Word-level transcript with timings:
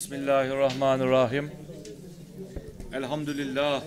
Bismillahirrahmanirrahim. 0.00 1.50
Elhamdülillah. 2.92 3.82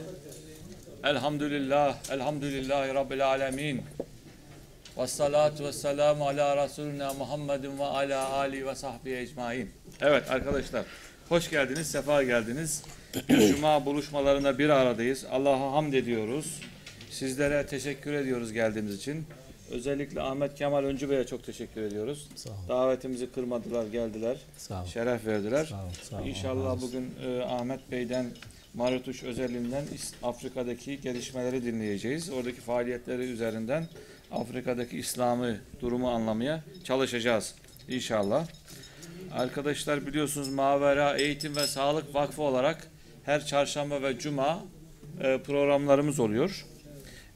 Elhamdülillah. 1.04 2.12
Elhamdülillahi 2.12 2.94
Rabbil 2.94 3.28
alemin. 3.28 3.82
Ve 4.98 5.08
salatu 5.08 5.64
ve 5.64 5.74
selamu 5.74 6.28
ala 6.28 6.64
Resulina 6.64 7.14
Muhammedin 7.14 7.80
ve 7.80 7.84
ala 7.84 8.30
Ali 8.30 8.68
ve 8.68 8.76
sahbihi 8.76 9.16
ecmain. 9.16 9.72
Evet 10.02 10.32
arkadaşlar, 10.32 10.86
hoş 11.30 11.50
geldiniz, 11.50 11.92
sefa 11.92 12.24
geldiniz. 12.24 12.84
Bir 13.30 13.48
cuma 13.48 13.86
buluşmalarında 13.86 14.58
bir 14.58 14.70
aradayız. 14.70 15.26
Allah'a 15.32 15.72
hamd 15.72 15.94
ediyoruz. 15.94 16.60
Sizlere 17.10 17.66
teşekkür 17.66 18.14
ediyoruz 18.14 18.54
geldiğiniz 18.54 18.96
için. 18.96 19.26
Özellikle 19.72 20.22
Ahmet 20.22 20.56
Kemal 20.56 20.84
Öncü 20.84 21.10
Bey'e 21.10 21.26
çok 21.26 21.44
teşekkür 21.44 21.82
ediyoruz. 21.82 22.28
Sağ. 22.36 22.50
Davetimizi 22.70 23.32
kırmadılar, 23.32 23.88
geldiler. 23.88 24.38
Sağ. 24.58 24.86
Şeref 24.86 25.26
verdiler. 25.26 25.66
Sağ 25.66 25.76
ol, 25.86 25.90
sağ 26.10 26.16
ol. 26.16 26.20
Allah 26.20 26.28
razı 26.28 26.30
İnşallah 26.30 26.82
bugün 26.82 27.14
e, 27.26 27.42
Ahmet 27.42 27.92
Bey'den 27.92 28.26
Marutuş 28.74 29.24
özelinden 29.24 29.84
İs- 29.84 30.14
Afrika'daki 30.24 31.02
gelişmeleri 31.02 31.66
dinleyeceğiz. 31.66 32.30
Oradaki 32.30 32.62
faaliyetleri 32.62 33.22
üzerinden 33.22 33.88
Afrika'daki 34.32 34.98
İslam'ı 34.98 35.58
durumu 35.82 36.10
anlamaya 36.10 36.64
çalışacağız 36.84 37.56
inşallah. 37.90 38.48
Arkadaşlar 39.34 40.08
biliyorsunuz 40.08 40.50
Mavera 40.50 41.18
Eğitim 41.18 41.56
ve 41.56 41.68
Sağlık 41.68 42.16
Vakfı 42.16 42.42
olarak 42.42 42.88
her 43.24 43.46
çarşamba 43.46 44.02
ve 44.02 44.20
cuma 44.20 44.64
e, 45.22 45.38
programlarımız 45.38 46.20
oluyor. 46.20 46.66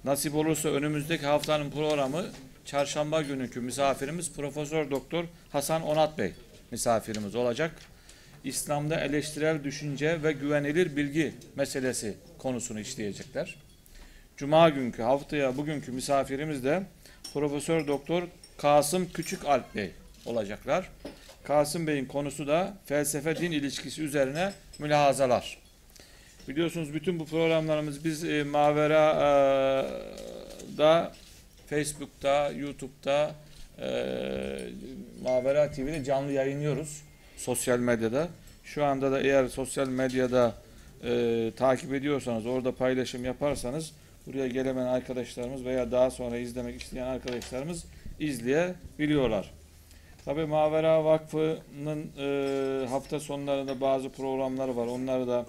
Nasip 0.06 0.36
olursa 0.36 0.70
önümüzdeki 0.70 1.26
haftanın 1.26 1.72
programı 1.72 2.26
çarşamba 2.66 3.22
günkü 3.22 3.62
misafirimiz 3.62 4.34
Profesör 4.34 4.92
Doktor 4.92 5.26
Hasan 5.52 5.84
Onat 5.84 6.18
Bey 6.18 6.34
misafirimiz 6.72 7.36
olacak. 7.36 7.72
İslam'da 8.44 9.00
eleştirel 9.00 9.64
düşünce 9.64 10.24
ve 10.24 10.32
güvenilir 10.32 10.96
bilgi 10.96 11.34
meselesi 11.56 12.18
konusunu 12.38 12.80
işleyecekler. 12.80 13.56
Cuma 14.38 14.70
günkü 14.70 15.02
haftaya 15.02 15.58
bugünkü 15.58 15.92
misafirimiz 15.92 16.64
de 16.64 16.84
Profesör 17.34 17.88
Doktor 17.88 18.24
Kasım 18.58 19.10
Küçük 19.14 19.46
Alp 19.46 19.76
Bey 19.76 19.92
olacaklar. 20.26 20.90
Kasım 21.44 21.88
Bey'in 21.88 22.06
konusu 22.06 22.48
da 22.48 22.78
felsefe 22.86 23.38
din 23.38 23.52
ilişkisi 23.52 24.04
üzerine 24.04 24.54
mülahazalar. 24.80 25.65
Biliyorsunuz 26.48 26.94
bütün 26.94 27.20
bu 27.20 27.26
programlarımız 27.26 28.06
biz 28.06 28.24
e, 28.24 28.44
Mavera'da 28.44 29.02
Facebook'ta, 31.68 32.52
YouTube'da 32.52 33.36
e, 33.82 33.88
Mavera 35.24 35.72
TV'de 35.72 36.04
canlı 36.04 36.32
yayınlıyoruz 36.32 37.02
sosyal 37.38 37.80
medyada. 37.80 38.28
Şu 38.64 38.86
anda 38.86 39.12
da 39.12 39.22
eğer 39.22 39.48
sosyal 39.48 39.88
medyada 39.88 40.54
e, 41.04 41.52
takip 41.58 41.94
ediyorsanız, 41.94 42.46
orada 42.46 42.72
paylaşım 42.72 43.26
yaparsanız 43.26 43.94
buraya 44.28 44.48
gelemeyen 44.48 44.88
arkadaşlarımız 44.88 45.66
veya 45.66 45.92
daha 45.92 46.12
sonra 46.12 46.38
izlemek 46.38 46.82
isteyen 46.82 47.08
arkadaşlarımız 47.08 47.86
izleyebiliyorlar. 48.20 49.52
Tabii 50.26 50.46
Mavera 50.46 51.06
Vakfı'nın 51.06 52.12
e, 52.20 52.88
hafta 52.88 53.20
sonlarında 53.20 53.82
bazı 53.82 54.10
programları 54.10 54.76
var. 54.76 54.88
Onları 54.88 55.28
da 55.28 55.46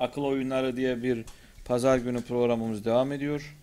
Akıl 0.00 0.24
Oyunları 0.24 0.76
diye 0.76 1.02
bir 1.02 1.24
pazar 1.64 1.98
günü 1.98 2.22
programımız 2.22 2.84
devam 2.84 3.12
ediyor. 3.12 3.56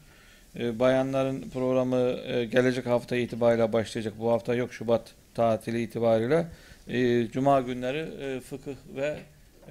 E, 0.59 0.79
bayanların 0.79 1.49
programı 1.49 2.19
e, 2.25 2.45
gelecek 2.45 2.85
hafta 2.85 3.15
itibariyle 3.15 3.73
başlayacak. 3.73 4.13
Bu 4.19 4.31
hafta 4.31 4.55
yok 4.55 4.73
Şubat 4.73 5.11
tatili 5.33 5.81
itibariyle. 5.81 6.47
E, 6.87 7.27
Cuma 7.27 7.61
günleri 7.61 7.97
e, 7.97 8.39
fıkıh 8.39 8.75
ve 8.95 9.17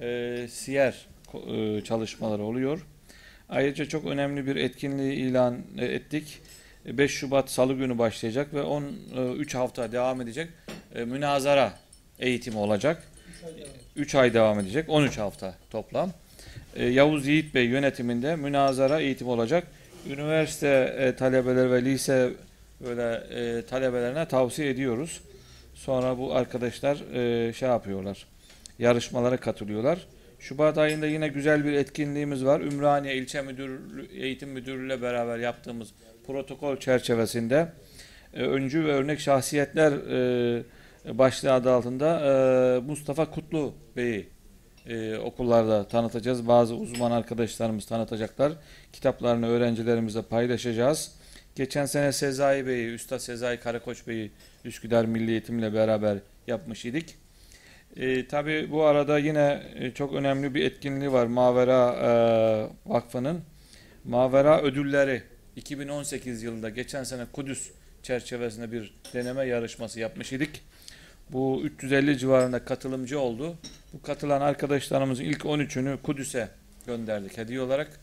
e, 0.01 0.47
siyer 0.47 1.05
e, 1.47 1.81
çalışmaları 1.83 2.43
oluyor. 2.43 2.85
Ayrıca 3.49 3.85
çok 3.85 4.05
önemli 4.05 4.47
bir 4.47 4.55
etkinliği 4.55 5.13
ilan 5.13 5.57
e, 5.77 5.85
ettik. 5.85 6.39
E, 6.85 6.97
5 6.97 7.11
Şubat 7.11 7.49
Salı 7.49 7.73
günü 7.73 7.97
başlayacak 7.97 8.53
ve 8.53 8.61
13 8.61 9.55
hafta 9.55 9.91
devam 9.91 10.21
edecek 10.21 10.49
e, 10.95 11.05
münazara 11.05 11.73
eğitimi 12.19 12.57
olacak. 12.57 13.03
3 13.95 14.15
ay 14.15 14.33
devam 14.33 14.59
edecek. 14.59 14.89
13 14.89 15.17
hafta 15.17 15.55
toplam. 15.71 16.11
E, 16.75 16.85
Yavuz 16.85 17.27
Yiğit 17.27 17.55
Bey 17.55 17.65
yönetiminde 17.65 18.35
münazara 18.35 18.99
eğitimi 18.99 19.29
olacak. 19.29 19.67
Üniversite 20.09 20.95
e, 20.97 21.15
talebeleri 21.15 21.71
ve 21.71 21.85
lise 21.85 22.29
böyle 22.85 23.13
e, 23.13 23.65
talebelerine 23.65 24.27
tavsiye 24.27 24.69
ediyoruz. 24.69 25.21
Sonra 25.73 26.17
bu 26.17 26.35
arkadaşlar 26.35 26.97
şey 27.53 27.69
yapıyorlar. 27.69 28.25
Yarışmalara 28.79 29.37
katılıyorlar. 29.37 30.07
Şubat 30.39 30.77
ayında 30.77 31.07
yine 31.07 31.27
güzel 31.27 31.65
bir 31.65 31.73
etkinliğimiz 31.73 32.45
var. 32.45 32.61
Ümraniye 32.61 33.15
İlçe 33.15 33.41
Müdürlüğü, 33.41 34.07
Eğitim 34.13 34.49
Müdürlüğü 34.49 34.85
ile 34.85 35.01
beraber 35.01 35.37
yaptığımız 35.37 35.89
protokol 36.27 36.77
çerçevesinde 36.77 37.67
öncü 38.33 38.85
ve 38.85 38.91
örnek 38.91 39.19
şahsiyetler 39.19 39.93
başlığı 41.17 41.53
adı 41.53 41.71
altında 41.71 42.81
Mustafa 42.87 43.31
Kutlu 43.31 43.73
Bey'i 43.95 44.34
e, 44.87 45.17
okullarda 45.17 45.87
tanıtacağız. 45.87 46.47
Bazı 46.47 46.75
uzman 46.75 47.11
arkadaşlarımız 47.11 47.85
tanıtacaklar. 47.85 48.53
Kitaplarını 48.93 49.47
öğrencilerimizle 49.47 50.21
paylaşacağız. 50.21 51.11
Geçen 51.55 51.85
sene 51.85 52.11
Sezai 52.11 52.67
Bey'i, 52.67 52.93
Üstad 52.93 53.19
Sezai 53.19 53.59
Karakoç 53.59 54.07
Bey'i 54.07 54.31
Üsküdar 54.65 55.05
Milli 55.05 55.31
Eğitim 55.31 55.59
ile 55.59 55.73
beraber 55.73 56.17
yapmış 56.47 56.85
idik. 56.85 57.15
E, 57.95 58.27
Tabi 58.27 58.71
bu 58.71 58.83
arada 58.83 59.19
yine 59.19 59.63
e, 59.75 59.91
çok 59.91 60.13
önemli 60.13 60.55
bir 60.55 60.65
etkinliği 60.65 61.11
var 61.11 61.25
Mavera 61.25 61.95
e, 61.95 62.09
Vakfı'nın. 62.89 63.41
Mavera 64.03 64.61
ödülleri 64.61 65.23
2018 65.55 66.43
yılında 66.43 66.69
geçen 66.69 67.03
sene 67.03 67.25
Kudüs 67.33 67.71
çerçevesinde 68.03 68.71
bir 68.71 68.93
deneme 69.13 69.45
yarışması 69.45 69.99
yapmış 69.99 70.33
idik. 70.33 70.61
Bu 71.29 71.61
350 71.63 72.17
civarında 72.17 72.65
katılımcı 72.65 73.19
oldu. 73.19 73.55
Bu 73.93 74.01
katılan 74.01 74.41
arkadaşlarımızın 74.41 75.23
ilk 75.23 75.41
13'ünü 75.41 75.97
Kudüs'e 76.01 76.49
gönderdik 76.87 77.37
hediye 77.37 77.61
olarak. 77.61 77.99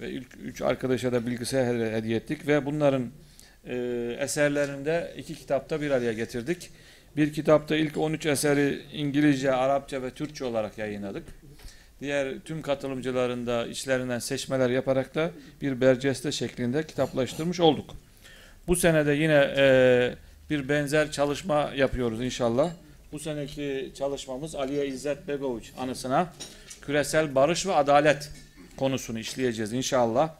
Ve 0.00 0.10
ilk 0.10 0.28
3 0.44 0.62
arkadaşa 0.62 1.12
da 1.12 1.26
bilgisayar 1.26 1.92
hediye 1.92 2.16
ettik. 2.16 2.46
Ve 2.46 2.66
bunların 2.66 3.10
e, 3.66 3.76
eserlerini 4.18 4.84
de 4.84 5.14
iki 5.16 5.34
kitapta 5.34 5.80
bir 5.80 5.90
araya 5.90 6.12
getirdik. 6.12 6.70
Bir 7.16 7.32
kitapta 7.32 7.76
ilk 7.76 7.96
13 7.96 8.26
eseri 8.26 8.82
İngilizce, 8.92 9.52
Arapça 9.52 10.02
ve 10.02 10.10
Türkçe 10.10 10.44
olarak 10.44 10.78
yayınladık. 10.78 11.24
Diğer 12.00 12.40
tüm 12.40 12.62
katılımcıların 12.62 13.46
da 13.46 13.66
içlerinden 13.66 14.18
seçmeler 14.18 14.70
yaparak 14.70 15.14
da 15.14 15.30
bir 15.62 15.80
berceste 15.80 16.32
şeklinde 16.32 16.86
kitaplaştırmış 16.86 17.60
olduk. 17.60 17.94
Bu 18.66 18.76
senede 18.76 19.12
yine 19.12 19.54
e, 19.56 20.14
bir 20.52 20.68
benzer 20.68 21.12
çalışma 21.12 21.70
yapıyoruz 21.76 22.20
inşallah. 22.20 22.70
Bu 23.12 23.18
seneki 23.18 23.92
çalışmamız 23.98 24.54
Aliye 24.54 24.86
İzzet 24.86 25.28
Begoviç 25.28 25.72
anısına 25.78 26.32
küresel 26.82 27.34
barış 27.34 27.66
ve 27.66 27.74
adalet 27.74 28.30
konusunu 28.76 29.18
işleyeceğiz 29.18 29.72
inşallah. 29.72 30.30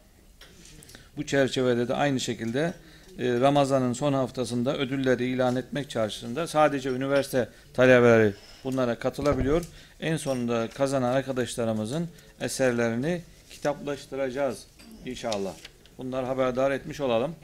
Bu 1.17 1.27
çerçevede 1.27 1.89
de 1.89 1.95
aynı 1.95 2.21
şekilde 2.21 2.75
e, 3.19 3.41
Ramazan'ın 3.41 3.93
son 3.93 4.13
haftasında 4.13 4.77
ödülleri 4.77 5.25
ilan 5.25 5.57
etmek 5.57 5.91
çarşısında 5.91 6.47
sadece 6.47 6.91
üniversite 6.91 7.49
talebeleri 7.75 8.35
bunlara 8.65 8.99
katılabiliyor. 8.99 9.65
En 10.01 10.17
sonunda 10.17 10.69
kazanan 10.69 11.13
arkadaşlarımızın 11.13 12.09
eserlerini 12.41 13.21
kitaplaştıracağız 13.51 14.67
inşallah. 15.07 15.53
Bunları 15.99 16.27
haberdar 16.27 16.71
etmiş 16.71 17.01
olalım. 17.01 17.35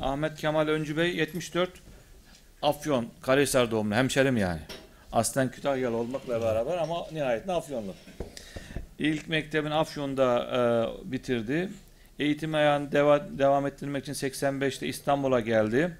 Ahmet 0.00 0.36
Kemal 0.36 0.68
Öncü 0.68 0.96
Bey 0.96 1.16
74 1.16 1.70
Afyon 2.62 3.06
Karahisar 3.22 3.70
doğumlu 3.70 3.94
hemşerim 3.94 4.36
yani. 4.36 4.60
Aslen 5.12 5.50
Kütahyalı 5.50 5.96
olmakla 5.96 6.40
beraber 6.42 6.76
ama 6.78 7.06
nihayetinde 7.12 7.52
Afyonlu. 7.52 7.94
İlk 8.98 9.28
mektebini 9.28 9.74
Afyon'da 9.74 10.44
e, 11.06 11.12
bitirdi. 11.12 11.68
Eğitim 12.18 12.54
ayağını 12.54 12.88
deva- 12.92 13.38
devam 13.38 13.66
ettirmek 13.66 14.08
için 14.08 14.12
85'te 14.28 14.86
İstanbul'a 14.86 15.40
geldi. 15.40 15.96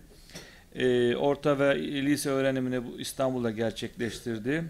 E, 0.75 1.17
orta 1.17 1.59
ve 1.59 1.79
lise 1.83 2.31
öğrenimini 2.31 2.85
bu 2.87 3.01
İstanbul'da 3.01 3.51
gerçekleştirdi. 3.51 4.65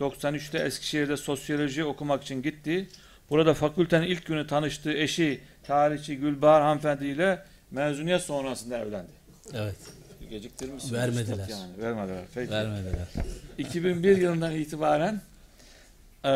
93'te 0.00 0.58
Eskişehir'de 0.58 1.16
sosyoloji 1.16 1.84
okumak 1.84 2.22
için 2.22 2.42
gitti. 2.42 2.88
Burada 3.30 3.54
fakültenin 3.54 4.06
ilk 4.06 4.26
günü 4.26 4.46
tanıştığı 4.46 4.92
eşi 4.92 5.40
tarihçi 5.62 6.16
Gülbahar 6.16 6.62
hanımefendi 6.62 7.06
ile 7.06 7.42
mezuniyet 7.70 8.22
sonrasında 8.22 8.78
evlendi. 8.78 9.10
Evet. 9.54 9.76
Geciktirmişsiniz. 10.30 10.94
Vermediler. 10.94 11.48
Yani. 11.48 11.82
Vermediler. 11.82 12.24
Peki. 12.34 12.50
Vermediler. 12.52 13.06
2001 13.58 13.58
2001 13.58 14.16
yılından 14.16 14.54
itibaren 14.54 15.20
e, 16.24 16.30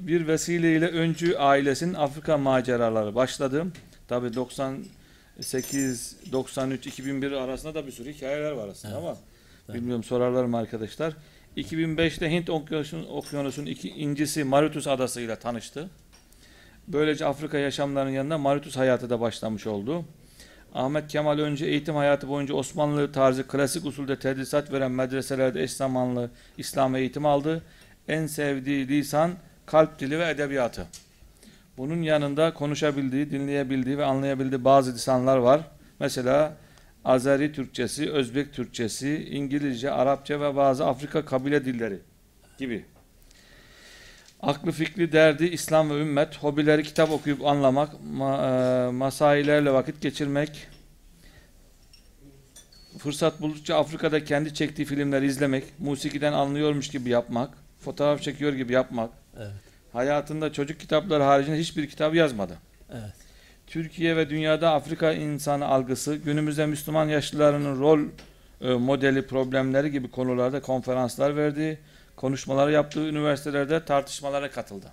bir 0.00 0.26
vesileyle 0.26 0.88
öncü 0.88 1.36
ailesinin 1.36 1.94
Afrika 1.94 2.38
maceraları 2.38 3.14
başladı. 3.14 3.66
Tabi 4.08 4.34
98, 4.34 6.16
93, 6.32 6.86
2001 6.86 7.32
arasında 7.32 7.74
da 7.74 7.86
bir 7.86 7.92
sürü 7.92 8.12
hikayeler 8.12 8.50
var 8.50 8.68
aslında 8.68 8.94
Evet. 8.94 9.04
ama 9.04 9.16
Evet. 9.68 9.80
bilmiyorum 9.80 10.04
sorarlar 10.04 10.44
mı 10.44 10.56
arkadaşlar. 10.56 11.14
2005'te 11.56 12.30
Hint 12.30 12.50
Okyanusu'nun 12.50 13.06
okyanusun 13.06 13.66
iki 13.66 13.88
incisi 13.88 14.44
Mauritius 14.44 14.86
adası 14.86 15.20
ile 15.20 15.36
tanıştı. 15.36 15.90
Böylece 16.88 17.26
Afrika 17.26 17.58
yaşamlarının 17.58 18.10
yanında 18.12 18.38
Mauritius 18.38 18.76
hayatı 18.76 19.10
da 19.10 19.20
başlamış 19.20 19.66
oldu. 19.66 20.04
Ahmet 20.74 21.08
Kemal 21.08 21.38
önce 21.38 21.66
eğitim 21.66 21.94
hayatı 21.94 22.28
boyunca 22.28 22.54
Osmanlı 22.54 23.12
tarzı 23.12 23.48
klasik 23.48 23.86
usulde 23.86 24.18
tedrisat 24.18 24.72
veren 24.72 24.90
medreselerde 24.90 25.62
eş 25.62 25.72
zamanlı 25.72 26.30
İslam 26.58 26.96
eğitimi 26.96 27.28
aldı. 27.28 27.62
En 28.08 28.26
sevdiği 28.26 28.88
lisan 28.88 29.32
kalp 29.66 29.98
dili 29.98 30.18
ve 30.18 30.30
edebiyatı. 30.30 30.86
Bunun 31.76 32.02
yanında 32.02 32.54
konuşabildiği, 32.54 33.30
dinleyebildiği 33.30 33.98
ve 33.98 34.04
anlayabildiği 34.04 34.64
bazı 34.64 34.94
lisanlar 34.94 35.36
var. 35.36 35.60
Mesela 36.00 36.56
Azeri 37.04 37.52
Türkçesi, 37.52 38.10
Özbek 38.10 38.52
Türkçesi, 38.52 39.28
İngilizce, 39.30 39.90
Arapça 39.90 40.40
ve 40.40 40.56
bazı 40.56 40.86
Afrika 40.86 41.24
kabile 41.24 41.64
dilleri 41.64 41.98
gibi. 42.58 42.84
Aklı 44.42 44.72
fikri 44.72 45.12
derdi 45.12 45.44
İslam 45.44 45.90
ve 45.90 46.00
ümmet, 46.00 46.36
hobileri 46.36 46.82
kitap 46.82 47.10
okuyup 47.10 47.46
anlamak, 47.46 47.90
ma 48.14 48.36
e, 48.36 48.90
masailerle 48.90 49.72
vakit 49.72 50.00
geçirmek, 50.00 50.68
fırsat 52.98 53.40
buldukça 53.40 53.76
Afrika'da 53.76 54.24
kendi 54.24 54.54
çektiği 54.54 54.84
filmleri 54.84 55.26
izlemek, 55.26 55.64
musikiden 55.78 56.32
anlıyormuş 56.32 56.88
gibi 56.88 57.10
yapmak, 57.10 57.50
fotoğraf 57.80 58.22
çekiyor 58.22 58.52
gibi 58.52 58.72
yapmak. 58.72 59.10
Evet. 59.36 59.52
Hayatında 59.92 60.52
çocuk 60.52 60.80
kitapları 60.80 61.22
haricinde 61.22 61.58
hiçbir 61.58 61.86
kitap 61.88 62.14
yazmadı. 62.14 62.58
Evet. 62.90 63.14
Türkiye 63.66 64.16
ve 64.16 64.30
dünyada 64.30 64.72
Afrika 64.72 65.12
insanı 65.12 65.66
algısı, 65.66 66.16
günümüzde 66.16 66.66
Müslüman 66.66 67.08
yaşlılarının 67.08 67.80
rol 67.80 68.00
e, 68.60 68.72
modeli 68.72 69.26
problemleri 69.26 69.90
gibi 69.90 70.10
konularda 70.10 70.62
konferanslar 70.62 71.36
verdi, 71.36 71.78
konuşmalar 72.16 72.68
yaptığı 72.68 73.08
üniversitelerde 73.08 73.84
tartışmalara 73.84 74.50
katıldı. 74.50 74.86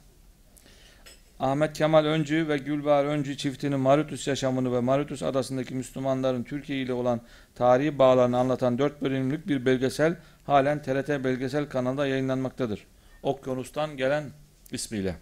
Ahmet 1.40 1.74
Kemal 1.74 2.06
Öncü 2.06 2.48
ve 2.48 2.58
Gülbahar 2.58 3.06
Öncü 3.06 3.38
çiftinin 3.38 3.80
Mauritius 3.80 4.28
yaşamını 4.28 4.74
ve 4.74 4.80
Mauritius 4.80 5.24
adasındaki 5.24 5.76
Müslümanların 5.76 6.44
Türkiye 6.44 6.82
ile 6.82 6.94
olan 6.94 7.22
tarihi 7.56 8.00
bağlarını 8.00 8.38
anlatan 8.38 8.78
4 8.78 9.02
bölümlük 9.02 9.48
bir 9.48 9.66
belgesel 9.66 10.16
halen 10.46 10.82
TRT 10.82 11.10
belgesel 11.10 11.70
kanalında 11.70 12.08
yayınlanmaktadır. 12.08 12.86
Okyanus'tan 13.24 13.98
gelen 13.98 14.24
ismiyle. 14.72 15.16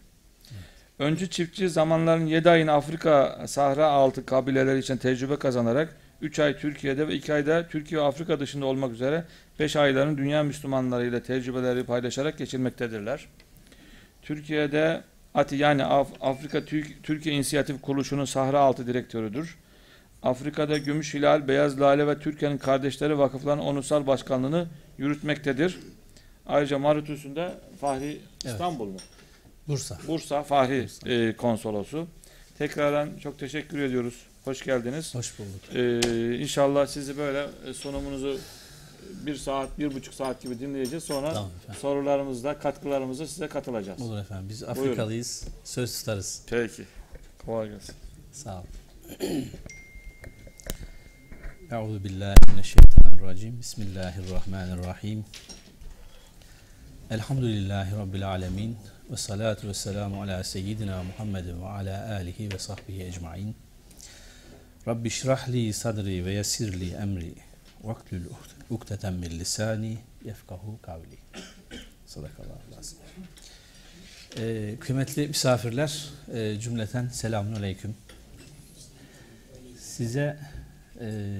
Öncü 1.00 1.30
çiftçi 1.30 1.70
zamanların 1.70 2.26
7 2.26 2.50
ayını 2.50 2.72
Afrika 2.72 3.44
Sahra 3.48 3.86
altı 3.86 4.26
kabileleri 4.26 4.80
için 4.80 4.98
tecrübe 4.98 5.36
kazanarak 5.36 5.96
3 6.22 6.40
ay 6.40 6.58
Türkiye'de 6.58 7.08
ve 7.08 7.16
2 7.16 7.34
ayda 7.34 7.68
Türkiye 7.68 8.02
ve 8.02 8.06
Afrika 8.06 8.40
dışında 8.40 8.66
olmak 8.66 8.92
üzere 8.92 9.25
5 9.60 9.75
ayların 9.75 10.18
dünya 10.18 10.44
Müslümanları 10.44 11.08
ile 11.08 11.24
tecrübeleri 11.24 11.84
paylaşarak 11.84 12.38
geçirmektedirler. 12.38 13.28
Türkiye'de 14.22 15.04
ATİ 15.34 15.56
yani 15.56 15.84
Af 15.86 16.08
Afrika 16.22 16.66
Türk 16.66 17.04
Türkiye 17.04 17.36
İnisiyatif 17.36 17.81
Kuruluşu'nun 17.81 18.25
Sahra 18.25 18.60
altı 18.60 18.88
direktörüdür. 18.88 19.58
Afrika'da 20.24 20.78
Gümüş 20.78 21.14
Hilal, 21.14 21.48
Beyaz 21.48 21.81
Lale 21.81 22.08
ve 22.08 22.19
Türkiye'nin 22.19 22.58
Kardeşleri 22.58 23.18
Vakıflarının 23.18 23.64
onursal 23.64 24.08
başkanlığını 24.08 24.68
yürütmektedir. 24.98 25.80
Ayrıca 26.46 26.80
Mauritius'un 26.80 27.36
da 27.36 27.56
Fahri 27.81 28.18
İstanbul 28.46 28.86
mu? 28.86 28.98
Bursa. 29.68 29.98
Bursa 30.08 30.44
Fahri 30.44 30.84
Bursa. 30.84 31.10
e, 31.10 31.36
konsolosu. 31.36 32.08
Tekrardan 32.58 33.10
çok 33.24 33.40
teşekkür 33.40 33.80
ediyoruz. 33.80 34.25
Hoş 34.48 34.64
geldiniz. 34.64 35.16
Hoş 35.16 35.40
bulduk. 35.40 35.76
Ee, 35.76 36.40
inşallah 36.40 36.88
sizi 36.88 37.18
böyle 37.18 37.48
e, 37.66 37.74
sunumunuzu 37.74 38.40
bir 39.26 39.36
saat, 39.36 39.80
bir 39.80 39.94
buçuk 39.94 40.14
saat 40.14 40.42
gibi 40.42 40.60
dinleyeceğiz. 40.60 41.04
Sonra 41.04 41.34
Tamam 41.34 41.50
efendim. 41.58 41.82
sorularımızda, 41.82 42.60
katkılarımızda 42.60 43.28
size 43.28 43.48
katılacağız. 43.48 44.02
Olur 44.02 44.18
efendim. 44.18 44.50
Biz 44.50 44.62
Buyurun. 44.62 44.82
Afrikalıyız. 44.82 45.44
Söz 45.64 46.00
tutarız. 46.00 46.42
Peki. 46.50 46.84
Kolay 47.46 47.70
gelsin. 47.70 47.96
Sağ 48.32 48.60
ol. 48.60 48.64
Euzu 51.72 52.04
billahi 52.04 52.52
mineşşeytanirracim. 52.52 53.60
Bismillahirrahmanirrahim. 53.60 55.26
Elhamdülillahi 57.12 57.96
rabbil 57.96 58.30
alamin 58.30 58.78
ve 59.12 59.18
salatu 59.18 59.68
vesselamu 59.68 60.22
ala 60.22 60.44
seyyidina 60.44 61.04
Muhammedin 61.04 61.62
ve 61.62 61.66
ala 61.66 62.16
alihi 62.16 62.54
ve 62.54 62.60
sahbihi 62.60 63.04
ecmaîn. 63.04 63.67
Rabbi 64.88 65.10
şrah 65.10 65.50
li 65.50 65.74
sadri 65.74 66.25
ve 66.25 66.34
yessir 66.34 66.80
li 66.80 66.94
emri 66.94 67.34
vaktül 67.84 68.25
ukteten 68.69 69.13
min 69.13 69.39
lisani 69.39 69.98
yefkahu 70.25 70.80
kavli. 70.81 71.18
Sadakallahu 72.06 72.60
lazım. 72.78 72.98
Ee, 74.38 74.75
kıymetli 74.80 75.28
misafirler, 75.28 76.10
e, 76.34 76.60
cümleten 76.60 77.07
selamun 77.07 77.54
aleyküm. 77.54 77.95
Size 79.80 80.39
e, 81.00 81.40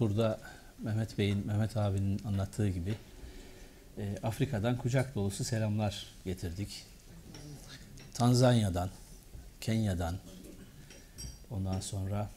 burada 0.00 0.40
Mehmet 0.82 1.18
Bey'in, 1.18 1.46
Mehmet 1.46 1.76
abinin 1.76 2.20
anlattığı 2.24 2.68
gibi 2.68 2.94
e, 3.98 4.16
Afrika'dan 4.22 4.78
kucak 4.78 5.14
dolusu 5.14 5.44
selamlar 5.44 6.06
getirdik. 6.24 6.86
Tanzanya'dan, 8.14 8.90
Kenya'dan, 9.60 10.18
ondan 11.50 11.80
sonra 11.80 12.30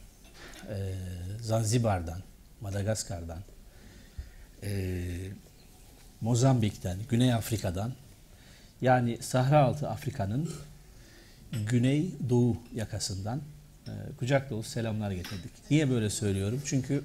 e, 0.68 0.94
Zanzibar'dan, 1.40 2.20
Madagaskar'dan, 2.60 3.42
e, 4.62 5.02
Mozambik'ten, 6.20 6.98
Güney 7.08 7.34
Afrika'dan, 7.34 7.92
yani 8.80 9.18
Sahra 9.20 9.64
altı 9.64 9.88
Afrika'nın 9.88 10.50
güney 11.70 12.10
doğu 12.28 12.56
yakasından 12.74 13.40
e, 13.86 13.92
kucak 14.18 14.50
dolusu 14.50 14.70
selamlar 14.70 15.10
getirdik. 15.10 15.50
Niye 15.70 15.90
böyle 15.90 16.10
söylüyorum? 16.10 16.62
Çünkü 16.64 17.04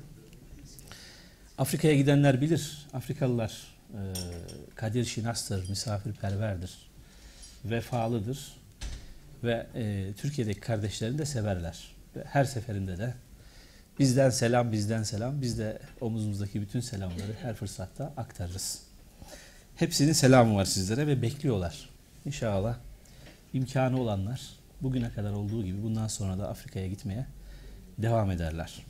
Afrika'ya 1.58 1.96
gidenler 1.96 2.42
bilir. 2.42 2.88
Afrikalılar 2.94 3.64
e, 3.94 4.00
kadir 4.76 5.06
şinastır, 5.06 5.70
misafirperverdir, 5.70 6.78
vefalıdır 7.66 8.58
ve 9.44 9.68
e, 9.76 10.14
Türkiye'deki 10.18 10.60
kardeşlerini 10.60 11.18
de 11.18 11.26
severler. 11.26 11.95
Her 12.24 12.46
seferinde 12.46 12.98
de 12.98 13.14
bizden 14.00 14.30
selam, 14.30 14.72
bizden 14.72 15.04
selam, 15.04 15.42
biz 15.42 15.60
de 15.60 15.80
omuzumuzdaki 16.02 16.62
bütün 16.62 16.80
selamları 16.80 17.34
her 17.42 17.54
fırsatta 17.54 18.14
aktarırız. 18.18 18.82
Hepsinin 19.76 20.14
selamı 20.14 20.56
var 20.56 20.66
sizlere 20.66 21.08
ve 21.08 21.22
bekliyorlar. 21.22 21.90
İnşallah 22.26 22.78
imkanı 23.54 24.02
olanlar 24.02 24.42
bugüne 24.82 25.12
kadar 25.12 25.32
olduğu 25.32 25.66
gibi 25.66 25.84
bundan 25.84 26.08
sonra 26.08 26.40
da 26.40 26.50
Afrika'ya 26.50 26.88
gitmeye 26.88 27.26
devam 27.98 28.32
ederler. 28.32 28.86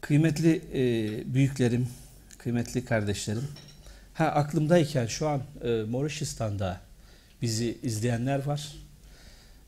Kıymetli 0.00 0.62
e, 0.74 1.34
büyüklerim, 1.34 1.88
kıymetli 2.38 2.84
kardeşlerim, 2.84 3.48
ha 4.14 4.26
aklımdayken 4.26 5.06
şu 5.06 5.28
an 5.28 5.42
e, 5.64 5.82
Mauritius'tan 5.82 6.58
da 6.58 6.80
bizi 7.42 7.78
izleyenler 7.82 8.46
var. 8.46 8.72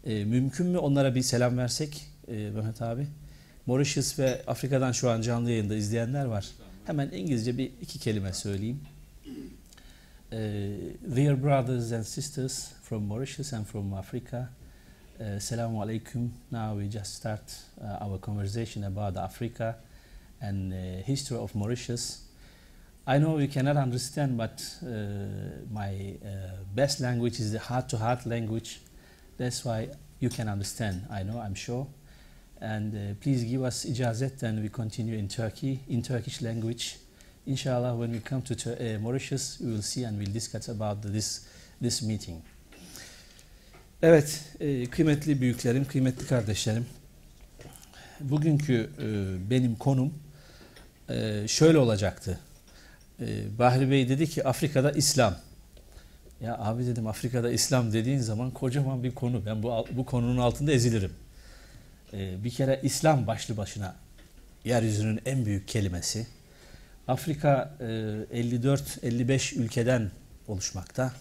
E, 0.05 0.25
mümkün 0.25 0.67
mü 0.67 0.79
onlara 0.79 1.15
bir 1.15 1.23
selam 1.23 1.59
versek 1.59 2.07
e, 2.29 2.33
Mehmet 2.33 2.83
abi? 2.83 3.07
Mauritius 3.67 4.19
ve 4.19 4.43
Afrika'dan 4.47 4.93
şu 4.93 5.11
an 5.11 5.21
canlı 5.21 5.51
yayında 5.51 5.75
izleyenler 5.75 6.25
var. 6.25 6.47
Hemen 6.87 7.11
İngilizce 7.11 7.59
bir 7.59 7.71
iki 7.83 7.99
kelime 7.99 8.33
söyleyeyim. 8.33 8.81
Uh, 10.33 10.39
dear 11.17 11.43
brothers 11.43 11.93
and 11.93 12.03
sisters 12.03 12.69
from 12.83 13.03
Mauritius 13.03 13.53
and 13.53 13.65
from 13.65 13.95
Africa, 13.95 14.49
uh, 15.21 15.27
Assalamu 15.37 15.83
alaikum. 15.83 16.33
Now 16.53 16.81
we 16.81 17.01
just 17.01 17.15
start 17.15 17.41
uh, 17.81 18.07
our 18.07 18.21
conversation 18.21 18.83
about 18.83 19.17
Africa 19.17 19.77
and 20.41 20.73
uh, 20.73 21.07
history 21.07 21.39
of 21.39 21.55
Mauritius. 21.55 22.19
I 23.07 23.19
know 23.19 23.39
you 23.39 23.49
cannot 23.49 23.77
understand, 23.77 24.37
but 24.39 24.79
uh, 24.83 24.89
my 25.73 26.17
uh, 26.25 26.29
best 26.77 27.01
language 27.01 27.41
is 27.41 27.53
the 27.53 27.59
heart-to-heart 27.59 28.27
language. 28.27 28.81
That's 29.37 29.65
why 29.65 29.89
you 30.21 30.31
can 30.31 30.49
understand. 30.49 31.07
I 31.11 31.23
know, 31.23 31.39
I'm 31.41 31.55
sure. 31.55 31.87
And 32.61 32.95
uh, 32.95 33.15
please 33.21 33.45
give 33.45 33.63
us 33.63 33.85
ijazet, 33.85 34.43
and 34.43 34.63
we 34.63 34.69
continue 34.69 35.19
in 35.19 35.29
Turkey 35.29 35.81
in 35.89 36.03
Turkish 36.03 36.41
language. 36.41 36.97
Inshallah, 37.47 37.95
when 37.95 38.13
we 38.13 38.21
come 38.21 38.43
to 38.43 38.55
uh, 38.55 38.99
Mauritius, 38.99 39.59
we 39.61 39.73
will 39.73 39.83
see 39.83 40.05
and 40.05 40.19
we'll 40.19 40.33
discuss 40.33 40.69
about 40.69 41.03
this 41.03 41.47
this 41.81 42.03
meeting. 42.03 42.43
Evet, 44.03 44.41
e, 44.61 44.87
kıymetli 44.87 45.41
büyüklerim, 45.41 45.85
kıymetli 45.85 46.27
kardeşlerim. 46.27 46.87
Bugünkü 48.21 48.91
e, 48.99 49.07
benim 49.51 49.77
konum 49.77 50.15
e, 51.09 51.45
şöyle 51.49 51.79
olacaktı. 51.79 52.39
E, 53.21 53.59
Bahri 53.59 53.91
Bey 53.91 54.09
dedi 54.09 54.27
ki 54.27 54.45
Afrika'da 54.45 54.93
İslam. 54.93 55.37
Ya 56.41 56.59
abi 56.59 56.87
dedim 56.87 57.07
Afrika'da 57.07 57.51
İslam 57.51 57.93
dediğin 57.93 58.19
zaman 58.19 58.51
kocaman 58.51 59.03
bir 59.03 59.15
konu. 59.15 59.47
Ben 59.47 59.63
bu 59.63 59.87
bu 59.91 60.07
konunun 60.07 60.39
altında 60.39 60.73
ezilirim. 60.73 61.13
E, 62.13 62.45
bir 62.45 62.51
kere 62.51 62.81
İslam 62.83 63.27
başlı 63.27 63.57
başına 63.57 63.97
yeryüzünün 64.65 65.21
en 65.27 65.47
büyük 65.47 65.69
kelimesi. 65.69 66.27
Afrika 67.09 67.75
e, 67.81 67.85
54-55 67.85 69.55
ülkeden 69.55 70.11
oluşmakta. 70.49 71.13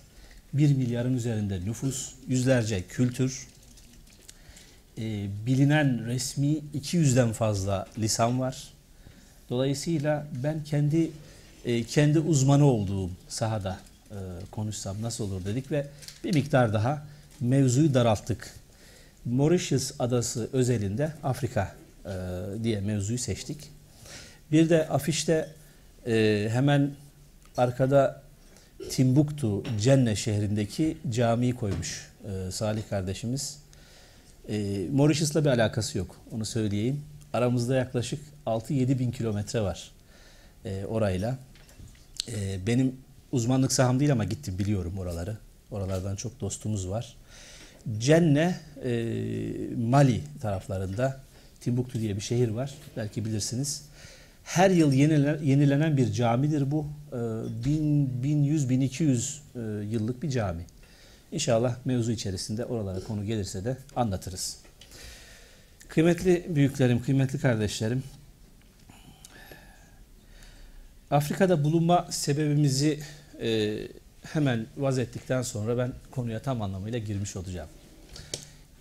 1 0.54 0.76
milyarın 0.76 1.14
üzerinde 1.14 1.66
nüfus, 1.66 2.14
yüzlerce 2.28 2.84
kültür, 2.88 3.48
e, 4.98 5.02
bilinen 5.46 6.06
resmi 6.06 6.58
200'den 6.76 7.32
fazla 7.32 7.88
lisan 7.98 8.40
var. 8.40 8.74
Dolayısıyla 9.50 10.28
ben 10.44 10.64
kendi 10.64 11.12
e, 11.66 11.84
kendi 11.84 12.20
uzmanı 12.20 12.66
olduğum 12.66 13.10
sahada 13.28 13.80
e, 14.14 14.46
konuşsam 14.52 15.02
nasıl 15.02 15.24
olur 15.32 15.46
dedik 15.46 15.72
ve 15.72 15.88
bir 16.24 16.34
miktar 16.34 16.74
daha 16.74 17.06
mevzuyu 17.40 17.94
daralttık. 17.94 18.54
Mauritius 19.26 19.92
adası 20.00 20.50
özelinde 20.54 21.14
Afrika 21.24 21.76
e, 22.06 22.10
diye 22.64 22.82
mevzuyu 22.82 23.20
seçtik. 23.20 23.72
Bir 24.52 24.70
de 24.70 24.88
afişte 24.90 25.50
e, 26.08 26.48
hemen 26.52 26.92
arkada 27.58 28.24
Timbuktu, 28.90 29.64
Cenne 29.80 30.16
şehrindeki 30.16 30.98
camiyi 31.10 31.56
koymuş 31.56 32.12
e, 32.26 32.52
Salih 32.52 32.90
kardeşimiz. 32.90 33.60
E, 34.50 34.86
Mauritius'la 34.92 35.46
bir 35.46 35.50
alakası 35.50 35.98
yok, 35.98 36.16
onu 36.32 36.46
söyleyeyim. 36.46 37.02
Aramızda 37.34 37.76
yaklaşık 37.76 38.20
6-7 38.46 39.00
bin 39.00 39.12
kilometre 39.12 39.62
var 39.62 39.92
e, 40.66 40.86
orayla. 40.86 41.38
E, 42.32 42.68
benim 42.68 42.96
uzmanlık 43.34 43.72
saham 43.72 44.00
değil 44.00 44.12
ama 44.12 44.24
gittim 44.24 44.60
biliyorum 44.60 44.94
oraları. 44.98 45.38
Oralardan 45.72 46.16
çok 46.16 46.42
dostumuz 46.42 46.90
var. 46.90 47.16
Cenne, 47.98 48.60
e, 48.84 48.92
Mali 49.78 50.22
taraflarında 50.42 51.20
Timbuktu 51.62 52.00
diye 52.00 52.16
bir 52.16 52.22
şehir 52.22 52.50
var. 52.50 52.74
Belki 52.98 53.26
bilirsiniz. 53.26 53.82
Her 54.44 54.70
yıl 54.70 54.94
yenilenen, 54.94 55.44
yenilenen 55.44 55.98
bir 55.98 56.12
camidir 56.12 56.72
bu. 56.72 56.86
E, 57.12 57.18
1100 57.66 58.70
1200 58.70 59.42
e, 59.56 59.60
yıllık 59.90 60.24
bir 60.24 60.30
cami. 60.30 60.66
İnşallah 61.32 61.76
mevzu 61.86 62.12
içerisinde 62.12 62.66
oralara 62.66 63.00
konu 63.00 63.26
gelirse 63.26 63.66
de 63.66 63.78
anlatırız. 63.96 64.58
Kıymetli 65.88 66.46
büyüklerim, 66.56 67.04
kıymetli 67.04 67.40
kardeşlerim, 67.40 68.04
Afrika'da 71.12 71.64
bulunma 71.64 72.08
sebebimizi 72.10 73.00
e, 73.42 73.80
hemen 74.24 74.66
vaz 74.78 75.00
ettikten 75.00 75.42
sonra 75.42 75.78
ben 75.78 75.94
konuya 76.12 76.42
tam 76.42 76.62
anlamıyla 76.62 77.00
girmiş 77.00 77.36
olacağım. 77.36 77.70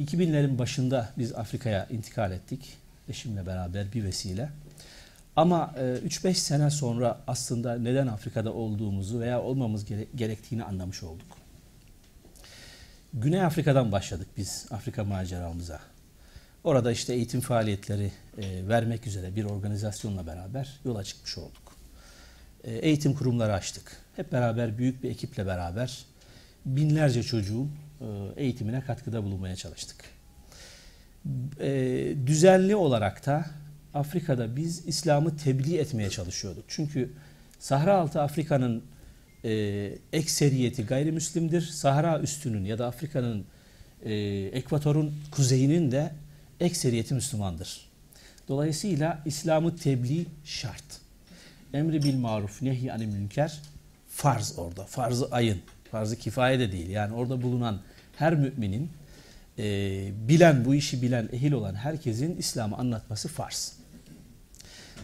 2000'lerin 0.01 0.59
başında 0.59 1.13
biz 1.19 1.33
Afrika'ya 1.35 1.87
intikal 1.91 2.33
ettik. 2.33 2.77
Eşimle 3.09 3.47
beraber 3.47 3.93
bir 3.93 4.05
vesile. 4.05 4.49
Ama 5.37 5.75
e, 5.77 5.81
3-5 5.81 6.35
sene 6.35 6.71
sonra 6.71 7.21
aslında 7.27 7.79
neden 7.79 8.07
Afrika'da 8.07 8.53
olduğumuzu 8.53 9.21
veya 9.21 9.43
olmamız 9.43 9.85
gere 9.85 10.07
gerektiğini 10.15 10.65
anlamış 10.65 11.03
olduk. 11.03 11.27
Güney 13.15 13.43
Afrika'dan 13.43 13.93
başladık 13.93 14.27
biz 14.37 14.67
Afrika 14.71 15.05
maceramıza. 15.05 15.81
Orada 16.65 16.93
işte 16.93 17.15
eğitim 17.15 17.41
faaliyetleri 17.41 18.13
e, 18.39 18.69
vermek 18.69 19.07
üzere 19.07 19.37
bir 19.37 19.45
organizasyonla 19.45 20.27
beraber 20.27 20.81
yola 20.85 21.05
çıkmış 21.05 21.39
olduk. 21.39 21.77
E, 22.65 22.73
eğitim 22.73 23.15
kurumları 23.15 23.53
açtık. 23.53 24.02
Hep 24.17 24.33
beraber 24.33 24.79
büyük 24.79 25.03
bir 25.03 25.11
ekiple 25.11 25.47
beraber 25.47 26.05
binlerce 26.67 27.23
çocuğun 27.23 27.71
e, 28.01 28.05
eğitimine 28.37 28.81
katkıda 28.81 29.25
bulunmaya 29.25 29.57
çalıştık. 29.57 30.05
E, 31.61 31.69
düzenli 32.27 32.77
olarak 32.77 33.27
da 33.27 33.47
Afrika'da 33.95 34.57
biz 34.57 34.89
İslam'ı 34.89 35.37
tebliğ 35.37 35.79
etmeye 35.79 36.11
çalışıyorduk. 36.11 36.65
Çünkü 36.69 37.13
Sahra 37.59 37.97
altı 37.97 38.23
Afrika'nın 38.23 38.83
e, 39.45 39.53
ekseriyeti 40.13 40.87
gayrimüslimdir. 40.87 41.61
Sahra 41.61 42.21
üstünün 42.21 42.65
ya 42.65 42.79
da 42.79 42.87
Afrika'nın 42.87 43.45
e, 44.05 44.15
ekvatorun 44.53 45.15
kuzeyinin 45.31 45.93
de 45.93 46.13
ekseriyeti 46.61 47.15
Müslümandır. 47.15 47.89
Dolayısıyla 48.49 49.23
İslam'ı 49.25 49.77
tebliğ 49.77 50.27
şart. 50.45 50.85
Emri 51.75 52.03
bil 52.03 52.17
maruf 52.17 52.63
nehy 52.63 52.93
anil 52.93 53.07
münker 53.07 53.61
farz 54.15 54.59
orada. 54.59 54.85
Farzı 54.85 55.29
ayın. 55.31 55.59
Farzı 55.91 56.17
kifaye 56.17 56.59
de 56.59 56.73
değil. 56.73 56.89
Yani 56.91 57.15
orada 57.15 57.43
bulunan 57.43 57.81
her 58.17 58.35
müminin 58.35 58.91
e, 59.59 59.65
bilen, 60.29 60.65
bu 60.65 60.75
işi 60.75 61.03
bilen, 61.03 61.29
ehil 61.33 61.53
olan 61.53 61.75
herkesin 61.75 62.37
İslam'ı 62.37 62.77
anlatması 62.77 63.29
farz. 63.29 63.77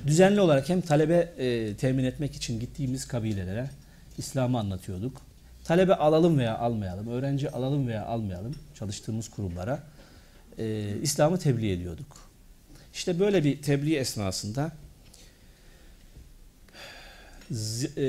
Düzenli 0.06 0.40
olarak 0.40 0.68
hem 0.68 0.80
talebe 0.80 1.32
e, 1.38 1.76
temin 1.76 2.04
etmek 2.04 2.36
için 2.36 2.60
gittiğimiz 2.60 3.08
kabilelere 3.08 3.70
İslam'ı 4.18 4.58
anlatıyorduk. 4.58 5.22
Talebe 5.64 5.94
alalım 5.94 6.38
veya 6.38 6.58
almayalım, 6.58 7.08
öğrenci 7.08 7.50
alalım 7.50 7.88
veya 7.88 8.06
almayalım 8.06 8.54
çalıştığımız 8.74 9.28
kurumlara 9.28 9.82
e, 10.58 10.94
İslam'ı 11.02 11.38
tebliğ 11.38 11.72
ediyorduk. 11.72 12.16
İşte 12.94 13.20
böyle 13.20 13.44
bir 13.44 13.62
tebliğ 13.62 13.96
esnasında 13.96 14.72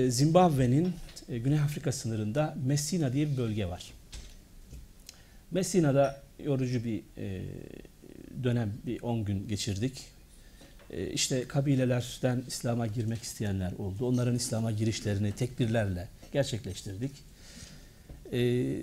Zimbabwe'nin 0.09 0.93
e, 1.29 1.37
Güney 1.37 1.59
Afrika 1.59 1.91
sınırında 1.91 2.55
Messina 2.65 3.13
diye 3.13 3.31
bir 3.31 3.37
bölge 3.37 3.65
var. 3.65 3.93
Messina'da 5.51 6.21
yorucu 6.43 6.83
bir 6.83 7.01
e, 7.17 7.41
dönem, 8.43 8.73
bir 8.85 9.01
10 9.01 9.25
gün 9.25 9.47
geçirdik. 9.47 10.05
İşte 11.13 11.47
kabilelerden 11.47 12.43
İslam'a 12.47 12.87
girmek 12.87 13.23
isteyenler 13.23 13.71
oldu. 13.71 14.07
Onların 14.07 14.35
İslam'a 14.35 14.71
girişlerini 14.71 15.31
tekbirlerle 15.31 16.07
gerçekleştirdik. 16.33 17.11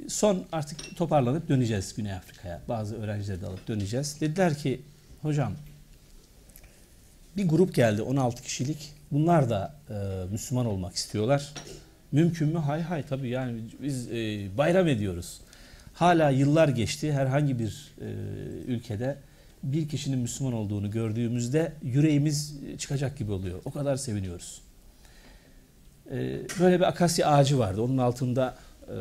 Son 0.09 0.45
artık 0.53 0.97
toparlanıp 0.97 1.49
döneceğiz 1.49 1.95
Güney 1.97 2.13
Afrika'ya. 2.13 2.63
Bazı 2.69 2.97
öğrencileri 2.97 3.41
de 3.41 3.47
alıp 3.47 3.69
döneceğiz. 3.69 4.17
Dediler 4.21 4.59
ki 4.59 4.81
hocam 5.23 5.53
bir 7.37 7.49
grup 7.49 7.75
geldi 7.75 8.03
16 8.03 8.43
kişilik. 8.43 8.93
Bunlar 9.17 9.51
da 9.51 9.75
e, 9.91 9.95
Müslüman 10.31 10.67
olmak 10.67 10.95
istiyorlar. 10.95 11.53
Mümkün 12.13 12.49
mü? 12.49 12.59
Hay 12.59 12.83
hay 12.83 13.03
tabii 13.03 13.29
yani 13.29 13.61
biz 13.83 14.09
e, 14.09 14.13
bayram 14.59 14.89
ediyoruz. 14.89 15.41
Hala 15.95 16.31
yıllar 16.31 16.69
geçti. 16.69 17.13
Herhangi 17.13 17.59
bir 17.59 17.95
e, 18.01 18.05
ülkede 18.67 19.17
bir 19.63 19.89
kişinin 19.89 20.19
Müslüman 20.19 20.53
olduğunu 20.53 20.91
gördüğümüzde 20.91 21.73
yüreğimiz 21.83 22.55
çıkacak 22.79 23.19
gibi 23.19 23.33
oluyor. 23.33 23.61
O 23.65 23.71
kadar 23.71 23.97
seviniyoruz. 23.97 24.61
E, 26.11 26.41
böyle 26.61 26.79
bir 26.79 26.85
akasya 26.89 27.29
ağacı 27.29 27.59
vardı. 27.59 27.83
Onun 27.83 27.99
altında 27.99 28.57
e, 28.83 28.95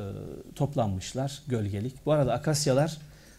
toplanmışlar 0.56 1.42
gölgelik. 1.48 2.06
Bu 2.06 2.12
arada 2.12 2.34
akasyalar 2.34 2.98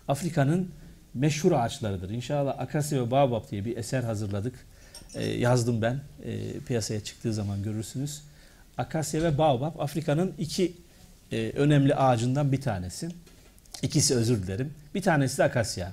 Afrika'nın 0.08 0.70
meşhur 1.14 1.52
ağaçlarıdır. 1.52 2.10
İnşallah 2.10 2.54
Akasya 2.58 3.00
ve 3.02 3.10
Baobab 3.10 3.50
diye 3.50 3.64
bir 3.64 3.76
eser 3.76 4.02
hazırladık. 4.02 4.54
E, 5.16 5.26
yazdım 5.26 5.82
ben. 5.82 6.00
E, 6.24 6.60
piyasaya 6.66 7.04
çıktığı 7.04 7.32
zaman 7.32 7.62
görürsünüz. 7.62 8.22
Akasya 8.78 9.22
ve 9.22 9.38
Baobab 9.38 9.78
Afrika'nın 9.78 10.34
iki 10.38 10.72
e, 11.32 11.50
önemli 11.50 11.94
ağacından 11.94 12.52
bir 12.52 12.60
tanesi. 12.60 13.08
İkisi 13.82 14.14
özür 14.14 14.42
dilerim. 14.42 14.74
Bir 14.94 15.02
tanesi 15.02 15.38
de 15.38 15.44
akasya. 15.44 15.92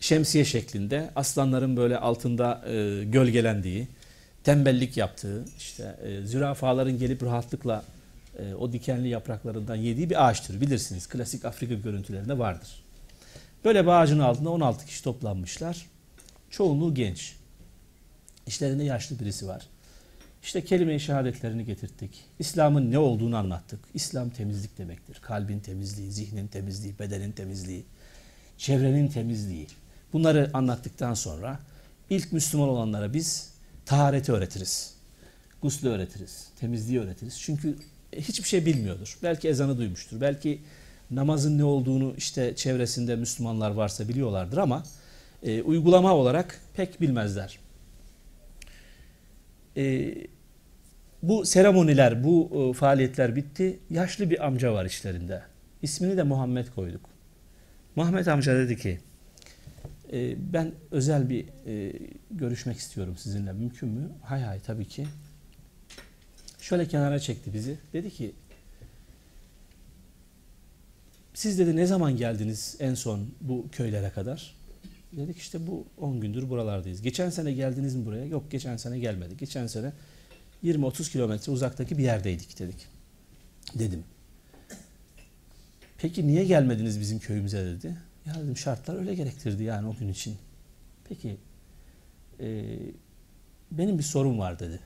Şemsiye 0.00 0.44
şeklinde 0.44 1.10
aslanların 1.16 1.76
böyle 1.76 1.98
altında 1.98 2.62
e, 2.66 3.04
gölgelendiği, 3.04 3.88
tembellik 4.44 4.96
yaptığı, 4.96 5.44
işte 5.58 5.96
e, 6.02 6.26
zürafaların 6.26 6.98
gelip 6.98 7.22
rahatlıkla 7.22 7.84
e, 8.38 8.54
o 8.54 8.72
dikenli 8.72 9.08
yapraklarından 9.08 9.76
yediği 9.76 10.10
bir 10.10 10.28
ağaçtır. 10.28 10.60
Bilirsiniz 10.60 11.08
klasik 11.08 11.44
Afrika 11.44 11.74
görüntülerinde 11.74 12.38
vardır. 12.38 12.68
Böyle 13.64 13.82
bir 13.82 14.02
ağacın 14.02 14.18
altında 14.18 14.50
16 14.50 14.86
kişi 14.86 15.04
toplanmışlar. 15.04 15.86
Çoğunluğu 16.50 16.94
genç. 16.94 17.39
İşlerinde 18.46 18.84
yaşlı 18.84 19.18
birisi 19.18 19.48
var. 19.48 19.66
İşte 20.42 20.64
kelime-i 20.64 21.00
şehadetlerini 21.00 21.64
getirttik. 21.64 22.24
İslam'ın 22.38 22.90
ne 22.90 22.98
olduğunu 22.98 23.36
anlattık. 23.36 23.80
İslam 23.94 24.30
temizlik 24.30 24.78
demektir. 24.78 25.18
Kalbin 25.22 25.60
temizliği, 25.60 26.12
zihnin 26.12 26.46
temizliği, 26.46 26.98
bedenin 26.98 27.32
temizliği, 27.32 27.84
çevrenin 28.58 29.08
temizliği. 29.08 29.66
Bunları 30.12 30.50
anlattıktan 30.54 31.14
sonra 31.14 31.60
ilk 32.10 32.32
Müslüman 32.32 32.68
olanlara 32.68 33.14
biz 33.14 33.50
tahareti 33.86 34.32
öğretiriz. 34.32 34.94
Guslü 35.62 35.88
öğretiriz, 35.88 36.48
temizliği 36.60 37.00
öğretiriz. 37.00 37.40
Çünkü 37.40 37.76
hiçbir 38.12 38.48
şey 38.48 38.66
bilmiyordur. 38.66 39.18
Belki 39.22 39.48
ezanı 39.48 39.78
duymuştur. 39.78 40.20
Belki 40.20 40.60
namazın 41.10 41.58
ne 41.58 41.64
olduğunu 41.64 42.14
işte 42.16 42.56
çevresinde 42.56 43.16
Müslümanlar 43.16 43.70
varsa 43.70 44.08
biliyorlardır 44.08 44.56
ama 44.56 44.82
e, 45.42 45.62
uygulama 45.62 46.14
olarak 46.14 46.60
pek 46.74 47.00
bilmezler. 47.00 47.58
E, 49.76 50.14
bu 51.22 51.46
seremoniler, 51.46 52.24
bu 52.24 52.50
e, 52.70 52.78
faaliyetler 52.78 53.36
bitti. 53.36 53.78
Yaşlı 53.90 54.30
bir 54.30 54.46
amca 54.46 54.72
var 54.72 54.84
işlerinde. 54.84 55.42
İsmini 55.82 56.16
de 56.16 56.22
Muhammed 56.22 56.66
koyduk. 56.74 57.10
Muhammed 57.96 58.26
amca 58.26 58.56
dedi 58.56 58.76
ki, 58.76 59.00
e, 60.12 60.52
ben 60.52 60.72
özel 60.90 61.28
bir 61.30 61.46
e, 61.66 61.92
görüşmek 62.30 62.76
istiyorum 62.78 63.16
sizinle. 63.16 63.52
Mümkün 63.52 63.88
mü? 63.88 64.08
Hay 64.22 64.42
hay 64.42 64.60
tabii 64.60 64.88
ki. 64.88 65.06
Şöyle 66.60 66.88
kenara 66.88 67.18
çekti 67.18 67.54
bizi. 67.54 67.78
Dedi 67.92 68.10
ki 68.10 68.32
siz 71.34 71.58
dedi 71.58 71.76
ne 71.76 71.86
zaman 71.86 72.16
geldiniz 72.16 72.76
en 72.80 72.94
son 72.94 73.26
bu 73.40 73.66
köylere 73.72 74.10
kadar? 74.10 74.54
Dedik 75.12 75.38
işte 75.38 75.66
bu 75.66 75.84
10 75.98 76.20
gündür 76.20 76.50
buralardayız. 76.50 77.02
Geçen 77.02 77.30
sene 77.30 77.52
geldiniz 77.52 77.94
mi 77.94 78.06
buraya? 78.06 78.24
Yok 78.24 78.50
geçen 78.50 78.76
sene 78.76 78.98
gelmedik. 78.98 79.38
Geçen 79.38 79.66
sene 79.66 79.92
20-30 80.64 81.12
kilometre 81.12 81.52
uzaktaki 81.52 81.98
bir 81.98 82.02
yerdeydik 82.02 82.58
dedik. 82.58 82.86
Dedim. 83.74 84.04
Peki 85.98 86.26
niye 86.26 86.44
gelmediniz 86.44 87.00
bizim 87.00 87.18
köyümüze 87.18 87.64
dedi. 87.64 87.96
Ya 88.26 88.34
dedim 88.34 88.56
şartlar 88.56 88.96
öyle 88.96 89.14
gerektirdi 89.14 89.62
yani 89.62 89.88
o 89.88 89.96
gün 89.96 90.08
için. 90.08 90.36
Peki 91.08 91.36
e, 92.40 92.78
benim 93.70 93.98
bir 93.98 94.02
sorum 94.02 94.38
var 94.38 94.58
dedi. 94.58 94.80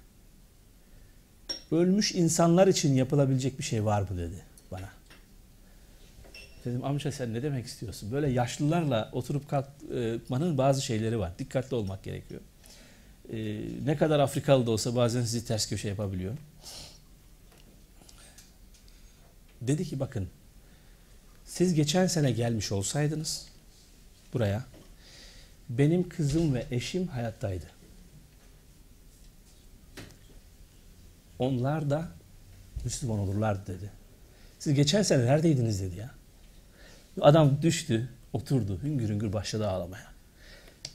Ölmüş 1.71 2.15
insanlar 2.15 2.67
için 2.67 2.95
yapılabilecek 2.95 3.59
bir 3.59 3.65
şey 3.65 3.85
var 3.85 4.03
mı 4.03 4.19
dedi 4.19 4.43
bana. 4.71 4.89
Dedim 6.65 6.85
amca 6.85 7.13
sen 7.13 7.35
ne 7.35 7.43
demek 7.43 7.67
istiyorsun? 7.67 8.13
Böyle 8.13 8.29
yaşlılarla 8.31 9.11
oturup 9.13 9.49
kalkmanın 9.49 10.59
bazı 10.59 10.83
şeyleri 10.83 11.19
var. 11.19 11.39
Dikkatli 11.39 11.75
olmak 11.75 12.03
gerekiyor. 12.03 12.41
Ee, 13.33 13.61
ne 13.85 13.97
kadar 13.97 14.21
Afrikalı 14.21 14.67
da 14.67 14.71
olsa 14.71 14.97
bazen 14.97 15.23
sizi 15.23 15.45
ters 15.45 15.69
köşe 15.69 15.89
yapabiliyor. 15.89 16.37
Dedi 19.61 19.85
ki 19.85 20.01
bakın 20.01 20.29
siz 21.45 21.75
geçen 21.75 22.07
sene 22.07 22.31
gelmiş 22.31 22.73
olsaydınız 22.73 23.47
buraya 24.33 24.65
benim 25.69 26.09
kızım 26.09 26.55
ve 26.55 26.67
eşim 26.71 27.07
hayattaydı. 27.07 27.67
Onlar 31.39 31.91
da 31.91 32.09
Müslüman 32.85 33.19
olurlardı 33.19 33.79
dedi. 33.79 33.91
Siz 34.59 34.75
geçen 34.75 35.03
sene 35.03 35.27
neredeydiniz 35.27 35.81
dedi 35.83 35.97
ya. 35.97 36.11
Adam 37.21 37.63
düştü, 37.63 38.09
oturdu, 38.33 38.79
hüngür 38.83 39.09
hüngür 39.09 39.33
başladı 39.33 39.69
ağlamaya. 39.69 40.07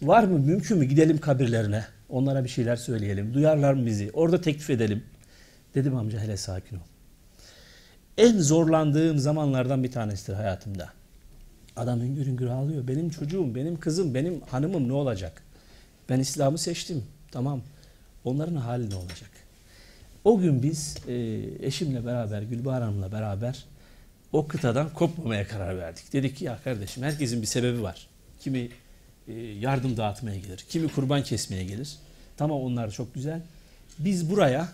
Var 0.01 0.23
mı, 0.23 0.39
mümkün 0.39 0.77
mü 0.77 0.85
gidelim 0.85 1.17
kabirlerine, 1.17 1.85
onlara 2.09 2.43
bir 2.43 2.49
şeyler 2.49 2.75
söyleyelim, 2.75 3.33
duyarlar 3.33 3.73
mı 3.73 3.85
bizi, 3.85 4.11
orada 4.13 4.41
teklif 4.41 4.69
edelim. 4.69 5.03
Dedim 5.75 5.95
amca 5.95 6.19
hele 6.19 6.37
sakin 6.37 6.75
ol. 6.75 6.81
En 8.17 8.39
zorlandığım 8.39 9.19
zamanlardan 9.19 9.83
bir 9.83 9.91
tanesidir 9.91 10.33
hayatımda. 10.33 10.89
Adam 11.75 11.99
hüngür 11.99 12.25
hüngür 12.25 12.47
ağlıyor. 12.47 12.87
Benim 12.87 13.09
çocuğum, 13.09 13.55
benim 13.55 13.79
kızım, 13.79 14.13
benim 14.13 14.41
hanımım 14.41 14.87
ne 14.87 14.93
olacak? 14.93 15.41
Ben 16.09 16.19
İslam'ı 16.19 16.57
seçtim. 16.57 17.03
Tamam. 17.31 17.61
Onların 18.23 18.55
hali 18.55 18.89
ne 18.89 18.95
olacak? 18.95 19.29
O 20.23 20.39
gün 20.39 20.63
biz 20.63 20.97
e, 21.07 21.13
eşimle 21.59 22.05
beraber, 22.05 22.41
Gülbahar 22.41 22.83
Hanım'la 22.83 23.11
beraber 23.11 23.65
o 24.33 24.47
kıtadan 24.47 24.89
kopmamaya 24.93 25.47
karar 25.47 25.77
verdik. 25.77 26.13
Dedik 26.13 26.37
ki 26.37 26.45
ya 26.45 26.59
kardeşim 26.63 27.03
herkesin 27.03 27.41
bir 27.41 27.47
sebebi 27.47 27.81
var. 27.81 28.07
Kimi 28.39 28.69
e, 29.27 29.33
yardım 29.33 29.97
dağıtmaya 29.97 30.39
gelir, 30.39 30.65
kimi 30.69 30.87
kurban 30.87 31.23
kesmeye 31.23 31.63
gelir. 31.63 31.95
Tamam 32.37 32.61
onlar 32.61 32.91
çok 32.91 33.13
güzel. 33.13 33.41
Biz 33.99 34.29
buraya 34.29 34.69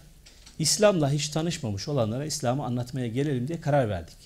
İslam'la 0.59 1.11
hiç 1.11 1.29
tanışmamış 1.29 1.87
olanlara 1.87 2.25
İslam'ı 2.25 2.65
anlatmaya 2.65 3.07
gelelim 3.07 3.47
diye 3.47 3.61
karar 3.61 3.89
verdik. 3.89 4.17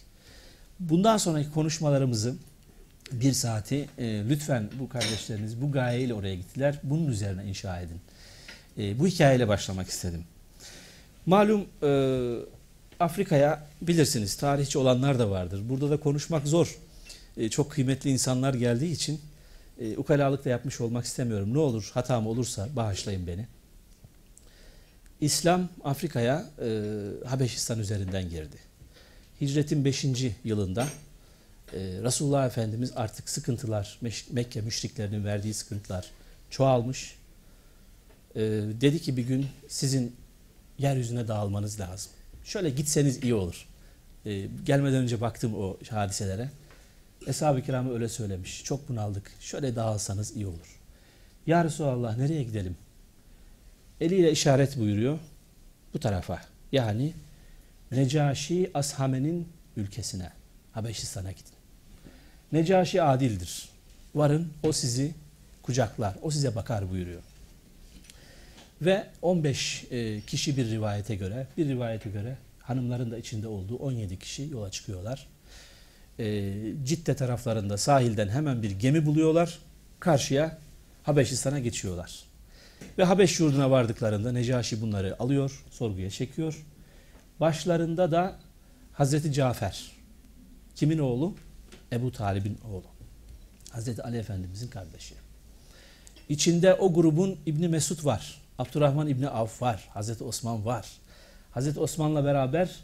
Bundan 0.80 1.18
sonraki 1.18 1.52
konuşmalarımızı 1.52 2.36
bir 3.12 3.34
saati 3.34 3.90
e, 3.98 4.30
lütfen 4.30 4.70
bu 4.80 4.90
kardeşleriniz 4.90 5.62
bu 5.62 5.72
gayeyle 5.72 6.14
oraya 6.14 6.36
gittiler. 6.36 6.76
Bunun 6.84 7.08
üzerine 7.08 7.46
inşa 7.46 7.82
edin. 7.82 8.02
E, 8.78 9.00
bu 9.00 9.08
hikayeyle 9.08 9.48
başlamak 9.48 9.90
istedim. 9.90 10.24
Malum 11.26 11.66
e, 11.84 11.90
Afrika'ya 13.00 13.68
bilirsiniz 13.82 14.38
tarihçi 14.38 14.78
olanlar 14.78 15.20
da 15.20 15.30
vardır. 15.30 15.70
Burada 15.70 15.90
da 15.90 16.00
konuşmak 16.00 16.48
zor. 16.48 16.80
E, 17.38 17.50
çok 17.50 17.72
kıymetli 17.72 18.10
insanlar 18.10 18.54
geldiği 18.54 18.92
için 18.92 19.22
e, 19.80 19.98
ukalalık 19.98 20.46
da 20.46 20.50
yapmış 20.50 20.82
olmak 20.82 21.06
istemiyorum. 21.06 21.54
Ne 21.54 21.58
olur 21.58 21.92
hatam 21.94 22.28
olursa 22.28 22.70
bağışlayın 22.76 23.28
beni. 23.28 23.48
İslam 25.22 25.70
Afrika'ya 25.84 26.46
e, 26.62 26.68
Habeşistan 27.26 27.80
üzerinden 27.80 28.30
girdi. 28.30 28.58
Hicretin 29.42 29.86
5. 29.86 30.06
yılında 30.44 30.88
e, 31.74 31.80
Resulullah 31.80 32.46
Efendimiz 32.46 32.92
artık 32.96 33.30
sıkıntılar, 33.30 34.00
Mekke 34.32 34.62
müşriklerinin 34.62 35.26
verdiği 35.26 35.54
sıkıntılar 35.54 36.12
çoğalmış. 36.50 37.16
E, 38.36 38.42
dedi 38.82 39.00
ki 39.00 39.18
bir 39.18 39.24
gün 39.24 39.48
sizin 39.68 40.16
yeryüzüne 40.78 41.28
dağılmanız 41.28 41.80
lazım. 41.80 42.12
Şöyle 42.50 42.70
gitseniz 42.70 43.24
iyi 43.24 43.34
olur. 43.34 43.68
E, 44.26 44.48
gelmeden 44.66 44.98
önce 44.98 45.22
baktım 45.22 45.56
o 45.56 45.78
hadiselere. 45.90 46.50
Eshab-ı 47.28 47.62
kiramı 47.62 47.94
öyle 47.94 48.10
söylemiş. 48.10 48.64
Çok 48.64 48.90
bunaldık. 48.90 49.32
Şöyle 49.40 49.76
dağılsanız 49.76 50.36
iyi 50.36 50.48
olur. 50.48 50.80
Ya 51.48 51.64
Resulallah 51.64 52.18
nereye 52.18 52.44
gidelim? 52.44 52.78
Eliyle 54.02 54.32
işaret 54.32 54.78
buyuruyor. 54.78 55.20
Bu 55.94 56.00
tarafa. 56.00 56.42
Yani 56.72 57.14
Necaşi 57.92 58.72
Ashame'nin 58.74 59.48
ülkesine. 59.78 60.32
Habeşistan'a 60.72 61.32
gidin. 61.32 61.54
Necaşi 62.52 63.02
adildir. 63.02 63.70
Varın 64.16 64.54
o 64.64 64.72
sizi 64.72 65.14
kucaklar. 65.64 66.16
O 66.22 66.32
size 66.32 66.56
bakar 66.56 66.90
buyuruyor. 66.90 67.22
Ve 68.82 69.08
15 69.22 69.86
e, 69.92 70.22
kişi 70.22 70.58
bir 70.58 70.70
rivayete 70.70 71.16
göre, 71.16 71.48
bir 71.58 71.68
rivayete 71.68 72.10
göre 72.10 72.38
hanımların 72.60 73.12
da 73.12 73.18
içinde 73.18 73.48
olduğu 73.48 73.76
17 73.76 74.20
kişi 74.20 74.50
yola 74.52 74.72
çıkıyorlar. 74.72 75.28
E, 76.20 76.54
Cidde 76.84 77.16
taraflarında 77.16 77.78
sahilden 77.78 78.30
hemen 78.30 78.64
bir 78.64 78.72
gemi 78.72 79.06
buluyorlar. 79.06 79.60
Karşıya 80.00 80.58
Habeşistan'a 81.04 81.60
geçiyorlar. 81.60 82.24
Ve 82.98 83.04
Habeş 83.04 83.40
yurduna 83.40 83.72
vardıklarında 83.72 84.32
Necaşi 84.32 84.82
bunları 84.82 85.16
alıyor, 85.20 85.64
sorguya 85.72 86.10
çekiyor. 86.10 86.66
Başlarında 87.40 88.12
da 88.12 88.36
Hazreti 88.94 89.34
Cafer. 89.34 89.92
Kimin 90.76 90.98
oğlu? 90.98 91.36
Ebu 91.92 92.12
Talib'in 92.12 92.58
oğlu. 92.72 92.86
Hazreti 93.70 94.04
Ali 94.04 94.18
Efendimizin 94.18 94.68
kardeşi. 94.68 95.16
İçinde 96.30 96.74
o 96.74 96.94
grubun 96.94 97.40
İbni 97.46 97.68
Mesud 97.68 98.06
var. 98.06 98.42
Abdurrahman 98.60 99.08
İbni 99.08 99.30
Avf 99.30 99.62
var. 99.62 99.90
Hazreti 99.94 100.24
Osman 100.24 100.66
var. 100.66 100.88
Hazreti 101.52 101.80
Osman'la 101.80 102.26
beraber 102.26 102.76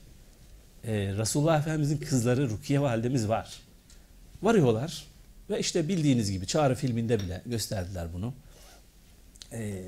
e, 0.83 0.93
Resulullah 0.93 1.59
Efendimizin 1.59 1.97
kızları 1.97 2.49
Rukiye 2.49 2.81
validemiz 2.81 3.29
var. 3.29 3.59
Varıyorlar 4.43 5.03
ve 5.49 5.59
işte 5.59 5.87
bildiğiniz 5.87 6.31
gibi 6.31 6.47
Çağrı 6.47 6.75
filminde 6.75 7.19
bile 7.19 7.41
gösterdiler 7.45 8.07
bunu. 8.13 8.33
E, 9.51 9.81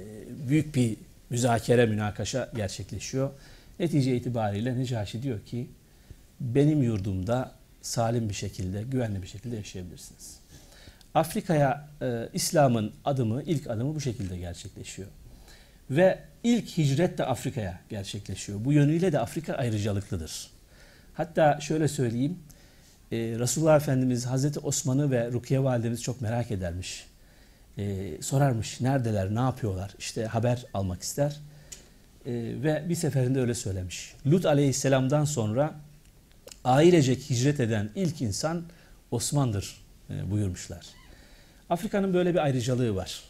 büyük 0.50 0.76
bir 0.76 0.98
müzakere, 1.30 1.86
münakaşa 1.86 2.52
gerçekleşiyor. 2.56 3.30
Netice 3.80 4.16
itibariyle 4.16 4.80
Necaşi 4.80 5.24
diyor 5.24 5.40
ki 5.46 5.68
benim 6.40 6.84
yurdumda 6.84 7.52
salim 7.82 8.30
bir 8.30 8.34
şekilde, 8.34 8.84
güvenli 8.84 9.22
bir 9.22 9.28
şekilde 9.28 9.56
yaşayabilirsiniz. 9.56 10.40
Afrika'ya 11.14 11.88
e, 12.02 12.30
İslam'ın 12.34 12.94
adımı, 13.06 13.44
ilk 13.44 13.68
adımı 13.68 13.96
bu 13.96 14.02
şekilde 14.02 14.38
gerçekleşiyor. 14.38 15.08
Ve 15.92 16.20
ilk 16.44 16.78
hicret 16.78 17.18
de 17.18 17.26
Afrika'ya 17.26 17.80
gerçekleşiyor. 17.90 18.66
Bu 18.66 18.74
yönüyle 18.74 19.12
de 19.12 19.20
Afrika 19.20 19.54
ayrıcalıklıdır. 19.54 20.50
Hatta 21.14 21.60
şöyle 21.62 21.88
söyleyeyim, 21.88 22.40
e, 23.12 23.18
Resulullah 23.18 23.76
Efendimiz 23.76 24.26
Hazreti 24.26 24.60
Osman'ı 24.60 25.12
ve 25.12 25.32
Rukiye 25.32 25.64
Validemiz 25.64 26.04
çok 26.04 26.22
merak 26.22 26.52
edermiş. 26.52 27.06
E, 27.78 28.18
sorarmış 28.22 28.82
neredeler, 28.82 29.36
ne 29.36 29.40
yapıyorlar, 29.40 29.92
işte 30.00 30.26
haber 30.26 30.66
almak 30.74 31.02
ister. 31.02 31.40
E, 32.26 32.32
ve 32.34 32.86
bir 32.90 32.96
seferinde 32.96 33.42
öyle 33.42 33.54
söylemiş. 33.54 34.14
Lut 34.26 34.46
Aleyhisselam'dan 34.46 35.26
sonra 35.26 35.76
ailecek 36.64 37.30
hicret 37.30 37.60
eden 37.60 37.90
ilk 37.96 38.22
insan 38.22 38.64
Osman'dır 39.12 39.82
e, 40.10 40.32
buyurmuşlar. 40.32 40.86
Afrika'nın 41.70 42.14
böyle 42.14 42.34
bir 42.34 42.40
ayrıcalığı 42.40 42.96
var. 42.96 43.24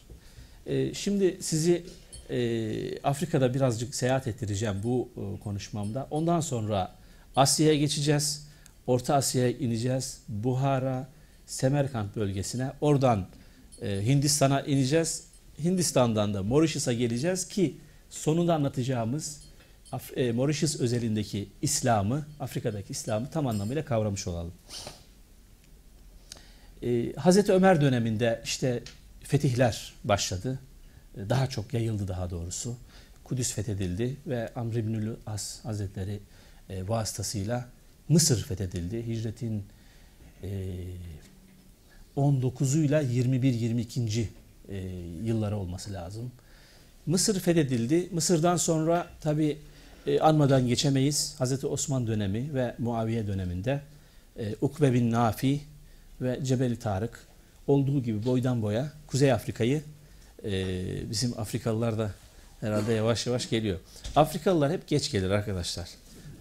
E, 0.66 0.94
şimdi 0.94 1.38
sizi 1.42 1.86
e, 2.30 3.00
Afrika'da 3.02 3.54
birazcık 3.54 3.96
seyahat 3.96 4.28
ettireceğim 4.28 4.76
bu 4.84 5.10
e, 5.18 5.40
konuşmamda. 5.40 6.08
Ondan 6.12 6.40
sonra 6.40 6.96
Asya'ya 7.36 7.76
geçeceğiz. 7.76 8.48
Orta 8.88 9.16
Asya'ya 9.16 9.52
ineceğiz. 9.52 10.20
Buhara, 10.28 11.08
Semerkant 11.46 12.16
bölgesine. 12.16 12.72
Oradan 12.82 13.28
e, 13.82 14.06
Hindistan'a 14.06 14.62
ineceğiz. 14.62 15.28
Hindistan'dan 15.64 16.34
da 16.34 16.44
Mauritius'a 16.44 16.94
geleceğiz 16.94 17.48
ki 17.48 17.78
sonunda 18.10 18.56
anlatacağımız 18.56 19.42
Af 19.92 20.18
e, 20.18 20.32
Mauritius 20.32 20.80
özelindeki 20.80 21.50
İslam'ı, 21.62 22.26
Afrika'daki 22.40 22.92
İslam'ı 22.92 23.30
tam 23.30 23.48
anlamıyla 23.48 23.86
kavramış 23.86 24.28
olalım. 24.28 24.54
E, 26.84 27.14
Hazreti 27.14 27.52
Ömer 27.52 27.82
döneminde 27.82 28.42
işte 28.46 28.84
fetihler 29.24 29.94
başladı 30.04 30.60
daha 31.30 31.48
çok 31.48 31.74
yayıldı 31.74 32.08
daha 32.08 32.30
doğrusu. 32.30 32.76
Kudüs 33.24 33.54
fethedildi 33.54 34.18
ve 34.28 34.54
Amr 34.56 34.74
İbnül 34.74 35.16
As 35.26 35.66
Hazretleri 35.66 36.20
e, 36.70 36.88
vasıtasıyla 36.88 37.70
Mısır 38.10 38.44
fethedildi. 38.44 39.08
Hicretin 39.08 39.64
e, 40.44 40.50
19'uyla 42.18 43.04
21-22. 43.04 44.26
E, 44.70 44.78
yılları 45.24 45.58
olması 45.58 45.94
lazım. 45.94 46.32
Mısır 47.06 47.40
fethedildi. 47.40 48.10
Mısır'dan 48.12 48.58
sonra 48.58 49.08
tabi 49.22 49.58
e, 50.08 50.20
anmadan 50.20 50.68
geçemeyiz. 50.68 51.36
Hazreti 51.38 51.68
Osman 51.68 52.08
dönemi 52.08 52.54
ve 52.54 52.76
Muaviye 52.78 53.28
döneminde 53.28 53.82
e, 54.40 54.56
Ukbe 54.62 54.94
bin 54.94 55.12
Nafi 55.12 55.62
ve 56.22 56.40
Cebeli 56.44 56.80
Tarık 56.80 57.28
olduğu 57.68 58.04
gibi 58.04 58.26
boydan 58.26 58.62
boya 58.62 58.92
Kuzey 59.08 59.32
Afrika'yı 59.32 59.82
e, 60.44 60.52
bizim 61.10 61.40
Afrikalılar 61.40 61.98
da 61.98 62.12
herhalde 62.60 62.94
yavaş 62.94 63.28
yavaş 63.28 63.50
geliyor. 63.50 63.80
Afrikalılar 64.16 64.72
hep 64.72 64.88
geç 64.88 65.12
gelir 65.12 65.30
arkadaşlar. 65.30 65.90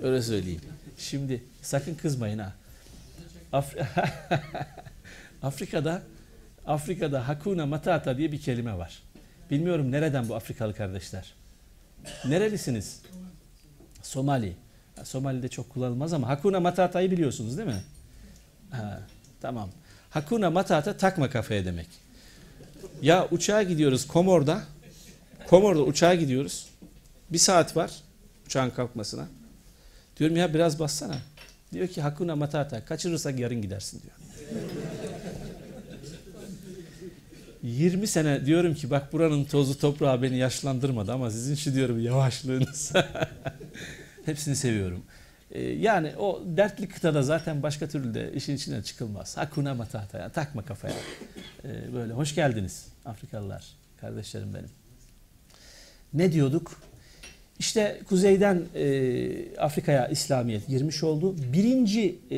Öyle 0.02 0.22
söyleyeyim. 0.22 0.60
Şimdi 0.98 1.44
sakın 1.62 1.94
kızmayın 1.94 2.38
ha. 2.38 2.52
Afri 3.52 3.86
Afrika'da 5.42 6.02
Afrika'da 6.66 7.28
Hakuna 7.28 7.66
Matata 7.66 8.18
diye 8.18 8.32
bir 8.32 8.40
kelime 8.40 8.78
var. 8.78 9.02
Bilmiyorum 9.50 9.92
nereden 9.92 10.28
bu 10.28 10.34
Afrikalı 10.34 10.74
kardeşler. 10.74 11.34
Nerelisiniz? 12.24 13.02
Somali. 14.02 14.56
Somali'de 15.04 15.48
çok 15.48 15.70
kullanılmaz 15.70 16.12
ama 16.12 16.28
Hakuna 16.28 16.60
Matata'yı 16.60 17.10
biliyorsunuz 17.10 17.58
değil 17.58 17.68
mi? 17.68 17.82
Ha, 18.70 19.00
tamam. 19.40 19.70
Hakuna 20.10 20.50
Matata 20.50 20.96
takma 20.96 21.30
kafaya 21.30 21.64
demek. 21.64 21.88
Ya 23.02 23.28
uçağa 23.30 23.62
gidiyoruz 23.62 24.06
Komor'da. 24.06 24.62
Komor'da 25.46 25.82
uçağa 25.82 26.14
gidiyoruz. 26.14 26.66
Bir 27.30 27.38
saat 27.38 27.76
var 27.76 27.90
uçağın 28.46 28.70
kalkmasına. 28.70 29.28
Diyorum 30.18 30.36
ya 30.36 30.54
biraz 30.54 30.78
bassana. 30.78 31.18
Diyor 31.72 31.88
ki 31.88 32.00
Hakuna 32.00 32.36
Matata 32.36 32.84
kaçırırsak 32.84 33.38
yarın 33.38 33.62
gidersin 33.62 34.02
diyor. 34.02 34.14
20 37.62 38.06
sene 38.06 38.46
diyorum 38.46 38.74
ki 38.74 38.90
bak 38.90 39.12
buranın 39.12 39.44
tozu 39.44 39.78
toprağı 39.78 40.22
beni 40.22 40.38
yaşlandırmadı 40.38 41.12
ama 41.12 41.30
sizin 41.30 41.54
şu 41.54 41.74
diyorum 41.74 42.00
yavaşlığınız. 42.00 42.92
Hepsini 44.24 44.56
seviyorum. 44.56 45.02
Ee, 45.50 45.62
yani 45.62 46.16
o 46.16 46.42
dertli 46.46 46.88
kıtada 46.88 47.22
zaten 47.22 47.62
başka 47.62 47.88
türlü 47.88 48.14
de 48.14 48.32
işin 48.32 48.56
içine 48.56 48.82
çıkılmaz. 48.82 49.36
Hakuna 49.36 49.74
matata 49.74 50.18
yani 50.18 50.32
takma 50.32 50.64
kafaya. 50.64 50.94
Ee, 51.64 51.94
böyle 51.94 52.12
hoş 52.12 52.34
geldiniz 52.34 52.88
Afrikalılar 53.04 53.64
kardeşlerim 54.00 54.54
benim. 54.54 54.70
Ne 56.14 56.32
diyorduk? 56.32 56.80
İşte 57.58 58.00
kuzeyden 58.08 58.62
e, 58.74 59.56
Afrika'ya 59.58 60.08
İslamiyet 60.08 60.66
girmiş 60.66 61.02
oldu. 61.02 61.36
Birinci 61.52 62.18
e, 62.30 62.36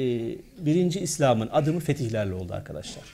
birinci 0.66 1.00
İslam'ın 1.00 1.48
adımı 1.52 1.80
fetihlerle 1.80 2.34
oldu 2.34 2.52
arkadaşlar. 2.52 3.04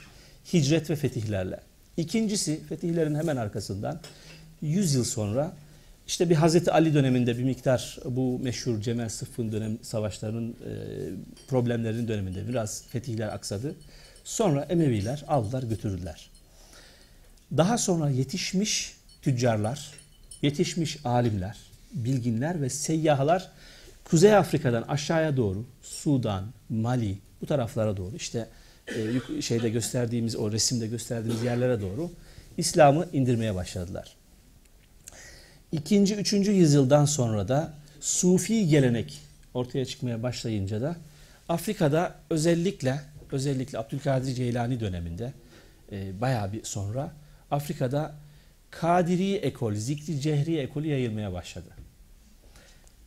Hicret 0.52 0.90
ve 0.90 0.96
fetihlerle. 0.96 1.60
İkincisi 1.96 2.60
fetihlerin 2.68 3.14
hemen 3.14 3.36
arkasından 3.36 4.00
100 4.62 4.94
yıl 4.94 5.04
sonra 5.04 5.52
işte 6.06 6.30
bir 6.30 6.34
Hazreti 6.34 6.70
Ali 6.70 6.94
döneminde 6.94 7.38
bir 7.38 7.44
miktar 7.44 7.98
bu 8.04 8.38
meşhur 8.38 8.80
Cemel 8.80 9.08
Sıffın 9.08 9.52
dönem 9.52 9.78
savaşlarının 9.82 10.50
e, 10.50 10.72
problemlerinin 11.48 12.08
döneminde 12.08 12.48
biraz 12.48 12.84
fetihler 12.88 13.28
aksadı. 13.28 13.74
Sonra 14.24 14.62
Emeviler 14.62 15.24
aldılar 15.28 15.62
götürdüler. 15.62 16.30
Daha 17.56 17.78
sonra 17.78 18.10
yetişmiş 18.10 18.96
tüccarlar, 19.22 19.90
yetişmiş 20.42 20.98
alimler, 21.04 21.56
bilginler 21.92 22.62
ve 22.62 22.70
seyyahlar 22.70 23.50
Kuzey 24.04 24.34
Afrika'dan 24.36 24.82
aşağıya 24.82 25.36
doğru 25.36 25.66
Sudan, 25.82 26.44
Mali 26.68 27.18
bu 27.40 27.46
taraflara 27.46 27.96
doğru 27.96 28.16
işte 28.16 28.48
e, 29.38 29.42
şeyde 29.42 29.68
gösterdiğimiz 29.68 30.36
o 30.36 30.52
resimde 30.52 30.86
gösterdiğimiz 30.86 31.42
yerlere 31.42 31.80
doğru 31.80 32.10
İslam'ı 32.56 33.08
indirmeye 33.12 33.54
başladılar. 33.54 34.16
İkinci, 35.74 36.14
üçüncü 36.14 36.52
yüzyıldan 36.52 37.04
sonra 37.04 37.48
da 37.48 37.74
Sufi 38.00 38.68
gelenek 38.68 39.20
ortaya 39.54 39.84
çıkmaya 39.84 40.22
başlayınca 40.22 40.80
da 40.80 40.96
Afrika'da 41.48 42.14
özellikle 42.30 43.00
özellikle 43.32 43.78
Abdülkadir 43.78 44.34
Ceylani 44.34 44.80
döneminde 44.80 45.32
e, 45.92 46.20
bayağı 46.20 46.52
bir 46.52 46.64
sonra 46.64 47.12
Afrika'da 47.50 48.14
Kadiri 48.70 49.34
ekol, 49.34 49.74
Zikri 49.74 50.20
Cehri 50.20 50.58
ekolü 50.58 50.86
yayılmaya 50.86 51.32
başladı. 51.32 51.68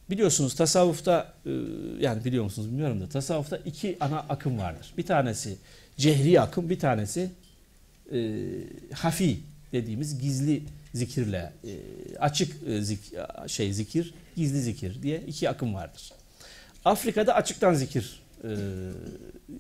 Biliyorsunuz 0.09 0.55
tasavvufta 0.55 1.33
e, 1.45 1.51
yani 1.99 2.25
biliyor 2.25 2.43
musunuz 2.43 2.67
bilmiyorum 2.67 3.01
da 3.01 3.09
tasavvufta 3.09 3.57
iki 3.57 3.97
ana 3.99 4.19
akım 4.19 4.57
vardır. 4.57 4.93
Bir 4.97 5.05
tanesi 5.05 5.57
cehri 5.97 6.41
akım, 6.41 6.69
bir 6.69 6.79
tanesi 6.79 7.29
e, 8.13 8.39
hafi 8.93 9.39
dediğimiz 9.71 10.19
gizli 10.19 10.63
zikirle 10.97 11.53
e, 11.63 11.71
açık 12.19 12.67
e, 12.67 12.81
zik, 12.81 12.99
şey 13.47 13.73
zikir, 13.73 14.13
gizli 14.35 14.61
zikir 14.61 15.03
diye 15.03 15.19
iki 15.19 15.49
akım 15.49 15.73
vardır. 15.73 16.13
Afrika'da 16.85 17.35
açıktan 17.35 17.73
zikir 17.73 18.19
e, 18.43 18.49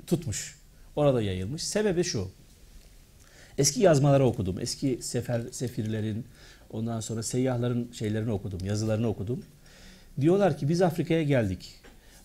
tutmuş. 0.07 0.57
Orada 0.95 1.21
yayılmış. 1.21 1.63
Sebebi 1.63 2.03
şu. 2.03 2.27
Eski 3.57 3.81
yazmaları 3.81 4.25
okudum. 4.25 4.59
Eski 4.59 4.99
sefer 5.01 5.41
sefirlerin, 5.51 6.25
ondan 6.69 6.99
sonra 6.99 7.23
seyyahların 7.23 7.91
şeylerini 7.91 8.31
okudum, 8.31 8.59
yazılarını 8.65 9.07
okudum. 9.07 9.45
Diyorlar 10.21 10.57
ki 10.57 10.69
biz 10.69 10.81
Afrika'ya 10.81 11.23
geldik. 11.23 11.75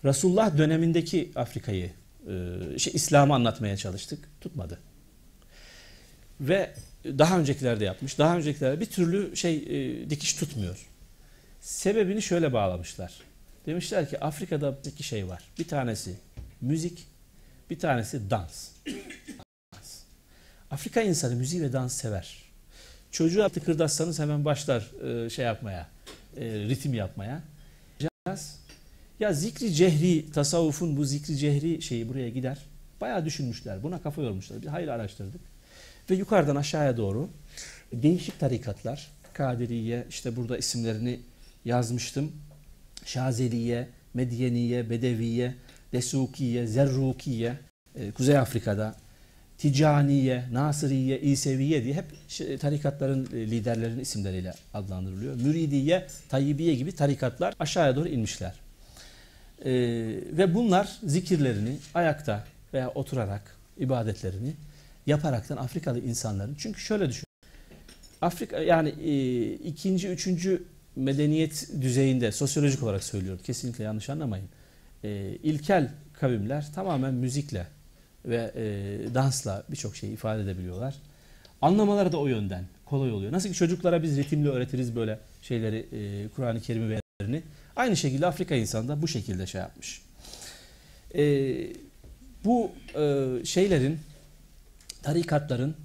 Resulullah 0.05 0.59
dönemindeki 0.59 1.33
Afrika'yı, 1.37 1.91
e, 2.29 2.79
şey, 2.79 2.93
İslam'ı 2.95 3.35
anlatmaya 3.35 3.77
çalıştık. 3.77 4.29
Tutmadı. 4.41 4.79
Ve 6.41 6.75
daha 7.05 7.39
öncekilerde 7.39 7.85
yapmış. 7.85 8.19
Daha 8.19 8.37
öncekilerde 8.37 8.81
bir 8.81 8.87
türlü 8.87 9.37
şey 9.37 9.57
e, 9.57 10.11
dikiş 10.11 10.35
tutmuyor. 10.35 10.87
Sebebini 11.61 12.23
şöyle 12.23 12.53
bağlamışlar. 12.53 13.13
Demişler 13.67 14.11
ki 14.11 14.21
Afrika'da 14.21 14.79
iki 14.87 15.03
şey 15.03 15.29
var. 15.29 15.43
Bir 15.59 15.69
tanesi 15.69 16.15
müzik, 16.61 17.07
bir 17.71 17.79
tanesi 17.79 18.31
dans. 18.31 18.69
Afrika 20.71 21.01
insanı 21.03 21.35
müziği 21.35 21.63
ve 21.63 21.73
dans 21.73 21.95
sever. 21.95 22.43
Çocuğa 23.11 23.49
tıkırdatsanız 23.49 24.19
hemen 24.19 24.45
başlar 24.45 24.91
e, 25.05 25.31
şey 25.31 25.45
yapmaya, 25.45 25.89
e, 26.37 26.45
ritim 26.45 26.95
yapmaya. 26.95 27.43
Ya 29.21 29.33
zikri 29.33 29.75
cehri, 29.75 30.33
tasavvufun 30.33 30.97
bu 30.97 31.05
zikri 31.05 31.37
cehri 31.37 31.83
şeyi 31.83 32.09
buraya 32.09 32.29
gider. 32.29 32.59
Bayağı 33.01 33.25
düşünmüşler. 33.25 33.83
Buna 33.83 34.03
kafa 34.03 34.23
yormuşlar. 34.23 34.63
Bir 34.63 34.67
hayır 34.67 34.89
araştırdık. 34.89 35.41
Ve 36.13 36.17
yukarıdan 36.17 36.57
aşağıya 36.57 36.97
doğru 36.97 37.29
değişik 37.93 38.41
tarikatlar, 38.41 39.11
Kadiriye, 39.33 40.07
işte 40.09 40.37
burada 40.37 40.59
isimlerini 40.59 41.21
yazmıştım. 41.65 42.33
Şazeliye, 43.05 43.89
Medyeniye, 44.15 44.91
Bedeviye, 44.91 45.55
Desukiye, 45.93 46.67
Zerrukiye, 46.67 47.59
e, 47.95 48.11
Kuzey 48.11 48.39
Afrika'da, 48.39 48.95
Ticaniye, 49.59 50.45
Nasiriye, 50.53 51.21
İseviye 51.21 51.85
diye 51.85 51.95
hep 51.95 52.05
tarikatların 52.61 53.29
e, 53.33 53.37
liderlerinin 53.37 54.01
isimleriyle 54.01 54.55
adlandırılıyor. 54.75 55.35
Müridiye, 55.35 56.07
Tayyibiye 56.29 56.75
gibi 56.75 56.93
tarikatlar 56.93 57.55
aşağıya 57.59 57.97
doğru 57.97 58.09
inmişler. 58.09 58.55
Ee, 59.65 59.71
ve 60.33 60.55
bunlar 60.55 60.99
zikirlerini 61.05 61.77
ayakta 61.95 62.45
veya 62.75 62.91
oturarak 62.91 63.57
ibadetlerini 63.79 64.55
yaparaktan 65.07 65.57
Afrikalı 65.57 66.01
insanların 66.01 66.55
çünkü 66.59 66.81
şöyle 66.81 67.09
düşün. 67.09 67.25
Afrika 68.21 68.59
yani 68.59 68.89
e, 68.89 69.53
ikinci, 69.53 70.09
üçüncü 70.09 70.63
medeniyet 70.97 71.69
düzeyinde 71.81 72.33
sosyolojik 72.33 72.83
olarak 72.83 73.05
söylüyorum. 73.05 73.41
Kesinlikle 73.45 73.85
yanlış 73.85 74.11
anlamayın. 74.11 74.49
E, 75.05 75.37
ilkel 75.43 75.91
kavimler 76.13 76.73
tamamen 76.75 77.15
müzikle 77.15 77.67
ve 78.25 78.53
e, 78.57 79.15
dansla 79.15 79.65
birçok 79.71 79.97
şeyi 79.97 80.13
ifade 80.13 80.43
edebiliyorlar. 80.43 80.95
Anlamaları 81.63 82.13
da 82.13 82.17
o 82.17 82.27
yönden 82.27 82.65
kolay 82.85 83.13
oluyor. 83.13 83.33
Nasıl 83.33 83.49
ki 83.49 83.55
çocuklara 83.55 84.03
biz 84.03 84.17
ritimle 84.17 84.49
öğretiriz 84.49 84.97
böyle 84.97 85.19
şeyleri, 85.43 85.87
e, 85.93 86.29
Kur'an-ı 86.29 86.61
Kerim'i 86.61 86.91
ve 86.91 87.03
Aynı 87.77 87.97
şekilde 87.97 88.27
Afrika 88.27 88.55
insanı 88.55 88.89
da 88.89 89.03
bu 89.03 89.09
şekilde 89.09 89.47
şey 89.47 89.61
yapmış. 89.61 90.03
E, 91.15 91.23
bu 92.45 92.71
e, 92.95 93.29
şeylerin, 93.45 93.99
tarikatların 95.03 95.77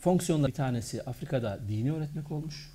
fonksiyonları 0.00 0.48
bir 0.48 0.56
tanesi 0.56 1.02
Afrika'da 1.02 1.58
dini 1.68 1.92
öğretmek 1.92 2.30
olmuş. 2.30 2.70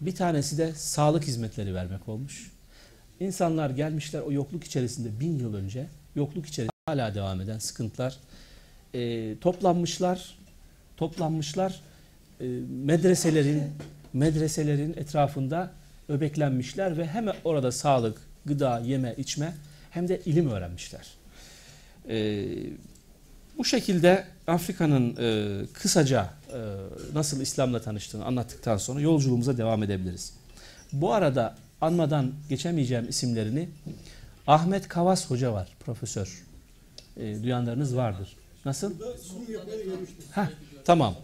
Bir 0.00 0.14
tanesi 0.14 0.58
de 0.58 0.72
sağlık 0.74 1.24
hizmetleri 1.24 1.74
vermek 1.74 2.08
olmuş. 2.08 2.52
İnsanlar 3.20 3.70
gelmişler 3.70 4.20
o 4.20 4.32
yokluk 4.32 4.64
içerisinde 4.64 5.20
bin 5.20 5.38
yıl 5.38 5.54
önce, 5.54 5.86
yokluk 6.14 6.46
içerisinde 6.46 6.70
hala 6.86 7.14
devam 7.14 7.40
eden 7.40 7.58
sıkıntılar 7.58 8.16
e, 8.94 9.38
toplanmışlar, 9.38 10.38
toplanmışlar 10.96 11.80
e, 12.40 12.46
medreselerin 12.84 13.62
medreselerin 14.12 14.92
etrafında 14.92 15.70
öbeklenmişler 16.08 16.98
ve 16.98 17.06
hem 17.06 17.26
orada 17.44 17.72
sağlık, 17.72 18.18
gıda, 18.46 18.78
yeme, 18.78 19.14
içme 19.18 19.54
hem 19.90 20.08
de 20.08 20.20
ilim 20.24 20.50
öğrenmişler. 20.50 21.06
Ee, 22.08 22.46
bu 23.60 23.64
şekilde 23.64 24.24
Afrika'nın 24.46 25.16
e, 25.18 25.66
kısaca 25.72 26.30
e, 26.48 26.58
nasıl 27.14 27.40
İslam'la 27.40 27.82
tanıştığını 27.82 28.24
anlattıktan 28.24 28.76
sonra 28.76 29.00
yolculuğumuza 29.00 29.58
devam 29.58 29.82
edebiliriz. 29.82 30.32
Bu 30.92 31.12
arada 31.12 31.56
anmadan 31.80 32.32
geçemeyeceğim 32.48 33.08
isimlerini 33.08 33.68
Ahmet 34.46 34.88
Kavas 34.88 35.30
Hoca 35.30 35.52
var, 35.52 35.68
profesör. 35.80 36.44
E, 37.16 37.42
duyanlarınız 37.42 37.96
vardır. 37.96 38.36
Nasıl? 38.64 38.94
Heh, 40.34 40.46
tamam. 40.84 41.14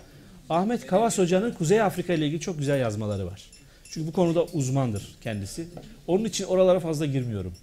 Ahmet 0.50 0.86
Kavas 0.86 1.18
Hoca'nın 1.18 1.52
Kuzey 1.52 1.82
Afrika 1.82 2.12
ile 2.12 2.26
ilgili 2.26 2.40
çok 2.40 2.58
güzel 2.58 2.80
yazmaları 2.80 3.26
var. 3.26 3.50
Çünkü 3.90 4.08
bu 4.08 4.12
konuda 4.12 4.44
uzmandır 4.44 5.16
kendisi. 5.20 5.68
Onun 6.06 6.24
için 6.24 6.44
oralara 6.44 6.80
fazla 6.80 7.06
girmiyorum. 7.06 7.54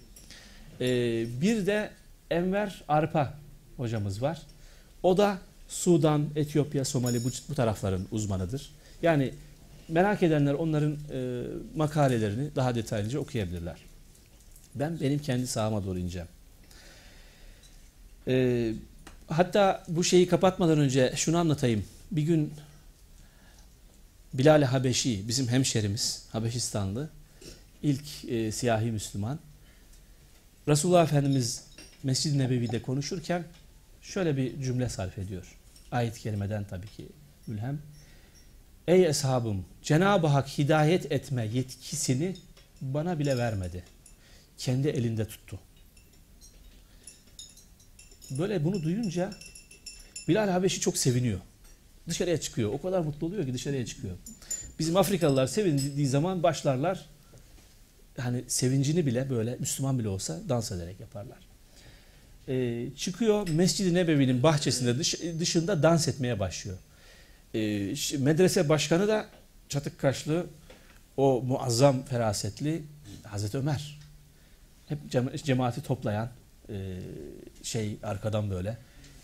Ee, 0.80 0.86
bir 1.40 1.66
de 1.66 1.90
Enver 2.30 2.82
Arpa 2.88 3.34
hocamız 3.76 4.22
var. 4.22 4.42
O 5.04 5.16
da 5.16 5.38
Sudan, 5.68 6.26
Etiyopya, 6.36 6.84
Somali 6.84 7.24
bu, 7.24 7.28
bu 7.48 7.54
tarafların 7.54 8.06
uzmanıdır. 8.10 8.70
Yani 9.02 9.34
merak 9.88 10.22
edenler 10.22 10.54
onların 10.54 10.96
e, 11.12 11.42
makalelerini 11.76 12.56
daha 12.56 12.74
detaylıca 12.74 13.18
okuyabilirler. 13.18 13.76
Ben 14.74 15.00
benim 15.00 15.18
kendi 15.18 15.46
sahama 15.46 15.84
doğru 15.84 15.98
ineceğim. 15.98 16.28
Ee, 18.28 18.72
hatta 19.28 19.84
bu 19.88 20.04
şeyi 20.04 20.28
kapatmadan 20.28 20.78
önce 20.78 21.12
şunu 21.16 21.38
anlatayım. 21.38 21.84
Bir 22.10 22.22
gün 22.22 22.52
Bilal 24.34 24.62
Habeşi, 24.62 25.28
bizim 25.28 25.48
hemşerimiz, 25.48 26.26
Habeşistanlı, 26.32 27.10
ilk 27.82 28.24
e, 28.28 28.52
siyahi 28.52 28.90
Müslüman. 28.90 29.38
Resulullah 30.68 31.04
Efendimiz 31.04 31.64
Mescid-i 32.02 32.38
Nebevi'de 32.38 32.82
konuşurken 32.82 33.44
şöyle 34.04 34.36
bir 34.36 34.62
cümle 34.62 34.88
sarf 34.88 35.18
ediyor. 35.18 35.56
Ayet-i 35.92 36.20
kerimeden 36.20 36.64
tabii 36.64 36.86
ki 36.86 37.08
mülhem. 37.46 37.82
Ey 38.88 39.06
eshabım, 39.06 39.64
Cenab-ı 39.82 40.26
Hak 40.26 40.48
hidayet 40.48 41.12
etme 41.12 41.46
yetkisini 41.46 42.36
bana 42.80 43.18
bile 43.18 43.38
vermedi. 43.38 43.84
Kendi 44.58 44.88
elinde 44.88 45.28
tuttu. 45.28 45.58
Böyle 48.30 48.64
bunu 48.64 48.82
duyunca 48.82 49.30
Bilal 50.28 50.48
Habeşi 50.48 50.80
çok 50.80 50.96
seviniyor. 50.96 51.40
Dışarıya 52.08 52.40
çıkıyor. 52.40 52.72
O 52.72 52.82
kadar 52.82 53.00
mutlu 53.00 53.26
oluyor 53.26 53.46
ki 53.46 53.54
dışarıya 53.54 53.86
çıkıyor. 53.86 54.16
Bizim 54.78 54.96
Afrikalılar 54.96 55.46
sevindiği 55.46 56.06
zaman 56.06 56.42
başlarlar 56.42 57.06
hani 58.16 58.44
sevincini 58.48 59.06
bile 59.06 59.30
böyle 59.30 59.56
Müslüman 59.56 59.98
bile 59.98 60.08
olsa 60.08 60.40
dans 60.48 60.72
ederek 60.72 61.00
yaparlar. 61.00 61.53
Ee, 62.48 62.86
çıkıyor 62.96 63.48
Mescid-i 63.48 63.94
Nebevi'nin 63.94 64.42
bahçesinde 64.42 64.98
dış, 64.98 65.14
dışında 65.38 65.82
dans 65.82 66.08
etmeye 66.08 66.38
başlıyor. 66.38 66.78
Ee, 67.54 67.58
medrese 68.18 68.68
başkanı 68.68 69.08
da 69.08 69.26
çatık 69.68 69.98
kaşlı 69.98 70.46
o 71.16 71.42
muazzam 71.42 72.02
ferasetli 72.02 72.82
Hazreti 73.22 73.58
Ömer. 73.58 73.98
Hep 74.88 74.98
cemaati 75.44 75.82
toplayan 75.82 76.28
e, 76.68 76.98
şey 77.62 77.96
arkadan 78.02 78.50
böyle 78.50 78.76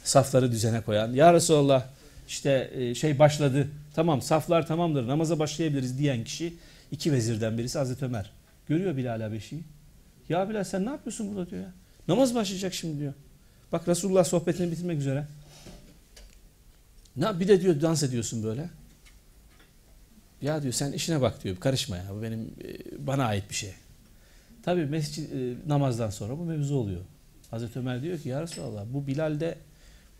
safları 0.05 0.53
düzene 0.53 0.81
koyan 0.81 1.13
ya 1.13 1.35
Resulallah 1.35 1.85
işte 2.29 2.71
e, 2.75 2.95
şey 2.95 3.19
başladı 3.19 3.69
tamam 3.95 4.23
saflar 4.23 4.67
tamamdır 4.67 5.09
namaza 5.09 5.39
başlayabiliriz 5.39 5.99
diyen 5.99 6.25
kişi 6.25 6.55
iki 6.93 7.13
vezirden 7.13 7.59
birisi 7.59 7.79
Hazreti 7.79 8.05
Ömer. 8.05 8.31
Görüyor 8.69 8.97
Bilal 8.97 9.21
Habeşi'yi. 9.21 9.63
Ya 10.29 10.49
Bilal 10.49 10.65
sen 10.65 10.87
ne 10.87 10.91
yapıyorsun 10.91 11.35
burada 11.35 11.51
diyor 11.51 11.63
ya. 11.63 11.73
Namaz 12.11 12.35
başlayacak 12.35 12.75
şimdi 12.75 12.99
diyor. 12.99 13.15
Bak 13.73 13.89
Resulullah 13.89 14.25
sohbetini 14.25 14.73
bitirmek 14.73 14.99
üzere. 14.99 15.27
Ne 17.17 17.41
bir 17.41 17.49
de 17.49 17.61
diyor 17.61 17.81
dans 17.81 18.03
ediyorsun 18.03 18.43
böyle. 18.43 18.71
Ya 20.43 20.63
diyor 20.63 20.73
sen 20.73 20.93
işine 20.93 21.21
bak 21.21 21.45
diyor. 21.45 21.57
Karışma 21.57 21.97
ya. 21.97 22.05
Bu 22.17 22.23
benim 22.23 22.41
e, 22.41 23.07
bana 23.07 23.25
ait 23.25 23.51
bir 23.51 23.55
şey. 23.55 23.73
Tabii 24.63 24.87
mescid 24.87 25.33
e, 25.33 25.55
namazdan 25.69 26.11
sonra 26.11 26.39
bu 26.39 26.45
mevzu 26.45 26.75
oluyor. 26.75 27.01
Hazreti 27.51 27.79
Ömer 27.79 28.03
diyor 28.03 28.19
ki 28.19 28.29
ya 28.29 28.43
Resulallah 28.43 28.85
bu 28.93 29.07
Bilal'de 29.07 29.59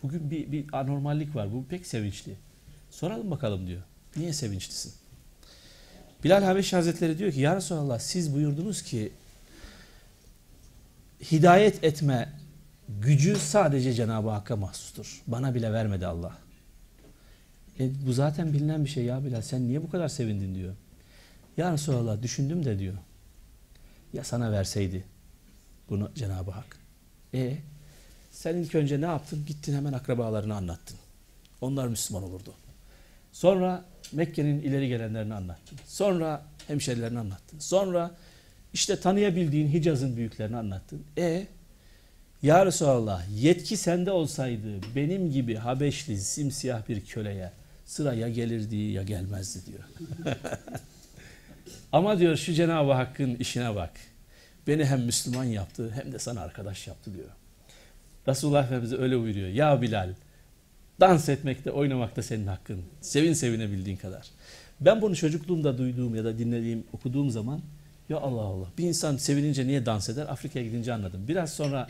bugün 0.03 0.31
bir, 0.31 0.53
bir 0.53 0.65
anormallik 0.73 1.37
var. 1.37 1.53
Bu 1.53 1.65
pek 1.65 1.87
sevinçli. 1.87 2.35
Soralım 2.91 3.31
bakalım 3.31 3.67
diyor. 3.67 3.83
Niye 4.17 4.33
sevinçlisin? 4.33 4.93
Bilal 6.25 6.43
Habeşi 6.43 6.77
Hazretleri 6.77 7.19
diyor 7.19 7.33
ki 7.33 7.41
Ya 7.41 7.57
Resulallah 7.57 7.99
siz 7.99 8.35
buyurdunuz 8.35 8.83
ki 8.83 9.13
hidayet 11.23 11.85
etme 11.85 12.33
gücü 12.89 13.37
sadece 13.37 13.93
Cenab-ı 13.93 14.31
Hakk'a 14.31 14.57
mahsustur. 14.57 15.23
Bana 15.27 15.55
bile 15.55 15.73
vermedi 15.73 16.07
Allah. 16.07 16.39
E, 17.81 18.07
bu 18.07 18.13
zaten 18.13 18.53
bilinen 18.53 18.85
bir 18.85 18.91
şey 18.91 19.05
ya 19.05 19.25
Bilal. 19.25 19.43
Sen 19.43 19.69
niye 19.69 19.83
bu 19.83 19.91
kadar 19.91 20.09
sevindin 20.09 20.55
diyor. 20.55 20.75
Ya 21.57 21.73
Resulallah 21.73 22.23
düşündüm 22.23 22.65
de 22.65 22.79
diyor. 22.79 22.95
Ya 24.13 24.25
sana 24.25 24.53
verseydi 24.53 25.05
bunu 25.89 26.11
Cenab-ı 26.15 26.51
Hak. 26.51 26.77
E 27.35 27.57
sen 28.31 28.57
ilk 28.57 28.75
önce 28.75 29.01
ne 29.01 29.07
yaptın? 29.07 29.45
Gittin 29.47 29.75
hemen 29.75 29.93
akrabalarını 29.93 30.55
anlattın. 30.55 30.97
Onlar 31.61 31.89
Müslüman 31.89 32.23
olurdu. 32.23 32.55
Sonra 33.33 33.85
Mekke'nin 34.13 34.63
ileri 34.63 34.89
gelenlerini 34.89 35.35
anlattın. 35.35 35.79
Sonra 35.87 36.43
hemşerilerini 36.67 37.19
anlattın. 37.19 37.59
Sonra 37.59 38.11
işte 38.73 39.01
tanıyabildiğin 39.01 39.73
Hicaz'ın 39.73 40.17
büyüklerini 40.17 40.57
anlattın. 40.57 41.05
E 41.19 41.47
ya 42.43 42.67
Resulallah 42.67 43.25
yetki 43.37 43.77
sende 43.77 44.11
olsaydı 44.11 44.69
benim 44.97 45.31
gibi 45.31 45.55
Habeşli 45.55 46.21
simsiyah 46.21 46.89
bir 46.89 47.05
köleye 47.05 47.53
sıra 47.85 48.15
ya 48.15 48.29
gelirdi 48.29 48.77
ya 48.77 49.03
gelmezdi 49.03 49.59
diyor. 49.67 49.85
Ama 51.93 52.19
diyor 52.19 52.37
şu 52.37 52.53
Cenab-ı 52.53 52.93
Hakk'ın 52.93 53.35
işine 53.35 53.75
bak. 53.75 53.91
Beni 54.67 54.85
hem 54.85 55.01
Müslüman 55.01 55.45
yaptı 55.45 55.93
hem 55.95 56.13
de 56.13 56.19
sana 56.19 56.41
arkadaş 56.41 56.87
yaptı 56.87 57.15
diyor. 57.15 57.29
Resulullah 58.29 58.65
Efendimiz 58.65 58.93
öyle 58.93 59.21
buyuruyor. 59.21 59.49
Ya 59.49 59.83
Bilal 59.83 60.15
dans 61.01 61.29
etmekte, 61.29 61.71
oynamakta 61.71 62.23
senin 62.23 62.47
hakkın. 62.47 62.83
Sevin 63.01 63.33
sevinebildiğin 63.33 63.97
kadar. 63.97 64.27
Ben 64.81 65.03
bunu 65.03 65.17
çocukluğumda 65.17 65.79
duyduğum 65.79 66.15
ya 66.15 66.25
da 66.25 66.39
dinlediğim, 66.39 66.85
okuduğum 66.93 67.31
zaman 67.31 67.61
ya 68.11 68.19
Allah 68.19 68.41
Allah 68.41 68.67
bir 68.79 68.85
insan 68.85 69.17
sevinince 69.17 69.67
niye 69.67 69.87
dans 69.87 70.09
eder? 70.09 70.27
Afrika'ya 70.27 70.65
gidince 70.65 70.93
anladım. 70.93 71.29
Biraz 71.29 71.53
sonra 71.53 71.89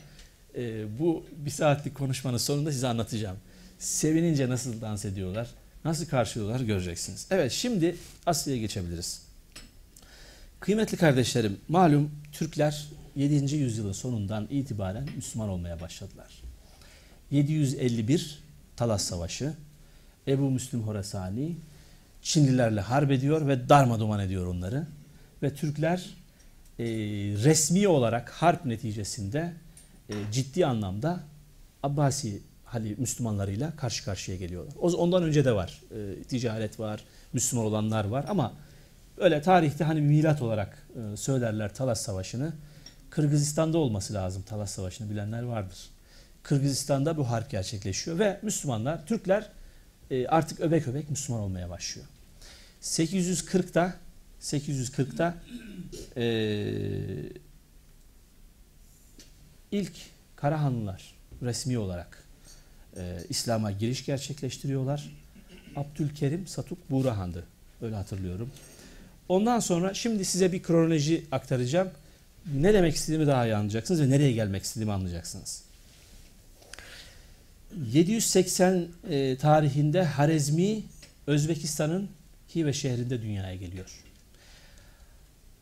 e, 0.57 0.85
bu 0.99 1.25
bir 1.37 1.51
saatlik 1.51 1.95
konuşmanın 1.95 2.37
sonunda 2.37 2.73
size 2.73 2.89
anlatacağım. 2.89 3.37
Sevinince 3.79 4.49
nasıl 4.49 4.81
dans 4.81 5.05
ediyorlar, 5.05 5.51
nasıl 5.85 6.07
karşılıyorlar 6.07 6.61
göreceksiniz. 6.61 7.27
Evet 7.31 7.53
şimdi 7.53 7.97
Asya'ya 8.27 8.61
geçebiliriz. 8.61 9.23
Kıymetli 10.61 10.97
kardeşlerim 10.97 11.61
malum 11.69 12.11
Türkler 12.33 12.87
7. 13.17 13.57
yüzyılın 13.57 13.93
sonundan 13.93 14.47
itibaren 14.51 15.09
Müslüman 15.17 15.49
olmaya 15.49 15.81
başladılar. 15.81 16.43
751 17.31 18.39
Talas 18.77 19.05
Savaşı, 19.05 19.55
Ebu 20.29 20.51
Müslüm 20.51 20.83
Horasani 20.83 21.57
Çinlilerle 22.23 22.81
harp 22.81 23.11
ediyor 23.11 23.49
ve 23.49 23.69
darmaduman 23.69 24.21
ediyor 24.21 24.47
onları. 24.47 24.87
Ve 25.43 25.55
Türkler 25.55 26.17
e, 26.79 26.85
resmi 27.45 27.89
olarak 27.89 28.31
harp 28.31 28.65
neticesinde 28.65 29.53
e, 30.09 30.15
ciddi 30.33 30.67
anlamda 30.67 31.21
Abbasi 31.83 32.43
hali 32.65 32.97
Müslümanlarıyla 32.99 33.77
karşı 33.77 34.05
karşıya 34.05 34.37
geliyorlar. 34.37 34.75
Ondan 34.81 35.23
önce 35.23 35.45
de 35.45 35.53
var. 35.53 35.83
E, 35.91 36.23
ticaret 36.23 36.81
var, 36.81 37.05
Müslüman 37.33 37.67
olanlar 37.67 38.05
var 38.05 38.25
ama 38.29 38.53
öyle 39.17 39.43
tarihte 39.43 39.85
hani 39.85 40.01
milat 40.01 40.43
olarak 40.43 40.87
e, 41.13 41.17
söylerler 41.17 41.75
Talas 41.75 42.01
Savaşı'nı. 42.03 42.53
Kırgızistan'da 43.11 43.79
olması 43.79 44.15
lazım 44.15 44.43
Talas 44.43 44.71
Savaşı'nı 44.71 45.11
bilenler 45.11 45.43
vardır. 45.43 45.79
Kırgızistan'da 46.43 47.17
bu 47.17 47.31
harp 47.31 47.51
gerçekleşiyor 47.51 48.19
ve 48.19 48.41
Müslümanlar, 48.43 49.07
Türkler 49.07 49.51
e, 50.11 50.27
artık 50.27 50.61
öbek 50.61 50.89
öbek 50.89 51.11
Müslüman 51.11 51.43
olmaya 51.43 51.71
başlıyor. 51.71 52.07
840'da 52.83 53.95
840'da 54.41 55.35
e, 56.17 56.25
ilk 59.73 59.93
Karahanlılar 60.37 61.15
resmi 61.43 61.79
olarak 61.79 62.25
e, 62.97 63.19
İslam'a 63.29 63.71
giriş 63.71 64.07
gerçekleştiriyorlar. 64.07 65.11
Abdülkerim 65.77 66.47
Satuk 66.47 66.91
Buğrahan'dı. 66.91 67.45
Öyle 67.83 67.95
hatırlıyorum. 67.95 68.51
Ondan 69.29 69.61
sonra 69.61 69.95
şimdi 69.95 70.25
size 70.25 70.53
bir 70.53 70.63
kronoloji 70.63 71.27
aktaracağım. 71.33 71.91
Ne 72.55 72.75
demek 72.75 72.95
istediğimi 72.95 73.27
daha 73.27 73.47
iyi 73.47 73.55
anlayacaksınız 73.55 74.03
ve 74.03 74.11
nereye 74.11 74.33
gelmek 74.33 74.63
istediğimi 74.63 74.93
anlayacaksınız. 74.93 75.63
780 77.93 78.89
e, 79.11 79.37
tarihinde 79.37 80.05
Harezmi 80.05 80.83
Özbekistan'ın 81.27 82.09
Hive 82.55 82.73
şehrinde 82.73 83.23
dünyaya 83.23 83.55
geliyor. 83.55 83.91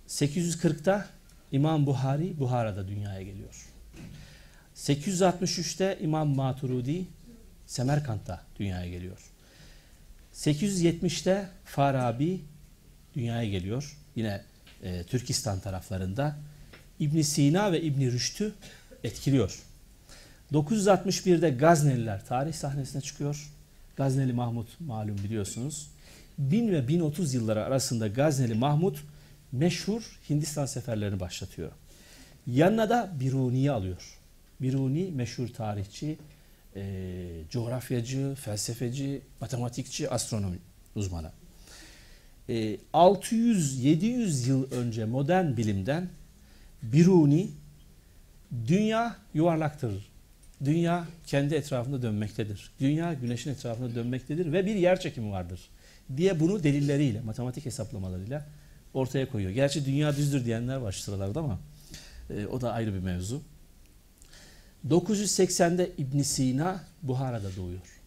840'ta 0.09 1.07
İmam 1.53 1.87
Buhari 1.87 2.38
Buhara'da 2.38 2.88
dünyaya 2.88 3.23
geliyor. 3.23 3.68
863'te 4.77 5.99
İmam 6.01 6.29
Maturidi 6.29 7.05
Semerkant'ta 7.66 8.42
dünyaya 8.59 8.90
geliyor. 8.90 9.18
870'te 10.35 11.49
Farabi 11.64 12.40
dünyaya 13.14 13.51
geliyor. 13.51 13.97
Yine 14.16 14.42
e, 14.83 15.03
Türkistan 15.03 15.61
taraflarında. 15.61 16.37
İbn 17.01 17.21
Sina 17.21 17.73
ve 17.73 17.83
İbn 17.83 18.01
Rüşt'ü 18.01 18.53
etkiliyor. 19.05 19.62
961'de 20.53 21.51
Gazneliler 21.51 22.27
tarih 22.27 22.53
sahnesine 22.53 23.03
çıkıyor. 23.03 23.53
Gazneli 23.97 24.33
Mahmut 24.33 24.81
malum 24.81 25.18
biliyorsunuz. 25.25 25.90
1000 26.38 26.73
ve 26.73 26.88
1030 26.88 27.35
yılları 27.35 27.64
arasında 27.64 28.09
Gazneli 28.09 28.55
Mahmut 28.55 28.99
meşhur 29.53 30.19
Hindistan 30.31 30.67
seferlerini 30.67 31.21
başlatıyor. 31.21 31.73
Yanına 32.47 32.91
da 32.91 33.13
Biruni'yi 33.21 33.71
alıyor. 33.71 34.19
Biruni 34.61 35.11
meşhur 35.11 35.49
tarihçi, 35.49 36.19
e, 36.77 36.83
coğrafyacı, 37.51 38.35
felsefeci, 38.35 39.21
matematikçi, 39.41 40.11
astronomi 40.11 40.59
uzmanı. 40.95 41.31
E, 42.49 42.77
600-700 42.95 44.49
yıl 44.49 44.73
önce 44.73 45.05
modern 45.05 45.57
bilimden 45.57 46.09
Biruni 46.83 47.51
dünya 48.67 49.17
yuvarlaktır. 49.35 50.09
Dünya 50.65 51.07
kendi 51.27 51.55
etrafında 51.55 52.03
dönmektedir. 52.03 52.71
Dünya 52.81 53.15
güneşin 53.15 53.51
etrafında 53.51 53.95
dönmektedir 53.95 54.53
ve 54.53 54.67
bir 54.67 54.75
yer 54.75 55.01
çekimi 55.01 55.31
vardır 55.31 55.61
diye 56.17 56.41
bunu 56.41 56.63
delilleriyle, 56.63 57.21
matematik 57.21 57.67
hesaplamalarıyla 57.67 58.47
ortaya 58.99 59.31
koyuyor. 59.31 59.51
Gerçi 59.51 59.87
dünya 59.87 60.17
düzdür 60.17 60.45
diyenler 60.45 60.77
var 60.77 60.93
sıralarda 60.93 61.41
ama 61.41 61.59
e, 62.31 62.47
o 62.47 62.61
da 62.61 62.73
ayrı 62.73 62.95
bir 62.95 62.99
mevzu. 62.99 63.43
980'de 64.89 65.91
İbn 65.99 66.21
Sina 66.21 66.85
Buhara'da 67.03 67.57
doğuyor. 67.57 68.01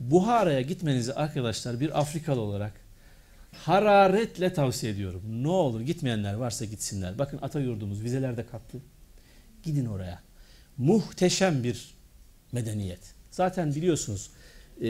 Buhara'ya 0.00 0.60
gitmenizi 0.60 1.14
arkadaşlar 1.14 1.80
bir 1.80 2.00
Afrikalı 2.00 2.40
olarak 2.40 2.72
hararetle 3.52 4.52
tavsiye 4.52 4.92
ediyorum. 4.92 5.22
Ne 5.26 5.48
olur 5.48 5.80
gitmeyenler 5.80 6.34
varsa 6.34 6.64
gitsinler. 6.64 7.18
Bakın 7.18 7.38
ata 7.42 7.60
yurdumuz 7.60 8.02
vizelerde 8.02 8.46
kalktı. 8.46 8.78
Gidin 9.62 9.86
oraya. 9.86 10.22
Muhteşem 10.78 11.64
bir 11.64 11.94
medeniyet. 12.52 13.00
Zaten 13.30 13.74
biliyorsunuz 13.74 14.30
e, 14.82 14.88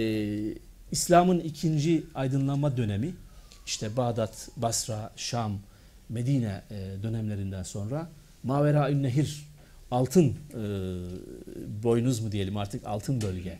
İslam'ın 0.90 1.40
ikinci 1.40 2.04
aydınlanma 2.14 2.76
dönemi 2.76 3.14
işte 3.66 3.96
Bağdat, 3.96 4.48
Basra, 4.56 5.12
Şam, 5.16 5.58
Medine 6.08 6.62
e, 6.70 7.02
dönemlerinden 7.02 7.62
sonra 7.62 8.08
Mavera 8.42 8.88
Nehir 8.88 9.48
altın 9.90 10.26
e, 10.26 10.62
boynuz 11.82 12.20
mu 12.20 12.32
diyelim 12.32 12.56
artık 12.56 12.86
altın 12.86 13.20
bölge. 13.20 13.58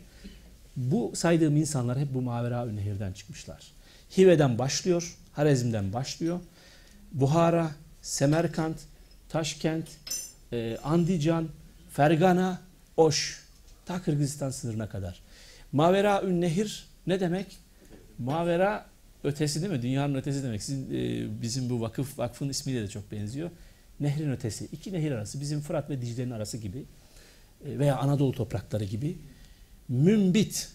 Bu 0.75 1.11
saydığım 1.15 1.57
insanlar 1.57 1.99
hep 1.99 2.13
bu 2.13 2.21
Mavera 2.21 2.65
Nehir'den 2.65 3.13
çıkmışlar. 3.13 3.71
Hive'den 4.17 4.57
başlıyor, 4.57 5.17
Harezm'den 5.33 5.93
başlıyor. 5.93 6.39
Buhara, 7.11 7.71
Semerkant, 8.01 8.77
Taşkent, 9.29 9.87
e, 10.53 10.77
Andijan, 10.83 11.49
Fergana, 11.91 12.61
Oş. 12.97 13.45
Ta 13.85 14.01
Kırgızistan 14.01 14.49
sınırına 14.49 14.89
kadar. 14.89 15.21
Mavera 15.71 16.21
Nehir 16.21 16.87
ne 17.07 17.19
demek? 17.19 17.57
Mavera 18.19 18.85
ötesi 19.25 19.61
değil 19.61 19.73
mi? 19.73 19.81
Dünyanın 19.81 20.15
ötesi 20.15 20.43
demek. 20.43 20.63
Sizin, 20.63 20.89
e, 20.93 21.41
bizim 21.41 21.69
bu 21.69 21.81
vakıf 21.81 22.19
vakfın 22.19 22.49
ismiyle 22.49 22.81
de 22.81 22.87
çok 22.87 23.11
benziyor. 23.11 23.49
Nehrin 23.99 24.31
ötesi. 24.31 24.65
iki 24.65 24.93
nehir 24.93 25.11
arası. 25.11 25.41
Bizim 25.41 25.61
Fırat 25.61 25.89
ve 25.89 26.01
Dicle'nin 26.01 26.31
arası 26.31 26.57
gibi 26.57 26.85
e, 27.65 27.79
veya 27.79 27.97
Anadolu 27.97 28.31
toprakları 28.31 28.83
gibi 28.83 29.17
mümbit 29.89 30.71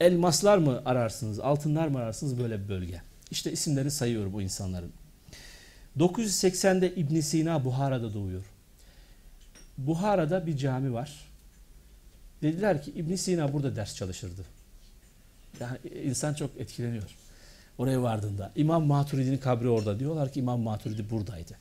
elmaslar 0.00 0.58
mı 0.58 0.82
ararsınız, 0.84 1.40
altınlar 1.40 1.88
mı 1.88 1.98
ararsınız 1.98 2.38
böyle 2.38 2.64
bir 2.64 2.68
bölge. 2.68 3.02
İşte 3.30 3.52
isimlerini 3.52 3.90
sayıyorum 3.90 4.32
bu 4.32 4.42
insanların. 4.42 4.92
980'de 5.98 6.94
İbn 6.94 7.20
Sina 7.20 7.64
Buhara'da 7.64 8.14
doğuyor. 8.14 8.44
Buhara'da 9.78 10.46
bir 10.46 10.56
cami 10.56 10.92
var. 10.92 11.28
Dediler 12.42 12.82
ki 12.82 12.90
İbn 12.90 13.14
Sina 13.14 13.52
burada 13.52 13.76
ders 13.76 13.96
çalışırdı. 13.96 14.44
Yani 15.60 15.78
insan 16.04 16.34
çok 16.34 16.60
etkileniyor. 16.60 17.23
Oraya 17.78 18.02
vardığında. 18.02 18.52
İmam 18.56 18.86
Maturidi'nin 18.86 19.38
kabri 19.38 19.68
orada. 19.68 20.00
Diyorlar 20.00 20.32
ki 20.32 20.40
İmam 20.40 20.60
Maturidi 20.60 21.10
buradaydı. 21.10 21.58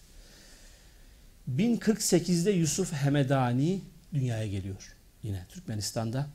1048'de 1.56 2.52
Yusuf 2.52 2.94
Hemedani 2.94 3.82
dünyaya 4.14 4.48
geliyor. 4.48 4.96
Yine 5.24 5.46
Türkmenistan'da. 5.50 6.28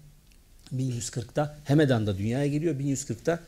1140'da 0.76 1.56
Hemedan'da 1.64 2.18
dünyaya 2.18 2.46
geliyor. 2.46 2.74
1140'da 2.74 3.40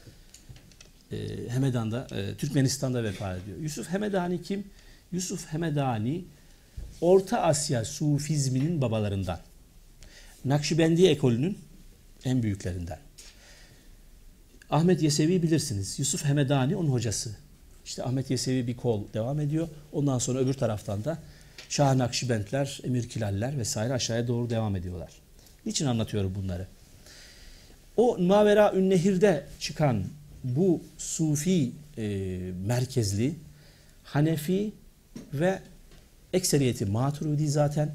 e, 1.13 1.49
Hemedan'da, 1.49 2.07
e, 2.13 2.35
Türkmenistan'da 2.35 3.05
vefat 3.05 3.43
ediyor. 3.43 3.59
Yusuf 3.59 3.89
Hemedani 3.89 4.43
kim? 4.43 4.65
Yusuf 5.13 5.47
Hemedani 5.47 6.25
Orta 7.01 7.41
Asya 7.41 7.85
Sufizminin 7.85 8.81
babalarından. 8.81 9.41
Nakşibendi 10.45 11.07
ekolünün 11.07 11.59
en 12.25 12.43
büyüklerinden. 12.43 12.99
Ahmet 14.71 15.03
Yesevi 15.03 15.43
bilirsiniz. 15.43 15.99
Yusuf 15.99 16.25
Hemedani 16.25 16.77
onun 16.77 16.91
hocası. 16.91 17.31
İşte 17.85 18.05
Ahmet 18.05 18.31
Yesevi 18.31 18.67
bir 18.67 18.77
kol 18.77 19.03
devam 19.15 19.41
ediyor. 19.41 19.69
Ondan 19.93 20.19
sonra 20.19 20.39
öbür 20.39 20.55
taraftan 20.55 21.05
da 21.05 21.19
Şah 21.69 21.95
Nakşibentler, 21.95 22.81
Emir 22.85 23.09
Kilaller 23.09 23.59
vesaire 23.59 23.93
aşağıya 23.93 24.29
doğru 24.29 24.51
devam 24.51 24.77
ediyorlar. 24.77 25.11
Niçin 25.67 25.87
anlatıyorum 25.87 26.35
bunları? 26.35 26.67
O 27.97 28.19
Mavera 28.19 28.73
Ünnehir'de 28.75 29.47
çıkan 29.61 30.05
bu 30.45 30.81
Sufi 30.99 31.73
e, 31.99 32.39
merkezli 32.67 33.35
Hanefi 34.05 34.73
ve 35.35 35.59
ekseriyeti 36.33 36.87
Maturidi 36.87 37.49
zaten. 37.49 37.91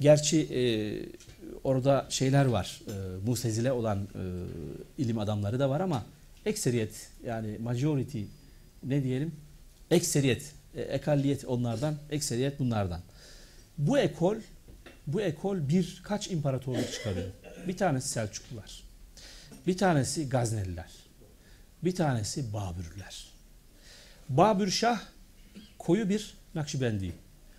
Gerçi 0.00 0.40
e, 0.40 0.60
orada 1.64 2.06
şeyler 2.08 2.44
var. 2.44 2.80
E, 2.88 3.26
Musezile 3.26 3.72
olan 3.72 3.98
e, 3.98 4.22
ilim 5.02 5.18
adamları 5.18 5.58
da 5.58 5.70
var 5.70 5.80
ama 5.80 6.06
ekseriyet 6.46 7.10
yani 7.26 7.58
majority 7.58 8.22
ne 8.82 9.02
diyelim? 9.02 9.34
Ekseriyet, 9.90 10.52
e, 10.74 10.82
ekalliyet 10.82 11.44
onlardan, 11.44 11.94
ekseriyet 12.10 12.58
bunlardan. 12.58 13.00
Bu 13.78 13.98
ekol 13.98 14.36
bu 15.06 15.20
ekol 15.20 15.68
birkaç 15.68 16.30
imparatorluk 16.30 16.92
çıkarıyor. 16.92 17.28
Bir 17.68 17.76
tanesi 17.76 18.08
Selçuklular. 18.08 18.82
Bir 19.66 19.76
tanesi 19.76 20.28
Gazneliler. 20.28 20.92
Bir 21.84 21.94
tanesi 21.94 22.52
Babürler. 22.52 23.26
Babür 24.28 24.70
Şah 24.70 25.00
koyu 25.78 26.08
bir 26.08 26.34
Nakşibendi. 26.54 27.12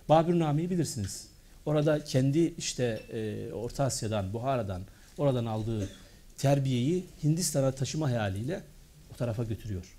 Babürname'yi 0.08 0.70
bilirsiniz. 0.70 1.27
Orada 1.68 2.04
kendi 2.04 2.54
işte 2.58 3.00
e, 3.12 3.52
Orta 3.52 3.84
Asya'dan, 3.84 4.32
Buhara'dan, 4.32 4.82
oradan 5.18 5.46
aldığı 5.46 5.88
terbiyeyi 6.36 7.06
Hindistan'a 7.22 7.72
taşıma 7.72 8.06
hayaliyle 8.06 8.62
o 9.14 9.16
tarafa 9.16 9.44
götürüyor. 9.44 9.96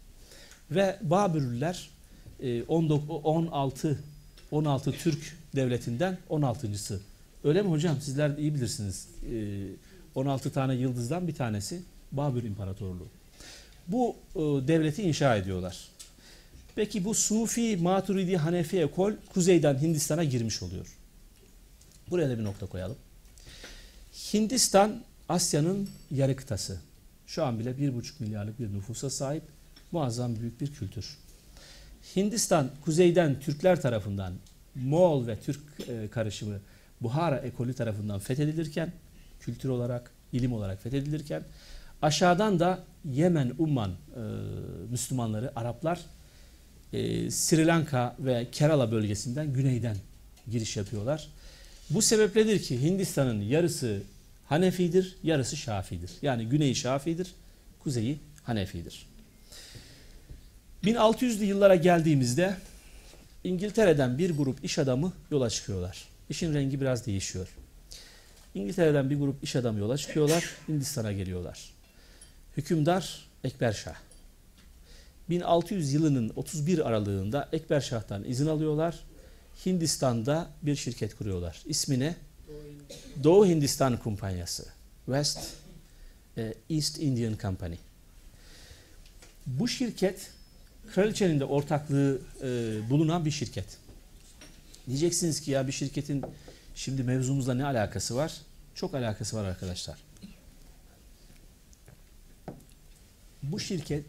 Ve 0.71 0.97
Babürlüler 1.01 1.89
e, 2.39 2.63
19, 2.63 3.10
16 3.23 3.99
16 4.51 4.91
Türk 4.91 5.38
devletinden 5.55 6.17
16.sı. 6.29 7.01
Öyle 7.43 7.62
mi 7.62 7.69
hocam? 7.69 8.01
Sizler 8.01 8.38
iyi 8.38 8.55
bilirsiniz. 8.55 9.08
E, 9.34 9.65
16 10.15 10.51
tane 10.51 10.75
yıldızdan 10.75 11.27
bir 11.27 11.36
tanesi 11.36 11.82
Babür 12.12 12.43
İmparatorluğu. 12.43 13.08
Bu 13.88 14.15
e, 14.36 14.39
devleti 14.39 15.03
inşa 15.03 15.36
ediyorlar. 15.36 15.77
Peki 16.75 17.05
bu 17.05 17.13
Sufi, 17.13 17.78
Maturidi, 17.78 18.38
Hanefi 18.38 18.80
ekol 18.80 19.13
kuzeyden 19.34 19.82
Hindistan'a 19.82 20.24
girmiş 20.24 20.63
oluyor. 20.63 20.99
Buraya 22.12 22.30
da 22.30 22.39
bir 22.39 22.43
nokta 22.43 22.66
koyalım. 22.66 22.97
Hindistan 24.34 25.03
Asya'nın 25.30 25.89
yarı 26.12 26.36
kıtası. 26.36 26.80
Şu 27.28 27.43
an 27.43 27.60
bile 27.60 27.70
1,5 27.70 28.12
milyarlık 28.20 28.60
bir 28.60 28.74
nüfusa 28.74 29.10
sahip 29.10 29.43
muazzam 29.91 30.36
büyük 30.36 30.62
bir 30.62 30.74
kültür. 30.74 31.18
Hindistan 32.16 32.70
kuzeyden 32.86 33.39
Türkler 33.39 33.82
tarafından 33.82 34.34
Moğol 34.76 35.28
ve 35.28 35.39
Türk 35.39 35.62
e, 35.88 36.07
karışımı 36.07 36.60
Buhara 37.01 37.38
ekolü 37.38 37.74
tarafından 37.74 38.20
fethedilirken 38.20 38.91
kültür 39.39 39.70
olarak, 39.70 40.12
ilim 40.34 40.53
olarak 40.53 40.84
fethedilirken 40.84 41.43
aşağıdan 42.01 42.60
da 42.60 42.84
Yemen, 43.05 43.53
Umman 43.57 43.91
e, 43.91 43.95
Müslümanları, 44.89 45.51
Araplar 45.55 45.99
e, 46.93 47.32
Sri 47.32 47.68
Lanka 47.68 48.16
ve 48.20 48.47
Kerala 48.51 48.91
bölgesinden 48.91 49.53
güneyden 49.53 49.97
giriş 50.51 50.78
yapıyorlar. 50.78 51.30
Bu 51.90 52.02
sebepledir 52.02 52.62
ki 52.62 52.82
Hindistan'ın 52.82 53.42
yarısı 53.42 54.02
Hanefidir, 54.46 55.18
yarısı 55.24 55.58
Şafidir. 55.58 56.12
Yani 56.22 56.46
güneyi 56.46 56.76
Şafidir, 56.76 57.34
kuzeyi 57.80 58.20
Hanefidir. 58.44 59.08
1600'lü 60.84 61.44
yıllara 61.44 61.76
geldiğimizde 61.76 62.56
İngiltere'den 63.44 64.18
bir 64.18 64.38
grup 64.38 64.66
iş 64.66 64.80
adamı 64.80 65.14
yola 65.32 65.50
çıkıyorlar. 65.50 66.08
İşin 66.30 66.54
rengi 66.54 66.82
biraz 66.82 67.06
değişiyor. 67.06 67.48
İngiltere'den 68.56 69.10
bir 69.10 69.20
grup 69.20 69.44
iş 69.44 69.56
adamı 69.56 69.80
yola 69.80 69.98
çıkıyorlar, 69.98 70.56
Hindistan'a 70.68 71.12
geliyorlar. 71.12 71.70
Hükümdar 72.58 73.28
Ekber 73.44 73.74
Şah. 73.74 73.96
1600 75.30 75.94
yılının 75.94 76.32
31 76.36 76.88
aralığında 76.88 77.50
Ekber 77.52 77.82
Şah'tan 77.82 78.24
izin 78.24 78.48
alıyorlar. 78.48 79.00
Hindistan'da 79.66 80.49
bir 80.62 80.76
şirket 80.76 81.16
kuruyorlar. 81.16 81.62
İsmi 81.66 81.99
ne? 81.99 82.16
Doğu 83.24 83.45
Hindistan 83.45 83.97
Kumpanyası. 83.97 84.66
West 85.05 85.39
e, 86.38 86.53
East 86.70 86.99
Indian 86.99 87.38
Company. 87.41 87.76
Bu 89.47 89.68
şirket 89.68 90.32
kraliçenin 90.93 91.39
de 91.39 91.45
ortaklığı 91.45 92.22
e, 92.41 92.47
bulunan 92.89 93.26
bir 93.26 93.32
şirket. 93.32 93.66
Diyeceksiniz 94.88 95.41
ki 95.41 95.51
ya 95.51 95.68
bir 95.68 95.72
şirketin 95.72 96.26
şimdi 96.76 97.03
mevzumuzla 97.03 97.53
ne 97.53 97.66
alakası 97.66 98.16
var? 98.16 98.34
Çok 98.76 98.95
alakası 98.95 99.38
var 99.38 99.45
arkadaşlar. 99.45 99.97
Bu 103.43 103.60
şirket 103.60 104.05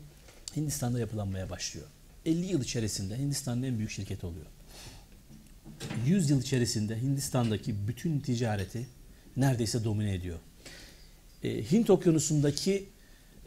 Hindistan'da 0.56 1.00
yapılanmaya 1.00 1.50
başlıyor. 1.50 1.86
50 2.26 2.46
yıl 2.46 2.62
içerisinde 2.62 3.18
Hindistan'ın 3.18 3.62
en 3.62 3.78
büyük 3.78 3.90
şirketi 3.90 4.26
oluyor. 4.26 4.46
100 6.06 6.30
yıl 6.30 6.42
içerisinde 6.42 7.02
Hindistan'daki 7.02 7.88
bütün 7.88 8.20
ticareti 8.20 8.86
neredeyse 9.36 9.84
domine 9.84 10.14
ediyor. 10.14 10.38
E, 11.42 11.72
Hint 11.72 11.90
okyanusundaki 11.90 12.88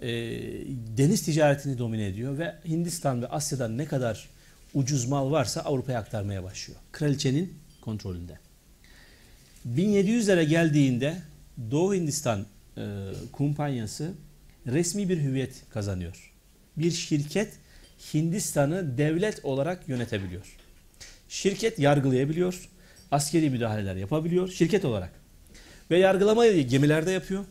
e, 0.02 0.10
deniz 0.98 1.22
ticaretini 1.22 1.78
domine 1.78 2.06
ediyor 2.08 2.38
ve 2.38 2.56
Hindistan 2.66 3.22
ve 3.22 3.28
Asya'dan 3.28 3.78
ne 3.78 3.86
kadar 3.86 4.30
ucuz 4.74 5.06
mal 5.06 5.32
varsa 5.32 5.62
Avrupa'ya 5.62 6.00
aktarmaya 6.00 6.44
başlıyor. 6.44 6.80
Kraliçenin 6.92 7.54
kontrolünde. 7.82 8.40
1700'lere 9.76 10.44
geldiğinde 10.44 11.18
Doğu 11.72 11.96
Hindistan 11.96 12.46
e, 12.78 12.82
kumpanyası 13.32 14.14
resmi 14.68 15.10
bir 15.10 15.22
hüviyet 15.22 15.70
kazanıyor. 15.70 16.34
Bir 16.78 16.92
şirket 16.92 17.54
Hindistan'ı 18.14 18.98
devlet 18.98 19.46
olarak 19.46 19.90
yönetebiliyor. 19.90 20.58
Şirket 21.34 21.80
yargılayabiliyor, 21.80 22.70
askeri 23.12 23.50
müdahaleler 23.50 23.96
yapabiliyor 23.96 24.52
şirket 24.52 24.86
olarak. 24.86 25.12
Ve 25.92 25.98
yargılamayı 25.98 26.68
gemilerde 26.68 27.12
yapıyor. 27.12 27.46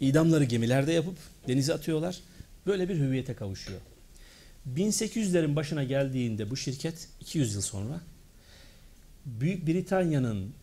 İdamları 0.00 0.44
gemilerde 0.44 0.92
yapıp 0.92 1.16
denize 1.48 1.74
atıyorlar. 1.74 2.20
Böyle 2.66 2.88
bir 2.88 2.96
hüviyete 2.96 3.34
kavuşuyor. 3.34 3.80
1800'lerin 4.74 5.56
başına 5.56 5.84
geldiğinde 5.84 6.50
bu 6.50 6.56
şirket 6.56 7.08
200 7.20 7.54
yıl 7.54 7.62
sonra 7.62 8.00
Büyük 9.26 9.66
Britanya'nın 9.66 10.54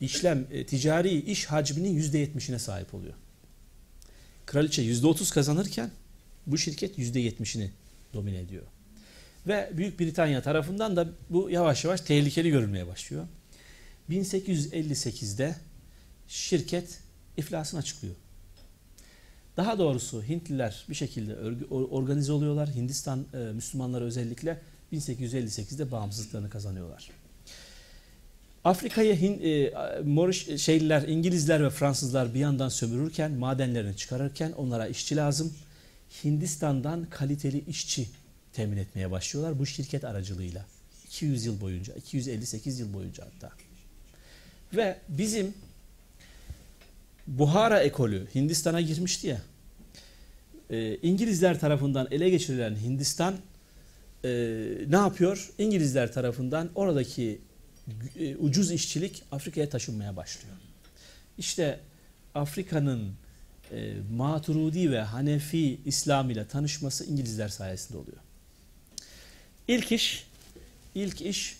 işlem 0.00 0.46
e, 0.50 0.66
ticari 0.66 1.20
iş 1.20 1.46
hacminin 1.46 2.00
%70'ine 2.00 2.58
sahip 2.58 2.94
oluyor. 2.94 3.14
Kraliçe 4.46 4.82
%30 4.82 5.34
kazanırken 5.34 5.90
bu 6.46 6.58
şirket 6.58 6.98
%70'ini 6.98 7.68
domine 8.14 8.38
ediyor. 8.38 8.64
Ve 9.46 9.70
Büyük 9.72 10.00
Britanya 10.00 10.42
tarafından 10.42 10.96
da 10.96 11.08
bu 11.30 11.50
yavaş 11.50 11.84
yavaş 11.84 12.00
tehlikeli 12.00 12.50
görülmeye 12.50 12.86
başlıyor. 12.86 13.26
1858'de 14.10 15.54
şirket 16.28 17.00
iflasını 17.36 17.80
açıklıyor. 17.80 18.14
Daha 19.56 19.78
doğrusu 19.78 20.22
Hintliler 20.22 20.84
bir 20.90 20.94
şekilde 20.94 21.36
organize 21.70 22.32
oluyorlar. 22.32 22.74
Hindistan 22.74 23.26
e, 23.34 23.36
Müslümanları 23.36 24.04
özellikle 24.04 24.60
1858'de 24.92 25.90
bağımsızlıklarını 25.90 26.50
kazanıyorlar. 26.50 27.10
Afrika'ya 28.64 29.12
e, 29.12 29.72
Moriş 30.04 30.62
şeyliler, 30.62 31.02
İngilizler 31.02 31.64
ve 31.64 31.70
Fransızlar 31.70 32.34
bir 32.34 32.38
yandan 32.38 32.68
sömürürken, 32.68 33.32
madenlerini 33.32 33.96
çıkarırken 33.96 34.52
onlara 34.52 34.86
işçi 34.86 35.16
lazım. 35.16 35.54
Hindistan'dan 36.24 37.06
kaliteli 37.10 37.64
işçi 37.68 38.08
temin 38.58 38.76
etmeye 38.76 39.10
başlıyorlar 39.10 39.58
bu 39.58 39.66
şirket 39.66 40.04
aracılığıyla. 40.04 40.64
200 41.06 41.46
yıl 41.46 41.60
boyunca, 41.60 41.94
258 41.94 42.80
yıl 42.80 42.92
boyunca 42.92 43.24
hatta. 43.24 43.52
Ve 44.76 44.98
bizim 45.08 45.54
Buhara 47.26 47.80
ekolü 47.80 48.26
Hindistan'a 48.34 48.80
girmişti 48.80 49.26
ya. 49.26 49.42
E, 50.70 50.96
İngilizler 50.96 51.60
tarafından 51.60 52.08
ele 52.10 52.30
geçirilen 52.30 52.76
Hindistan 52.76 53.34
e, 54.24 54.28
ne 54.88 54.96
yapıyor? 54.96 55.50
İngilizler 55.58 56.12
tarafından 56.12 56.70
oradaki 56.74 57.40
e, 58.18 58.36
ucuz 58.36 58.70
işçilik 58.70 59.22
Afrika'ya 59.32 59.68
taşınmaya 59.68 60.16
başlıyor. 60.16 60.56
İşte 61.38 61.80
Afrika'nın 62.34 63.12
e, 63.72 63.94
ve 64.74 65.00
Hanefi 65.00 65.80
İslam 65.84 66.30
ile 66.30 66.46
tanışması 66.46 67.04
İngilizler 67.04 67.48
sayesinde 67.48 67.98
oluyor. 67.98 68.27
İlk 69.68 69.92
iş, 69.92 70.26
ilk 70.94 71.22
iş 71.22 71.56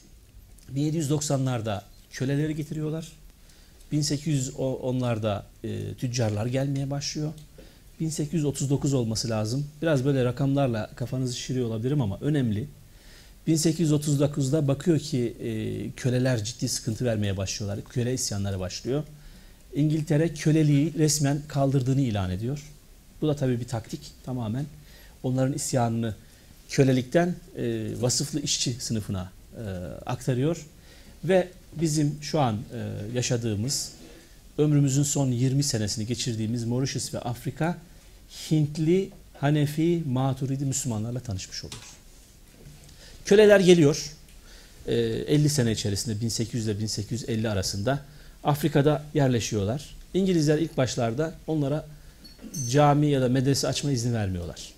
1790'larda 0.74 1.82
köleleri 2.10 2.56
getiriyorlar. 2.56 3.12
1810'larda 3.92 5.42
e, 5.64 5.94
tüccarlar 5.94 6.46
gelmeye 6.46 6.90
başlıyor. 6.90 7.32
1839 8.00 8.94
olması 8.94 9.30
lazım. 9.30 9.66
Biraz 9.82 10.04
böyle 10.04 10.24
rakamlarla 10.24 10.90
kafanızı 10.96 11.36
şişiriyor 11.36 11.66
olabilirim 11.66 12.00
ama 12.00 12.18
önemli. 12.20 12.68
1839'da 13.48 14.68
bakıyor 14.68 14.98
ki 14.98 15.36
e, 15.42 15.50
köleler 15.90 16.44
ciddi 16.44 16.68
sıkıntı 16.68 17.04
vermeye 17.04 17.36
başlıyorlar. 17.36 17.84
Köle 17.84 18.14
isyanları 18.14 18.60
başlıyor. 18.60 19.04
İngiltere 19.74 20.34
köleliği 20.34 20.94
resmen 20.98 21.42
kaldırdığını 21.48 22.00
ilan 22.00 22.30
ediyor. 22.30 22.72
Bu 23.22 23.28
da 23.28 23.36
tabii 23.36 23.60
bir 23.60 23.68
taktik 23.68 24.00
tamamen. 24.24 24.66
Onların 25.22 25.52
isyanını 25.52 26.14
kölelikten 26.68 27.34
e, 27.56 27.86
vasıflı 28.00 28.40
işçi 28.40 28.72
sınıfına 28.80 29.32
e, 29.56 29.60
aktarıyor. 30.06 30.66
Ve 31.24 31.48
bizim 31.80 32.18
şu 32.22 32.40
an 32.40 32.54
e, 32.54 33.16
yaşadığımız, 33.16 33.92
ömrümüzün 34.58 35.02
son 35.02 35.26
20 35.26 35.62
senesini 35.62 36.06
geçirdiğimiz 36.06 36.64
Mauritius 36.64 37.14
ve 37.14 37.18
Afrika, 37.18 37.78
Hintli, 38.50 39.10
Hanefi, 39.40 40.02
Maturidi 40.06 40.64
Müslümanlarla 40.64 41.20
tanışmış 41.20 41.64
oluyor. 41.64 41.82
Köleler 43.24 43.60
geliyor. 43.60 44.12
50 44.86 45.44
e, 45.44 45.48
sene 45.48 45.72
içerisinde 45.72 46.20
1800 46.20 46.66
ile 46.66 46.78
1850 46.78 47.48
arasında 47.48 48.00
Afrika'da 48.44 49.04
yerleşiyorlar. 49.14 49.96
İngilizler 50.14 50.58
ilk 50.58 50.76
başlarda 50.76 51.34
onlara 51.46 51.86
cami 52.70 53.06
ya 53.06 53.22
da 53.22 53.28
medrese 53.28 53.68
açma 53.68 53.90
izni 53.90 54.14
vermiyorlar. 54.14 54.77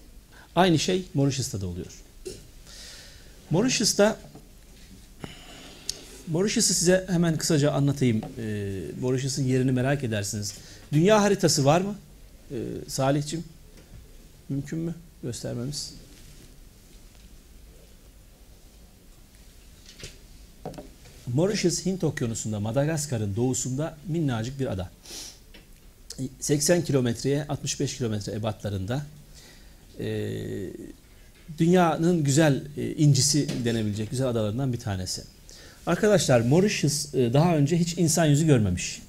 Aynı 0.57 0.79
şey 0.79 1.05
Mauritius'ta 1.15 1.61
da 1.61 1.67
oluyor. 1.67 2.03
Mauritius'ta 3.51 4.19
Mauritius'u 6.27 6.75
size 6.75 7.07
hemen 7.09 7.37
kısaca 7.37 7.73
anlatayım. 7.73 8.23
E, 8.39 8.81
Mauritius'un 9.01 9.45
yerini 9.45 9.73
merak 9.73 10.05
edersiniz. 10.05 10.55
Dünya 10.93 11.23
haritası 11.23 11.65
var 11.65 11.81
mı? 11.81 11.95
E, 12.51 12.57
Salih'cim 12.89 13.45
mümkün 14.49 14.79
mü 14.79 14.95
göstermemiz? 15.23 15.95
Mauritius 21.35 21.87
Hint 21.87 22.05
Okyanusu'nda 22.05 22.61
Madagaskar'ın 22.61 23.37
doğusunda 23.37 23.97
minnacık 24.09 24.61
bir 24.61 24.67
ada. 24.67 24.91
80 26.41 26.85
kilometreye 26.85 27.47
65 27.49 27.97
kilometre 27.97 28.33
ebatlarında 28.33 29.07
e, 30.01 30.31
dünyanın 31.59 32.25
güzel 32.25 32.63
e, 32.77 32.93
incisi 32.93 33.47
denebilecek 33.65 34.11
güzel 34.11 34.29
adalarından 34.29 34.73
bir 34.73 34.79
tanesi. 34.79 35.23
Arkadaşlar 35.87 36.41
Mauritius 36.41 37.15
e, 37.15 37.33
daha 37.33 37.57
önce 37.57 37.79
hiç 37.79 37.99
insan 37.99 38.27
yüzü 38.27 38.47
görmemiş. 38.47 39.03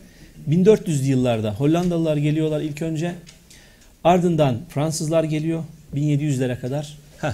1400'lü 0.49 1.05
yıllarda 1.05 1.53
Hollandalılar 1.53 2.17
geliyorlar 2.17 2.61
ilk 2.61 2.81
önce. 2.81 3.15
Ardından 4.03 4.59
Fransızlar 4.69 5.23
geliyor 5.23 5.63
1700'lere 5.95 6.59
kadar. 6.59 6.97
Heh. 7.17 7.33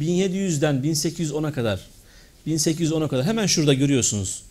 1700'den 0.00 0.74
1810'a 0.76 1.52
kadar 1.52 1.80
1810'a 2.46 3.08
kadar 3.08 3.26
hemen 3.26 3.46
şurada 3.46 3.74
görüyorsunuz. 3.74 4.42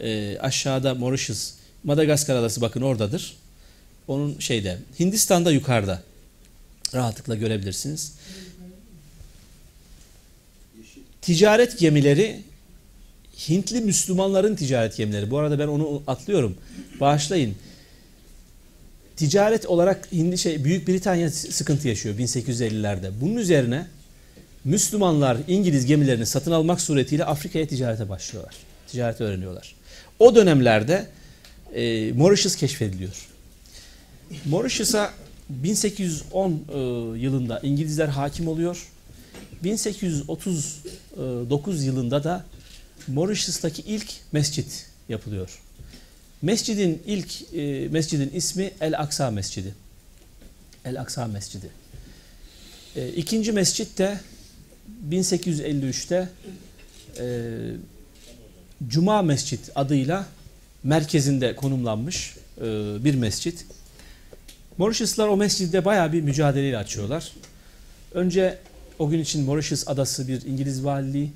E, 0.00 0.38
aşağıda 0.38 0.94
Mauritius, 0.94 1.52
Madagaskar 1.84 2.36
adası 2.36 2.60
bakın 2.60 2.82
oradadır. 2.82 3.36
Onun 4.08 4.38
şeyde 4.38 4.78
Hindistan'da 5.00 5.50
yukarıda. 5.52 6.02
Rahatlıkla 6.94 7.34
görebilirsiniz. 7.34 8.12
Ticaret 11.22 11.78
gemileri 11.78 12.40
Hintli 13.48 13.80
Müslümanların 13.80 14.56
ticaret 14.56 14.96
gemileri. 14.96 15.30
Bu 15.30 15.38
arada 15.38 15.58
ben 15.58 15.68
onu 15.68 16.02
atlıyorum. 16.06 16.56
Bağışlayın. 17.00 17.54
Ticaret 19.16 19.66
olarak 19.66 20.12
Hindi 20.12 20.38
şey 20.38 20.64
Büyük 20.64 20.88
Britanya 20.88 21.30
sıkıntı 21.30 21.88
yaşıyor 21.88 22.18
1850'lerde. 22.18 23.10
Bunun 23.20 23.36
üzerine 23.36 23.86
Müslümanlar 24.64 25.36
İngiliz 25.48 25.86
gemilerini 25.86 26.26
satın 26.26 26.52
almak 26.52 26.80
suretiyle 26.80 27.24
Afrika'ya 27.24 27.66
ticarete 27.66 28.08
başlıyorlar. 28.08 28.54
Ticaret 28.86 29.20
öğreniyorlar. 29.20 29.74
O 30.18 30.34
dönemlerde 30.34 31.06
e, 31.74 32.12
Mauritius 32.12 32.56
keşfediliyor. 32.56 33.28
Mauritius'a 34.44 35.10
1810 35.48 36.50
e, 36.50 36.54
yılında 37.18 37.60
İngilizler 37.60 38.08
hakim 38.08 38.48
oluyor. 38.48 38.88
1839 39.64 41.84
yılında 41.84 42.24
da 42.24 42.44
Mauritius'taki 43.08 43.82
ilk 43.82 44.12
mescit 44.32 44.86
yapılıyor. 45.08 45.60
Mescidin 46.42 47.02
ilk 47.06 47.54
e, 47.54 47.88
mescidin 47.88 48.30
ismi 48.34 48.72
El 48.80 49.00
Aksa 49.00 49.30
Mescidi. 49.30 49.74
El 50.84 51.00
Aksa 51.00 51.26
Mescidi. 51.26 51.68
E, 52.96 53.08
ikinci 53.08 53.52
mescit 53.52 53.98
de 53.98 54.20
1853'te 55.10 56.28
e, 57.18 57.26
Cuma 58.88 59.22
Mescit 59.22 59.70
adıyla 59.74 60.26
merkezinde 60.82 61.56
konumlanmış 61.56 62.36
e, 62.58 62.62
bir 63.04 63.14
mescit. 63.14 63.66
Mauritiuslar 64.78 65.28
o 65.28 65.36
mescidde 65.36 65.84
bayağı 65.84 66.12
bir 66.12 66.20
mücadeleyle 66.20 66.78
açıyorlar. 66.78 67.32
Önce 68.12 68.58
o 68.98 69.08
gün 69.08 69.18
için 69.18 69.44
Mauritius 69.44 69.88
adası 69.88 70.28
bir 70.28 70.42
İngiliz 70.42 70.84
valiliği 70.84 71.32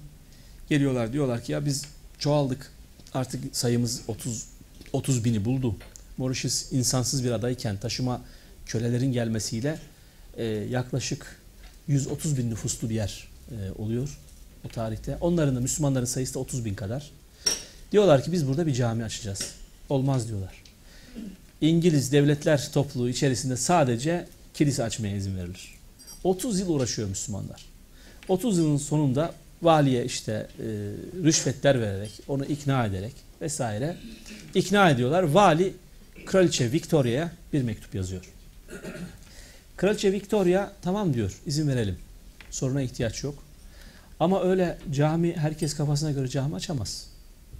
geliyorlar 0.68 1.12
diyorlar 1.12 1.44
ki 1.44 1.52
ya 1.52 1.64
biz 1.66 1.84
çoğaldık 2.18 2.72
artık 3.14 3.56
sayımız 3.56 4.02
30 4.08 4.46
30 4.92 5.24
bini 5.24 5.44
buldu. 5.44 5.76
Mauritius 6.16 6.72
insansız 6.72 7.24
bir 7.24 7.30
adayken 7.30 7.76
taşıma 7.76 8.20
kölelerin 8.66 9.12
gelmesiyle 9.12 9.78
e, 10.36 10.44
yaklaşık 10.44 11.40
130 11.88 12.38
bin 12.38 12.50
nüfuslu 12.50 12.90
bir 12.90 12.94
yer 12.94 13.28
e, 13.50 13.82
oluyor 13.82 14.18
o 14.64 14.68
tarihte. 14.68 15.16
Onların 15.20 15.56
da 15.56 15.60
Müslümanların 15.60 16.04
sayısı 16.04 16.34
da 16.34 16.38
30 16.38 16.64
bin 16.64 16.74
kadar. 16.74 17.10
Diyorlar 17.92 18.24
ki 18.24 18.32
biz 18.32 18.48
burada 18.48 18.66
bir 18.66 18.74
cami 18.74 19.04
açacağız. 19.04 19.54
Olmaz 19.88 20.28
diyorlar. 20.28 20.62
İngiliz 21.60 22.12
devletler 22.12 22.72
topluluğu 22.72 23.08
içerisinde 23.08 23.56
sadece 23.56 24.26
kilise 24.54 24.84
açmaya 24.84 25.16
izin 25.16 25.36
verilir. 25.36 25.74
30 26.24 26.60
yıl 26.60 26.68
uğraşıyor 26.68 27.08
Müslümanlar. 27.08 27.64
30 28.28 28.58
yılın 28.58 28.76
sonunda 28.76 29.34
valiye 29.62 30.04
işte 30.04 30.32
e, 30.58 30.64
rüşvetler 31.24 31.80
vererek, 31.80 32.10
onu 32.28 32.44
ikna 32.44 32.86
ederek 32.86 33.12
vesaire 33.40 33.96
ikna 34.54 34.90
ediyorlar. 34.90 35.22
Vali 35.22 35.74
Kraliçe 36.26 36.72
Victoria'ya 36.72 37.32
bir 37.52 37.62
mektup 37.62 37.94
yazıyor. 37.94 38.32
Kraliçe 39.76 40.12
Victoria 40.12 40.72
tamam 40.82 41.14
diyor 41.14 41.40
izin 41.46 41.68
verelim. 41.68 41.96
Soruna 42.50 42.82
ihtiyaç 42.82 43.24
yok. 43.24 43.34
Ama 44.20 44.42
öyle 44.42 44.78
cami 44.92 45.36
herkes 45.36 45.76
kafasına 45.76 46.10
göre 46.10 46.28
cami 46.28 46.54
açamaz. 46.54 47.06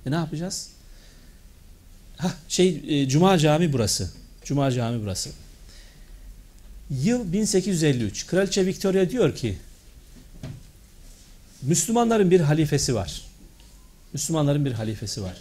E 0.06 0.10
ne 0.10 0.14
yapacağız? 0.14 0.70
Ha 2.18 2.34
şey 2.48 2.82
e, 2.88 3.08
Cuma 3.08 3.38
Cami 3.38 3.72
burası. 3.72 4.10
Cuma 4.44 4.70
Cami 4.70 5.02
burası. 5.02 5.30
Yıl 6.90 7.32
1853. 7.32 8.26
Kraliçe 8.26 8.66
Victoria 8.66 9.10
diyor 9.10 9.34
ki 9.34 9.58
Müslümanların 11.62 12.30
bir 12.30 12.40
halifesi 12.40 12.94
var. 12.94 13.22
Müslümanların 14.12 14.64
bir 14.64 14.72
halifesi 14.72 15.22
var. 15.22 15.36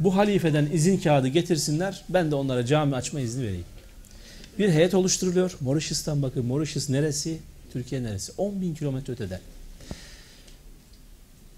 Bu 0.00 0.16
halifeden 0.16 0.68
izin 0.72 0.98
kağıdı 0.98 1.28
getirsinler. 1.28 2.04
Ben 2.08 2.30
de 2.30 2.34
onlara 2.34 2.66
cami 2.66 2.96
açma 2.96 3.20
izni 3.20 3.44
vereyim. 3.44 3.64
Bir 4.58 4.70
heyet 4.70 4.94
oluşturuluyor. 4.94 5.56
Mauritius'tan 5.60 6.22
bakın. 6.22 6.46
Mauritius 6.46 6.88
neresi? 6.88 7.38
Türkiye 7.72 8.02
neresi? 8.02 8.32
10 8.38 8.60
bin 8.60 8.74
kilometre 8.74 9.12
ötede. 9.12 9.40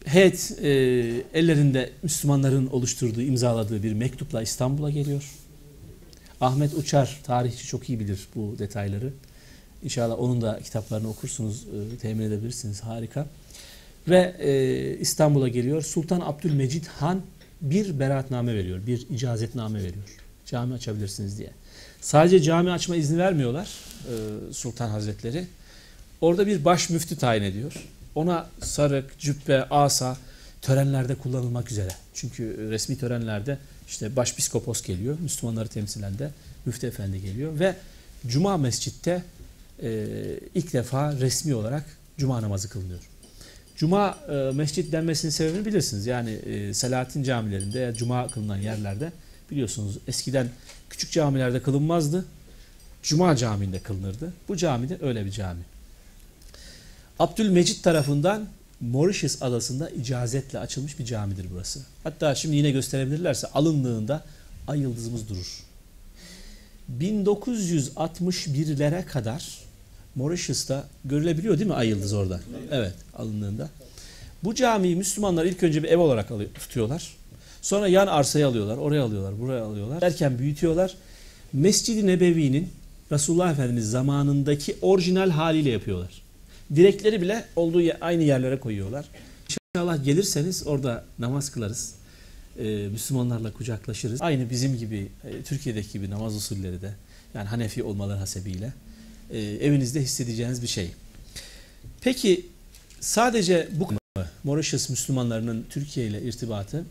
Heyet 0.08 0.52
e, 0.62 0.68
ellerinde 1.34 1.90
Müslümanların 2.02 2.66
oluşturduğu, 2.66 3.22
imzaladığı 3.22 3.82
bir 3.82 3.92
mektupla 3.92 4.42
İstanbul'a 4.42 4.90
geliyor. 4.90 5.24
Ahmet 6.40 6.74
Uçar, 6.74 7.20
tarihçi 7.22 7.66
çok 7.66 7.88
iyi 7.88 8.00
bilir 8.00 8.28
bu 8.34 8.58
detayları. 8.58 9.12
İnşallah 9.82 10.18
onun 10.18 10.42
da 10.42 10.60
kitaplarını 10.64 11.08
okursunuz, 11.08 11.66
e, 11.94 11.96
temin 11.96 12.24
edebilirsiniz. 12.24 12.80
Harika. 12.80 13.26
Ve 14.08 14.34
e, 14.38 14.98
İstanbul'a 14.98 15.48
geliyor. 15.48 15.82
Sultan 15.82 16.20
Abdülmecid 16.20 16.86
Han 16.86 17.22
bir 17.60 17.98
beraatname 17.98 18.54
veriyor, 18.54 18.86
bir 18.86 19.06
icazetname 19.10 19.78
veriyor. 19.78 20.04
Cami 20.46 20.74
açabilirsiniz 20.74 21.38
diye. 21.38 21.50
Sadece 22.00 22.42
cami 22.42 22.70
açma 22.70 22.96
izni 22.96 23.18
vermiyorlar 23.18 23.68
e, 24.04 24.52
Sultan 24.52 24.88
Hazretleri. 24.88 25.46
Orada 26.20 26.46
bir 26.46 26.64
baş 26.64 26.90
müftü 26.90 27.16
tayin 27.16 27.42
ediyor. 27.42 27.88
Ona 28.14 28.46
sarık, 28.62 29.18
cübbe, 29.18 29.64
asa 29.64 30.16
törenlerde 30.62 31.14
kullanılmak 31.14 31.70
üzere. 31.70 31.90
Çünkü 32.14 32.70
resmi 32.70 32.98
törenlerde 32.98 33.58
işte 33.88 34.16
başpiskopos 34.16 34.82
geliyor. 34.82 35.16
Müslümanları 35.20 35.68
temsilen 35.68 36.18
de 36.18 36.30
müftü 36.66 36.86
efendi 36.86 37.20
geliyor. 37.20 37.58
Ve 37.58 37.76
Cuma 38.26 38.56
mescitte 38.56 39.22
e, 39.82 40.06
ilk 40.54 40.72
defa 40.72 41.12
resmi 41.12 41.54
olarak 41.54 41.84
Cuma 42.18 42.42
namazı 42.42 42.68
kılınıyor. 42.68 43.00
Cuma 43.76 44.18
e, 44.30 44.34
mescit 44.54 44.92
denmesinin 44.92 45.30
sebebini 45.30 45.66
bilirsiniz. 45.66 46.06
Yani 46.06 46.30
e, 46.30 46.74
Selahattin 46.74 47.22
camilerinde 47.22 47.94
Cuma 47.96 48.28
kılınan 48.28 48.56
yerlerde 48.56 49.12
biliyorsunuz 49.50 49.98
eskiden 50.08 50.48
küçük 50.90 51.10
camilerde 51.12 51.62
kılınmazdı. 51.62 52.24
Cuma 53.02 53.36
camiinde 53.36 53.78
kılınırdı. 53.78 54.32
Bu 54.48 54.56
cami 54.56 54.88
de 54.88 54.98
öyle 55.02 55.24
bir 55.24 55.30
cami. 55.30 55.60
Abdülmecit 57.18 57.84
tarafından 57.84 58.46
Mauritius 58.80 59.42
adasında 59.42 59.90
icazetle 59.90 60.58
açılmış 60.58 60.98
bir 60.98 61.04
camidir 61.04 61.46
burası. 61.54 61.80
Hatta 62.04 62.34
şimdi 62.34 62.56
yine 62.56 62.70
gösterebilirlerse 62.70 63.46
alındığında 63.46 64.24
ay 64.68 64.80
yıldızımız 64.80 65.28
durur. 65.28 65.62
1961'lere 67.00 69.04
kadar 69.04 69.58
Mauritius'ta 70.14 70.84
görülebiliyor 71.04 71.58
değil 71.58 71.68
mi 71.68 71.74
ay 71.74 71.88
yıldız 71.88 72.12
orada? 72.12 72.40
Evet 72.70 72.94
alındığında. 73.16 73.68
Bu 74.44 74.54
camiyi 74.54 74.96
Müslümanlar 74.96 75.44
ilk 75.44 75.62
önce 75.62 75.82
bir 75.82 75.88
ev 75.88 75.98
olarak 75.98 76.28
tutuyorlar. 76.54 77.16
Sonra 77.62 77.88
yan 77.88 78.06
arsayı 78.06 78.46
alıyorlar, 78.46 78.76
oraya 78.76 79.02
alıyorlar, 79.02 79.40
buraya 79.40 79.64
alıyorlar. 79.64 80.00
Derken 80.00 80.38
büyütüyorlar. 80.38 80.94
Mescid-i 81.52 82.06
Nebevi'nin 82.06 82.68
Resulullah 83.12 83.52
Efendimiz 83.52 83.90
zamanındaki 83.90 84.76
orijinal 84.82 85.30
haliyle 85.30 85.70
yapıyorlar. 85.70 86.22
Direkleri 86.74 87.22
bile 87.22 87.44
olduğu 87.56 87.82
aynı 88.00 88.22
yerlere 88.22 88.60
koyuyorlar. 88.60 89.06
İnşallah 89.74 90.04
gelirseniz 90.04 90.66
orada 90.66 91.04
namaz 91.18 91.50
kılarız. 91.50 91.94
Ee, 92.58 92.64
Müslümanlarla 92.64 93.52
kucaklaşırız. 93.52 94.22
Aynı 94.22 94.50
bizim 94.50 94.78
gibi, 94.78 95.08
e, 95.24 95.42
Türkiye'deki 95.42 95.92
gibi 95.92 96.10
namaz 96.10 96.36
usulleri 96.36 96.82
de. 96.82 96.94
Yani 97.34 97.48
Hanefi 97.48 97.82
olmaları 97.82 98.18
hasebiyle. 98.18 98.72
E, 99.30 99.38
evinizde 99.40 100.02
hissedeceğiniz 100.02 100.62
bir 100.62 100.66
şey. 100.66 100.90
Peki 102.00 102.46
sadece 103.00 103.68
bu? 103.72 103.98
Mauritius 104.44 104.88
Müslümanlarının 104.88 105.66
Türkiye 105.70 106.06
ile 106.06 106.22
irtibatı. 106.22 106.84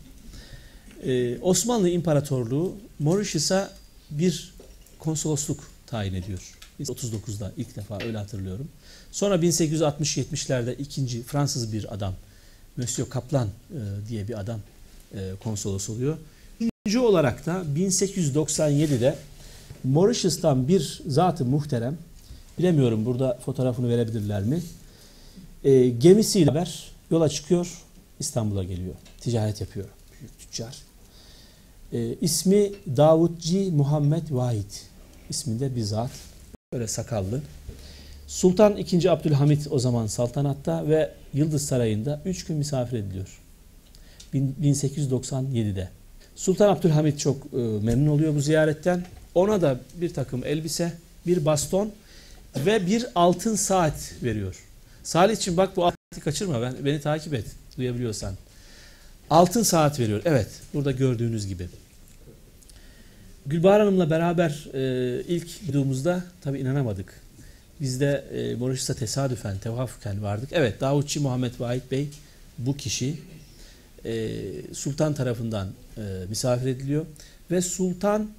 Ee, 1.04 1.38
Osmanlı 1.38 1.88
İmparatorluğu 1.88 2.76
Mauritius'a 2.98 3.72
bir 4.10 4.54
konsolosluk 4.98 5.70
tayin 5.86 6.14
ediyor. 6.14 6.54
39'da 6.80 7.52
ilk 7.56 7.76
defa 7.76 7.98
öyle 8.04 8.18
hatırlıyorum. 8.18 8.68
Sonra 9.18 9.36
1860-70'lerde 9.36 10.76
ikinci 10.76 11.22
Fransız 11.22 11.72
bir 11.72 11.94
adam 11.94 12.14
Monsieur 12.76 13.10
Kaplan 13.10 13.46
e, 13.46 13.80
diye 14.08 14.28
bir 14.28 14.40
adam 14.40 14.60
e, 15.14 15.18
konsolos 15.44 15.90
oluyor. 15.90 16.16
Üçüncü 16.60 16.98
olarak 16.98 17.46
da 17.46 17.64
1897'de 17.76 19.16
Mauritius'tan 19.84 20.68
bir 20.68 21.02
zatı 21.06 21.44
muhterem 21.44 21.98
bilemiyorum 22.58 23.06
burada 23.06 23.38
fotoğrafını 23.44 23.88
verebilirler 23.88 24.42
mi? 24.42 24.62
E, 25.64 25.88
gemisiyle 25.88 26.46
beraber 26.46 26.92
yola 27.10 27.28
çıkıyor 27.28 27.82
İstanbul'a 28.20 28.64
geliyor. 28.64 28.94
Ticaret 29.20 29.60
yapıyor. 29.60 29.86
Büyük 30.20 30.38
tüccar. 30.38 30.76
E, 31.92 32.14
ismi 32.20 32.72
Davutci 32.96 33.70
Muhammed 33.70 34.30
Vahid 34.30 34.70
isminde 35.30 35.76
bir 35.76 35.82
zat. 35.82 36.10
Böyle 36.72 36.88
sakallı. 36.88 37.40
Sultan 38.28 38.76
II. 38.76 39.08
Abdülhamit 39.08 39.66
o 39.70 39.78
zaman 39.78 40.06
saltanatta 40.06 40.88
ve 40.88 41.10
Yıldız 41.34 41.66
Sarayı'nda 41.66 42.20
3 42.24 42.44
gün 42.44 42.56
misafir 42.56 42.96
ediliyor. 42.98 43.40
1897'de. 44.34 45.88
Sultan 46.36 46.68
Abdülhamit 46.68 47.18
çok 47.18 47.36
e, 47.52 47.56
memnun 47.56 48.06
oluyor 48.06 48.34
bu 48.34 48.40
ziyaretten. 48.40 49.04
Ona 49.34 49.62
da 49.62 49.80
bir 50.00 50.14
takım 50.14 50.44
elbise, 50.44 50.92
bir 51.26 51.44
baston 51.44 51.90
ve 52.56 52.86
bir 52.86 53.06
altın 53.14 53.54
saat 53.54 54.12
veriyor. 54.22 54.64
Salihçim 55.02 55.56
bak 55.56 55.76
bu 55.76 55.84
altını 55.84 56.24
kaçırma 56.24 56.62
ben, 56.62 56.74
beni 56.84 57.00
takip 57.00 57.34
et 57.34 57.46
duyabiliyorsan. 57.76 58.34
Altın 59.30 59.62
saat 59.62 60.00
veriyor. 60.00 60.22
Evet 60.24 60.48
burada 60.74 60.92
gördüğünüz 60.92 61.46
gibi. 61.46 61.68
Gülbahar 63.46 63.80
Hanım'la 63.80 64.10
beraber 64.10 64.68
e, 64.74 65.22
ilk 65.28 65.66
duyduğumuzda 65.66 66.24
tabii 66.40 66.58
inanamadık. 66.58 67.27
Biz 67.80 68.00
de 68.00 68.24
e, 68.32 68.54
Mauritius'ta 68.54 68.94
tesadüfen, 68.94 69.58
tevafuken 69.58 70.22
vardık. 70.22 70.48
Evet, 70.52 70.80
Davutçi 70.80 71.20
Muhammed 71.20 71.52
Vahit 71.58 71.90
Bey 71.90 72.08
bu 72.58 72.76
kişi 72.76 73.14
e, 74.04 74.30
sultan 74.72 75.14
tarafından 75.14 75.68
e, 75.96 76.00
misafir 76.28 76.66
ediliyor 76.66 77.06
ve 77.50 77.60
sultan 77.60 78.30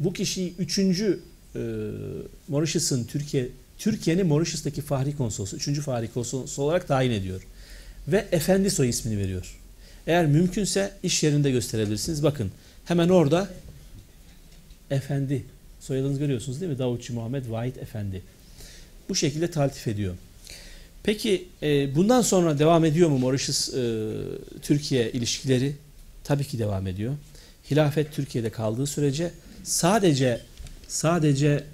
bu 0.00 0.12
kişiyi 0.12 0.54
üçüncü 0.58 1.20
e, 1.54 1.60
Mauritius'un 2.48 3.04
Türkiye 3.04 3.48
Türkiye'nin 3.78 4.26
Mauritius'taki 4.26 4.82
fahri 4.82 5.16
konsolosu, 5.16 5.56
üçüncü 5.56 5.80
fahri 5.80 6.08
konsolosu 6.12 6.62
olarak 6.62 6.88
tayin 6.88 7.10
ediyor. 7.10 7.46
Ve 8.08 8.26
Efendi 8.32 8.70
soy 8.70 8.88
ismini 8.88 9.18
veriyor. 9.18 9.58
Eğer 10.06 10.26
mümkünse 10.26 10.92
iş 11.02 11.22
yerinde 11.22 11.50
gösterebilirsiniz. 11.50 12.22
Bakın 12.22 12.50
hemen 12.84 13.08
orada 13.08 13.48
Efendi 14.90 15.44
soyadınızı 15.80 16.18
görüyorsunuz 16.18 16.60
değil 16.60 16.72
mi? 16.72 16.78
Davutçu 16.78 17.14
Muhammed 17.14 17.50
Vahit 17.50 17.78
Efendi. 17.78 18.22
Bu 19.08 19.14
şekilde 19.14 19.50
taltif 19.50 19.88
ediyor. 19.88 20.14
Peki 21.02 21.48
e, 21.62 21.94
bundan 21.94 22.22
sonra 22.22 22.58
devam 22.58 22.84
ediyor 22.84 23.08
mu 23.08 23.18
Mauritius 23.18 23.74
e, 23.74 24.08
Türkiye 24.62 25.12
ilişkileri? 25.12 25.76
Tabii 26.24 26.44
ki 26.44 26.58
devam 26.58 26.86
ediyor. 26.86 27.14
Hilafet 27.70 28.12
Türkiye'de 28.12 28.50
kaldığı 28.50 28.86
sürece 28.86 29.30
sadece 29.64 30.40
sadece 30.88 31.64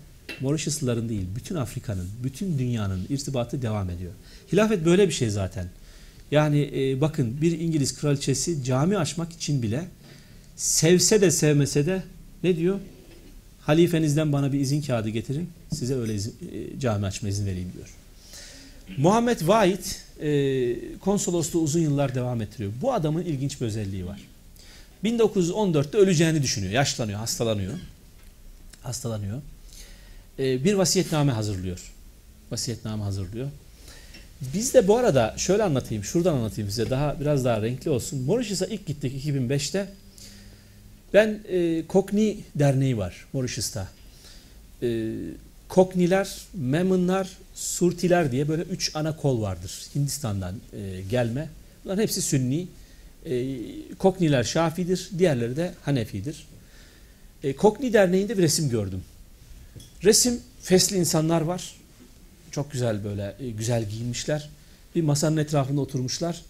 Mauritiusluların 0.41 1.09
değil, 1.09 1.26
bütün 1.37 1.55
Afrika'nın, 1.55 2.09
bütün 2.24 2.59
dünyanın 2.59 3.07
irtibatı 3.09 3.62
devam 3.62 3.91
ediyor. 3.91 4.12
Hilafet 4.53 4.85
böyle 4.85 5.09
bir 5.09 5.12
şey 5.12 5.31
zaten. 5.31 5.68
Yani 6.31 6.70
e, 6.74 7.01
bakın 7.01 7.41
bir 7.41 7.61
İngiliz 7.61 8.01
kraliçesi 8.01 8.64
cami 8.64 8.99
açmak 8.99 9.33
için 9.33 9.62
bile 9.62 9.85
sevse 10.57 11.20
de 11.20 11.31
sevmese 11.31 11.87
de 11.87 12.03
ne 12.43 12.57
diyor? 12.57 12.79
Halifenizden 13.61 14.33
bana 14.33 14.53
bir 14.53 14.61
izin 14.61 14.83
kağıdı 14.83 15.09
getirin. 15.09 15.49
Size 15.72 15.94
öyle 15.94 16.14
izin, 16.14 16.34
e, 16.52 16.80
cami 16.80 17.06
açma 17.06 17.28
izin 17.28 17.46
vereyim 17.46 17.72
diyor. 17.74 17.88
Muhammed 18.96 19.40
Vahit 19.48 20.02
e, 20.20 20.98
konsolosluğu 20.98 21.60
uzun 21.60 21.80
yıllar 21.80 22.14
devam 22.14 22.42
ettiriyor. 22.42 22.72
Bu 22.82 22.92
adamın 22.92 23.24
ilginç 23.24 23.60
bir 23.60 23.66
özelliği 23.66 24.06
var. 24.06 24.20
1914'te 25.04 25.98
öleceğini 25.98 26.42
düşünüyor. 26.42 26.72
Yaşlanıyor, 26.72 27.18
hastalanıyor. 27.18 27.74
Hastalanıyor. 28.82 29.42
E, 30.38 30.64
bir 30.64 30.74
vasiyetname 30.74 31.32
hazırlıyor. 31.32 31.92
Vasiyetname 32.50 33.02
hazırlıyor. 33.02 33.48
Biz 34.54 34.74
de 34.74 34.88
bu 34.88 34.96
arada 34.96 35.34
şöyle 35.36 35.62
anlatayım, 35.62 36.04
şuradan 36.04 36.34
anlatayım 36.34 36.70
size 36.70 36.90
daha 36.90 37.20
biraz 37.20 37.44
daha 37.44 37.62
renkli 37.62 37.90
olsun. 37.90 38.20
Mauritius'a 38.20 38.66
ilk 38.66 38.86
gittik 38.86 39.24
2005'te. 39.24 39.88
Ben 41.14 41.40
e, 41.48 41.86
Kokni 41.86 42.38
Derneği 42.54 42.98
var 42.98 43.26
Mauritius'ta. 43.32 43.88
E, 44.82 45.16
Kokniler, 45.68 46.42
Memunlar, 46.54 47.36
Surtiler 47.54 48.32
diye 48.32 48.48
böyle 48.48 48.62
üç 48.62 48.96
ana 48.96 49.16
kol 49.16 49.42
vardır. 49.42 49.82
Hindistan'dan 49.94 50.54
e, 50.72 51.02
gelme. 51.10 51.48
Bunların 51.84 52.02
hepsi 52.02 52.22
Sünni. 52.22 52.68
E, 53.24 53.56
Kokniler 53.98 54.44
Şafidir, 54.44 55.10
diğerleri 55.18 55.56
de 55.56 55.74
Hanefidir. 55.82 56.46
E, 57.42 57.56
Kokni 57.56 57.92
Derneği'nde 57.92 58.38
bir 58.38 58.42
resim 58.42 58.70
gördüm. 58.70 59.02
Resim 60.04 60.40
fesli 60.62 60.96
insanlar 60.96 61.40
var. 61.40 61.74
Çok 62.50 62.72
güzel 62.72 63.04
böyle 63.04 63.36
e, 63.40 63.50
güzel 63.50 63.88
giyinmişler. 63.88 64.48
Bir 64.94 65.02
masanın 65.02 65.36
etrafında 65.36 65.80
oturmuşlar. 65.80 66.42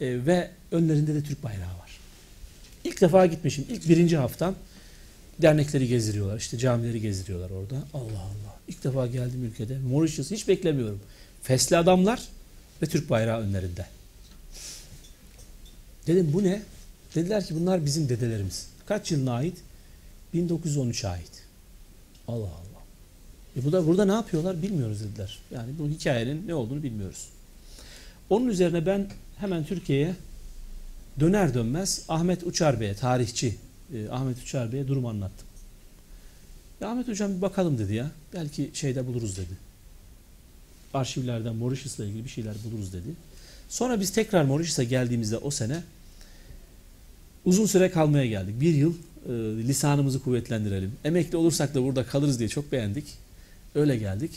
E, 0.00 0.26
ve 0.26 0.50
önlerinde 0.72 1.14
de 1.14 1.22
Türk 1.22 1.42
bayrağı 1.42 1.78
var. 1.78 1.98
İlk 2.84 3.00
defa 3.00 3.26
gitmişim. 3.26 3.64
İlk 3.70 3.88
birinci 3.88 4.16
haftam 4.16 4.54
dernekleri 5.42 5.88
gezdiriyorlar. 5.88 6.38
İşte 6.38 6.58
camileri 6.58 7.00
gezdiriyorlar 7.00 7.50
orada. 7.50 7.76
Allah 7.94 8.20
Allah. 8.20 8.57
İlk 8.68 8.84
defa 8.84 9.06
geldim 9.06 9.44
ülkede. 9.44 9.78
Mauritius 9.78 10.30
hiç 10.30 10.48
beklemiyorum. 10.48 11.00
Fesli 11.42 11.76
adamlar 11.76 12.28
ve 12.82 12.86
Türk 12.86 13.10
bayrağı 13.10 13.40
önlerinde. 13.40 13.86
Dedim 16.06 16.30
bu 16.32 16.44
ne? 16.44 16.62
Dediler 17.14 17.46
ki 17.46 17.54
bunlar 17.54 17.84
bizim 17.84 18.08
dedelerimiz. 18.08 18.68
Kaç 18.86 19.12
yılına 19.12 19.32
ait? 19.32 19.56
1913'e 20.34 21.08
ait. 21.08 21.44
Allah 22.28 22.36
Allah. 22.36 22.82
E 23.56 23.64
bu 23.64 23.72
da 23.72 23.86
burada 23.86 24.04
ne 24.04 24.12
yapıyorlar 24.12 24.62
bilmiyoruz 24.62 25.00
dediler. 25.00 25.38
Yani 25.54 25.72
bu 25.78 25.88
hikayenin 25.88 26.48
ne 26.48 26.54
olduğunu 26.54 26.82
bilmiyoruz. 26.82 27.28
Onun 28.30 28.46
üzerine 28.46 28.86
ben 28.86 29.06
hemen 29.38 29.64
Türkiye'ye 29.64 30.14
döner 31.20 31.54
dönmez 31.54 32.04
Ahmet 32.08 32.46
Uçar 32.46 32.80
Bey'e, 32.80 32.94
tarihçi 32.94 33.56
e, 33.94 34.08
Ahmet 34.08 34.38
Uçar 34.38 34.72
Bey'e 34.72 34.88
durumu 34.88 35.08
anlattım. 35.08 35.47
Ya 36.80 36.88
Ahmet 36.88 37.08
Hocam 37.08 37.36
bir 37.36 37.42
bakalım 37.42 37.78
dedi 37.78 37.94
ya. 37.94 38.10
Belki 38.34 38.70
şeyde 38.74 39.06
buluruz 39.06 39.36
dedi. 39.36 39.68
Arşivlerden 40.94 41.56
Mauritius'la 41.56 42.04
ilgili 42.04 42.24
bir 42.24 42.30
şeyler 42.30 42.54
buluruz 42.64 42.92
dedi. 42.92 43.08
Sonra 43.68 44.00
biz 44.00 44.10
tekrar 44.12 44.44
Mauritius'a 44.44 44.82
geldiğimizde 44.82 45.36
o 45.36 45.50
sene 45.50 45.82
uzun 47.44 47.66
süre 47.66 47.90
kalmaya 47.90 48.26
geldik. 48.26 48.60
Bir 48.60 48.74
yıl 48.74 48.92
e, 48.92 49.32
lisanımızı 49.68 50.22
kuvvetlendirelim. 50.22 50.92
Emekli 51.04 51.36
olursak 51.36 51.74
da 51.74 51.82
burada 51.82 52.06
kalırız 52.06 52.38
diye 52.38 52.48
çok 52.48 52.72
beğendik. 52.72 53.04
Öyle 53.74 53.96
geldik. 53.96 54.30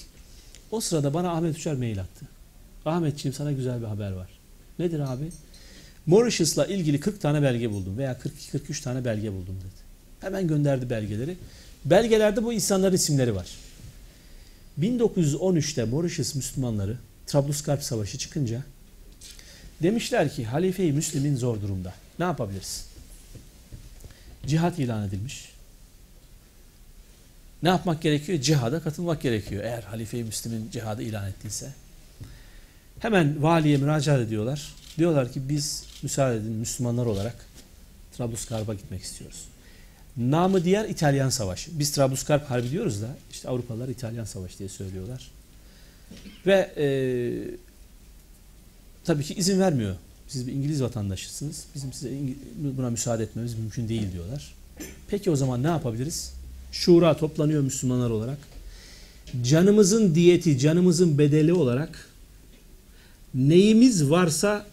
O 0.71 0.81
sırada 0.81 1.13
bana 1.13 1.31
Ahmet 1.31 1.57
Uçar 1.57 1.73
mail 1.73 2.01
attı. 2.01 2.25
Ahmetciğim 2.85 3.33
sana 3.33 3.51
güzel 3.51 3.81
bir 3.81 3.87
haber 3.87 4.11
var. 4.11 4.29
Nedir 4.79 4.99
abi? 4.99 5.31
Mauritius'la 6.05 6.65
ilgili 6.65 6.99
40 6.99 7.21
tane 7.21 7.41
belge 7.41 7.71
buldum 7.71 7.97
veya 7.97 8.17
42-43 8.53 8.83
tane 8.83 9.05
belge 9.05 9.31
buldum 9.31 9.55
dedi. 9.59 9.81
Hemen 10.19 10.47
gönderdi 10.47 10.89
belgeleri. 10.89 11.37
Belgelerde 11.85 12.43
bu 12.43 12.53
insanların 12.53 12.95
isimleri 12.95 13.35
var. 13.35 13.47
1913'te 14.79 15.83
Mauritius 15.83 16.35
Müslümanları 16.35 16.97
Trablusgarp 17.27 17.83
Savaşı 17.83 18.17
çıkınca 18.17 18.61
demişler 19.83 20.33
ki 20.33 20.45
Halife-i 20.45 20.91
Müslim'in 20.91 21.35
zor 21.35 21.61
durumda. 21.61 21.93
Ne 22.19 22.25
yapabiliriz? 22.25 22.85
Cihat 24.47 24.79
ilan 24.79 25.07
edilmiş. 25.07 25.51
Ne 27.63 27.69
yapmak 27.69 28.01
gerekiyor? 28.01 28.41
Cihada 28.41 28.79
katılmak 28.79 29.21
gerekiyor. 29.21 29.63
Eğer 29.63 29.83
Halife-i 29.83 30.23
Müslim'in 30.23 30.71
cihadı 30.71 31.03
ilan 31.03 31.27
ettiyse. 31.27 31.73
Hemen 32.99 33.43
valiye 33.43 33.77
müracaat 33.77 34.19
ediyorlar. 34.19 34.75
Diyorlar 34.97 35.31
ki 35.31 35.49
biz 35.49 35.83
müsaade 36.03 36.37
edin 36.37 36.51
Müslümanlar 36.51 37.05
olarak 37.05 37.35
Trablusgarp'a 38.17 38.73
gitmek 38.73 39.03
istiyoruz. 39.03 39.45
Namı 40.17 40.63
diğer 40.63 40.89
İtalyan 40.89 41.29
Savaşı. 41.29 41.79
Biz 41.79 41.91
Trablusgarp 41.91 42.49
Harbi 42.49 42.71
diyoruz 42.71 43.01
da 43.01 43.07
işte 43.31 43.49
Avrupalılar 43.49 43.87
İtalyan 43.87 44.25
Savaşı 44.25 44.59
diye 44.59 44.69
söylüyorlar. 44.69 45.31
Ve 46.45 46.71
e, 46.77 46.85
tabii 49.03 49.23
ki 49.23 49.33
izin 49.33 49.59
vermiyor. 49.59 49.95
Siz 50.27 50.47
bir 50.47 50.53
İngiliz 50.53 50.83
vatandaşısınız. 50.83 51.65
Bizim 51.75 51.93
size 51.93 52.11
buna 52.77 52.89
müsaade 52.89 53.23
etmemiz 53.23 53.55
mümkün 53.55 53.89
değil 53.89 54.11
diyorlar. 54.13 54.53
Peki 55.07 55.31
o 55.31 55.35
zaman 55.35 55.63
ne 55.63 55.67
yapabiliriz? 55.67 56.33
Şura 56.71 57.17
toplanıyor 57.17 57.63
Müslümanlar 57.63 58.09
olarak. 58.09 58.37
Canımızın 59.43 60.15
diyeti, 60.15 60.59
canımızın 60.59 61.17
bedeli 61.17 61.53
olarak 61.53 62.07
neyimiz 63.33 64.09
varsa 64.09 64.65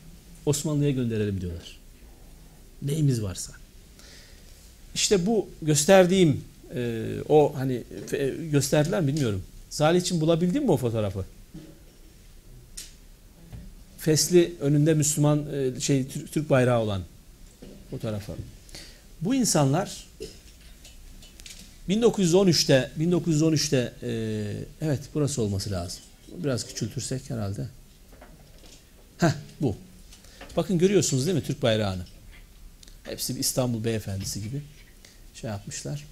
Osmanlı'ya 0.47 0.91
gönderelim 0.91 1.41
diyorlar. 1.41 1.79
Neyimiz 2.83 3.23
varsa. 3.23 3.58
İşte 4.99 5.27
bu 5.27 5.49
gösterdiğim 5.63 6.45
e, 6.75 7.05
o 7.29 7.53
hani 7.57 7.83
e, 8.13 8.29
gösterdiler 8.29 9.01
mi 9.01 9.07
bilmiyorum. 9.09 9.43
Salih 9.71 10.01
için 10.01 10.21
bulabildin 10.21 10.65
mi 10.65 10.71
o 10.71 10.77
fotoğrafı? 10.77 11.25
Fesli 13.99 14.55
önünde 14.61 14.95
Müslüman 14.95 15.47
e, 15.55 15.81
şey 15.81 16.09
Türk, 16.09 16.33
Türk 16.33 16.51
bayrağı 16.51 16.81
olan 16.81 17.03
fotoğrafı. 17.91 18.33
Bu 19.21 19.35
insanlar 19.35 20.07
1913'te 21.89 22.91
1913'te 22.99 23.93
e, 24.03 24.11
evet 24.81 25.01
burası 25.15 25.43
olması 25.43 25.71
lazım. 25.71 26.01
Biraz 26.45 26.67
küçültürsek 26.67 27.31
herhalde. 27.31 27.67
Heh 29.19 29.33
bu. 29.61 29.77
Bakın 30.57 30.79
görüyorsunuz 30.79 31.27
değil 31.27 31.37
mi 31.37 31.45
Türk 31.45 31.63
bayrağını? 31.63 32.03
Hepsi 33.03 33.35
bir 33.35 33.41
İstanbul 33.41 33.85
beyefendisi 33.85 34.43
gibi 34.43 34.63
şey 35.41 35.51
yapmışlar. 35.51 36.07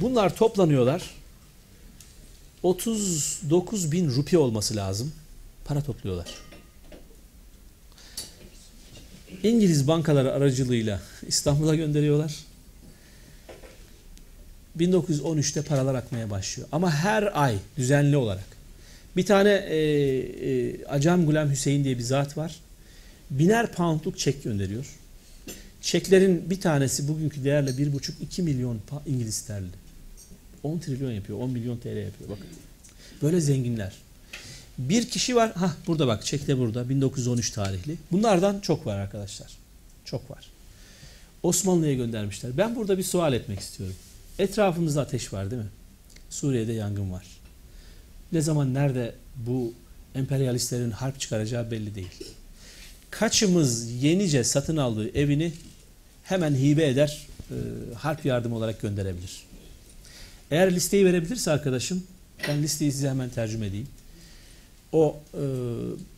Bunlar 0.00 0.36
toplanıyorlar. 0.36 1.10
39 2.62 3.92
bin 3.92 4.10
rupi 4.10 4.38
olması 4.38 4.76
lazım. 4.76 5.12
Para 5.64 5.82
topluyorlar. 5.82 6.28
İngiliz 9.42 9.88
bankaları 9.88 10.32
aracılığıyla 10.32 11.00
İstanbul'a 11.26 11.74
gönderiyorlar. 11.74 12.34
1913'te 14.78 15.62
paralar 15.62 15.94
akmaya 15.94 16.30
başlıyor. 16.30 16.68
Ama 16.72 16.94
her 16.94 17.42
ay 17.42 17.56
düzenli 17.76 18.16
olarak. 18.16 18.44
Bir 19.16 19.26
tane 19.26 19.50
e, 19.50 19.76
e, 19.76 20.84
Acam 20.84 21.26
Gulem 21.26 21.50
Hüseyin 21.50 21.84
diye 21.84 21.98
bir 21.98 22.02
zat 22.02 22.36
var. 22.36 22.60
Biner 23.30 23.72
poundluk 23.72 24.18
çek 24.18 24.44
gönderiyor. 24.44 24.86
Çeklerin 25.82 26.50
bir 26.50 26.60
tanesi 26.60 27.08
bugünkü 27.08 27.44
değerle 27.44 27.70
1,5-2 27.70 28.42
milyon 28.42 28.80
İngiliz 29.06 29.34
sterlin. 29.34 29.72
10 30.62 30.78
trilyon 30.78 31.12
yapıyor, 31.12 31.38
10 31.38 31.50
milyon 31.50 31.76
TL 31.76 31.86
yapıyor 31.86 32.30
bakın. 32.30 32.46
Böyle 33.22 33.40
zenginler. 33.40 33.92
Bir 34.78 35.08
kişi 35.08 35.36
var. 35.36 35.52
Ha 35.52 35.76
burada 35.86 36.06
bak 36.06 36.24
çekte 36.24 36.58
burada 36.58 36.88
1913 36.88 37.50
tarihli. 37.50 37.96
Bunlardan 38.12 38.60
çok 38.60 38.86
var 38.86 38.98
arkadaşlar. 38.98 39.52
Çok 40.04 40.30
var. 40.30 40.50
Osmanlı'ya 41.42 41.94
göndermişler. 41.94 42.58
Ben 42.58 42.76
burada 42.76 42.98
bir 42.98 43.02
sual 43.02 43.32
etmek 43.32 43.60
istiyorum. 43.60 43.96
Etrafımızda 44.38 45.00
ateş 45.00 45.32
var 45.32 45.50
değil 45.50 45.62
mi? 45.62 45.68
Suriye'de 46.30 46.72
yangın 46.72 47.12
var. 47.12 47.26
Ne 48.32 48.40
zaman 48.40 48.74
nerede 48.74 49.14
bu 49.36 49.74
emperyalistlerin 50.14 50.90
harp 50.90 51.20
çıkaracağı 51.20 51.70
belli 51.70 51.94
değil. 51.94 52.24
Kaçımız 53.10 53.90
yenice 53.90 54.44
satın 54.44 54.76
aldığı 54.76 55.08
evini 55.18 55.52
hemen 56.32 56.54
hibe 56.54 56.88
eder, 56.88 57.26
e, 57.50 57.54
harp 57.94 58.24
yardımı 58.24 58.56
olarak 58.56 58.80
gönderebilir. 58.80 59.42
Eğer 60.50 60.74
listeyi 60.74 61.04
verebilirse 61.06 61.50
arkadaşım, 61.50 62.04
ben 62.48 62.62
listeyi 62.62 62.92
size 62.92 63.08
hemen 63.08 63.28
tercüme 63.28 63.66
edeyim. 63.66 63.88
O 64.92 65.16
e, 65.34 65.42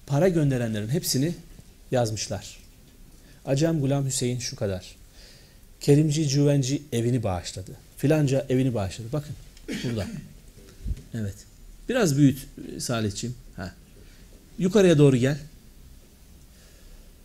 para 0.06 0.28
gönderenlerin 0.28 0.88
hepsini 0.88 1.34
yazmışlar. 1.90 2.58
Acem 3.44 3.80
Gulam 3.80 4.06
Hüseyin 4.06 4.38
şu 4.38 4.56
kadar. 4.56 4.96
Kerimci 5.80 6.28
Cüvenci 6.28 6.82
evini 6.92 7.22
bağışladı. 7.22 7.70
Filanca 7.96 8.46
evini 8.48 8.74
bağışladı. 8.74 9.08
Bakın 9.12 9.34
burada. 9.84 10.06
Evet. 11.14 11.34
Biraz 11.88 12.18
büyüt 12.18 12.46
Salihçiğim. 12.78 13.36
Ha. 13.56 13.74
Yukarıya 14.58 14.98
doğru 14.98 15.16
gel. 15.16 15.38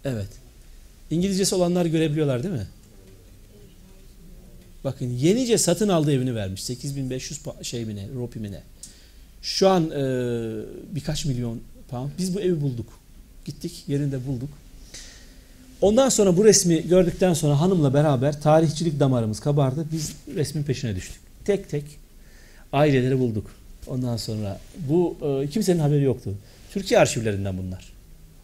Evet. 0.05 0.27
İngilizcesi 1.11 1.55
olanlar 1.55 1.85
görebiliyorlar 1.85 2.43
değil 2.43 2.53
mi? 2.53 2.67
Bakın 4.89 5.05
yenice 5.05 5.57
satın 5.57 5.89
aldığı 5.89 6.11
evini 6.13 6.35
vermiş. 6.35 6.63
8500 6.63 7.39
pa- 7.39 7.63
şey 7.63 7.85
mi 7.85 7.95
ne, 7.95 8.07
ropi 8.15 8.39
mi 8.39 8.51
ne. 8.51 8.61
Şu 9.41 9.69
an 9.69 9.83
e, 9.91 10.01
birkaç 10.95 11.25
milyon 11.25 11.59
pound. 11.89 12.09
Biz 12.17 12.35
bu 12.35 12.41
evi 12.41 12.61
bulduk. 12.61 12.87
Gittik 13.45 13.83
yerinde 13.87 14.27
bulduk. 14.27 14.49
Ondan 15.81 16.09
sonra 16.09 16.37
bu 16.37 16.45
resmi 16.45 16.87
gördükten 16.87 17.33
sonra 17.33 17.59
hanımla 17.61 17.93
beraber 17.93 18.41
tarihçilik 18.41 18.99
damarımız 18.99 19.39
kabardı. 19.39 19.85
Biz 19.91 20.13
resmin 20.35 20.63
peşine 20.63 20.95
düştük. 20.95 21.21
Tek 21.45 21.69
tek 21.69 21.83
aileleri 22.73 23.19
bulduk. 23.19 23.51
Ondan 23.87 24.17
sonra 24.17 24.59
bu 24.89 25.17
e, 25.43 25.47
kimsenin 25.49 25.79
haberi 25.79 26.03
yoktu. 26.03 26.33
Türkiye 26.71 26.99
arşivlerinden 26.99 27.57
bunlar. 27.57 27.93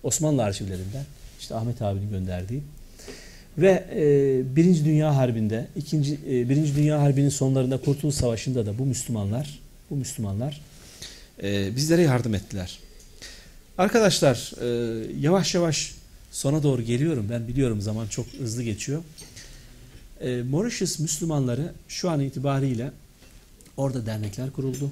Osmanlı 0.03 0.43
arşivlerinden. 0.43 1.03
İşte 1.39 1.55
Ahmet 1.55 1.81
abinin 1.81 2.09
gönderdiği. 2.09 2.63
Ve 3.57 3.85
e, 3.95 4.55
Birinci 4.55 4.85
Dünya 4.85 5.15
Harbi'nde, 5.15 5.67
ikinci, 5.75 6.13
e, 6.13 6.49
Birinci 6.49 6.75
Dünya 6.75 7.01
Harbi'nin 7.01 7.29
sonlarında 7.29 7.77
Kurtuluş 7.77 8.15
Savaşı'nda 8.15 8.65
da 8.65 8.77
bu 8.77 8.85
Müslümanlar, 8.85 9.59
bu 9.89 9.95
Müslümanlar 9.95 10.61
e, 11.43 11.75
bizlere 11.75 12.01
yardım 12.01 12.35
ettiler. 12.35 12.79
Arkadaşlar 13.77 14.51
e, 14.61 14.67
yavaş 15.19 15.55
yavaş 15.55 15.95
sona 16.31 16.63
doğru 16.63 16.81
geliyorum. 16.81 17.27
Ben 17.29 17.47
biliyorum 17.47 17.81
zaman 17.81 18.07
çok 18.07 18.27
hızlı 18.27 18.63
geçiyor. 18.63 19.03
E, 20.21 20.41
Mauritius 20.41 20.99
Müslümanları 20.99 21.73
şu 21.87 22.09
an 22.09 22.19
itibariyle 22.19 22.91
orada 23.77 24.05
dernekler 24.05 24.51
kuruldu. 24.51 24.91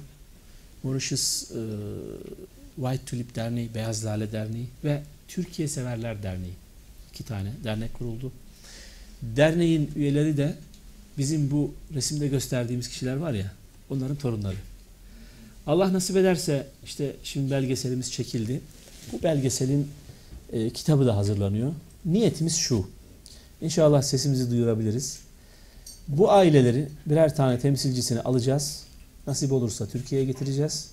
Mauritius 0.82 1.50
e, 1.50 1.60
White 2.76 3.04
Tulip 3.04 3.34
Derneği, 3.34 3.74
Beyaz 3.74 4.04
Lale 4.04 4.32
Derneği 4.32 4.66
ve 4.84 5.02
Türkiye 5.28 5.68
Severler 5.68 6.22
Derneği. 6.22 6.54
iki 7.12 7.24
tane 7.24 7.48
dernek 7.64 7.94
kuruldu. 7.94 8.32
Derneğin 9.22 9.90
üyeleri 9.96 10.36
de 10.36 10.54
bizim 11.18 11.50
bu 11.50 11.74
resimde 11.94 12.28
gösterdiğimiz 12.28 12.88
kişiler 12.88 13.16
var 13.16 13.32
ya, 13.32 13.52
onların 13.90 14.16
torunları. 14.16 14.56
Allah 15.66 15.92
nasip 15.92 16.16
ederse 16.16 16.66
işte 16.84 17.16
şimdi 17.24 17.50
belgeselimiz 17.50 18.12
çekildi. 18.12 18.60
Bu 19.12 19.22
belgeselin 19.22 19.88
e, 20.52 20.70
kitabı 20.70 21.06
da 21.06 21.16
hazırlanıyor. 21.16 21.72
Niyetimiz 22.04 22.56
şu. 22.56 22.86
İnşallah 23.60 24.02
sesimizi 24.02 24.50
duyurabiliriz. 24.50 25.18
Bu 26.08 26.32
aileleri 26.32 26.88
birer 27.06 27.36
tane 27.36 27.58
temsilcisini 27.58 28.20
alacağız. 28.20 28.82
Nasip 29.26 29.52
olursa 29.52 29.86
Türkiye'ye 29.86 30.26
getireceğiz. 30.26 30.90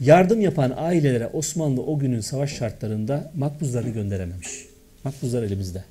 Yardım 0.00 0.40
yapan 0.40 0.74
ailelere 0.76 1.26
Osmanlı 1.26 1.82
o 1.82 1.98
günün 1.98 2.20
savaş 2.20 2.56
şartlarında 2.56 3.32
makbuzlarını 3.36 3.90
gönderememiş. 3.90 4.66
Makbuzlar 5.04 5.42
elimizde. 5.42 5.84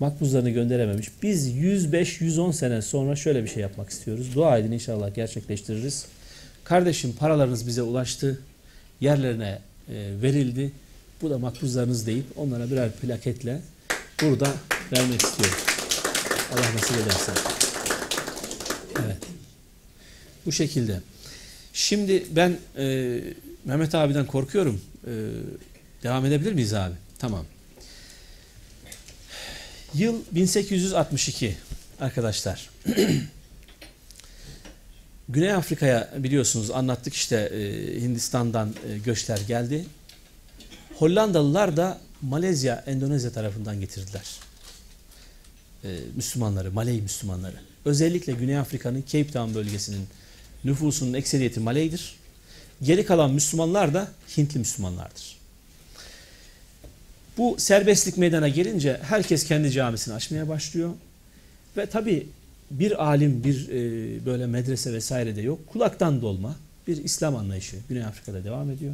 Makbuzlarını 0.00 0.50
gönderememiş. 0.50 1.08
Biz 1.22 1.48
105-110 1.48 2.52
sene 2.52 2.82
sonra 2.82 3.16
şöyle 3.16 3.44
bir 3.44 3.48
şey 3.48 3.62
yapmak 3.62 3.90
istiyoruz. 3.90 4.34
Dua 4.34 4.58
edin 4.58 4.72
inşallah 4.72 5.14
gerçekleştiririz. 5.14 6.06
Kardeşim 6.64 7.12
paralarınız 7.12 7.66
bize 7.66 7.82
ulaştı. 7.82 8.40
Yerlerine 9.00 9.58
e, 9.88 9.94
verildi. 10.22 10.72
Bu 11.22 11.30
da 11.30 11.38
makbuzlarınız 11.38 12.06
deyip 12.06 12.24
onlara 12.36 12.70
birer 12.70 12.92
plaketle 12.92 13.60
burada 14.22 14.54
vermek 14.92 15.22
istiyorum. 15.22 15.58
Allah 16.52 16.74
nasip 16.74 16.96
ederse. 16.96 17.32
Evet. 19.04 19.18
Bu 20.46 20.52
şekilde. 20.52 21.00
Şimdi 21.72 22.24
ben 22.30 22.56
e, 22.78 23.18
Mehmet 23.64 23.94
abiden 23.94 24.26
korkuyorum. 24.26 24.80
E, 25.06 25.12
devam 26.02 26.26
edebilir 26.26 26.52
miyiz 26.52 26.74
abi? 26.74 26.94
Tamam. 27.18 27.44
Yıl 29.98 30.20
1862 30.32 31.56
arkadaşlar. 32.00 32.70
Güney 35.28 35.52
Afrika'ya 35.52 36.10
biliyorsunuz 36.16 36.70
anlattık 36.70 37.14
işte 37.14 37.36
e, 37.36 38.00
Hindistan'dan 38.00 38.74
e, 38.88 38.98
göçler 38.98 39.38
geldi. 39.48 39.84
Hollandalılar 40.94 41.76
da 41.76 42.00
Malezya, 42.22 42.84
Endonezya 42.86 43.30
tarafından 43.30 43.80
getirdiler. 43.80 44.26
E, 45.84 45.88
Müslümanları, 46.16 46.72
Malay 46.72 47.00
Müslümanları. 47.00 47.56
Özellikle 47.84 48.32
Güney 48.32 48.58
Afrika'nın 48.58 49.04
Cape 49.12 49.30
Town 49.30 49.54
bölgesinin 49.54 50.06
nüfusunun 50.64 51.14
ekseriyeti 51.14 51.60
Maley'dir. 51.60 52.16
Geri 52.82 53.06
kalan 53.06 53.30
Müslümanlar 53.30 53.94
da 53.94 54.08
Hintli 54.36 54.58
Müslümanlardır. 54.58 55.36
Bu 57.38 57.56
serbestlik 57.58 58.16
meydana 58.16 58.48
gelince 58.48 59.00
herkes 59.02 59.44
kendi 59.44 59.70
camisini 59.70 60.14
açmaya 60.14 60.48
başlıyor. 60.48 60.90
Ve 61.76 61.86
tabi 61.86 62.26
bir 62.70 63.04
alim, 63.04 63.44
bir 63.44 63.68
e, 63.68 64.26
böyle 64.26 64.46
medrese 64.46 64.92
vesaire 64.92 65.36
de 65.36 65.40
yok. 65.40 65.66
Kulaktan 65.66 66.22
dolma 66.22 66.56
bir 66.86 67.04
İslam 67.04 67.36
anlayışı 67.36 67.76
Güney 67.88 68.04
Afrika'da 68.04 68.44
devam 68.44 68.70
ediyor. 68.70 68.92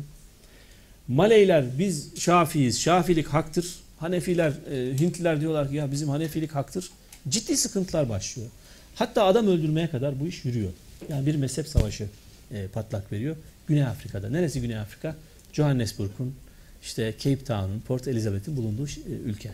Maleyler 1.09 1.65
biz 1.79 2.11
Şafiiz, 2.19 2.81
Şafilik 2.81 3.27
haktır. 3.27 3.67
Hanefiler, 3.99 4.53
e, 4.73 4.99
Hintliler 4.99 5.41
diyorlar 5.41 5.69
ki 5.71 5.77
ya 5.77 5.93
bizim 5.93 6.09
Hanefilik 6.09 6.55
haktır. 6.55 6.91
Ciddi 7.29 7.57
sıkıntılar 7.57 8.09
başlıyor. 8.09 8.49
Hatta 8.95 9.25
adam 9.25 9.47
öldürmeye 9.47 9.91
kadar 9.91 10.21
bu 10.21 10.27
iş 10.27 10.45
yürüyor. 10.45 10.71
Yani 11.09 11.27
bir 11.27 11.35
mezhep 11.35 11.69
savaşı 11.69 12.07
e, 12.55 12.67
patlak 12.67 13.13
veriyor. 13.13 13.37
Güney 13.67 13.85
Afrika'da. 13.85 14.31
Neresi 14.31 14.61
Güney 14.61 14.79
Afrika? 14.79 15.17
Johannesburg'un, 15.53 16.35
işte 16.83 17.15
Cape 17.19 17.45
Town'un, 17.45 17.81
Port 17.81 18.09
Elizabeth'in 18.09 18.57
bulunduğu 18.57 18.87
e, 18.87 19.13
ülke. 19.25 19.51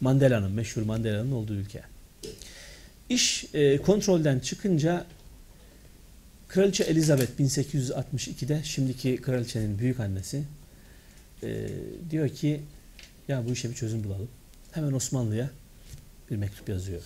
Mandela'nın, 0.00 0.52
meşhur 0.52 0.82
Mandela'nın 0.82 1.32
olduğu 1.32 1.54
ülke. 1.54 1.82
İş 3.08 3.46
e, 3.54 3.78
kontrolden 3.78 4.38
çıkınca 4.38 5.06
Kraliçe 6.48 6.84
Elizabeth 6.84 7.40
1862'de 7.40 8.60
şimdiki 8.64 9.16
kraliçenin 9.16 9.78
büyük 9.78 10.00
annesi 10.00 10.42
e, 11.42 11.68
diyor 12.10 12.28
ki 12.28 12.60
ya 13.28 13.46
bu 13.48 13.52
işe 13.52 13.70
bir 13.70 13.74
çözüm 13.74 14.04
bulalım. 14.04 14.28
Hemen 14.72 14.92
Osmanlı'ya 14.92 15.50
bir 16.30 16.36
mektup 16.36 16.68
yazıyor. 16.68 17.02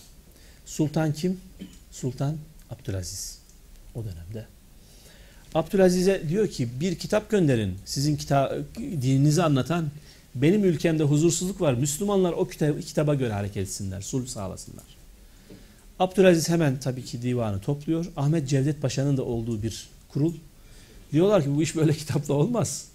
Sultan 0.67 1.13
kim? 1.13 1.41
Sultan 1.91 2.37
Abdülaziz 2.71 3.39
o 3.95 4.05
dönemde. 4.05 4.54
Abdülaziz'e 5.55 6.29
diyor 6.29 6.49
ki 6.49 6.69
bir 6.81 6.95
kitap 6.95 7.31
gönderin. 7.31 7.75
Sizin 7.85 8.17
kita 8.17 8.59
dininizi 8.79 9.43
anlatan 9.43 9.91
benim 10.35 10.65
ülkemde 10.65 11.03
huzursuzluk 11.03 11.61
var. 11.61 11.75
Müslümanlar 11.75 12.33
o 12.33 12.49
kitaba, 12.81 13.15
göre 13.15 13.33
hareket 13.33 13.57
etsinler. 13.57 14.01
Sulh 14.01 14.27
sağlasınlar. 14.27 14.85
Abdülaziz 15.99 16.49
hemen 16.49 16.81
tabii 16.81 17.05
ki 17.05 17.23
divanı 17.23 17.61
topluyor. 17.61 18.07
Ahmet 18.17 18.49
Cevdet 18.49 18.83
Paşa'nın 18.83 19.17
da 19.17 19.25
olduğu 19.25 19.63
bir 19.63 19.89
kurul. 20.09 20.35
Diyorlar 21.13 21.45
ki 21.45 21.57
bu 21.57 21.63
iş 21.63 21.77
böyle 21.77 21.93
kitapla 21.93 22.35
olmaz. 22.35 22.89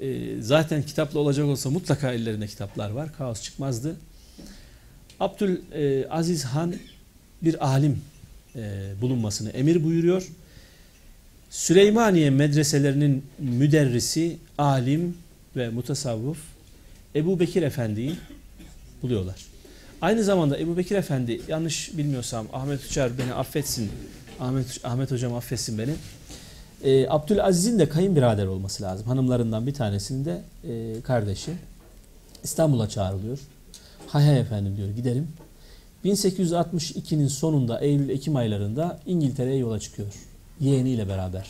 Ee, 0.00 0.42
zaten 0.42 0.82
kitapla 0.82 1.20
olacak 1.20 1.46
olsa 1.46 1.70
mutlaka 1.70 2.12
ellerinde 2.12 2.46
kitaplar 2.46 2.90
var. 2.90 3.16
Kaos 3.16 3.42
çıkmazdı. 3.42 3.96
Abdülaziz 5.20 6.44
Han 6.44 6.74
bir 7.42 7.66
alim 7.66 8.00
e, 8.56 8.92
bulunmasını 9.00 9.50
emir 9.50 9.84
buyuruyor. 9.84 10.28
Süleymaniye 11.50 12.30
medreselerinin 12.30 13.24
müderrisi, 13.38 14.38
alim 14.58 15.16
ve 15.56 15.68
mutasavvuf 15.68 16.38
Ebu 17.14 17.40
Bekir 17.40 17.62
Efendi'yi 17.62 18.14
buluyorlar. 19.02 19.46
Aynı 20.02 20.24
zamanda 20.24 20.58
Ebu 20.58 20.76
Bekir 20.76 20.96
Efendi 20.96 21.40
yanlış 21.48 21.98
bilmiyorsam 21.98 22.46
Ahmet 22.52 22.84
Uçar 22.84 23.18
beni 23.18 23.34
affetsin. 23.34 23.90
Ahmet, 24.40 24.80
Ahmet 24.84 25.10
hocam 25.10 25.34
affetsin 25.34 25.78
beni. 25.78 25.94
E, 26.84 27.08
Abdülaziz'in 27.08 27.78
de 27.78 27.88
kayınbirader 27.88 28.46
olması 28.46 28.82
lazım. 28.82 29.06
Hanımlarından 29.06 29.66
bir 29.66 29.74
tanesinin 29.74 30.24
de 30.24 30.42
e, 30.68 31.00
kardeşi. 31.00 31.50
İstanbul'a 32.44 32.88
çağrılıyor. 32.88 33.38
Hay 34.06 34.24
hay 34.24 34.40
efendim 34.40 34.76
diyor 34.76 34.88
gidelim. 34.88 35.28
1862'nin 36.04 37.28
sonunda 37.28 37.80
Eylül-Ekim 37.80 38.36
aylarında 38.36 39.00
İngiltere'ye 39.06 39.56
yola 39.56 39.78
çıkıyor. 39.80 40.12
Yeğeniyle 40.60 41.08
beraber. 41.08 41.46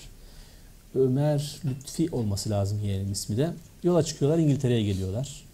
Ömer 0.95 1.57
Lütfi 1.65 2.09
olması 2.13 2.51
lazım 2.51 2.81
yeğenin 2.85 3.13
ismi 3.13 3.37
de. 3.37 3.51
Yola 3.83 4.03
çıkıyorlar 4.03 4.39
İngiltere'ye 4.39 4.83
geliyorlar. 4.83 5.45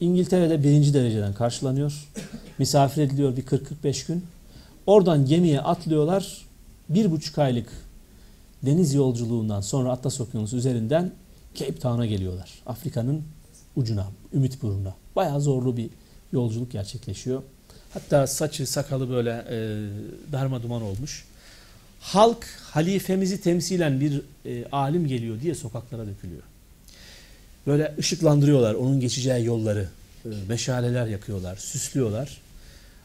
İngiltere'de 0.00 0.62
birinci 0.62 0.94
dereceden 0.94 1.34
karşılanıyor. 1.34 2.08
Misafir 2.58 3.02
ediliyor 3.02 3.36
bir 3.36 3.42
40-45 3.42 4.06
gün. 4.06 4.24
Oradan 4.86 5.26
gemiye 5.26 5.60
atlıyorlar. 5.60 6.46
Bir 6.88 7.10
buçuk 7.10 7.38
aylık 7.38 7.68
deniz 8.62 8.94
yolculuğundan 8.94 9.60
sonra 9.60 9.90
Atlas 9.90 10.20
Okyanusu 10.20 10.56
üzerinden 10.56 11.12
Cape 11.54 11.78
Town'a 11.78 12.06
geliyorlar. 12.06 12.50
Afrika'nın 12.66 13.22
ucuna, 13.76 14.06
Ümit 14.34 14.62
Burnu'na. 14.62 14.94
Bayağı 15.16 15.40
zorlu 15.40 15.76
bir 15.76 15.90
yolculuk 16.32 16.72
gerçekleşiyor. 16.72 17.42
Hatta 17.94 18.26
saçı 18.26 18.66
sakalı 18.66 19.10
böyle 19.10 19.30
e, 19.50 19.56
darma 20.32 20.62
duman 20.62 20.82
olmuş. 20.82 21.24
Halk 22.00 22.46
halifemizi 22.62 23.40
temsilen 23.40 24.00
bir 24.00 24.22
e, 24.46 24.64
alim 24.72 25.06
geliyor 25.06 25.40
diye 25.40 25.54
sokaklara 25.54 26.06
dökülüyor. 26.06 26.42
Böyle 27.66 27.94
ışıklandırıyorlar 27.98 28.74
onun 28.74 29.00
geçeceği 29.00 29.44
yolları. 29.44 29.88
E, 30.24 30.28
meşaleler 30.48 31.06
yakıyorlar, 31.06 31.56
süslüyorlar. 31.56 32.40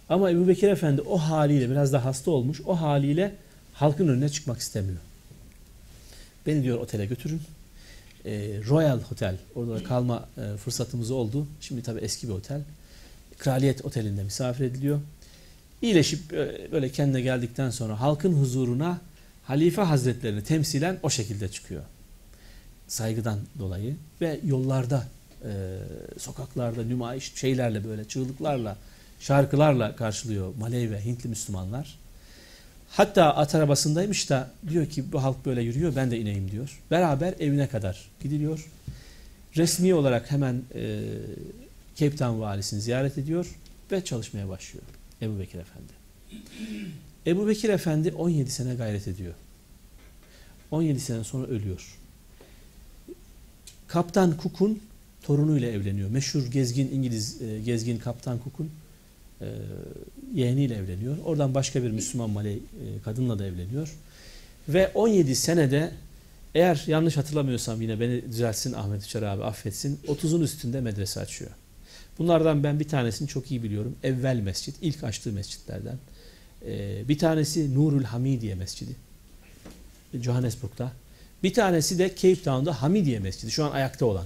Ama 0.10 0.32
Ebu 0.32 0.48
Bekir 0.48 0.70
Efendi 0.70 1.02
o 1.02 1.18
haliyle 1.18 1.70
biraz 1.70 1.93
da 1.93 2.06
hasta 2.06 2.32
olmuş. 2.32 2.62
O 2.66 2.82
haliyle 2.82 3.36
halkın 3.74 4.08
önüne 4.08 4.30
çıkmak 4.30 4.60
istemiyor. 4.60 4.98
Beni 6.48 6.64
diyor 6.64 6.80
otele 6.80 7.06
götürün. 7.06 7.41
E, 8.26 8.32
Royal 8.68 9.00
Hotel 9.00 9.36
orada 9.56 9.84
kalma 9.84 10.30
e, 10.38 10.58
fırsatımız 10.58 11.12
oldu. 11.12 11.48
Şimdi 11.62 11.84
tabii 11.84 12.00
eski 12.00 12.28
bir 12.28 12.34
otel. 12.34 12.62
Kraliyet 13.38 13.86
Oteli'nde 13.86 14.24
misafir 14.24 14.66
ediliyor. 14.66 15.00
İyileşip 15.86 16.33
e, 16.33 16.71
böyle 16.71 16.89
kendine 16.89 17.21
geldikten 17.21 17.69
sonra 17.69 18.01
halkın 18.01 18.33
huzuruna 18.33 19.01
halife 19.43 19.81
hazretlerini 19.81 20.43
temsilen 20.43 20.97
o 21.03 21.09
şekilde 21.09 21.47
çıkıyor. 21.47 21.81
Saygıdan 22.88 23.39
dolayı 23.59 23.95
ve 24.21 24.39
yollarda, 24.45 25.07
e, 25.43 25.51
sokaklarda 26.17 26.83
nümayiş 26.83 27.33
şeylerle 27.36 27.83
böyle 27.83 28.05
çığlıklarla, 28.05 28.77
şarkılarla 29.19 29.95
karşılıyor 29.95 30.53
Malay 30.59 30.91
ve 30.91 31.05
Hintli 31.05 31.29
Müslümanlar. 31.29 31.97
Hatta 32.89 33.36
at 33.36 33.55
arabasındaymış 33.55 34.29
da 34.29 34.49
diyor 34.69 34.86
ki 34.86 35.11
bu 35.11 35.23
halk 35.23 35.45
böyle 35.45 35.61
yürüyor 35.61 35.95
ben 35.95 36.11
de 36.11 36.19
ineyim 36.19 36.51
diyor. 36.51 36.79
Beraber 36.91 37.33
evine 37.39 37.67
kadar 37.67 38.09
gidiliyor. 38.23 38.71
Resmi 39.57 39.93
olarak 39.93 40.31
hemen 40.31 40.61
e, 40.75 41.01
Cape 41.95 42.15
Town 42.15 42.39
valisini 42.39 42.81
ziyaret 42.81 43.17
ediyor 43.17 43.55
ve 43.91 44.03
çalışmaya 44.03 44.49
başlıyor 44.49 44.95
Ebu 45.22 45.39
Bekir 45.39 45.59
Efendi. 45.59 45.93
Ebu 47.28 47.47
Bekir 47.47 47.70
Efendi 47.70 48.11
17 48.11 48.51
sene 48.51 48.76
gayret 48.76 49.07
ediyor. 49.07 49.34
17 50.72 50.99
sene 50.99 51.24
sonra 51.24 51.47
ölüyor. 51.47 51.97
Kaptan 53.88 54.34
Cook'un 54.43 54.80
torunuyla 55.22 55.70
evleniyor. 55.70 56.09
Meşhur 56.09 56.45
gezgin 56.45 56.91
İngiliz 56.91 57.41
e, 57.41 57.59
gezgin 57.59 57.97
Kaptan 57.97 58.39
Cook'un 58.43 58.72
e, 59.41 59.47
yeğeniyle 60.34 60.76
evleniyor. 60.76 61.18
Oradan 61.26 61.53
başka 61.53 61.84
bir 61.84 61.91
Müslüman 61.91 62.30
Malay 62.30 62.53
e, 62.53 62.59
kadınla 63.03 63.39
da 63.39 63.45
evleniyor. 63.45 63.95
Ve 64.70 64.91
17 64.93 65.36
senede 65.36 65.91
eğer 66.55 66.84
yanlış 66.88 67.18
hatırlamıyorsam 67.18 67.82
yine 67.82 67.99
beni 67.99 68.32
düzeltsin 68.32 68.74
Ahmet 68.74 69.03
Uçar 69.03 69.22
abi 69.22 69.43
affetsin 69.43 69.99
30'un 70.07 70.41
üstünde 70.41 70.82
medrese 70.82 71.20
açıyor. 71.20 71.51
Bunlardan 72.18 72.63
ben 72.63 72.80
bir 72.80 72.88
tanesini 72.88 73.28
çok 73.28 73.51
iyi 73.51 73.63
biliyorum. 73.63 73.95
Evvel 74.03 74.39
Mescit, 74.39 74.76
ilk 74.82 75.03
açtığı 75.03 75.32
mescitlerden. 75.32 75.97
Ee, 76.66 77.07
bir 77.07 77.18
tanesi 77.18 77.76
Nurul 77.76 78.03
Hamidiye 78.03 78.55
Mescidi. 78.55 78.95
Johannesburg'da. 80.22 80.91
Bir 81.43 81.53
tanesi 81.53 81.99
de 81.99 82.09
Cape 82.09 82.41
Town'da 82.41 82.82
Hamidiye 82.82 83.20
Mescidi. 83.20 83.51
Şu 83.51 83.66
an 83.66 83.72
ayakta 83.72 84.05
olan. 84.05 84.26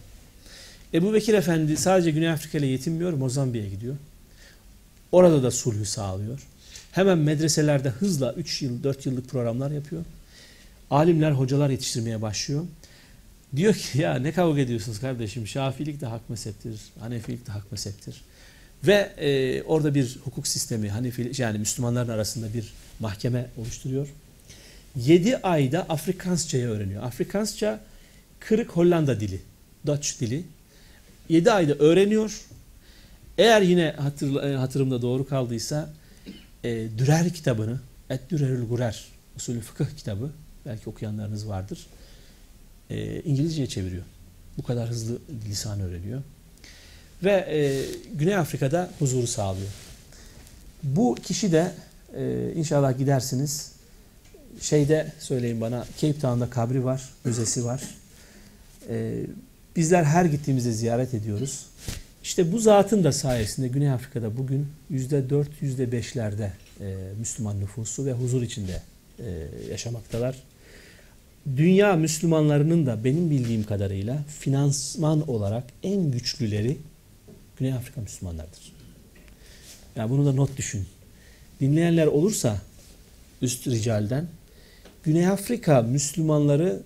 Ebu 0.94 1.14
Bekir 1.14 1.34
Efendi 1.34 1.78
sadece 1.78 2.12
Güney 2.12 2.30
Afrika 2.30 2.58
ile 2.58 2.66
yetinmiyor. 2.66 3.14
Mozambik'e 3.14 3.70
gidiyor. 3.70 3.96
Orada 5.12 5.44
da 5.44 5.52
sulhü 5.52 5.86
sağlıyor. 5.86 6.40
Hemen 6.92 7.18
medreselerde 7.18 7.90
hızla 7.90 8.34
3 8.34 8.62
yıl, 8.62 8.84
4 8.84 9.06
yıllık 9.06 9.30
programlar 9.30 9.72
yapıyor. 9.72 10.06
Alimler, 10.92 11.32
hocalar 11.32 11.70
yetiştirmeye 11.70 12.22
başlıyor. 12.22 12.66
Diyor 13.56 13.74
ki 13.74 14.02
ya 14.02 14.16
ne 14.16 14.32
kavga 14.32 14.62
ediyorsunuz 14.62 15.00
kardeşim? 15.00 15.48
Şafilik 15.48 16.02
de 16.02 16.06
hak 16.06 16.30
mezheptir, 16.30 16.80
Hanefilik 17.00 17.48
de 17.48 17.52
hak 17.52 17.72
mezheptir. 17.72 18.22
Ve 18.88 18.94
e, 19.18 19.64
orada 19.64 19.96
bir 19.96 20.18
hukuk 20.24 20.48
sistemi, 20.48 20.90
Hanefi 20.90 21.32
yani 21.38 21.60
Müslümanların 21.60 22.10
arasında 22.10 22.54
bir 22.54 22.74
mahkeme 23.00 23.50
oluşturuyor. 23.58 24.08
7 24.96 25.38
ayda 25.38 25.82
Afrikansçayı 25.82 26.68
öğreniyor. 26.68 27.04
Afrikansça 27.04 27.80
kırık 28.40 28.72
Hollanda 28.72 29.20
dili, 29.20 29.40
Dutch 29.86 30.20
dili. 30.20 30.44
7 31.30 31.52
ayda 31.52 31.74
öğreniyor. 31.74 32.42
Eğer 33.38 33.62
yine 33.62 33.96
hatır, 33.98 34.44
e, 34.44 34.56
hatırımda 34.56 35.02
doğru 35.02 35.28
kaldıysa 35.28 35.94
e, 36.64 36.88
Dürer 36.98 37.34
kitabını, 37.34 37.80
Et 38.10 38.22
Dürerül 38.30 38.68
Gurer, 38.68 39.06
usulü 39.36 39.62
fıkıh 39.62 39.98
kitabı, 39.98 40.32
belki 40.66 40.90
okuyanlarınız 40.90 41.48
vardır 41.48 41.88
e, 42.90 43.22
İngilizceye 43.22 43.68
çeviriyor. 43.68 44.04
Bu 44.58 44.64
kadar 44.64 44.90
hızlı 44.90 45.20
lisan 45.50 45.80
öğreniyor. 45.80 46.22
Ve 47.24 47.32
e, 47.32 47.86
Güney 48.14 48.36
Afrika'da 48.36 48.90
huzuru 49.00 49.28
sağlıyor. 49.28 49.70
Bu 50.84 51.16
kişi 51.24 51.52
de 51.52 51.72
e, 52.16 52.52
inşallah 52.56 52.98
gidersiniz. 52.98 53.72
Şeyde 54.62 55.12
söyleyin 55.20 55.62
bana 55.62 55.86
Cape 56.02 56.20
Town'da 56.20 56.50
kabri 56.50 56.86
var, 56.86 57.10
müzesi 57.26 57.66
var. 57.66 57.82
E, 58.90 59.14
bizler 59.76 60.04
her 60.04 60.26
gittiğimizde 60.26 60.72
ziyaret 60.72 61.14
ediyoruz. 61.14 61.66
İşte 62.24 62.52
bu 62.52 62.60
zatın 62.60 63.04
da 63.04 63.12
sayesinde 63.12 63.68
Güney 63.68 63.92
Afrika'da 63.92 64.38
bugün 64.38 64.68
%4, 64.92 65.46
%5'lerde 65.62 66.50
e, 66.82 66.96
Müslüman 67.20 67.60
nüfusu 67.60 68.06
ve 68.06 68.14
huzur 68.14 68.42
içinde 68.42 68.82
e, 69.20 69.48
yaşamaktalar 69.72 70.36
dünya 71.58 71.96
Müslümanlarının 71.96 72.86
da 72.86 73.04
benim 73.04 73.30
bildiğim 73.30 73.64
kadarıyla 73.64 74.24
finansman 74.40 75.30
olarak 75.30 75.64
en 75.84 76.12
güçlüleri 76.12 76.78
Güney 77.60 77.74
Afrika 77.74 78.02
Müslümanlardır. 78.02 78.74
Yani 79.96 80.10
bunu 80.10 80.26
da 80.26 80.32
not 80.32 80.58
düşün. 80.58 80.86
Dinleyenler 81.60 82.08
olursa 82.08 82.62
üst 83.42 83.68
ricalden 83.68 84.28
Güney 85.04 85.28
Afrika 85.28 85.82
Müslümanları 85.82 86.82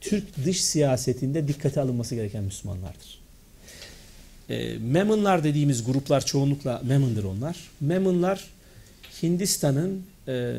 Türk 0.00 0.44
dış 0.44 0.64
siyasetinde 0.64 1.48
dikkate 1.48 1.80
alınması 1.80 2.14
gereken 2.14 2.44
Müslümanlardır. 2.44 3.18
E, 4.48 4.78
Memunlar 4.78 5.44
dediğimiz 5.44 5.84
gruplar 5.84 6.24
çoğunlukla 6.24 6.82
Memun'dur 6.84 7.24
onlar. 7.24 7.56
Memunlar 7.80 8.44
Hindistan'ın 9.22 10.02
e, 10.28 10.54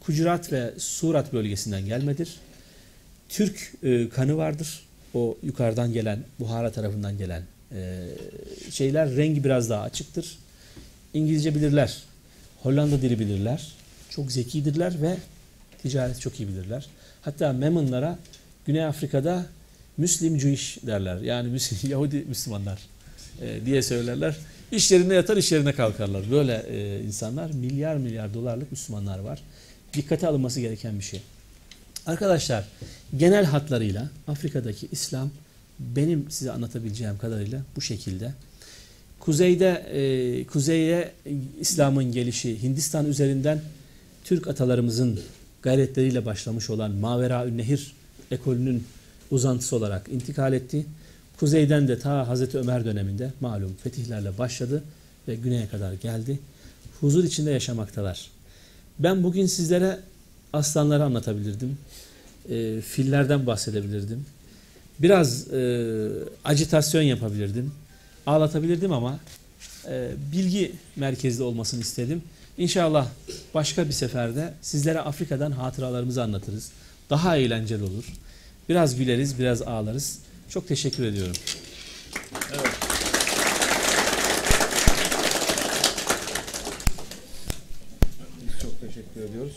Kucurat 0.00 0.52
ve 0.52 0.74
Surat 0.78 1.32
bölgesinden 1.32 1.86
gelmedir. 1.86 2.36
Türk 3.32 3.72
e, 3.82 4.08
kanı 4.08 4.36
vardır. 4.36 4.82
O 5.14 5.38
yukarıdan 5.42 5.92
gelen, 5.92 6.18
Buhara 6.40 6.72
tarafından 6.72 7.18
gelen 7.18 7.42
e, 7.74 8.08
şeyler 8.70 9.16
rengi 9.16 9.44
biraz 9.44 9.70
daha 9.70 9.82
açıktır. 9.82 10.38
İngilizce 11.14 11.54
bilirler. 11.54 12.02
Hollanda 12.62 13.02
dili 13.02 13.18
bilirler. 13.18 13.72
Çok 14.10 14.32
zekidirler 14.32 15.02
ve 15.02 15.16
ticaret 15.82 16.20
çok 16.20 16.40
iyi 16.40 16.48
bilirler. 16.48 16.86
Hatta 17.22 17.52
Memunlara 17.52 18.18
Güney 18.66 18.84
Afrika'da 18.84 19.46
Müslim 19.96 20.40
Jewish 20.40 20.78
derler. 20.86 21.20
Yani 21.20 21.48
Müslim, 21.48 21.90
Yahudi 21.90 22.24
Müslümanlar 22.28 22.78
e, 23.42 23.66
diye 23.66 23.82
söylerler. 23.82 24.36
İş 24.72 24.92
yerine 24.92 25.14
yatar, 25.14 25.36
iş 25.36 25.52
yerine 25.52 25.72
kalkarlar. 25.72 26.30
Böyle 26.30 26.66
e, 26.70 27.04
insanlar 27.04 27.50
milyar 27.50 27.96
milyar 27.96 28.34
dolarlık 28.34 28.72
Müslümanlar 28.72 29.18
var. 29.18 29.42
Dikkate 29.94 30.26
alınması 30.26 30.60
gereken 30.60 30.98
bir 30.98 31.04
şey. 31.04 31.22
Arkadaşlar 32.06 32.64
genel 33.16 33.44
hatlarıyla 33.44 34.08
Afrika'daki 34.28 34.88
İslam 34.92 35.30
benim 35.80 36.30
size 36.30 36.52
anlatabileceğim 36.52 37.18
kadarıyla 37.18 37.62
bu 37.76 37.80
şekilde. 37.80 38.32
Kuzeyde 39.20 39.68
e, 39.68 40.46
kuzeye 40.46 41.12
İslam'ın 41.60 42.12
gelişi 42.12 42.62
Hindistan 42.62 43.06
üzerinden 43.06 43.60
Türk 44.24 44.48
atalarımızın 44.48 45.20
gayretleriyle 45.62 46.26
başlamış 46.26 46.70
olan 46.70 46.90
Mavera 46.90 47.44
Nehir 47.44 47.92
ekolünün 48.30 48.84
uzantısı 49.30 49.76
olarak 49.76 50.08
intikal 50.08 50.52
etti. 50.52 50.86
Kuzeyden 51.40 51.88
de 51.88 51.98
ta 51.98 52.28
Hazreti 52.28 52.58
Ömer 52.58 52.84
döneminde 52.84 53.30
malum 53.40 53.76
fetihlerle 53.82 54.38
başladı 54.38 54.82
ve 55.28 55.34
güneye 55.34 55.68
kadar 55.68 55.92
geldi. 55.92 56.38
Huzur 57.00 57.24
içinde 57.24 57.50
yaşamaktalar. 57.50 58.30
Ben 58.98 59.22
bugün 59.22 59.46
sizlere 59.46 59.98
aslanları 60.52 61.04
anlatabilirdim. 61.04 61.78
e, 62.50 62.80
fillerden 62.80 63.46
bahsedebilirdim. 63.46 64.26
Biraz 64.98 65.52
e, 65.52 66.08
acitasyon 66.44 67.02
yapabilirdim. 67.02 67.72
Ağlatabilirdim 68.26 68.92
ama 68.92 69.18
e, 69.88 70.10
bilgi 70.32 70.72
merkezli 70.96 71.42
olmasını 71.42 71.80
istedim. 71.80 72.22
İnşallah 72.58 73.08
başka 73.54 73.86
bir 73.86 73.92
seferde 73.92 74.54
sizlere 74.62 75.00
Afrika'dan 75.00 75.52
hatıralarımızı 75.52 76.22
anlatırız. 76.22 76.70
Daha 77.10 77.36
eğlenceli 77.36 77.82
olur. 77.82 78.04
Biraz 78.68 78.96
güleriz, 78.96 79.38
biraz 79.38 79.62
ağlarız. 79.62 80.18
Çok 80.48 80.68
teşekkür 80.68 81.04
ediyorum. 81.04 81.36
Biz 88.46 88.60
çok 88.62 88.80
teşekkür 88.80 89.20
ediyoruz. 89.30 89.52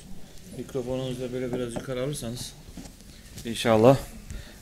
Mikrofonunuzu 0.58 1.22
da 1.22 1.34
böyle 1.34 1.54
biraz 1.54 1.76
yukarı 1.76 2.02
alırsanız. 2.04 2.54
İnşallah. 3.46 3.98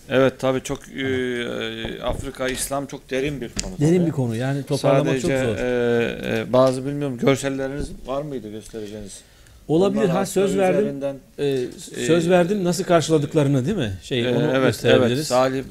Evet 0.10 0.34
tabii 0.40 0.64
çok 0.64 0.80
e, 0.90 1.02
e, 1.02 2.02
Afrika, 2.02 2.48
İslam 2.50 2.86
çok 2.86 3.10
derin 3.10 3.42
bir 3.42 3.50
konu. 3.64 3.74
Derin 3.80 3.98
tabii. 3.98 4.06
bir 4.08 4.12
konu 4.12 4.36
yani 4.36 4.64
toparlamak 4.64 5.08
Sadece 5.08 5.22
çok 5.22 5.32
zor. 5.32 5.56
e, 5.58 6.40
e, 6.50 6.54
bazı 6.54 6.86
bilmiyorum 6.86 7.18
görselleriniz 7.18 7.88
var 8.06 8.22
mıydı 8.22 8.52
göstereceğiniz? 8.52 9.22
Olabilir 9.68 10.02
Ondan 10.04 10.14
ha 10.16 10.26
söz 10.26 10.58
verdim. 10.58 10.80
üzerinden- 10.82 11.16
Ee, 11.40 11.66
söz 12.08 12.30
verdim 12.30 12.64
nasıl 12.64 12.84
karşıladıklarını 12.84 13.66
değil 13.66 13.78
mi? 13.78 13.94
Şey 14.04 14.26
E, 14.26 14.30
onu 14.30 14.44
evet, 14.44 14.54
evet. 14.56 14.64
gösterebiliriz. 14.68 15.28
Salih 15.28 15.64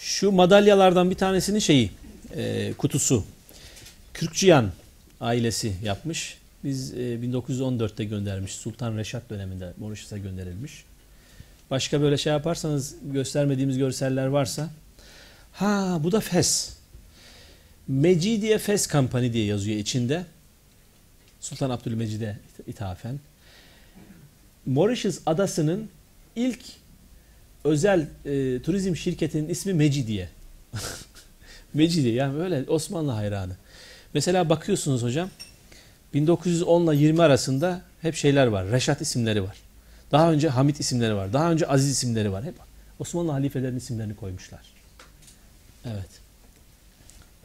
Şu 0.00 0.30
madalyalardan 0.32 1.10
bir 1.10 1.14
tanesinin 1.14 1.58
şeyi 1.58 1.90
e, 2.36 2.72
kutusu. 2.72 3.24
Kürkçüyan 4.14 4.70
ailesi 5.20 5.72
yapmış. 5.84 6.38
Biz 6.66 6.94
e, 6.94 6.96
1914'te 6.96 8.04
göndermiş. 8.04 8.52
Sultan 8.52 8.96
Reşat 8.96 9.30
döneminde 9.30 9.72
Mauritius'a 9.78 10.18
gönderilmiş. 10.18 10.84
Başka 11.70 12.00
böyle 12.00 12.18
şey 12.18 12.32
yaparsanız 12.32 12.94
göstermediğimiz 13.02 13.78
görseller 13.78 14.26
varsa. 14.26 14.70
Ha 15.52 16.00
bu 16.02 16.12
da 16.12 16.20
Fes. 16.20 16.76
Mecidiye 17.88 18.58
Fes 18.58 18.88
Company 18.88 19.32
diye 19.32 19.44
yazıyor 19.44 19.78
içinde. 19.78 20.24
Sultan 21.40 21.70
Abdülmecid'e 21.70 22.38
ithafen. 22.66 23.20
Mauritius 24.66 25.18
adasının 25.26 25.88
ilk 26.36 26.60
özel 27.64 28.00
e, 28.24 28.62
turizm 28.62 28.96
şirketinin 28.96 29.48
ismi 29.48 29.74
Mecidiye. 29.74 30.28
Mecidiye 31.74 32.14
yani 32.14 32.42
öyle 32.42 32.64
Osmanlı 32.68 33.10
hayranı. 33.10 33.56
Mesela 34.14 34.48
bakıyorsunuz 34.48 35.02
hocam 35.02 35.30
1910 36.20 36.86
ile 36.86 36.96
20 37.02 37.22
arasında 37.22 37.80
hep 38.02 38.14
şeyler 38.14 38.46
var. 38.46 38.66
Reşat 38.70 39.00
isimleri 39.00 39.42
var. 39.42 39.56
Daha 40.12 40.32
önce 40.32 40.48
Hamit 40.48 40.80
isimleri 40.80 41.14
var. 41.14 41.32
Daha 41.32 41.52
önce 41.52 41.66
Aziz 41.66 41.90
isimleri 41.90 42.32
var. 42.32 42.44
Hep 42.44 42.54
Osmanlı 42.98 43.32
halifelerin 43.32 43.76
isimlerini 43.76 44.16
koymuşlar. 44.16 44.60
Evet. 45.84 46.08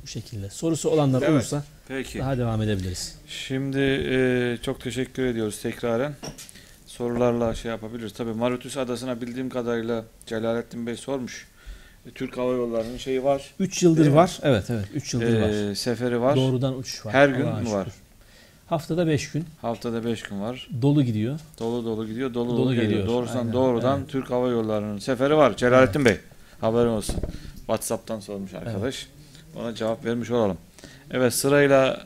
Bu 0.04 0.08
şekilde. 0.08 0.50
Sorusu 0.50 0.90
olanlar 0.90 1.22
Evet. 1.22 1.30
olursa 1.32 1.64
peki. 1.88 2.20
daha 2.20 2.38
devam 2.38 2.62
edebiliriz. 2.62 3.16
Şimdi 3.28 3.80
e, 3.80 4.58
çok 4.62 4.82
teşekkür 4.82 5.26
ediyoruz 5.26 5.62
tekraren. 5.62 6.14
Sorularla 6.86 7.56
şey 7.56 7.72
yapabiliriz. 7.72 8.14
Tabii 8.14 8.34
Mauritius 8.34 8.78
adasına 8.78 9.22
bildiğim 9.22 9.50
kadarıyla 9.50 10.04
Celalettin 10.26 10.88
Bey 10.88 10.96
sormuş. 10.96 11.48
E, 12.08 12.12
Türk 12.12 12.38
Hava 12.38 12.54
Yolları'nın 12.54 12.98
şeyi 12.98 13.24
var. 13.24 13.54
3 13.60 13.84
yıldır 13.84 14.08
mi? 14.08 14.16
var. 14.16 14.40
Evet 14.44 14.70
evet 14.70 14.86
3 14.94 15.14
yıldır 15.14 15.42
var. 15.42 15.72
e, 15.72 15.76
seferi 15.76 16.22
var. 16.22 16.36
Doğrudan 16.36 16.78
uçuş 16.78 17.06
var. 17.06 17.14
Her 17.14 17.30
gün 17.30 17.46
mü 17.48 17.72
var? 17.72 17.88
Haftada 18.72 19.08
5 19.08 19.32
gün 19.32 19.46
Haftada 19.62 20.06
5 20.06 20.24
gün 20.24 20.42
var. 20.42 20.68
dolu 20.82 21.04
gidiyor. 21.04 21.40
Dolu 21.60 21.86
dolu 21.86 22.08
gidiyor, 22.08 22.34
dolu 22.34 22.50
dolu, 22.50 22.58
Dolu 22.58 22.74
geliyor. 22.74 22.90
geliyor. 22.90 23.08
Doğrudan 23.08 23.38
Aynen, 23.38 23.54
doğrudan 23.54 24.00
evet. 24.00 24.10
Türk 24.10 24.30
Hava 24.32 24.48
Yolları'nın 24.50 24.98
seferi 25.00 25.38
var. 25.38 25.58
Celalettin 25.58 26.06
Bey. 26.06 26.18
Haberin 26.62 26.88
olsun. 26.88 27.16
WhatsApp'tan 27.58 28.20
sormuş 28.20 28.54
arkadaş. 28.54 29.08
Ona 29.56 29.76
cevap 29.76 30.06
vermiş 30.06 30.32
olalım. 30.32 30.58
Evet 31.12 31.34
sırayla 31.34 32.06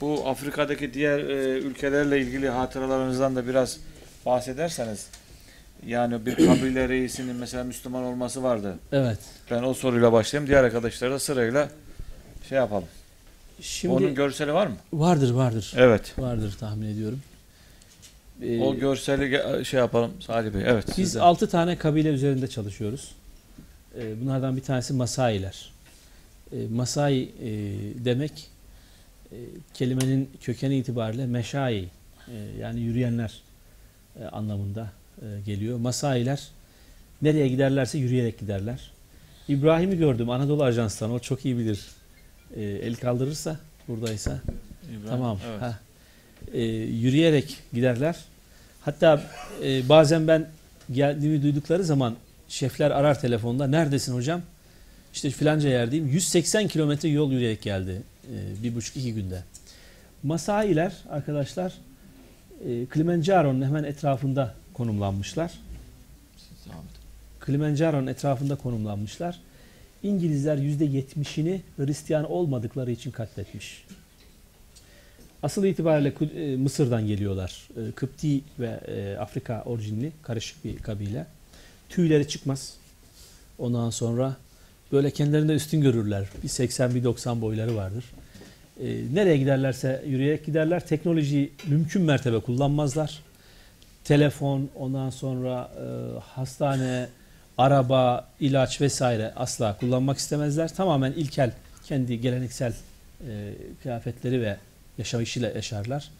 bu 0.00 0.28
Afrika'daki 0.28 0.94
diğer 0.94 1.18
e, 1.18 1.58
ülkelerle 1.58 2.20
ilgili 2.20 2.48
hatıralarınızdan 2.48 3.36
da 3.36 3.46
biraz 3.48 3.78
bahsederseniz. 4.26 5.06
Yani 5.86 6.26
bir 6.26 6.34
kabile 6.46 6.88
reisinin 6.88 7.36
mesela 7.36 7.64
Müslüman 7.64 8.02
olması 8.02 8.42
vardı. 8.42 8.74
Evet. 8.92 9.18
Ben 9.50 9.62
o 9.62 9.74
soruyla 9.74 10.12
başlayayım. 10.12 10.48
Diğer 10.48 10.64
arkadaşlar 10.64 11.10
da 11.10 11.18
sırayla 11.18 11.68
şey 12.48 12.58
yapalım. 12.58 12.88
Şimdi 13.60 13.94
Onun 13.94 14.14
görseli 14.14 14.52
var 14.54 14.66
mı? 14.66 14.76
vardır 14.92 15.30
vardır. 15.30 15.72
Evet. 15.76 16.14
Vardır 16.18 16.56
tahmin 16.60 16.86
ediyorum. 16.86 17.20
Ee, 18.42 18.60
O 18.60 18.74
görseli 18.76 19.64
şey 19.64 19.80
yapalım 19.80 20.12
Salih 20.20 20.54
Bey. 20.54 20.62
Evet. 20.66 20.84
biz 20.88 20.94
sizden. 20.94 21.20
6 21.20 21.48
tane 21.48 21.76
kabile 21.78 22.08
üzerinde 22.08 22.48
çalışıyoruz. 22.48 23.10
Ee, 23.98 24.20
bunlardan 24.20 24.56
bir 24.56 24.62
tanesi 24.62 24.92
Masailer. 24.92 25.70
Ee, 26.52 26.56
Masai 26.70 27.22
e, 27.22 27.48
demek 28.04 28.32
e, 29.32 29.36
kelimenin 29.74 30.30
kökeni 30.40 30.78
itibariyle 30.78 31.26
meşai 31.26 31.88
e, 32.28 32.34
yani 32.60 32.80
yürüyenler 32.80 33.40
e, 34.20 34.24
anlamında 34.24 34.90
e, 35.22 35.24
geliyor. 35.46 35.78
Masailer 35.78 36.48
nereye 37.22 37.48
giderlerse 37.48 37.98
yürüyerek 37.98 38.38
giderler. 38.38 38.90
İbrahim'i 39.48 39.98
gördüm 39.98 40.30
Anadolu 40.30 40.64
Ajans'tan 40.64 41.10
o 41.12 41.18
çok 41.18 41.44
iyi 41.44 41.58
bilir. 41.58 41.80
E, 42.56 42.62
el 42.62 42.96
kaldırırsa 42.96 43.56
buradaysa 43.88 44.40
İbrahim, 44.90 45.08
Tamam. 45.08 45.38
Evet. 45.50 45.62
Ha. 45.62 45.78
Ee, 46.52 46.62
yürüyerek 46.62 47.58
giderler. 47.72 48.16
Hatta 48.80 49.22
e, 49.64 49.88
bazen 49.88 50.28
ben 50.28 50.48
geldiğimi 50.92 51.42
duydukları 51.42 51.84
zaman 51.84 52.16
şefler 52.48 52.90
arar 52.90 53.20
telefonda. 53.20 53.66
Neredesin 53.66 54.14
hocam? 54.14 54.42
İşte 55.14 55.30
filanca 55.30 55.68
yerdeyim. 55.68 56.08
180 56.08 56.68
kilometre 56.68 57.08
yol 57.08 57.32
yürüyerek 57.32 57.62
geldi. 57.62 58.02
e, 58.32 58.62
bir 58.62 58.74
buçuk 58.74 58.96
iki 58.96 59.14
günde. 59.14 59.42
Masailer 60.22 60.92
arkadaşlar 61.10 61.72
e, 62.68 62.86
Kilimanjaro'nun 62.86 63.62
hemen 63.62 63.84
etrafında 63.84 64.54
konumlanmışlar. 64.74 65.52
Kilimanjaro'nun 67.46 68.06
etrafında 68.06 68.56
konumlanmışlar. 68.56 69.40
İngilizler 70.06 70.58
%70'ini 70.58 71.60
Hristiyan 71.76 72.30
olmadıkları 72.30 72.90
için 72.90 73.10
katletmiş. 73.10 73.84
Asıl 75.42 75.64
itibariyle 75.64 76.12
e, 76.36 76.56
Mısır'dan 76.56 77.06
geliyorlar. 77.06 77.68
E, 77.76 77.92
Kıpti 77.92 78.40
ve 78.58 78.80
e, 78.88 79.16
Afrika 79.16 79.62
orijinli 79.66 80.12
karışık 80.22 80.64
bir 80.64 80.76
kabile. 80.76 81.26
Tüyleri 81.88 82.28
çıkmaz. 82.28 82.74
Ondan 83.58 83.90
sonra 83.90 84.36
böyle 84.92 85.10
kendilerinde 85.10 85.54
üstün 85.54 85.80
görürler. 85.80 86.28
Bir 86.42 86.48
80 86.48 86.94
bir 86.94 87.04
90 87.04 87.40
boyları 87.40 87.76
vardır. 87.76 88.04
Nereye 89.12 89.36
giderlerse 89.36 90.04
yürüyerek 90.06 90.46
giderler. 90.46 90.86
Teknolojiyi 90.86 91.52
mümkün 91.66 92.02
mertebe 92.02 92.40
kullanmazlar. 92.40 93.22
Telefon, 94.04 94.68
ondan 94.74 95.10
sonra 95.10 95.70
hastane, 96.22 97.08
araba, 97.58 98.28
ilaç 98.40 98.80
vesaire 98.80 99.32
asla 99.36 99.76
kullanmak 99.80 100.18
istemezler. 100.18 100.74
Tamamen 100.74 101.12
ilkel, 101.12 101.52
kendi 101.86 102.20
geleneksel 102.20 102.72
e, 103.28 103.52
kıyafetleri 103.82 104.40
ve 104.40 104.56
yaşayışıyla 104.98 105.50
yaşarlar. 105.50 106.10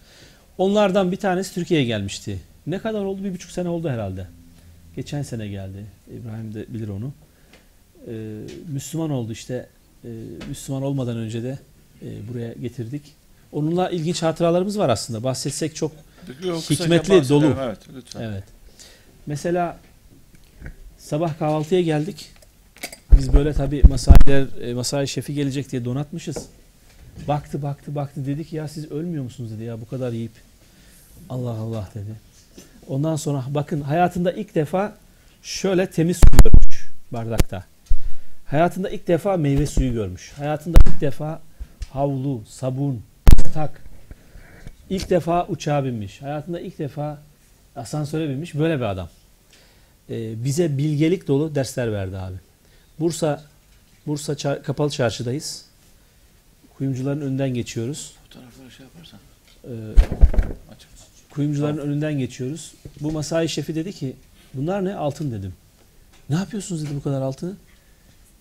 Onlardan 0.59 1.13
bir 1.13 1.17
tanesi 1.17 1.55
Türkiye'ye 1.55 1.87
gelmişti. 1.87 2.41
Ne 2.67 2.79
kadar 2.79 3.05
oldu? 3.05 3.25
Bir 3.25 3.35
buçuk 3.35 3.51
sene 3.51 3.69
oldu 3.69 3.89
herhalde. 3.89 4.27
Geçen 4.97 5.23
sene 5.23 5.49
geldi. 5.49 5.85
İbrahim 6.11 6.55
de 6.55 6.75
bilir 6.75 6.89
onu. 6.89 7.13
Ee, 8.09 8.13
Müslüman 8.69 9.11
oldu 9.11 9.33
işte. 9.33 9.67
Ee, 10.05 10.09
Müslüman 10.49 10.83
olmadan 10.83 11.17
önce 11.17 11.43
de 11.43 11.59
e, 12.03 12.29
buraya 12.29 12.53
getirdik. 12.53 13.03
Onunla 13.53 13.91
ilginç 13.91 14.23
hatıralarımız 14.23 14.79
var 14.79 14.89
aslında. 14.89 15.25
Bahsetsek 15.25 15.77
çok 15.77 15.93
Yok, 16.45 16.71
Hikmetli, 16.71 17.29
dolu. 17.29 17.57
Evet, 17.61 17.79
lütfen. 17.97 18.23
Evet. 18.23 18.45
Mesela 19.27 19.79
sabah 21.07 21.39
kahvaltıya 21.39 21.81
geldik. 21.81 22.33
Biz 23.19 23.33
böyle 23.33 23.53
tabii 23.53 23.83
masailer, 23.89 24.47
e, 24.61 24.75
masai 24.75 25.09
şefi 25.09 25.35
gelecek 25.35 25.73
diye 25.73 25.85
donatmışız. 25.85 26.37
Baktı 27.29 27.63
baktı 27.63 27.95
baktı 27.95 28.27
dedi 28.27 28.45
ki 28.45 28.57
ya 28.57 28.69
siz 28.69 28.91
ölmüyor 28.91 29.25
musunuz 29.25 29.51
dedi 29.51 29.63
ya 29.63 29.81
bu 29.81 29.89
kadar 29.89 30.13
yiyip. 30.13 30.33
Allah 31.29 31.51
Allah 31.51 31.89
dedi. 31.95 32.15
Ondan 32.89 33.17
sonra 33.17 33.45
bakın 33.49 33.81
hayatında 33.81 34.33
ilk 34.33 34.55
defa 34.55 34.95
şöyle 35.43 35.91
temiz 35.91 36.17
su 36.17 36.43
görmüş 36.45 36.87
bardakta. 37.13 37.65
Hayatında 38.47 38.91
ilk 38.91 39.09
defa 39.09 39.37
meyve 39.37 39.67
suyu 39.67 39.93
görmüş. 39.93 40.33
Hayatında 40.37 40.79
ilk 40.87 41.01
defa 41.01 41.41
havlu, 41.91 42.43
sabun, 42.49 43.03
tak. 43.55 43.83
İlk 44.91 45.11
defa 45.11 45.47
uçağa 45.47 45.85
binmiş. 45.85 46.23
Hayatında 46.23 46.61
ilk 46.61 46.79
defa 46.79 47.19
asansöre 47.77 48.29
binmiş. 48.29 48.55
Böyle 48.55 48.77
bir 48.77 48.85
adam. 48.85 49.09
Ee, 50.11 50.45
bize 50.45 50.79
bilgelik 50.79 51.29
dolu 51.29 51.55
dersler 51.55 51.93
verdi 51.93 52.17
abi. 52.19 52.37
Bursa 53.01 53.45
Bursa 54.07 54.33
Çar- 54.33 54.63
Kapalı 54.63 54.91
Çarşı'dayız. 54.91 55.65
Kuyumcuların 56.79 57.21
önünden 57.21 57.55
geçiyoruz. 57.55 58.13
Fotoğrafları 58.25 58.71
şey 58.71 58.87
yaparsan. 58.87 59.21
Ee, 59.65 59.71
Açık. 60.75 60.89
kuyumcuların 61.31 61.79
önünden 61.79 62.19
geçiyoruz. 62.19 62.75
Bu 63.01 63.13
masai 63.13 63.49
şefi 63.49 63.75
dedi 63.75 63.93
ki 63.93 64.17
Bunlar 64.55 64.85
ne? 64.85 64.95
Altın 64.95 65.31
dedim. 65.33 65.53
Ne 66.31 66.37
yapıyorsunuz 66.37 66.85
dedi 66.85 66.91
bu 66.97 67.03
kadar 67.03 67.23
altını? 67.23 67.53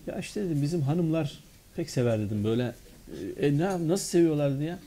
Ya 0.06 0.18
işte 0.18 0.44
dedim 0.44 0.62
bizim 0.62 0.82
hanımlar 0.82 1.38
pek 1.76 1.90
sever 1.90 2.18
dedim 2.18 2.44
böyle. 2.44 2.74
E, 3.40 3.58
ne, 3.58 3.88
nasıl 3.88 4.04
seviyorlar 4.04 4.54
dedi 4.56 4.64
ya. 4.64 4.78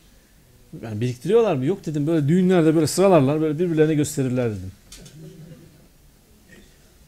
Yani 0.84 1.02
biriktiriyorlar 1.02 1.56
mı? 1.56 1.66
Yok 1.66 1.86
dedim 1.86 2.08
böyle 2.08 2.28
düğünlerde 2.28 2.76
böyle 2.76 2.88
sıralarlar 2.88 3.42
böyle 3.42 3.60
birbirlerine 3.60 3.94
gösterirler 3.94 4.50
dedim. 4.52 4.72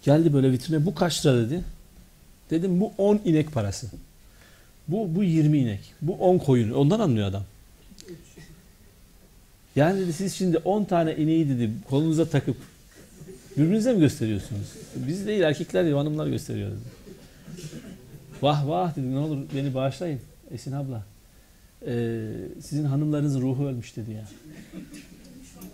Geldi 0.01 0.33
böyle 0.33 0.51
vitrine 0.51 0.85
bu 0.85 0.95
kaç 0.95 1.25
lira 1.25 1.37
dedi. 1.37 1.63
Dedim 2.49 2.79
bu 2.79 2.91
10 2.97 3.19
inek 3.25 3.51
parası. 3.51 3.87
Bu 4.87 5.15
bu 5.15 5.23
20 5.23 5.57
inek. 5.57 5.93
Bu 6.01 6.13
10 6.13 6.37
koyun. 6.37 6.71
Ondan 6.71 6.99
anlıyor 6.99 7.27
adam. 7.27 7.43
Yani 9.75 9.99
dedi 9.99 10.13
siz 10.13 10.33
şimdi 10.35 10.57
10 10.57 10.83
tane 10.83 11.15
ineği 11.15 11.49
dedi 11.49 11.71
kolunuza 11.89 12.25
takıp 12.25 12.57
birbirinize 13.57 13.93
mi 13.93 13.99
gösteriyorsunuz? 13.99 14.67
Biz 14.95 15.27
değil 15.27 15.41
erkekler 15.41 15.83
değil 15.83 15.95
hanımlar 15.95 16.27
gösteriyor 16.27 16.71
dedi. 16.71 16.79
Vah 18.41 18.67
vah 18.67 18.95
dedim 18.95 19.15
ne 19.15 19.19
olur 19.19 19.37
beni 19.55 19.73
bağışlayın 19.73 20.19
Esin 20.51 20.71
abla. 20.71 21.03
Ee, 21.87 22.31
sizin 22.61 22.85
hanımlarınızın 22.85 23.41
ruhu 23.41 23.65
ölmüş 23.65 23.97
dedi 23.97 24.11
ya. 24.11 24.27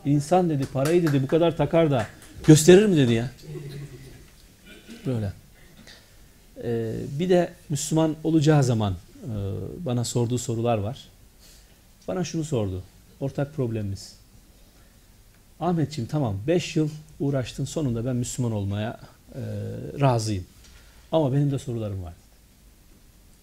İnsan 0.05 0.49
dedi 0.49 0.65
parayı 0.73 1.07
dedi 1.07 1.23
bu 1.23 1.27
kadar 1.27 1.57
takar 1.57 1.91
da 1.91 2.07
gösterir 2.47 2.85
mi 2.85 2.97
dedi 2.97 3.13
ya. 3.13 3.31
Böyle. 5.07 5.33
Ee, 6.63 6.95
bir 7.19 7.29
de 7.29 7.53
Müslüman 7.69 8.15
olacağı 8.23 8.63
zaman 8.63 8.93
e, 8.93 9.29
bana 9.85 10.03
sorduğu 10.03 10.37
sorular 10.37 10.77
var. 10.77 11.07
Bana 12.07 12.23
şunu 12.23 12.43
sordu. 12.43 12.83
Ortak 13.19 13.55
problemimiz. 13.55 14.15
Ahmetciğim 15.59 16.09
tamam 16.09 16.37
5 16.47 16.75
yıl 16.75 16.89
uğraştın 17.19 17.65
sonunda 17.65 18.05
ben 18.05 18.15
Müslüman 18.15 18.51
olmaya 18.51 18.99
e, 19.35 19.41
razıyım. 20.01 20.45
Ama 21.11 21.33
benim 21.33 21.51
de 21.51 21.59
sorularım 21.59 22.03
var. 22.03 22.13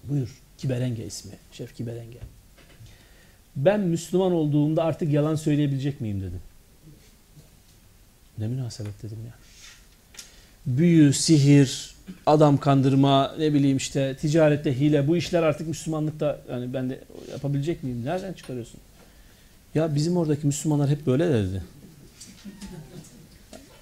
Buyur. 0.05 0.41
Kiberenge 0.59 1.07
ismi. 1.07 1.33
Şef 1.53 1.77
Kiberenge. 1.77 2.19
Ben 3.57 3.81
Müslüman 3.81 4.33
olduğumda 4.33 4.85
artık 4.85 5.13
yalan 5.13 5.35
söyleyebilecek 5.35 6.01
miyim 6.01 6.21
dedi. 6.21 6.37
Ne 8.39 8.49
münasebet 8.49 9.03
dedim 9.03 9.19
ya. 9.27 9.44
Büyü, 10.67 11.13
sihir, 11.13 11.95
adam 12.27 12.59
kandırma, 12.59 13.35
ne 13.39 13.55
bileyim 13.55 13.77
işte 13.77 14.17
ticarette 14.17 14.81
hile 14.81 15.09
bu 15.09 15.17
işler 15.17 15.43
artık 15.43 15.69
Müslümanlıkta 15.69 16.41
yani 16.51 16.75
ben 16.75 16.91
de 16.91 17.01
yapabilecek 17.33 17.83
miyim? 17.83 18.05
Nereden 18.05 18.33
çıkarıyorsun? 18.33 18.81
Ya 19.75 19.95
bizim 19.95 20.17
oradaki 20.17 20.47
Müslümanlar 20.47 20.91
hep 20.91 21.07
böyle 21.07 21.33
dedi. 21.33 21.63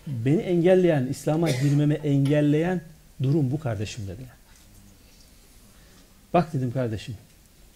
Beni 0.06 0.40
engelleyen, 0.40 1.06
İslam'a 1.06 1.50
girmeme 1.50 1.94
engelleyen 1.94 2.80
durum 3.22 3.50
bu 3.50 3.60
kardeşim 3.60 4.08
dedi. 4.08 4.22
Bak 6.34 6.52
dedim 6.52 6.72
kardeşim. 6.72 7.14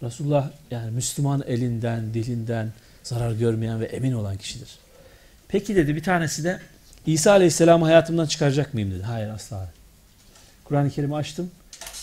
Resulullah 0.02 0.50
yani 0.70 0.90
Müslüman 0.90 1.42
elinden, 1.46 2.14
dilinden 2.14 2.72
zarar 3.02 3.32
görmeyen 3.32 3.80
ve 3.80 3.84
emin 3.84 4.12
olan 4.12 4.36
kişidir. 4.36 4.78
Peki 5.48 5.76
dedi 5.76 5.96
bir 5.96 6.02
tanesi 6.02 6.44
de 6.44 6.60
İsa 7.06 7.30
Aleyhisselam'ı 7.30 7.84
hayatımdan 7.84 8.26
çıkaracak 8.26 8.74
mıyım 8.74 8.90
dedi. 8.90 9.02
Hayır 9.02 9.28
asla. 9.28 9.68
Kur'an-ı 10.64 10.90
Kerim'i 10.90 11.16
açtım. 11.16 11.50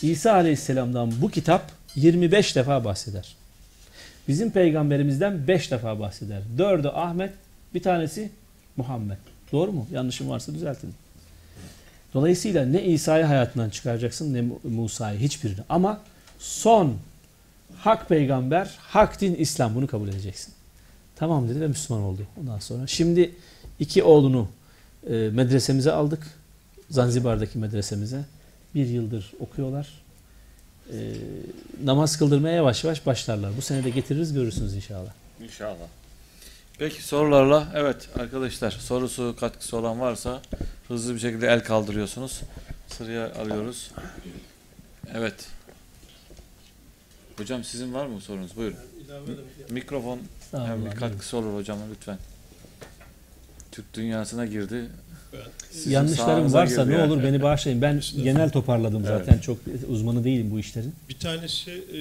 İsa 0.02 0.34
Aleyhisselam'dan 0.34 1.22
bu 1.22 1.30
kitap 1.30 1.72
25 1.96 2.56
defa 2.56 2.86
bahseder. 2.86 3.36
Bizim 4.28 4.52
peygamberimizden 4.52 5.48
5 5.48 5.72
defa 5.72 6.00
bahseder. 6.00 6.42
Dördü 6.58 6.88
Ahmet, 6.88 7.34
bir 7.74 7.84
tanesi 7.84 8.32
Muhammed. 8.78 9.18
Doğru 9.52 9.72
mu? 9.72 9.88
Yanlışım 9.92 10.30
varsa 10.30 10.54
düzeltin. 10.54 10.94
Dolayısıyla 12.14 12.66
ne 12.66 12.84
İsa'yı 12.84 13.24
hayatından 13.26 13.70
çıkaracaksın 13.70 14.34
ne 14.34 14.70
Musa'yı 14.70 15.20
hiçbirini. 15.20 15.60
Ama 15.70 16.02
son 16.40 16.98
hak 17.78 18.10
peygamber, 18.10 18.76
hak 18.80 19.22
din 19.22 19.36
İslam 19.36 19.76
bunu 19.76 19.88
kabul 19.88 20.08
edeceksin. 20.08 20.54
Tamam 21.16 21.50
dedi 21.50 21.62
ve 21.62 21.68
Müslüman 21.68 22.04
oldu 22.04 22.22
ondan 22.42 22.60
sonra. 22.60 22.88
Şimdi 22.88 23.36
iki 23.80 24.04
oğlunu 24.04 24.48
e, 25.10 25.30
medresemize 25.34 25.92
aldık. 25.92 26.24
Zanzibar'daki 26.90 27.58
medresemize. 27.58 28.26
Bir 28.76 28.88
yıldır 28.88 29.34
okuyorlar. 29.40 29.90
E, 30.94 31.14
namaz 31.84 32.18
kıldırmaya 32.18 32.56
yavaş 32.56 32.84
yavaş 32.84 33.06
başlarlar. 33.06 33.52
Bu 33.58 33.62
sene 33.62 33.84
de 33.84 33.90
getiririz 33.90 34.34
görürsünüz 34.34 34.76
inşallah. 34.76 35.12
İnşallah. 35.44 35.88
Peki 36.78 37.04
sorularla 37.04 37.68
evet 37.76 38.10
arkadaşlar 38.20 38.72
sorusu 38.72 39.36
katkısı 39.40 39.78
olan 39.78 40.00
varsa 40.00 40.42
hızlı 40.88 41.16
bir 41.16 41.20
şekilde 41.20 41.48
el 41.48 41.64
kaldırıyorsunuz. 41.64 42.42
Sıraya 42.88 43.34
alıyoruz. 43.34 43.92
Evet. 45.14 45.48
Hocam 47.38 47.64
sizin 47.64 47.94
var 47.94 48.06
mı 48.06 48.22
sorunuz? 48.22 48.58
Buyurun. 48.58 48.78
Mikrofon 49.70 50.20
hem 50.52 50.86
bir 50.86 50.92
katkısı 50.92 51.38
olur 51.38 51.56
hocam 51.56 51.78
lütfen. 51.92 52.18
Türk 53.74 53.94
dünyasına 53.94 54.46
girdi. 54.46 54.86
Sizin 55.72 55.92
Yanlışlarım 55.92 56.54
varsa 56.54 56.84
girdi 56.84 56.94
ne 56.94 56.98
yani. 56.98 57.12
olur 57.14 57.24
beni 57.24 57.42
bağışlayın. 57.42 57.82
Ben 57.82 58.02
genel 58.24 58.50
toparladım 58.50 59.04
Evet. 59.08 59.26
zaten. 59.26 59.40
Çok 59.40 59.58
uzmanı 59.90 60.24
değilim 60.24 60.52
bu 60.52 60.60
işlerin. 60.60 60.96
Bir 61.10 61.20
tanesi 61.20 61.72
e, 61.72 62.00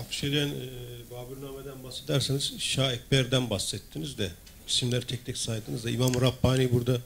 Afşe'den 0.00 0.48
e, 0.48 0.52
Babürname'den 1.10 1.84
bahsederseniz 1.84 2.54
Şah 2.58 2.92
Ekber'den 2.92 3.50
bahsettiniz 3.50 4.18
de 4.18 4.28
isimleri 4.68 5.06
tek 5.06 5.26
tek 5.26 5.36
saydınız 5.38 5.84
da 5.84 5.90
İmam 5.90 6.14
Rabbani 6.20 6.72
burada 6.72 6.96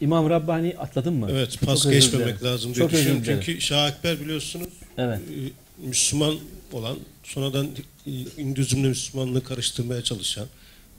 İmam 0.00 0.30
Rabbani 0.30 0.74
atladın 0.78 1.14
mı? 1.14 1.28
evet 1.30 1.50
Çok 1.52 1.60
pas 1.68 1.86
özür 1.86 1.90
geçmemek 1.92 2.44
lazım 2.44 2.74
diye 2.74 2.82
Çok 2.84 2.92
düşünüyorum. 2.92 3.22
Çünkü 3.24 3.60
Şah 3.60 3.88
Ekber 3.90 4.20
biliyorsunuz 4.20 4.68
Evet. 4.98 5.18
e, 5.20 5.86
Müslüman 5.88 6.34
olan 6.72 6.96
sonradan 7.24 7.66
e, 8.06 8.10
Hindizmle 8.38 8.88
Müslümanlığı 8.88 9.44
karıştırmaya 9.44 10.02
çalışan 10.02 10.46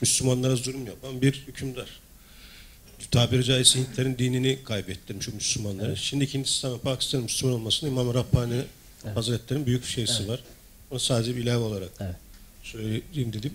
Müslümanlara 0.01 0.55
zulüm 0.55 0.85
yapan 0.85 1.21
bir 1.21 1.43
hükümdar. 1.47 1.87
Tabiri 3.11 3.43
caizse 3.43 3.79
Hintlerin 3.79 4.17
dinini 4.17 4.59
kaybettirmiş 4.63 5.29
o 5.29 5.31
Müslümanları. 5.31 5.87
Evet. 5.87 5.97
Şimdiki 5.97 6.33
Hindistan 6.37 6.73
ve 6.73 6.77
Pakistan'ın 6.77 7.23
Müslüman 7.23 7.55
olmasını 7.55 7.89
İmam 7.89 8.13
Rabbani 8.13 8.61
Evet. 9.05 9.17
Hazretleri'nin 9.17 9.65
büyük 9.65 9.85
şeysi 9.85 10.13
Evet. 10.19 10.29
var. 10.29 10.39
Onu 10.91 10.99
sadece 10.99 11.35
bir 11.35 11.41
ilave 11.43 11.63
olarak 11.63 11.89
Evet. 11.99 12.15
söyleyeyim 12.63 13.33
dedim. 13.33 13.53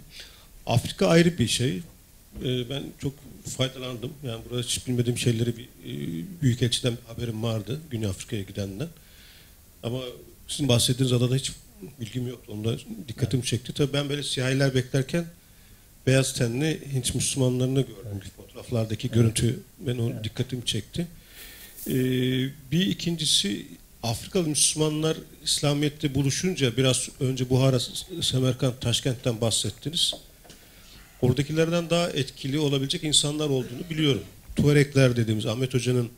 Afrika 0.66 1.06
ayrı 1.06 1.38
bir 1.38 1.48
şey. 1.48 1.76
Ee, 2.44 2.70
ben 2.70 2.82
çok 2.98 3.14
faydalandım. 3.44 4.12
Yani 4.24 4.40
burada 4.50 4.62
hiç 4.62 4.86
bilmediğim 4.86 5.18
şeyleri 5.18 5.56
bir 5.56 5.64
e, 5.64 6.24
büyük 6.42 6.62
elçiden 6.62 6.92
bir 6.92 7.14
haberim 7.14 7.42
vardı. 7.42 7.80
Güney 7.90 8.08
Afrika'ya 8.08 8.42
gidenden. 8.42 8.88
Ama 9.82 10.00
sizin 10.48 10.68
bahsettiğiniz 10.68 11.12
adada 11.12 11.34
hiç 11.34 11.52
bilgim 12.00 12.28
yoktu. 12.28 12.52
Onda 12.52 12.76
dikkatimi 13.08 13.44
çekti. 13.44 13.72
Tabii 13.72 13.92
ben 13.92 14.08
böyle 14.08 14.22
siyahiler 14.22 14.74
beklerken 14.74 15.24
beyaz 16.06 16.34
tenli 16.34 16.80
Hint 16.92 17.14
Müslümanlarını 17.14 17.80
gördüm. 17.80 18.22
Fotoğraflardaki 18.36 19.10
görüntü 19.10 19.60
ben 19.78 19.98
o 19.98 20.24
dikkatimi 20.24 20.64
çekti. 20.64 21.06
Ee, 21.86 21.92
bir 22.72 22.86
ikincisi 22.86 23.66
Afrikalı 24.02 24.48
Müslümanlar 24.48 25.16
İslamiyet'te 25.44 26.14
buluşunca 26.14 26.76
biraz 26.76 27.08
önce 27.20 27.50
Buhara, 27.50 27.80
Semerkant, 28.22 28.80
Taşkent'ten 28.80 29.40
bahsettiniz. 29.40 30.14
Oradakilerden 31.22 31.90
daha 31.90 32.10
etkili 32.10 32.58
olabilecek 32.58 33.04
insanlar 33.04 33.48
olduğunu 33.48 33.90
biliyorum. 33.90 34.22
Tuarekler 34.56 35.16
dediğimiz 35.16 35.46
Ahmet 35.46 35.74
Hoca'nın, 35.74 36.10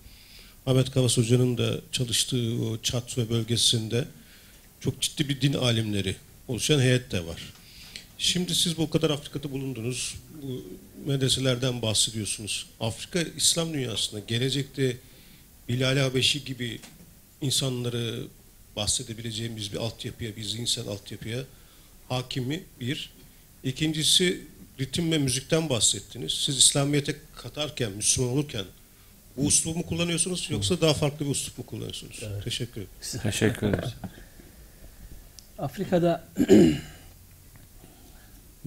Ahmet 0.67 0.91
Kavas 0.91 1.17
Hoca'nın 1.17 1.59
da 1.59 1.81
çalıştığı 1.93 2.55
o 2.63 2.79
Çat 2.83 3.19
ve 3.19 3.31
bölgesinde 3.31 4.05
çok 4.81 5.01
ciddi 5.01 5.29
bir 5.29 5.41
din 5.41 5.53
alimleri 5.53 6.17
oluşan 6.49 6.81
heyet 6.81 7.13
de 7.13 7.27
var. 7.27 7.53
Şimdi 8.19 8.55
siz 8.55 8.79
bu 8.79 8.91
kadar 8.91 9.11
Afrika'da 9.11 9.51
bulundunuz. 9.51 10.17
Bu 10.43 10.65
medreselerden 11.07 11.83
bahsediyorsunuz. 11.83 12.67
Afrika 12.81 13.21
İslam 13.37 13.73
dünyasında 13.73 14.21
gelecekte 14.21 14.97
Bilal 15.69 15.97
Habeşi 15.97 16.45
gibi 16.45 16.81
insanları 17.41 18.25
bahsedebileceğimiz 18.77 19.73
bir 19.73 19.77
altyapıya, 19.77 20.37
bir 20.37 20.45
zihinsel 20.45 20.89
altyapıya 20.89 21.45
hakimi 22.09 22.65
bir. 22.81 23.11
İkincisi 23.65 24.41
ritim 24.81 25.13
ve 25.13 25.19
müzikten 25.19 25.69
bahsettiniz. 25.69 26.33
Siz 26.33 26.59
İslamiyet'e 26.59 27.17
katarken, 27.37 27.93
Müslüman 27.93 28.33
olurken 28.33 28.65
bu 29.37 29.47
uslubu 29.47 29.79
mu 29.79 29.87
kullanıyorsunuz 29.87 30.49
yoksa 30.51 30.81
daha 30.81 30.95
farklı 30.95 31.27
bir 31.27 31.31
uslup 31.31 31.59
mu 31.59 31.67
kullanıyorsunuz? 31.67 32.21
Evet. 32.23 32.45
Teşekkür 32.45 32.81
ederim. 32.81 33.23
Teşekkür 33.23 33.67
ederiz. 33.67 33.95
Afrika'da 35.59 36.29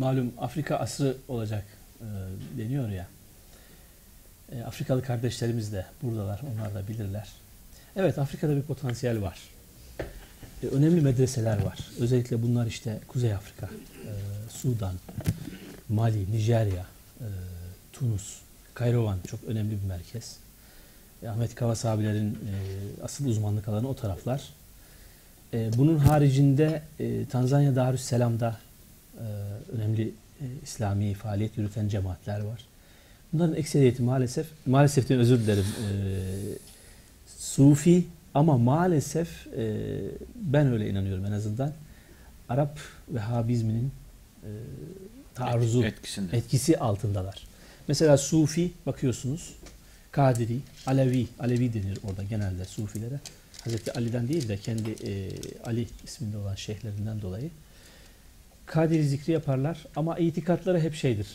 malum 0.02 0.34
Afrika 0.38 0.76
asrı 0.76 1.18
olacak 1.28 1.64
e, 2.02 2.06
deniyor 2.58 2.90
ya. 2.90 3.08
E, 4.52 4.64
Afrikalı 4.64 5.04
kardeşlerimiz 5.04 5.74
de 5.74 5.86
buradalar. 6.02 6.42
Onlar 6.54 6.76
da 6.76 6.88
bilirler. 6.88 7.30
Evet 7.96 8.18
Afrika'da 8.20 8.56
bir 8.56 8.62
potansiyel 8.62 9.22
var. 9.22 9.40
E, 10.64 10.68
önemli 10.68 11.02
medreseler 11.02 11.62
var. 11.62 11.80
Özellikle 12.00 12.42
bunlar 12.42 12.66
işte 12.66 13.00
Kuzey 13.08 13.34
Afrika, 13.34 13.66
e, 14.06 14.12
Sudan, 14.50 14.96
Mali, 15.90 16.32
Nijerya, 16.32 16.86
e, 17.20 17.28
Tunus, 17.94 18.38
Kayrovan 18.74 19.20
çok 19.28 19.44
önemli 19.44 19.72
bir 19.82 19.88
merkez. 19.88 20.38
Ahmet 21.28 21.56
Kavas 21.56 21.86
abilerin 21.86 22.32
e, 22.32 22.54
asıl 23.04 23.26
uzmanlık 23.26 23.68
alanı 23.68 23.90
o 23.90 23.96
taraflar. 23.96 24.50
E, 25.54 25.72
bunun 25.78 25.98
haricinde 25.98 26.82
e, 27.00 27.26
Tanzanya 27.26 27.76
Darüsselam'da 27.76 28.50
e, 28.50 28.71
önemli 29.74 30.14
e, 30.42 30.46
İslami 30.64 31.14
faaliyet 31.14 31.58
yürüten 31.58 31.88
cemaatler 31.88 32.40
var. 32.40 32.60
Bunların 33.34 33.56
ekseriyeti 33.56 34.02
maalesef, 34.04 34.48
maalesef 34.66 35.10
diye 35.10 35.20
özür 35.20 35.40
dilerim, 35.40 35.66
e, 35.66 35.94
Sufi 37.38 38.04
ama 38.34 38.58
maalesef 38.58 39.48
e, 39.58 39.76
ben 40.36 40.68
öyle 40.72 40.90
inanıyorum 40.90 41.26
en 41.26 41.32
azından. 41.32 41.74
Arap 42.50 42.80
Vehhabizminin 43.10 43.92
e, 44.44 44.50
taarruzu, 45.36 45.84
Etkisinde. 45.84 46.38
etkisi 46.38 46.80
altındalar. 46.80 47.44
Mesela 47.88 48.18
Sufi 48.18 48.72
bakıyorsunuz, 48.86 49.54
Kadiri, 50.12 50.58
Alevi, 50.86 51.28
Alevi 51.40 51.74
denir 51.74 51.98
orada 52.10 52.24
genelde 52.24 52.66
Sufilere. 52.66 53.20
Hazreti 53.64 53.92
Ali'den 53.94 54.28
değil 54.28 54.50
de 54.50 54.58
kendi 54.58 54.90
e, 54.92 55.30
Ali 55.66 55.88
isminde 56.04 56.38
olan 56.38 56.56
şeyhlerinden 56.56 57.22
dolayı. 57.22 57.50
Kadiri 58.72 59.04
zikri 59.04 59.34
yaparlar 59.34 59.78
ama 59.96 60.18
itikatları 60.18 60.80
hep 60.80 60.96
şeydir. 60.96 61.28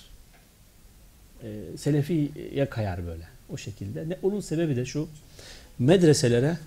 E, 1.42 1.48
Selefiye 1.76 2.66
kayar 2.70 3.06
böyle 3.06 3.28
o 3.48 3.56
şekilde. 3.56 4.08
Ne, 4.08 4.16
onun 4.22 4.40
sebebi 4.40 4.76
de 4.76 4.84
şu. 4.84 5.08
Medreselere 5.78 6.58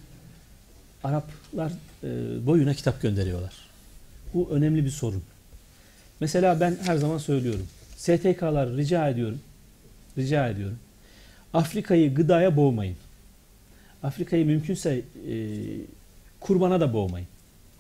Araplar 1.04 1.72
e, 2.04 2.08
boyuna 2.46 2.74
kitap 2.74 3.02
gönderiyorlar. 3.02 3.54
Bu 4.34 4.50
önemli 4.52 4.86
bir 4.86 4.90
sorun. 4.90 5.24
Mesela 6.20 6.60
ben 6.60 6.78
her 6.84 6.96
zaman 6.96 7.18
söylüyorum. 7.18 7.68
STK'lar 7.98 8.78
rica 8.78 9.10
ediyorum. 9.10 9.40
Rica 10.18 10.48
ediyorum. 10.48 10.80
Afrika'yı 11.54 12.16
gıdaya 12.16 12.56
boğmayın. 12.56 12.98
Afrika'yı 14.04 14.46
mümkünse 14.46 15.02
e, 15.30 15.36
kurbana 16.40 16.80
da 16.80 16.94
boğmayın. 16.94 17.28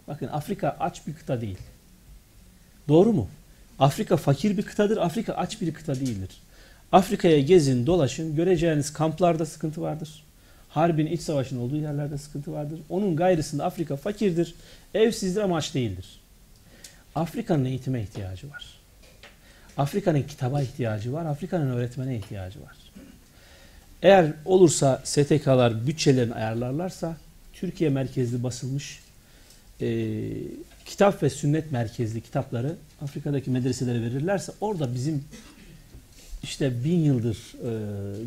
Bakın 0.08 0.28
Afrika 0.28 0.78
aç 0.80 1.08
bir 1.08 1.14
kıta 1.14 1.42
değil. 1.42 1.58
Doğru 2.90 3.14
mu? 3.14 3.28
Afrika 3.80 4.18
fakir 4.18 4.58
bir 4.58 4.64
kıtadır. 4.64 4.98
Afrika 4.98 5.34
aç 5.34 5.62
bir 5.62 5.74
kıta 5.74 5.96
değildir. 5.96 6.30
Afrika'ya 6.92 7.40
gezin, 7.40 7.86
dolaşın. 7.86 8.36
Göreceğiniz 8.36 8.94
kamplarda 8.94 9.46
sıkıntı 9.46 9.82
vardır. 9.82 10.24
Harbin, 10.70 11.08
iç 11.08 11.22
savaşın 11.22 11.60
olduğu 11.60 11.76
yerlerde 11.76 12.18
sıkıntı 12.18 12.54
vardır. 12.54 12.80
Onun 12.90 13.16
gayrısında 13.16 13.66
Afrika 13.66 13.96
fakirdir. 13.96 14.56
Evsizdir 14.94 15.42
ama 15.42 15.58
aç 15.58 15.74
değildir. 15.74 16.06
Afrika'nın 17.16 17.66
eğitime 17.66 18.02
ihtiyacı 18.02 18.50
var. 18.50 18.66
Afrika'nın 19.78 20.24
kitaba 20.24 20.62
ihtiyacı 20.62 21.14
var. 21.14 21.26
Afrika'nın 21.26 21.72
öğretmene 21.72 22.18
ihtiyacı 22.18 22.62
var. 22.62 22.78
Eğer 24.02 24.34
olursa 24.46 25.02
STK'lar 25.04 25.88
bütçelerini 25.88 26.34
ayarlarlarsa 26.34 27.18
Türkiye 27.54 27.90
merkezli 27.90 28.44
basılmış 28.44 29.00
e, 29.82 29.88
kitap 30.90 31.24
ve 31.24 31.30
sünnet 31.30 31.72
merkezli 31.72 32.22
kitapları 32.22 32.76
Afrika'daki 33.02 33.52
medreselere 33.52 34.02
verirlerse 34.02 34.52
orada 34.62 34.94
bizim 34.94 35.24
işte 36.44 36.84
bin 36.84 37.00
yıldır, 37.00 37.38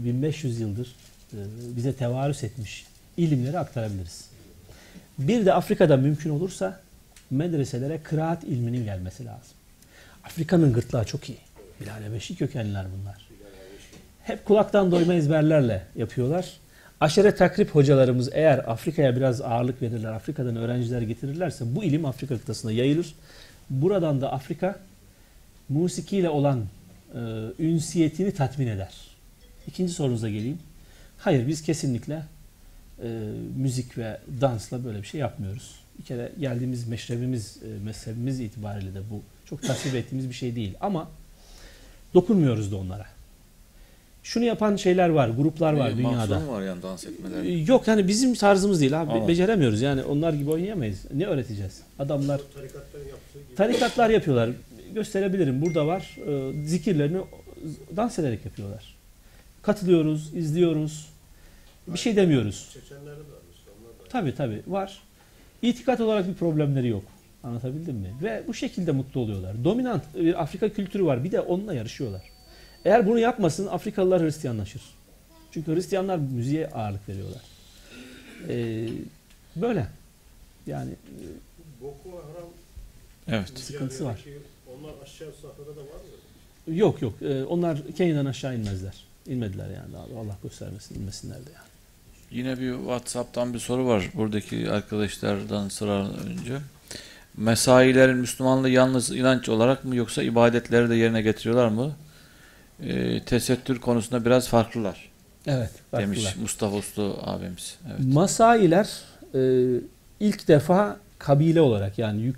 e, 0.01 0.05
1500 0.05 0.61
yıldır 0.61 0.97
e, 1.33 1.39
bize 1.77 1.93
tevarüs 1.93 2.45
etmiş 2.45 2.87
ilimleri 3.17 3.59
aktarabiliriz. 3.59 4.25
Bir 5.19 5.47
de 5.47 5.53
Afrika'da 5.53 5.97
mümkün 5.97 6.31
olursa 6.31 6.81
medreselere 7.31 8.03
kıraat 8.03 8.45
ilminin 8.45 8.85
gelmesi 8.85 9.25
lazım. 9.25 9.57
Afrika'nın 10.25 10.73
gırtlağı 10.73 11.05
çok 11.05 11.29
iyi. 11.29 11.39
Bilal 11.81 12.03
Habeşi 12.03 12.37
kökenliler 12.37 12.87
bunlar. 12.99 13.29
Hep 14.23 14.45
kulaktan 14.45 14.91
doyma 14.91 15.15
ezberlerle 15.15 15.87
yapıyorlar. 15.97 16.62
Aşere 17.03 17.35
takrip 17.35 17.71
hocalarımız 17.71 18.29
eğer 18.33 18.59
Afrika'ya 18.59 19.17
biraz 19.17 19.41
ağırlık 19.41 19.83
verirler, 19.83 20.13
Afrika'dan 20.13 20.57
öğrenciler 20.57 21.03
getirirlerse 21.03 21.75
bu 21.75 21.85
ilim 21.85 22.05
Afrika 22.05 22.39
kıtasına 22.39 22.73
yayılır. 22.73 23.15
Buradan 23.71 24.21
da 24.21 24.33
Afrika 24.33 24.79
musikiyle 25.69 26.29
olan 26.29 26.65
e, 27.15 27.19
ünsiyetini 27.59 28.35
tatmin 28.35 28.67
eder. 28.67 28.95
İkinci 29.67 29.93
sorunuza 29.93 30.29
geleyim. 30.29 30.59
Hayır 31.19 31.49
biz 31.49 31.63
kesinlikle 31.63 32.23
e, 33.03 33.09
müzik 33.57 33.99
ve 33.99 34.21
dansla 34.41 34.85
böyle 34.85 34.99
bir 34.99 35.07
şey 35.07 35.21
yapmıyoruz. 35.21 35.75
Bir 35.99 36.05
kere 36.05 36.33
geldiğimiz 36.41 36.89
meşrebimiz, 36.89 37.57
e, 37.63 37.85
mezhebimiz 37.85 38.41
itibariyle 38.41 38.95
de 38.95 39.01
bu 39.11 39.23
çok 39.47 39.63
tasvip 39.63 39.95
ettiğimiz 39.95 40.29
bir 40.29 40.35
şey 40.35 40.57
değil. 40.57 40.75
Ama 40.81 41.11
dokunmuyoruz 42.15 42.73
da 42.73 42.77
onlara. 42.77 43.07
Şunu 44.23 44.45
yapan 44.45 44.77
şeyler 44.77 45.09
var, 45.09 45.29
gruplar 45.29 45.73
var 45.73 45.93
Bir 45.93 45.97
dünyada. 45.99 46.49
var 46.49 46.63
yani 46.63 46.83
dans 46.83 47.05
etmeler? 47.07 47.45
Ee, 47.45 47.49
Yok 47.53 47.89
yani 47.89 48.09
bizim 48.09 48.35
tarzımız 48.35 48.81
değil 48.81 49.01
abi. 49.03 49.11
Ama- 49.11 49.29
Beceremiyoruz 49.29 49.81
yani 49.83 50.03
onlar 50.03 50.33
gibi 50.33 50.51
oynayamayız. 50.51 51.05
Ne 51.15 51.27
öğreteceğiz? 51.27 51.81
Adamlar 51.99 52.41
tarikatlar 53.57 54.11
yapıyorlar. 54.11 54.51
Gösterebilirim. 54.95 55.63
Burada 55.63 55.87
var. 55.87 56.17
Ee, 56.29 56.67
zikirlerini 56.67 57.19
dans 57.97 58.19
ederek 58.19 58.45
yapıyorlar. 58.45 58.95
Katılıyoruz, 59.63 60.35
izliyoruz. 60.35 61.09
Bir 61.87 61.99
şey 61.99 62.17
demiyoruz. 62.17 62.71
Çeçenlerde 62.73 63.11
de 63.11 63.19
var. 63.21 63.43
Tabii 64.09 64.35
tabii 64.35 64.63
var. 64.67 64.99
İtikat 65.63 66.01
olarak 66.01 66.29
bir 66.29 66.35
problemleri 66.35 66.89
yok. 66.89 67.05
Anlatabildim 67.45 67.95
mi? 67.97 68.09
Ve 68.23 68.43
bu 68.49 68.55
şekilde 68.55 68.93
mutlu 68.93 69.21
oluyorlar. 69.21 69.65
Dominant 69.65 70.03
bir 70.15 70.43
Afrika 70.43 70.69
kültürü 70.69 71.05
var. 71.05 71.25
Bir 71.25 71.33
de 71.33 71.41
onunla 71.41 71.75
yarışıyorlar. 71.75 72.23
Eğer 72.85 73.07
bunu 73.07 73.19
yapmasın 73.19 73.67
Afrikalılar 73.67 74.23
Hristiyanlaşır. 74.23 74.83
Çünkü 75.53 75.75
Hristiyanlar 75.75 76.17
müziğe 76.17 76.69
ağırlık 76.71 77.09
veriyorlar. 77.09 77.43
Ee, 78.49 78.89
böyle. 79.57 79.87
Yani 80.67 80.91
Boko 81.81 82.19
Haram 82.19 82.49
Evet. 83.29 83.59
Sıkıntısı 83.59 84.05
var. 84.05 84.25
Onlar 84.67 84.93
aşağı 85.03 85.33
safhada 85.43 85.77
da 85.77 85.81
var 85.81 86.01
mı? 86.67 86.75
yok 86.75 87.03
yok. 87.03 87.15
Ee, 87.23 87.43
onlar 87.43 87.79
Kenya'dan 87.97 88.27
aşağı 88.27 88.57
inmezler. 88.57 89.05
İnmediler 89.27 89.67
yani. 89.67 89.97
Abi. 89.97 90.19
Allah 90.19 90.37
göstermesin 90.43 90.95
inmesinler 90.95 91.37
de 91.37 91.51
yani. 91.55 91.73
Yine 92.31 92.61
bir 92.61 92.75
WhatsApp'tan 92.77 93.55
bir 93.55 93.59
soru 93.59 93.87
var 93.87 94.11
buradaki 94.15 94.71
arkadaşlardan 94.71 95.69
sıra 95.69 96.09
önce. 96.09 96.59
Mesailerin 97.37 98.17
Müslümanlığı 98.17 98.69
yalnız 98.69 99.11
inanç 99.11 99.49
olarak 99.49 99.85
mı 99.85 99.97
yoksa 99.97 100.23
ibadetleri 100.23 100.91
de 100.91 100.95
yerine 100.95 101.23
getiriyorlar 101.23 101.69
mı? 101.69 101.93
Ee, 102.87 103.21
tesettür 103.27 103.79
konusunda 103.81 104.25
biraz 104.25 104.49
farklılar 104.49 105.09
Evet. 105.47 105.71
demiş 105.93 106.19
farklılar. 106.19 106.43
Mustafa 106.43 106.77
Uslu 106.77 107.17
abimiz. 107.23 107.79
Evet. 107.91 108.01
Masailer 108.15 108.89
e, 109.35 109.41
ilk 110.21 110.49
defa 110.49 110.97
kabile 111.19 111.61
olarak 111.61 111.99
yani 111.99 112.23
yük, 112.23 112.37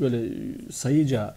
böyle 0.00 0.28
sayıca 0.72 1.34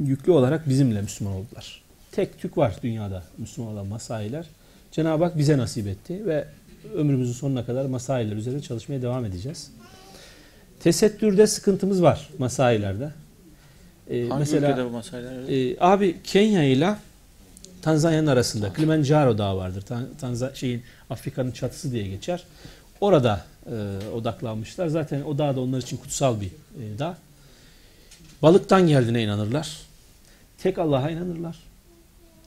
yüklü 0.00 0.32
olarak 0.32 0.68
bizimle 0.68 1.02
Müslüman 1.02 1.34
oldular. 1.34 1.82
Tek 2.12 2.38
tük 2.40 2.58
var 2.58 2.76
dünyada 2.82 3.22
Müslüman 3.38 3.72
olan 3.72 3.86
Masailer. 3.86 4.46
Cenab-ı 4.92 5.24
Hak 5.24 5.38
bize 5.38 5.58
nasip 5.58 5.86
etti 5.86 6.26
ve 6.26 6.44
ömrümüzün 6.94 7.32
sonuna 7.32 7.66
kadar 7.66 7.84
Masailer 7.86 8.36
üzerine 8.36 8.60
çalışmaya 8.62 9.02
devam 9.02 9.24
edeceğiz. 9.24 9.70
Tesettürde 10.80 11.46
sıkıntımız 11.46 12.02
var 12.02 12.28
Masailerde. 12.38 13.10
E, 14.10 14.28
Hangi 14.28 14.38
mesela 14.38 14.68
ülkede 14.70 14.84
bu 14.84 14.90
mesailer? 14.90 15.70
e, 15.72 15.76
abi 15.80 16.16
Kenya 16.24 16.64
ile 16.64 16.94
Tanzanya'nın 17.82 18.26
arasında 18.26 18.72
Kilimanjaro 18.72 19.38
Dağı 19.38 19.56
vardır. 19.56 19.82
Tan 19.82 20.06
Tanza 20.20 20.54
şeyin 20.54 20.82
Afrika'nın 21.10 21.50
çatısı 21.50 21.92
diye 21.92 22.08
geçer. 22.08 22.44
Orada 23.00 23.44
e, 23.66 24.08
odaklanmışlar. 24.14 24.88
Zaten 24.88 25.22
o 25.22 25.38
dağ 25.38 25.56
da 25.56 25.60
onlar 25.60 25.78
için 25.78 25.96
kutsal 25.96 26.40
bir 26.40 26.46
e, 26.46 26.98
dağ. 26.98 27.16
Balıktan 28.42 28.86
geldiğine 28.86 29.22
inanırlar. 29.22 29.76
Tek 30.58 30.78
Allah'a 30.78 31.10
inanırlar. 31.10 31.56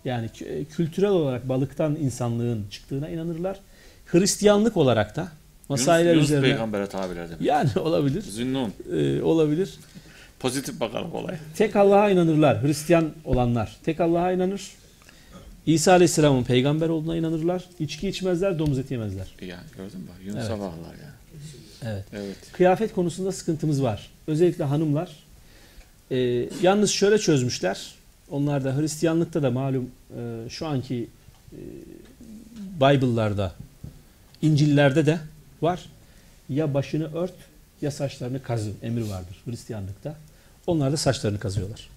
Yani 0.06 0.30
e, 0.46 0.64
kültürel 0.66 1.10
olarak 1.10 1.50
balıktan 1.50 1.96
insanlığın 1.96 2.66
çıktığına 2.72 3.10
inanırlar. 3.10 3.60
Hristiyanlık 4.06 4.78
olarak 4.78 5.16
da 5.16 5.28
masailer 5.70 6.14
Yunus, 6.14 6.16
Yunus 6.16 6.26
üzerine 6.30 6.46
peygambere 6.46 6.88
tabirler 6.88 7.30
demek. 7.30 7.42
yani 7.42 7.70
olabilir. 7.80 8.22
Zünnun. 8.22 8.74
e, 8.94 9.22
olabilir. 9.22 9.74
Pozitif 10.40 10.80
bakalım 10.80 11.14
olaya. 11.14 11.40
Tek 11.56 11.76
Allah'a 11.76 12.10
inanırlar. 12.10 12.64
Hristiyan 12.64 13.12
olanlar 13.26 13.78
tek 13.84 14.00
Allah'a 14.00 14.32
inanır. 14.32 14.72
İsa 15.66 15.92
Aleyhisselam'ın 15.92 16.44
peygamber 16.44 16.90
olduğuna 16.90 17.18
inanırlar. 17.18 17.66
İçki 17.80 18.08
içmezler, 18.10 18.60
domuz 18.60 18.80
eti 18.80 18.94
yemezler. 18.94 19.28
Yani 19.42 19.62
gördün 19.78 20.00
mü? 20.00 20.08
Yunus'a 20.26 20.40
Evet. 20.42 20.60
bağlılar 20.60 20.94
yani. 21.04 21.14
Evet. 21.86 22.06
Evet. 22.14 22.36
Kıyafet 22.52 22.94
konusunda 22.94 23.32
sıkıntımız 23.32 23.84
var. 23.84 24.10
Özellikle 24.28 24.64
hanımlar. 24.64 25.12
Ee, 26.12 26.50
yalnız 26.62 26.90
şöyle 26.92 27.18
çözmüşler. 27.18 27.92
Onlar 28.32 28.64
da 28.64 28.78
Hristiyanlıkta 28.78 29.44
da 29.44 29.52
malum 29.52 29.90
e, 30.18 30.50
şu 30.50 30.68
anki 30.68 31.08
e, 31.52 31.60
Bible'larda, 32.76 33.54
İncil'lerde 34.42 35.06
de 35.06 35.20
var. 35.62 35.86
Ya 36.50 36.74
başını 36.74 37.14
ört 37.14 37.34
ya 37.82 37.92
saçlarını 37.92 38.44
kazı 38.44 38.72
emri 38.82 39.10
vardır 39.10 39.36
Hristiyanlıkta. 39.46 40.16
Onlar 40.68 40.92
da 40.92 40.98
saçlarını 40.98 41.40
kazıyorlar. 41.40 41.90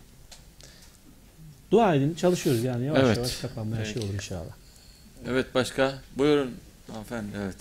Dua 1.71 1.95
edin, 1.95 2.15
çalışıyoruz 2.15 2.65
yani 2.65 2.87
yavaş 2.87 3.03
Evet. 3.03 3.17
yavaş 3.17 3.37
kapanmaya 3.37 3.85
şey 3.85 3.95
Peki. 3.95 4.07
olur 4.07 4.15
inşallah. 4.15 4.55
Evet 5.27 5.55
başka? 5.55 5.99
Buyurun 6.17 6.55
Hanımefendi 6.89 7.29
evet. 7.37 7.57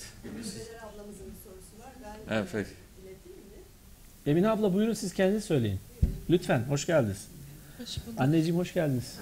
Ablamızın 0.84 1.26
bir 1.26 1.44
sorusu 1.44 1.80
var. 1.80 1.94
Ben 2.30 2.36
Evet 2.36 2.53
mi? 2.53 2.65
Emine 4.26 4.49
abla 4.49 4.73
buyurun 4.73 4.94
siz 4.94 5.14
kendiniz 5.14 5.44
söyleyin. 5.44 5.80
Lütfen 6.30 6.60
hoş 6.60 6.86
geldiniz. 6.86 7.18
Hoş 7.77 7.98
bulduk. 8.07 8.22
Anneciğim 8.22 8.57
hoş 8.57 8.73
geldiniz. 8.73 9.14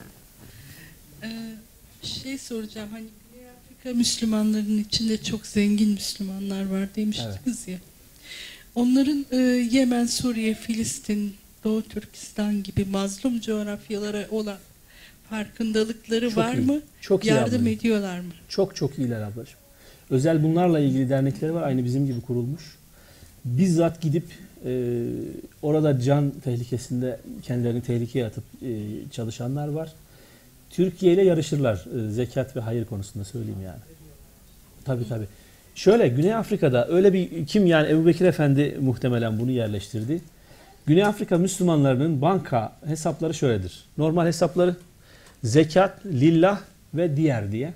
Ee, 1.24 1.56
şey 2.02 2.38
soracağım 2.38 2.90
hani 2.92 3.06
Güney 3.34 3.50
Afrika 3.50 3.98
Müslümanların 3.98 4.78
içinde 4.78 5.24
çok 5.24 5.46
zengin 5.46 5.90
Müslümanlar 5.90 6.70
var 6.70 6.96
demiştiniz 6.96 7.68
ya. 7.68 7.78
Onların 8.76 9.26
e, 9.32 9.38
Yemen, 9.72 10.06
Suriye, 10.06 10.54
Filistin, 10.54 11.36
Doğu 11.64 11.82
Türkistan 11.82 12.64
gibi 12.64 12.86
mazlum 12.86 13.40
coğrafyalara 13.42 14.28
olan 14.32 14.58
farkındalıkları 15.34 16.30
Çok 16.30 16.38
var 16.38 16.54
iyi. 16.54 16.66
mı? 16.66 16.82
Çok 17.02 17.26
iyi 17.26 17.28
Yardım 17.28 17.44
ablacığım. 17.44 17.68
ediyorlar 17.68 18.20
mı? 18.20 18.32
Çok 18.50 18.76
çok 18.76 19.00
iyiler 19.00 19.22
ablacığım. 19.22 19.60
Özel 20.10 20.44
bunlarla 20.44 20.80
ilgili 20.80 21.10
dernekleri 21.10 21.54
var. 21.54 21.64
Aynı 21.64 21.84
bizim 21.86 22.06
gibi 22.06 22.22
kurulmuş. 22.22 22.64
Bizzat 23.46 24.02
gidip 24.02 24.26
e, 24.66 25.02
orada 25.62 26.00
can 26.02 26.32
tehlikesinde 26.44 27.20
kendilerini 27.44 27.82
tehlikeye 27.82 28.26
atıp 28.26 28.44
e, 28.62 28.70
çalışanlar 29.12 29.68
var. 29.68 29.94
Türkiye 30.70 31.14
ile 31.14 31.24
yarışırlar 31.24 31.86
e, 32.08 32.12
zekat 32.12 32.56
ve 32.56 32.60
hayır 32.60 32.86
konusunda 32.86 33.26
söyleyeyim 33.26 33.62
yani. 33.66 33.80
Tabii 34.86 35.08
tabii. 35.10 35.26
Şöyle 35.76 36.08
Güney 36.08 36.36
Afrika'da 36.36 36.88
öyle 36.88 37.14
bir 37.14 37.48
kim 37.48 37.66
yani 37.66 37.90
Ebu 37.90 38.06
Bekir 38.06 38.26
Efendi 38.26 38.78
muhtemelen 38.82 39.40
bunu 39.40 39.52
yerleştirdi. 39.52 40.22
Güney 40.86 41.04
Afrika 41.04 41.38
Müslümanlarının 41.38 42.22
banka 42.22 42.74
hesapları 42.86 43.34
şöyledir. 43.34 43.84
Normal 43.98 44.26
hesapları 44.26 44.76
zekat, 45.44 46.06
lillah 46.06 46.62
ve 46.94 47.18
diğer 47.18 47.52
diye. 47.52 47.74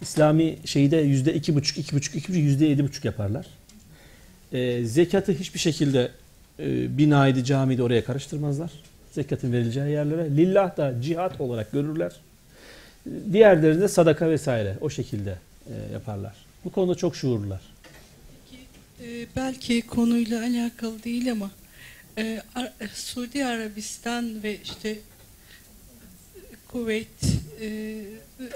İslami 0.00 0.58
şeyde 0.64 0.96
yüzde 0.96 1.34
iki 1.34 1.54
buçuk, 1.54 1.78
iki 1.78 1.96
buçuk, 1.96 2.14
iki 2.14 2.28
buçuk, 2.28 2.42
yüzde 2.42 2.66
yedi 2.66 2.84
buçuk 2.84 3.04
yaparlar. 3.04 3.46
Ee, 4.52 4.84
zekatı 4.84 5.32
hiçbir 5.32 5.58
şekilde 5.60 6.10
e, 6.58 6.98
binaydı, 6.98 7.44
camiydi 7.44 7.82
oraya 7.82 8.04
karıştırmazlar. 8.04 8.70
Zekatın 9.12 9.52
verileceği 9.52 9.90
yerlere. 9.90 10.36
Lillah 10.36 10.76
da 10.76 11.02
cihat 11.02 11.40
olarak 11.40 11.72
görürler. 11.72 12.12
Diğerleri 13.32 13.80
de 13.80 13.88
sadaka 13.88 14.30
vesaire 14.30 14.78
o 14.80 14.90
şekilde 14.90 15.38
e, 15.66 15.92
yaparlar. 15.92 16.34
Bu 16.64 16.72
konuda 16.72 16.94
çok 16.94 17.16
şuurlular. 17.16 17.60
Ee, 19.04 19.26
belki 19.36 19.82
konuyla 19.82 20.40
alakalı 20.40 21.02
değil 21.04 21.32
ama 21.32 21.50
e, 22.18 22.42
Ar- 22.54 22.72
Suudi 22.94 23.44
Arabistan 23.44 24.42
ve 24.42 24.56
işte 24.64 24.98
Kuveyt 26.72 27.24
e, 27.60 28.00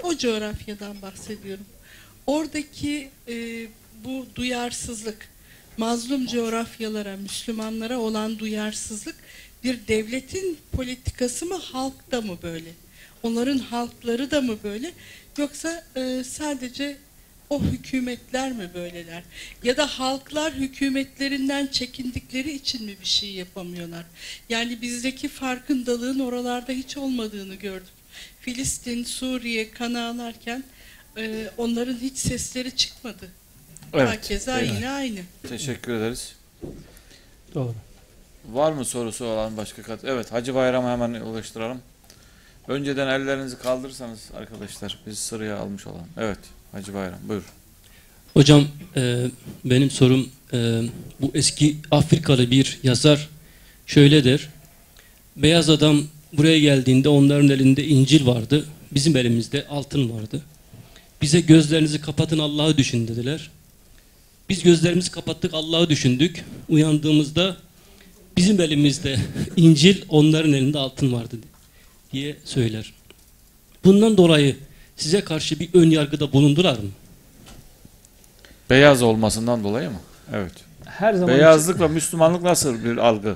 o 0.03 0.17
coğrafyadan 0.17 1.01
bahsediyorum. 1.01 1.65
Oradaki 2.27 3.09
e, 3.27 3.67
bu 4.03 4.25
duyarsızlık, 4.35 5.29
mazlum 5.77 6.27
coğrafyalara, 6.27 7.17
Müslümanlara 7.17 7.99
olan 7.99 8.39
duyarsızlık 8.39 9.15
bir 9.63 9.87
devletin 9.87 10.57
politikası 10.71 11.45
mı, 11.45 11.55
halkta 11.55 12.21
mı 12.21 12.37
böyle? 12.43 12.69
Onların 13.23 13.57
halkları 13.57 14.31
da 14.31 14.41
mı 14.41 14.57
böyle? 14.63 14.91
Yoksa 15.37 15.85
e, 15.95 16.23
sadece 16.23 16.97
o 17.49 17.61
hükümetler 17.61 18.51
mi 18.51 18.69
böyleler? 18.73 19.23
Ya 19.63 19.77
da 19.77 19.87
halklar 19.87 20.53
hükümetlerinden 20.53 21.67
çekindikleri 21.67 22.51
için 22.51 22.85
mi 22.85 22.95
bir 23.01 23.07
şey 23.07 23.31
yapamıyorlar? 23.31 24.05
Yani 24.49 24.81
bizdeki 24.81 25.27
farkındalığın 25.27 26.19
oralarda 26.19 26.71
hiç 26.71 26.97
olmadığını 26.97 27.55
gördüm. 27.55 27.96
Filistin, 28.47 29.03
Suriye 29.03 29.71
kan 29.71 29.93
ağlarken 29.93 30.63
e, 31.17 31.49
onların 31.57 31.97
hiç 31.97 32.17
sesleri 32.17 32.75
çıkmadı. 32.75 33.27
Evet. 33.93 34.09
Hakeza 34.09 34.59
peki. 34.59 34.75
yine 34.75 34.89
aynı. 34.89 35.19
Teşekkür 35.49 35.93
ederiz. 35.93 36.35
Doğru. 37.55 37.75
Var 38.51 38.71
mı 38.71 38.85
sorusu 38.85 39.25
olan 39.25 39.57
başka 39.57 39.81
kat? 39.81 39.99
Evet 40.03 40.31
Hacı 40.31 40.55
Bayram'a 40.55 40.91
hemen 40.91 41.13
ulaştıralım. 41.13 41.81
Önceden 42.67 43.07
ellerinizi 43.07 43.57
kaldırırsanız 43.59 44.19
arkadaşlar 44.37 44.99
biz 45.07 45.19
sıraya 45.19 45.57
almış 45.57 45.87
olalım. 45.87 46.07
Evet 46.17 46.39
Hacı 46.71 46.93
Bayram 46.93 47.19
buyur. 47.23 47.43
Hocam 48.33 48.67
e, 48.95 49.25
benim 49.65 49.91
sorum 49.91 50.29
e, 50.53 50.81
bu 51.21 51.31
eski 51.33 51.77
Afrikalı 51.91 52.51
bir 52.51 52.79
yazar 52.83 53.29
şöyle 53.85 54.23
der. 54.23 54.49
Beyaz 55.35 55.69
adam 55.69 56.03
buraya 56.37 56.59
geldiğinde 56.59 57.09
onların 57.09 57.49
elinde 57.49 57.85
İncil 57.85 58.27
vardı. 58.27 58.65
Bizim 58.91 59.17
elimizde 59.17 59.67
altın 59.67 60.09
vardı. 60.09 60.41
Bize 61.21 61.39
gözlerinizi 61.39 62.01
kapatın 62.01 62.39
Allah'ı 62.39 62.77
düşün 62.77 63.07
dediler. 63.07 63.49
Biz 64.49 64.63
gözlerimizi 64.63 65.11
kapattık 65.11 65.53
Allah'ı 65.53 65.89
düşündük. 65.89 66.45
Uyandığımızda 66.69 67.57
bizim 68.37 68.61
elimizde 68.61 69.17
İncil 69.55 70.01
onların 70.09 70.53
elinde 70.53 70.79
altın 70.79 71.13
vardı 71.13 71.35
diye 72.11 72.35
söyler. 72.45 72.93
Bundan 73.83 74.17
dolayı 74.17 74.55
size 74.97 75.21
karşı 75.21 75.59
bir 75.59 75.69
ön 75.73 75.89
yargıda 75.89 76.33
bulundular 76.33 76.77
mı? 76.77 76.89
Beyaz 78.69 79.01
olmasından 79.01 79.63
dolayı 79.63 79.89
mı? 79.89 79.99
Evet. 80.33 80.51
Her 80.85 81.13
zaman 81.13 81.35
Beyazlıkla 81.35 81.87
Müslümanlık 81.87 82.43
nasıl 82.43 82.83
bir 82.83 82.97
algı? 82.97 83.35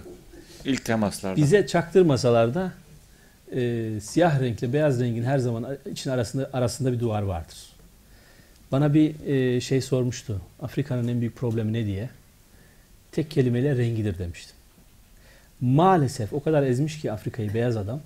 İlk 0.66 0.86
temaslarda. 0.86 1.38
bize 1.38 1.68
çaktırmasalar 1.68 2.54
da 2.54 2.72
e, 3.56 4.00
siyah 4.02 4.42
renkle 4.42 4.74
beyaz 4.74 5.00
rengin 5.00 5.24
her 5.24 5.38
zaman 5.38 5.78
için 5.92 6.10
arasında 6.10 6.50
arasında 6.54 6.94
bir 6.94 7.00
duvar 7.00 7.22
vardır. 7.22 7.58
Bana 8.72 8.94
bir 8.94 9.28
e, 9.28 9.62
şey 9.62 9.82
sormuştu. 9.82 10.42
Afrika'nın 10.62 11.08
en 11.08 11.20
büyük 11.20 11.36
problemi 11.36 11.74
ne 11.74 11.86
diye. 11.86 12.10
Tek 13.12 13.32
kelimeyle 13.32 13.78
rengidir 13.78 14.18
demiştim. 14.18 14.56
Maalesef 15.62 16.34
o 16.34 16.44
kadar 16.44 16.64
ezmiş 16.64 17.02
ki 17.02 17.12
Afrika'yı 17.12 17.54
beyaz 17.54 17.78
adam. 17.78 18.00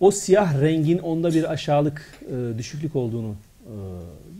O 0.00 0.10
siyah 0.10 0.60
rengin 0.60 0.98
onda 0.98 1.34
bir 1.34 1.50
aşağılık, 1.52 2.20
e, 2.22 2.58
düşüklük 2.58 2.96
olduğunu 2.96 3.34
e, 3.64 3.74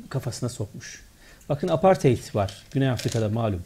kafasına 0.08 0.48
sokmuş. 0.48 1.02
Bakın 1.48 1.68
apartheid 1.68 2.34
var 2.34 2.62
Güney 2.70 2.88
Afrika'da 2.88 3.28
malum. 3.28 3.62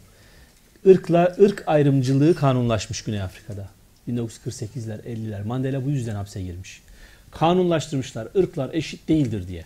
Irkla, 0.85 1.37
ırk 1.41 1.65
ayrımcılığı 1.67 2.35
kanunlaşmış 2.35 3.05
Güney 3.05 3.23
Afrika'da. 3.23 3.69
1948'ler, 4.09 5.03
50'ler. 5.03 5.45
Mandela 5.45 5.85
bu 5.85 5.91
yüzden 5.91 6.15
hapse 6.15 6.43
girmiş. 6.43 6.83
Kanunlaştırmışlar. 7.31 8.29
ırklar 8.37 8.71
eşit 8.73 9.09
değildir 9.09 9.49
diye. 9.49 9.65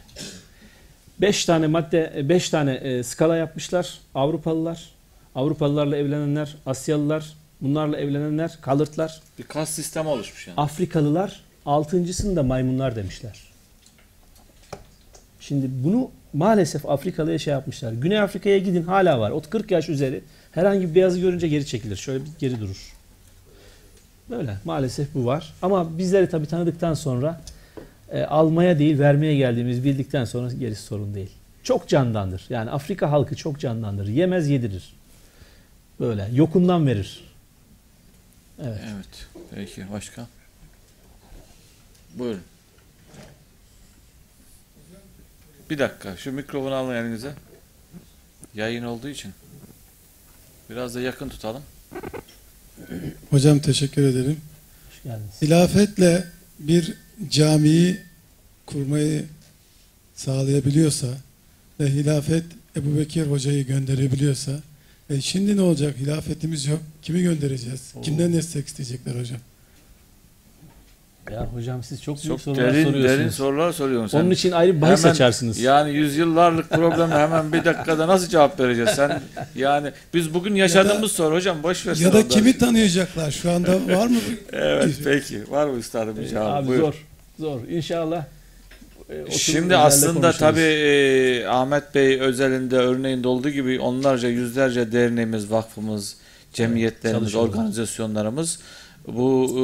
5 1.20 1.44
tane 1.44 1.66
madde, 1.66 2.28
5 2.28 2.50
tane 2.50 2.74
e, 2.74 3.02
skala 3.02 3.36
yapmışlar. 3.36 3.98
Avrupalılar, 4.14 4.90
Avrupalılarla 5.34 5.96
evlenenler, 5.96 6.56
Asyalılar, 6.66 7.32
bunlarla 7.60 7.96
evlenenler, 7.96 8.58
kalırtlar. 8.60 9.20
bir 9.38 9.42
kas 9.44 9.70
sistemi 9.70 10.08
oluşmuş 10.08 10.46
yani. 10.48 10.56
Afrikalılar 10.60 11.40
altıncısını 11.66 12.36
da 12.36 12.42
maymunlar 12.42 12.96
demişler. 12.96 13.48
Şimdi 15.40 15.66
bunu 15.84 16.10
maalesef 16.32 16.86
Afrikalı'ya 16.86 17.38
şey 17.38 17.52
yapmışlar. 17.52 17.92
Güney 17.92 18.20
Afrika'ya 18.20 18.58
gidin 18.58 18.82
hala 18.82 19.20
var. 19.20 19.30
O 19.30 19.40
40 19.40 19.70
yaş 19.70 19.88
üzeri 19.88 20.20
herhangi 20.52 20.90
bir 20.90 20.94
beyazı 20.94 21.20
görünce 21.20 21.48
geri 21.48 21.66
çekilir. 21.66 21.96
Şöyle 21.96 22.24
bir 22.24 22.30
geri 22.38 22.60
durur. 22.60 22.97
Böyle 24.30 24.56
maalesef 24.64 25.14
bu 25.14 25.26
var. 25.26 25.54
Ama 25.62 25.98
bizleri 25.98 26.28
tabii 26.28 26.46
tanıdıktan 26.46 26.94
sonra 26.94 27.40
e, 28.12 28.22
almaya 28.22 28.78
değil 28.78 28.98
vermeye 28.98 29.36
geldiğimiz 29.36 29.84
bildikten 29.84 30.24
sonra 30.24 30.52
gerisi 30.52 30.82
sorun 30.82 31.14
değil. 31.14 31.30
Çok 31.62 31.88
candandır. 31.88 32.46
Yani 32.48 32.70
Afrika 32.70 33.10
halkı 33.10 33.36
çok 33.36 33.60
candandır. 33.60 34.08
Yemez 34.08 34.48
yedirir. 34.48 34.94
Böyle 36.00 36.28
yokundan 36.32 36.86
verir. 36.86 37.24
Evet. 38.62 38.80
Evet. 38.94 39.26
Peki 39.54 39.86
başka? 39.92 40.26
Buyurun. 42.14 42.42
Bir 45.70 45.78
dakika 45.78 46.16
şu 46.16 46.32
mikrofonu 46.32 46.74
alın 46.74 46.94
elinize. 46.94 47.32
Yayın 48.54 48.84
olduğu 48.84 49.08
için. 49.08 49.32
Biraz 50.70 50.94
da 50.94 51.00
yakın 51.00 51.28
tutalım. 51.28 51.62
Hocam 53.30 53.58
teşekkür 53.58 54.02
ederim. 54.02 54.36
Hoş 54.90 55.02
geldiniz. 55.04 55.42
Hilafetle 55.42 56.24
bir 56.58 56.94
camiyi 57.30 57.98
kurmayı 58.66 59.24
sağlayabiliyorsa 60.14 61.06
ve 61.80 61.90
hilafet 61.90 62.44
Ebu 62.76 62.98
Bekir 62.98 63.26
hocayı 63.26 63.66
gönderebiliyorsa 63.66 64.60
e 65.10 65.20
şimdi 65.20 65.56
ne 65.56 65.60
olacak? 65.60 65.96
Hilafetimiz 65.98 66.66
yok. 66.66 66.80
Kimi 67.02 67.22
göndereceğiz? 67.22 67.80
Oo. 67.94 68.00
Kimden 68.02 68.32
destek 68.32 68.68
isteyecekler 68.68 69.20
hocam? 69.20 69.38
Ya 71.32 71.46
hocam 71.54 71.82
siz 71.82 72.02
çok 72.02 72.16
büyük 72.16 72.26
Çok 72.28 72.40
sorular 72.40 72.64
derin 72.74 72.84
soruyorsunuz. 72.84 73.18
derin 73.18 73.28
sorular 73.28 73.72
soruyorsun 73.72 74.08
sen. 74.08 74.20
Onun 74.20 74.30
için 74.30 74.52
ayrı 74.52 74.76
bir 74.76 74.80
bahis 74.80 75.00
Hemen- 75.00 75.12
açarsınız. 75.12 75.58
Yani 75.60 75.90
yüzyıllarlık 75.92 76.70
probleme 76.70 77.14
hemen 77.14 77.52
bir 77.52 77.64
dakikada 77.64 78.08
nasıl 78.08 78.28
cevap 78.28 78.60
vereceğiz? 78.60 78.90
Sen 78.90 79.20
yani 79.56 79.90
biz 80.14 80.34
bugün 80.34 80.54
yaşadığımız 80.54 81.12
soru 81.12 81.34
hocam 81.34 81.62
boş 81.62 81.86
ver. 81.86 81.96
Ya 81.96 82.12
da 82.12 82.28
kimi 82.28 82.58
tanıyacaklar? 82.58 83.30
Şu 83.30 83.50
anda 83.50 83.72
var 83.74 84.06
mı? 84.06 84.18
Evet 84.52 84.94
peki. 85.04 85.50
Var 85.50 85.66
mı 85.66 85.78
üstadım 85.78 86.16
bir 86.16 86.28
cevap? 86.28 86.56
Abi 86.62 86.68
Buyur. 86.68 86.80
zor. 86.80 86.94
Zor. 87.38 87.60
İnşallah 87.68 88.24
e, 89.10 89.30
Şimdi 89.30 89.76
aslında 89.76 90.32
tabii 90.32 90.60
e, 90.60 91.46
Ahmet 91.46 91.94
Bey 91.94 92.20
özelinde 92.20 92.76
örneğinde 92.76 93.28
olduğu 93.28 93.50
gibi 93.50 93.80
onlarca 93.80 94.28
yüzlerce 94.28 94.92
derneğimiz, 94.92 95.50
vakfımız, 95.50 96.16
cemiyetlerimiz, 96.52 97.20
çalışıyorlar. 97.32 97.58
organizasyonlarımız 97.58 98.58
bu 99.08 99.46
e, 99.54 99.62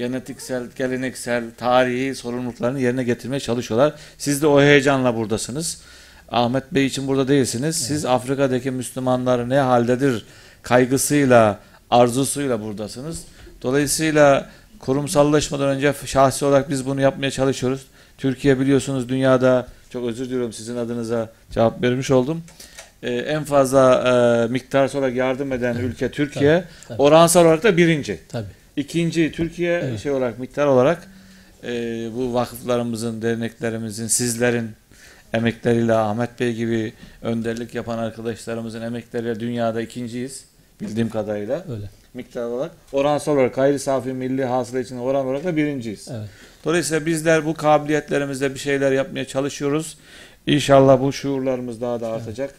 genetiksel, 0.00 0.62
geleneksel, 0.76 1.44
tarihi 1.58 2.14
sorumluluklarını 2.14 2.80
yerine 2.80 3.04
getirmeye 3.04 3.40
çalışıyorlar. 3.40 3.94
Siz 4.18 4.42
de 4.42 4.46
o 4.46 4.60
heyecanla 4.60 5.16
buradasınız. 5.16 5.82
Ahmet 6.30 6.74
Bey 6.74 6.86
için 6.86 7.06
burada 7.06 7.28
değilsiniz. 7.28 7.76
Siz 7.76 8.04
Afrika'daki 8.04 8.70
Müslümanlar 8.70 9.48
ne 9.48 9.58
haldedir 9.58 10.24
kaygısıyla, 10.62 11.58
arzusuyla 11.90 12.62
buradasınız. 12.62 13.22
Dolayısıyla 13.62 14.50
kurumsallaşmadan 14.78 15.68
önce 15.68 15.94
şahsi 16.04 16.44
olarak 16.44 16.70
biz 16.70 16.86
bunu 16.86 17.00
yapmaya 17.00 17.30
çalışıyoruz. 17.30 17.86
Türkiye 18.18 18.60
biliyorsunuz 18.60 19.08
dünyada 19.08 19.66
çok 19.90 20.08
özür 20.08 20.24
diliyorum 20.24 20.52
sizin 20.52 20.76
adınıza 20.76 21.28
cevap 21.50 21.82
vermiş 21.82 22.10
oldum. 22.10 22.42
Ee, 23.02 23.14
en 23.14 23.44
fazla 23.44 23.84
e, 24.48 24.52
miktarsal 24.52 24.98
olarak 24.98 25.16
yardım 25.16 25.52
eden 25.52 25.76
ülke 25.76 26.10
Türkiye. 26.10 26.54
tabii, 26.54 26.88
tabii. 26.88 27.02
Oransal 27.02 27.44
olarak 27.44 27.62
da 27.62 27.76
birinci. 27.76 28.20
Tabii. 28.28 28.59
İkinci 28.76 29.32
Türkiye 29.32 29.80
Evet. 29.84 30.00
şey 30.00 30.12
olarak 30.12 30.38
miktar 30.38 30.66
olarak 30.66 31.08
e, 31.64 31.68
bu 32.16 32.34
vakıflarımızın, 32.34 33.22
derneklerimizin, 33.22 34.06
sizlerin 34.06 34.70
emekleriyle 35.32 35.94
Ahmet 35.94 36.40
Bey 36.40 36.54
gibi 36.54 36.92
önderlik 37.22 37.74
yapan 37.74 37.98
arkadaşlarımızın 37.98 38.82
emekleriyle 38.82 39.40
dünyada 39.40 39.80
ikinciyiz 39.82 40.44
bildiğim 40.80 41.08
kadarıyla 41.10 41.64
Öyle. 41.72 41.84
miktar 42.14 42.42
olarak. 42.44 42.72
Oransal 42.92 43.32
olarak 43.34 43.54
gayri 43.54 43.78
safi 43.78 44.12
milli 44.12 44.44
hasıla 44.44 44.80
için 44.80 44.98
oran 44.98 45.26
olarak 45.26 45.44
da 45.44 45.56
birinciyiz. 45.56 46.08
Evet. 46.10 46.28
Dolayısıyla 46.64 47.06
bizler 47.06 47.44
bu 47.46 47.54
kabiliyetlerimizle 47.54 48.54
bir 48.54 48.58
şeyler 48.58 48.92
yapmaya 48.92 49.24
çalışıyoruz. 49.24 49.98
İnşallah 50.46 51.00
bu 51.00 51.12
şuurlarımız 51.12 51.80
daha 51.80 52.00
da 52.00 52.08
artacak. 52.08 52.54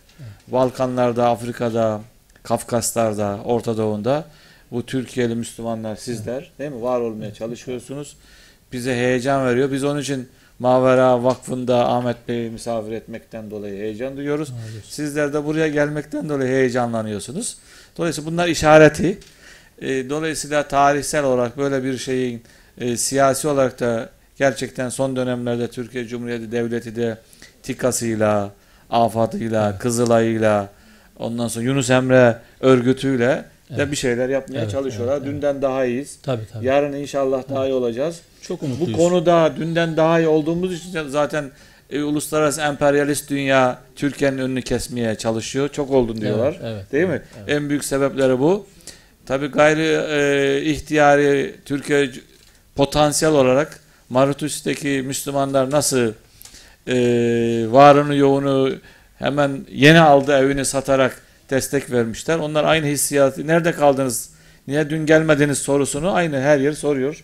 Balkanlarda, 0.48 1.30
Afrika'da, 1.30 2.02
Kafkaslar'da, 2.44 3.40
Orta 3.46 3.78
Doğu'nda 3.78 4.26
bu 4.72 4.86
Türkiye'li 4.86 5.36
Müslümanlar 5.36 5.96
sizler 5.96 6.52
değil 6.60 6.72
mi? 6.72 6.82
Var 6.82 7.00
olmaya 7.00 7.34
çalışıyorsunuz. 7.34 8.16
Bize 8.74 8.96
heyecan 8.96 9.46
veriyor. 9.46 9.72
Biz 9.72 9.84
onun 9.84 10.02
için 10.02 10.30
Mavera 10.60 11.24
Vakfı'nda 11.24 11.90
Ahmet 11.90 12.28
Bey'i 12.28 12.50
misafir 12.50 12.92
etmekten 12.92 13.52
dolayı 13.52 13.78
heyecan 13.82 14.18
duyuyoruz. 14.18 14.54
Sizler 14.90 15.34
de 15.34 15.46
buraya 15.46 15.68
gelmekten 15.68 16.30
dolayı 16.30 16.50
heyecanlanıyorsunuz. 16.50 17.58
Dolayısıyla 17.98 18.32
bunlar 18.32 18.48
işareti. 18.48 19.18
E, 19.82 20.10
Dolayısıyla 20.10 20.68
tarihsel 20.68 21.24
olarak 21.24 21.58
böyle 21.58 21.84
bir 21.84 21.98
şeyin 21.98 22.44
e, 22.78 22.98
siyasi 22.98 23.48
olarak 23.48 23.80
da 23.80 24.10
gerçekten 24.38 24.90
son 24.90 25.16
dönemlerde 25.16 25.68
Türkiye 25.68 26.08
Cumhuriyeti 26.08 26.52
Devleti 26.52 26.96
de 26.96 27.18
TİKA'sıyla, 27.64 28.52
AFAD'ıyla, 28.90 29.70
Evet. 29.70 29.80
Kızılay'ıyla, 29.80 30.70
ondan 31.20 31.48
sonra 31.48 31.66
Yunus 31.66 31.90
Emre 31.90 32.38
örgütüyle 32.60 33.46
de 33.72 33.76
Evet. 33.78 33.92
bir 33.92 33.96
şeyler 33.96 34.30
yapmaya 34.30 34.60
Evet, 34.60 34.72
çalışıyorlar. 34.72 35.14
evet, 35.14 35.24
evet. 35.26 35.34
Dünden 35.36 35.62
daha 35.62 35.86
iyiyiz. 35.86 36.18
Tabii 36.24 36.44
tabii. 36.54 36.66
Yarın 36.66 36.94
inşallah 36.94 37.44
daha 37.50 37.66
iyi 37.68 37.74
olacağız. 37.74 38.20
Çok 38.42 38.62
Bu 38.62 38.66
umutluyuz. 38.66 38.98
konuda 38.98 39.54
dünden 39.58 39.98
daha 39.98 40.20
iyi 40.20 40.28
olduğumuz 40.28 40.74
için 40.74 41.08
zaten 41.08 41.52
e, 41.90 42.04
uluslararası 42.04 42.62
emperyalist 42.62 43.30
dünya 43.30 43.80
Türkiye'nin 43.96 44.38
önünü 44.38 44.62
kesmeye 44.62 45.16
çalışıyor. 45.16 45.70
Çok 45.70 45.92
oldun 45.92 46.22
diyorlar. 46.22 46.58
Evet, 46.62 46.74
evet, 46.76 46.92
Değil 46.92 47.06
mi? 47.08 47.12
evet, 47.12 47.24
evet. 47.48 47.50
En 47.50 47.70
büyük 47.70 47.86
sebepleri 47.86 48.40
bu. 48.40 48.66
Tabii 49.26 49.48
gayri 49.48 49.98
e, 50.10 50.62
ihtiyari 50.72 51.56
Türkiye 51.66 52.10
potansiyel 52.76 53.34
olarak 53.34 53.80
Mauritius'taki 54.10 55.04
Müslümanlar 55.08 55.72
nasıl 55.72 56.12
e, 56.88 56.94
varını 57.72 58.16
yoğunu 58.16 58.72
hemen 59.20 59.66
yeni 59.72 60.00
aldı 60.00 60.32
evini 60.38 60.66
satarak 60.66 61.22
destek 61.52 61.92
vermişler. 61.92 62.38
Onlar 62.38 62.64
aynı 62.64 62.86
hissiyatı 62.86 63.48
nerede 63.48 63.72
kaldınız? 63.72 64.30
Niye 64.68 64.90
dün 64.90 65.06
gelmediniz 65.06 65.58
sorusunu 65.58 66.12
aynı 66.14 66.42
her 66.42 66.60
yer 66.60 66.72
soruyor. 66.74 67.24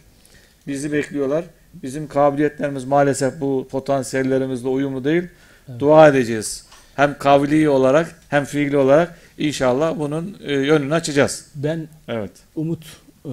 Bizi 0.67 0.91
bekliyorlar. 0.91 1.45
Bizim 1.73 2.07
kabiliyetlerimiz 2.07 2.85
maalesef 2.85 3.41
bu 3.41 3.67
potansiyellerimizle 3.71 4.67
uyumlu 4.67 5.03
değil. 5.03 5.23
Evet. 5.69 5.79
Dua 5.79 6.07
edeceğiz. 6.07 6.65
Hem 6.95 7.17
kavli 7.17 7.69
olarak 7.69 8.19
hem 8.29 8.45
fiili 8.45 8.77
olarak 8.77 9.19
inşallah 9.37 9.99
bunun 9.99 10.37
e, 10.43 10.53
yönünü 10.53 10.93
açacağız. 10.93 11.45
Ben 11.55 11.87
Evet. 12.07 12.31
umut 12.55 12.83
e, 12.83 13.29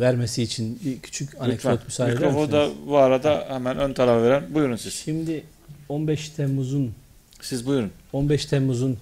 vermesi 0.00 0.42
için 0.42 0.80
bir 0.84 0.98
küçük 0.98 1.40
anekdot 1.40 1.84
müsaade 1.84 2.12
eder 2.12 2.26
misiniz? 2.26 2.52
da 2.52 2.68
bu 2.86 2.98
arada 2.98 3.46
hemen 3.48 3.78
ön 3.78 3.92
tarafa 3.92 4.22
veren. 4.22 4.42
Buyurun 4.54 4.76
siz. 4.76 4.94
Şimdi 4.94 5.44
15 5.88 6.28
Temmuz'un 6.28 6.92
Siz 7.40 7.66
buyurun. 7.66 7.90
15 8.12 8.46
Temmuz'un 8.46 8.98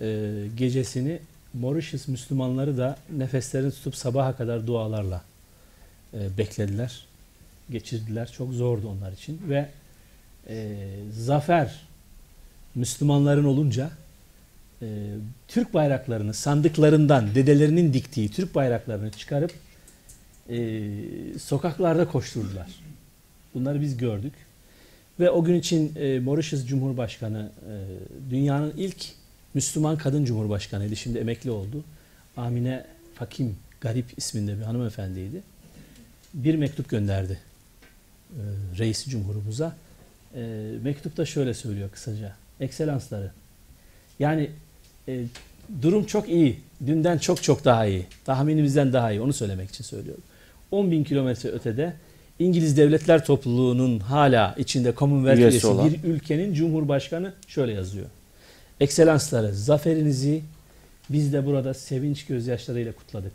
e, 0.00 0.32
gecesini 0.56 1.18
Mauritius 1.54 2.08
Müslümanları 2.08 2.78
da 2.78 2.96
nefeslerini 3.16 3.70
tutup 3.70 3.96
sabaha 3.96 4.36
kadar 4.36 4.66
dualarla 4.66 5.22
e, 6.14 6.38
beklediler. 6.38 7.04
Geçirdiler. 7.70 8.32
Çok 8.32 8.52
zordu 8.52 8.88
onlar 8.88 9.12
için 9.12 9.40
ve 9.48 9.68
e, 10.48 10.76
zafer 11.12 11.80
Müslümanların 12.74 13.44
olunca 13.44 13.90
e, 14.82 14.86
Türk 15.48 15.74
bayraklarını 15.74 16.34
sandıklarından 16.34 17.34
dedelerinin 17.34 17.92
diktiği 17.92 18.28
Türk 18.28 18.54
bayraklarını 18.54 19.10
çıkarıp 19.10 19.52
e, 20.50 20.80
sokaklarda 21.40 22.08
koşturdular. 22.08 22.68
Bunları 23.54 23.80
biz 23.80 23.96
gördük. 23.96 24.32
Ve 25.20 25.30
o 25.30 25.44
gün 25.44 25.54
için 25.54 25.94
e, 25.96 26.20
Mauritius 26.20 26.66
Cumhurbaşkanı 26.66 27.50
e, 27.68 27.74
dünyanın 28.30 28.74
ilk 28.76 29.19
Müslüman 29.54 29.98
kadın 29.98 30.24
cumhurbaşkanıydı. 30.24 30.96
Şimdi 30.96 31.18
emekli 31.18 31.50
oldu. 31.50 31.84
Amine 32.36 32.86
Fakim 33.14 33.56
Garip 33.80 34.06
isminde 34.16 34.58
bir 34.58 34.62
hanımefendiydi. 34.62 35.42
Bir 36.34 36.54
mektup 36.54 36.88
gönderdi 36.88 37.38
e, 38.30 38.42
reis 38.78 39.06
cumhurumuza. 39.08 39.76
E, 40.34 40.40
mektupta 40.82 41.26
şöyle 41.26 41.54
söylüyor 41.54 41.90
kısaca. 41.90 42.36
Ekselansları. 42.60 43.30
Yani 44.18 44.50
e, 45.08 45.24
durum 45.82 46.04
çok 46.04 46.28
iyi. 46.28 46.60
Dünden 46.86 47.18
çok 47.18 47.42
çok 47.42 47.64
daha 47.64 47.86
iyi. 47.86 48.06
Tahminimizden 48.24 48.92
daha 48.92 49.12
iyi. 49.12 49.20
Onu 49.20 49.32
söylemek 49.32 49.70
için 49.70 49.84
söylüyorum. 49.84 50.22
10 50.70 50.90
bin 50.90 51.04
kilometre 51.04 51.48
ötede 51.48 51.94
İngiliz 52.38 52.76
Devletler 52.76 53.24
Topluluğu'nun 53.24 53.98
hala 53.98 54.54
içinde 54.58 54.94
Commonwealth 54.96 55.38
Üyesi 55.38 55.52
üyesi 55.54 55.66
olan. 55.66 55.92
bir 55.92 56.04
ülkenin 56.04 56.54
cumhurbaşkanı 56.54 57.32
şöyle 57.46 57.72
yazıyor. 57.72 58.06
Ekselansları, 58.80 59.54
zaferinizi 59.54 60.42
biz 61.10 61.32
de 61.32 61.46
burada 61.46 61.74
sevinç 61.74 62.26
gözyaşlarıyla 62.26 62.92
kutladık. 62.92 63.32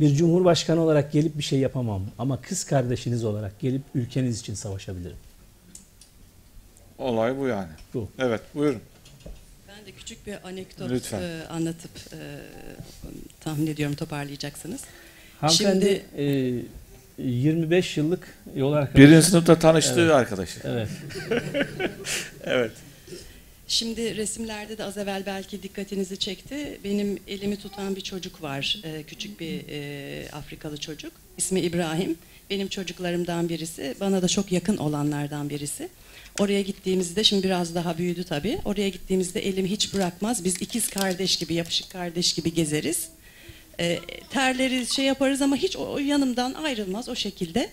Bir 0.00 0.14
cumhurbaşkanı 0.14 0.80
olarak 0.80 1.12
gelip 1.12 1.38
bir 1.38 1.42
şey 1.42 1.58
yapamam 1.58 2.02
ama 2.18 2.40
kız 2.40 2.64
kardeşiniz 2.64 3.24
olarak 3.24 3.60
gelip 3.60 3.82
ülkeniz 3.94 4.40
için 4.40 4.54
savaşabilirim. 4.54 5.16
Olay 6.98 7.38
bu 7.38 7.46
yani. 7.46 7.68
Bu. 7.94 8.08
Evet 8.18 8.40
buyurun. 8.54 8.80
Ben 9.68 9.86
de 9.86 9.92
küçük 9.92 10.26
bir 10.26 10.36
anekdot 10.48 10.90
Lütfen. 10.90 11.22
e, 11.22 11.42
anlatıp 11.50 11.90
e, 12.12 12.18
tahmin 13.40 13.66
ediyorum 13.66 13.96
toparlayacaksınız. 13.96 14.80
Hanımefendi 15.40 16.02
e, 16.16 16.54
25 17.18 17.96
yıllık 17.96 18.28
yol 18.56 18.72
arkadaşı. 18.72 19.08
Birinci 19.08 19.26
sınıfta 19.26 19.58
tanıştığı 19.58 20.00
Evet. 20.00 20.12
arkadaşı. 20.12 20.60
Evet. 20.64 20.88
Evet. 22.44 22.72
Şimdi 23.74 24.16
resimlerde 24.16 24.78
de 24.78 24.84
az 24.84 24.98
evvel 24.98 25.26
belki 25.26 25.62
dikkatinizi 25.62 26.18
çekti. 26.18 26.80
Benim 26.84 27.18
elimi 27.28 27.56
tutan 27.56 27.96
bir 27.96 28.00
çocuk 28.00 28.42
var. 28.42 28.80
e, 28.84 29.02
küçük 29.02 29.40
bir 29.40 29.60
e, 29.68 30.28
Afrikalı 30.32 30.76
çocuk. 30.76 31.12
İsmi 31.38 31.60
İbrahim. 31.60 32.18
Benim 32.50 32.68
çocuklarımdan 32.68 33.48
birisi. 33.48 33.94
Bana 34.00 34.22
da 34.22 34.28
çok 34.28 34.52
yakın 34.52 34.76
olanlardan 34.76 35.50
birisi. 35.50 35.88
Oraya 36.38 36.62
gittiğimizde 36.62 37.24
şimdi 37.24 37.44
biraz 37.44 37.74
daha 37.74 37.98
büyüdü 37.98 38.24
tabii. 38.24 38.58
Oraya 38.64 38.88
gittiğimizde 38.88 39.40
elimi 39.48 39.70
hiç 39.70 39.94
bırakmaz. 39.94 40.44
Biz 40.44 40.62
ikiz 40.62 40.88
kardeş 40.88 41.36
gibi, 41.36 41.54
yapışık 41.54 41.90
kardeş 41.90 42.32
gibi 42.32 42.54
gezeriz. 42.54 43.08
E, 43.80 43.98
terleri 44.30 44.86
şey 44.86 45.04
yaparız 45.04 45.42
ama 45.42 45.56
hiç 45.56 45.76
o, 45.76 45.92
o 45.92 45.98
yanımdan 45.98 46.54
ayrılmaz 46.54 47.08
o 47.08 47.14
şekilde. 47.14 47.70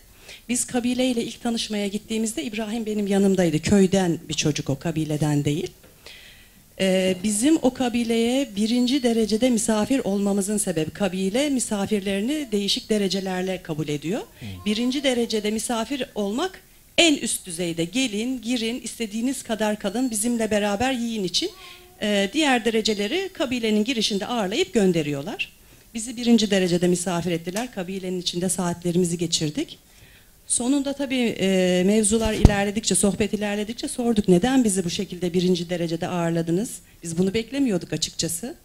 Biz 0.49 0.65
kabileyle 0.65 1.23
ilk 1.23 1.41
tanışmaya 1.41 1.87
gittiğimizde 1.87 2.43
İbrahim 2.43 2.85
benim 2.85 3.07
yanımdaydı. 3.07 3.59
Köyden 3.59 4.19
bir 4.29 4.33
çocuk 4.33 4.69
o 4.69 4.79
kabileden 4.79 5.45
değil. 5.45 5.71
Ee, 6.81 7.15
bizim 7.23 7.57
o 7.61 7.73
kabileye 7.73 8.49
birinci 8.55 9.03
derecede 9.03 9.49
misafir 9.49 9.99
olmamızın 9.99 10.57
sebebi 10.57 10.91
kabile 10.91 11.49
misafirlerini 11.49 12.47
değişik 12.51 12.89
derecelerle 12.89 13.61
kabul 13.61 13.87
ediyor. 13.87 14.21
Birinci 14.65 15.03
derecede 15.03 15.51
misafir 15.51 16.05
olmak 16.15 16.61
en 16.97 17.15
üst 17.15 17.45
düzeyde 17.45 17.85
gelin, 17.85 18.41
girin, 18.41 18.81
istediğiniz 18.81 19.43
kadar 19.43 19.79
kalın 19.79 20.11
bizimle 20.11 20.51
beraber 20.51 20.93
yiyin 20.93 21.23
için 21.23 21.49
Ee, 22.03 22.29
diğer 22.33 22.65
dereceleri 22.65 23.29
kabilenin 23.33 23.83
girişinde 23.83 24.25
ağırlayıp 24.25 24.73
gönderiyorlar. 24.73 25.51
Bizi 25.93 26.17
birinci 26.17 26.51
derecede 26.51 26.87
misafir 26.87 27.31
ettiler. 27.31 27.71
Kabilenin 27.71 28.21
içinde 28.21 28.49
saatlerimizi 28.49 29.17
geçirdik. 29.17 29.77
Sonunda 30.51 30.93
tabii 30.93 31.35
e, 31.39 31.83
mevzular 31.85 32.33
ilerledikçe, 32.33 32.95
sohbet 32.95 33.33
ilerledikçe 33.33 33.87
sorduk. 33.87 34.27
Neden 34.27 34.63
bizi 34.63 34.83
bu 34.83 34.89
şekilde 34.89 35.33
birinci 35.33 35.69
derecede 35.69 36.07
ağırladınız? 36.07 36.79
Biz 37.03 37.17
bunu 37.17 37.33
beklemiyorduk 37.33 37.93
açıkçası. 37.93 38.55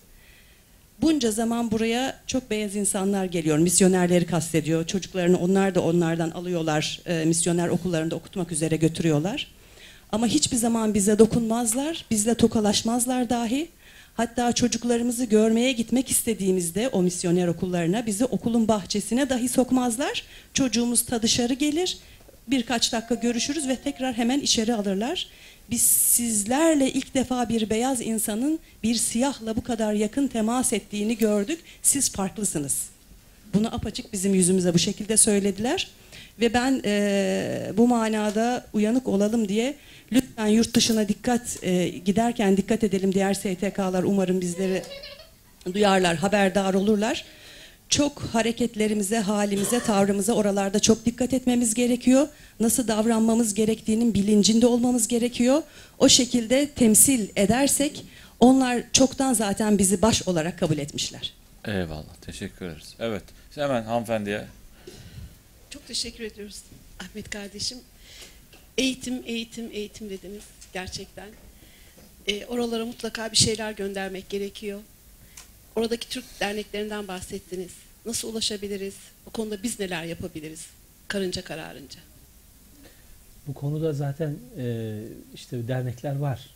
Bunca 1.03 1.31
zaman 1.31 1.71
buraya 1.71 2.21
çok 2.27 2.51
beyaz 2.51 2.77
insanlar 2.77 3.25
geliyor. 3.25 3.59
Misyonerleri 3.59 4.27
kastediyor. 4.27 4.87
Çocuklarını 4.87 5.39
onlar 5.39 5.75
da 5.75 5.81
onlardan 5.81 6.31
alıyorlar. 6.31 7.01
e, 7.07 7.25
misyoner 7.25 7.69
okullarında 7.69 8.17
okutmak 8.17 8.53
üzere 8.53 8.77
götürüyorlar. 8.77 9.53
Ama 10.13 10.27
hiçbir 10.27 10.57
zaman 10.57 10.95
bize 10.95 11.19
dokunmazlar. 11.19 12.05
Bizle 12.11 12.35
tokalaşmazlar 12.35 13.31
dahi. 13.31 13.69
Hatta 14.17 14.53
çocuklarımızı 14.53 15.25
görmeye 15.25 15.73
gitmek 15.73 16.11
istediğimizde 16.11 16.89
o 16.89 17.03
misyoner 17.03 17.49
okullarına 17.49 18.07
bizi 18.07 18.25
okulun 18.25 18.69
bahçesine 18.69 19.31
dahi 19.31 19.49
sokmazlar. 19.49 20.25
Çocuğumuz 20.55 21.03
ta 21.07 21.23
dışarı 21.23 21.55
gelir. 21.55 21.99
Birkaç 22.49 22.93
dakika 22.93 23.15
görüşürüz 23.15 23.69
ve 23.69 23.77
tekrar 23.77 24.15
hemen 24.15 24.41
içeri 24.41 24.75
alırlar. 24.75 25.29
Biz 25.71 25.83
sizlerle 25.83 26.93
ilk 26.93 27.15
defa 27.15 27.49
bir 27.49 27.71
beyaz 27.71 28.01
insanın 28.01 28.59
bir 28.83 28.95
siyahla 28.95 29.57
bu 29.57 29.63
kadar 29.63 29.93
yakın 29.93 30.29
temas 30.29 30.73
ettiğini 30.73 31.19
gördük. 31.19 31.61
Siz 31.83 32.13
farklısınız. 32.13 32.87
Bunu 33.55 33.75
apaçık 33.75 34.13
bizim 34.13 34.35
yüzümüze 34.35 34.75
bu 34.75 34.79
şekilde 34.79 35.17
söylediler. 35.17 35.89
Ve 36.41 36.55
ben 36.55 36.81
eee, 36.85 37.73
bu 37.77 37.89
manada 37.89 38.67
uyanık 38.73 39.09
olalım 39.09 39.49
diye 39.49 39.75
lütfen 40.13 40.47
yurt 40.47 40.75
dışına 40.75 41.09
dikkat 41.09 41.63
eee, 41.63 41.89
giderken 41.89 42.57
dikkat 42.57 42.85
edelim. 42.85 43.15
Diğer 43.15 43.35
STK'lar 43.35 44.03
umarım 44.03 44.41
bizleri 44.41 44.83
duyarlar, 45.73 46.17
haberdar 46.17 46.75
olurlar. 46.75 47.25
Çok 47.89 48.21
hareketlerimize, 48.23 49.19
halimize, 49.19 49.81
tavrımıza 49.81 50.33
oralarda 50.33 50.81
çok 50.81 51.05
dikkat 51.05 51.33
etmemiz 51.35 51.75
gerekiyor. 51.75 52.29
Nasıl 52.61 52.89
davranmamız 52.89 53.55
gerektiğinin 53.55 54.15
bilincinde 54.15 54.67
olmamız 54.67 55.09
gerekiyor. 55.09 55.63
O 55.99 56.09
şekilde 56.09 56.69
temsil 56.69 57.29
edersek 57.37 58.05
onlar 58.41 58.83
çoktan 58.93 59.33
zaten 59.35 59.79
bizi 59.79 60.03
baş 60.03 60.29
olarak 60.29 60.59
kabul 60.59 60.79
etmişler. 60.79 61.33
Eyvallah. 61.65 62.15
Teşekkür 62.21 62.67
ederiz. 62.67 62.95
Evet. 62.99 63.23
Hemen 63.55 63.83
hanımefendiye. 63.83 64.45
Çok 65.71 65.87
teşekkür 65.87 66.25
ediyoruz 66.25 66.63
Ahmet 67.01 67.31
kardeşim. 67.31 67.79
Eğitim, 68.79 69.23
eğitim, 69.27 69.71
eğitim 69.73 70.11
dediniz 70.11 70.45
gerçekten. 70.73 71.29
Ee, 72.29 72.47
oralara 72.47 72.87
mutlaka 72.87 73.33
bir 73.33 73.37
şeyler 73.37 73.73
göndermek 73.73 74.29
gerekiyor. 74.29 74.81
Oradaki 75.77 76.09
Türk 76.09 76.25
derneklerinden 76.41 77.09
bahsettiniz. 77.09 77.73
Nasıl 78.07 78.33
ulaşabiliriz? 78.33 78.95
Bu 79.27 79.31
konuda 79.31 79.63
biz 79.63 79.81
neler 79.81 80.05
yapabiliriz? 80.05 80.67
Karınca 81.09 81.45
kararınca. 81.45 82.01
Bu 83.47 83.55
konuda 83.55 83.93
zaten 83.93 84.37
e, 84.59 84.99
işte 85.35 85.69
dernekler 85.69 86.17
var. 86.17 86.51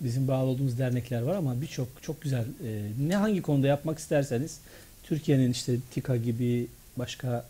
Bizim 0.00 0.28
bağlı 0.28 0.50
olduğumuz 0.50 0.78
dernekler 0.78 1.22
var 1.22 1.34
ama 1.34 1.60
birçok 1.60 2.02
çok 2.02 2.22
güzel 2.22 2.44
e, 2.66 2.82
ne 3.08 3.16
hangi 3.16 3.42
konuda 3.42 3.66
yapmak 3.66 3.98
isterseniz 3.98 4.60
Türkiye'nin 5.02 5.52
işte 5.52 5.76
TİKA 5.90 6.16
gibi 6.16 6.66
başka 6.96 7.46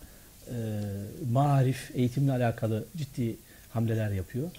e, 0.49 0.55
marif 1.33 1.91
eğitimle 1.95 2.33
alakalı 2.33 2.85
ciddi 2.97 3.37
hamleler 3.75 4.11
yapıyor. 4.11 4.51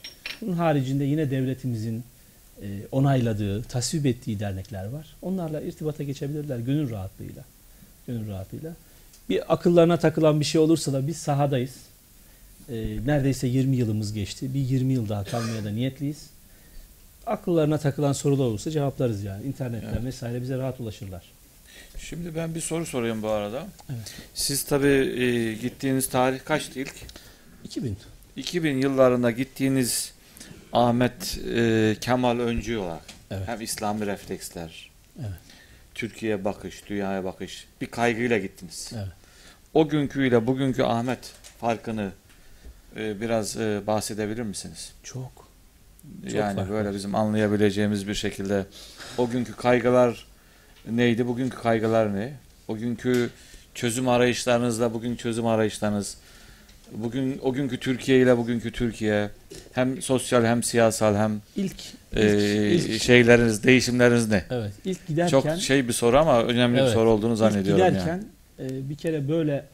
Bunun 0.42 0.54
haricinde 0.54 1.04
yine 1.04 1.32
devletimizin 1.32 2.04
e, 2.62 2.68
onayladığı, 2.92 3.64
tasvip 3.64 4.06
ettiği 4.06 4.40
dernekler 4.40 4.86
var. 4.86 5.16
Onlarla 5.22 5.62
irtibata 5.62 6.04
geçebilirler 6.04 6.58
gönül 6.60 6.90
rahatlığıyla. 6.90 7.44
Gönül 8.08 8.30
rahatlığıyla. 8.30 8.74
Bir 9.30 9.54
akıllarına 9.54 9.98
takılan 10.00 10.40
bir 10.40 10.46
şey 10.46 10.62
olursa 10.62 10.94
da 10.94 11.08
biz 11.08 11.18
sahadayız. 11.18 11.76
E, 12.70 12.76
neredeyse 13.06 13.48
20 13.48 13.76
yılımız 13.76 14.14
geçti. 14.14 14.54
Bir 14.54 14.60
20 14.60 14.94
yıl 14.94 15.10
daha 15.10 15.24
kalmaya 15.24 15.64
da 15.64 15.70
niyetliyiz. 15.70 16.30
Akıllarına 17.26 17.78
takılan 17.78 18.14
sorular 18.14 18.46
olursa 18.46 18.72
cevaplarız 18.72 19.24
yani. 19.24 19.44
İnternetten 19.48 19.90
Evet. 19.94 20.04
vesaire 20.04 20.42
bize 20.42 20.58
rahat 20.58 20.80
ulaşırlar. 20.80 21.24
Şimdi 21.98 22.36
ben 22.36 22.56
bir 22.56 22.62
soru 22.62 22.86
sorayım 22.86 23.22
bu 23.22 23.30
arada. 23.30 23.68
Evet. 23.90 24.14
Siz 24.34 24.64
tabii 24.64 24.88
e, 24.88 25.54
gittiğiniz 25.54 26.10
tarih 26.10 26.40
kaçtı 26.46 26.80
ilk? 26.80 26.94
2000. 27.64 27.98
2000 28.36 28.78
yıllarında 28.78 29.32
gittiğiniz 29.32 30.14
Ahmet 30.74 31.40
e, 31.56 31.96
Kemal 32.02 32.40
Öncü 32.40 32.78
olarak 32.78 33.02
Evet. 33.32 33.48
hem 33.48 33.62
İslami 33.62 34.06
refleksler, 34.06 34.92
Evet. 35.20 35.30
Türkiye'ye 35.96 36.46
bakış, 36.46 36.90
dünyaya 36.90 37.24
bakış 37.24 37.68
bir 37.82 37.86
kaygıyla 37.86 38.38
gittiniz. 38.38 38.92
Evet. 38.96 39.08
O 39.74 39.88
günküyle 39.88 40.48
bugünkü 40.48 40.84
Ahmet 40.84 41.34
farkını 41.62 42.12
e, 42.98 43.22
biraz 43.22 43.58
e, 43.58 43.82
bahsedebilir 43.88 44.42
misiniz? 44.42 44.94
Çok. 45.04 45.46
Çok 46.24 46.34
yani 46.34 46.56
fark 46.56 46.70
böyle 46.70 46.94
bizim 46.94 47.16
anlayabileceğimiz 47.16 48.08
bir 48.08 48.14
şekilde 48.14 48.66
o 49.18 49.30
günkü 49.30 49.56
kaygılar 49.56 50.28
neydi, 50.90 51.28
bugünkü 51.28 51.58
kaygılar 51.58 52.16
ne? 52.16 52.34
O 52.68 52.76
günkü 52.78 53.30
çözüm 53.74 54.08
arayışlarınızla 54.08 54.94
bugün 54.94 55.16
çözüm 55.16 55.46
arayışlarınız 55.46 56.18
bugün 56.94 57.40
o 57.44 57.54
günkü 57.54 57.78
Türkiye 57.80 58.20
ile 58.22 58.38
bugünkü 58.38 58.72
Türkiye 58.72 59.30
hem 59.74 60.02
sosyal 60.02 60.46
hem 60.46 60.64
siyasal 60.64 61.16
hem 61.16 61.42
İlk, 61.56 61.74
e, 62.16 62.74
ilk, 62.74 62.90
ilk- 62.90 63.02
şeyleriniz, 63.02 63.64
değişimleriniz 63.64 64.30
ne? 64.30 64.44
evet, 64.52 64.72
ilk 64.86 65.08
giderken 65.08 65.30
Çok 65.42 65.58
şey 65.62 65.88
bir 65.88 65.94
soru 65.94 66.18
ama 66.18 66.44
önemli 66.44 66.76
bir 66.78 66.82
Evet. 66.82 66.94
soru 66.94 67.10
olduğunu 67.12 67.32
ilk 67.32 67.38
zannediyorum 67.40 67.82
yani. 67.84 67.90
giderken 67.92 68.24
e, 68.60 68.90
bir 68.90 68.96
kere 68.96 69.30
böyle 69.30 69.66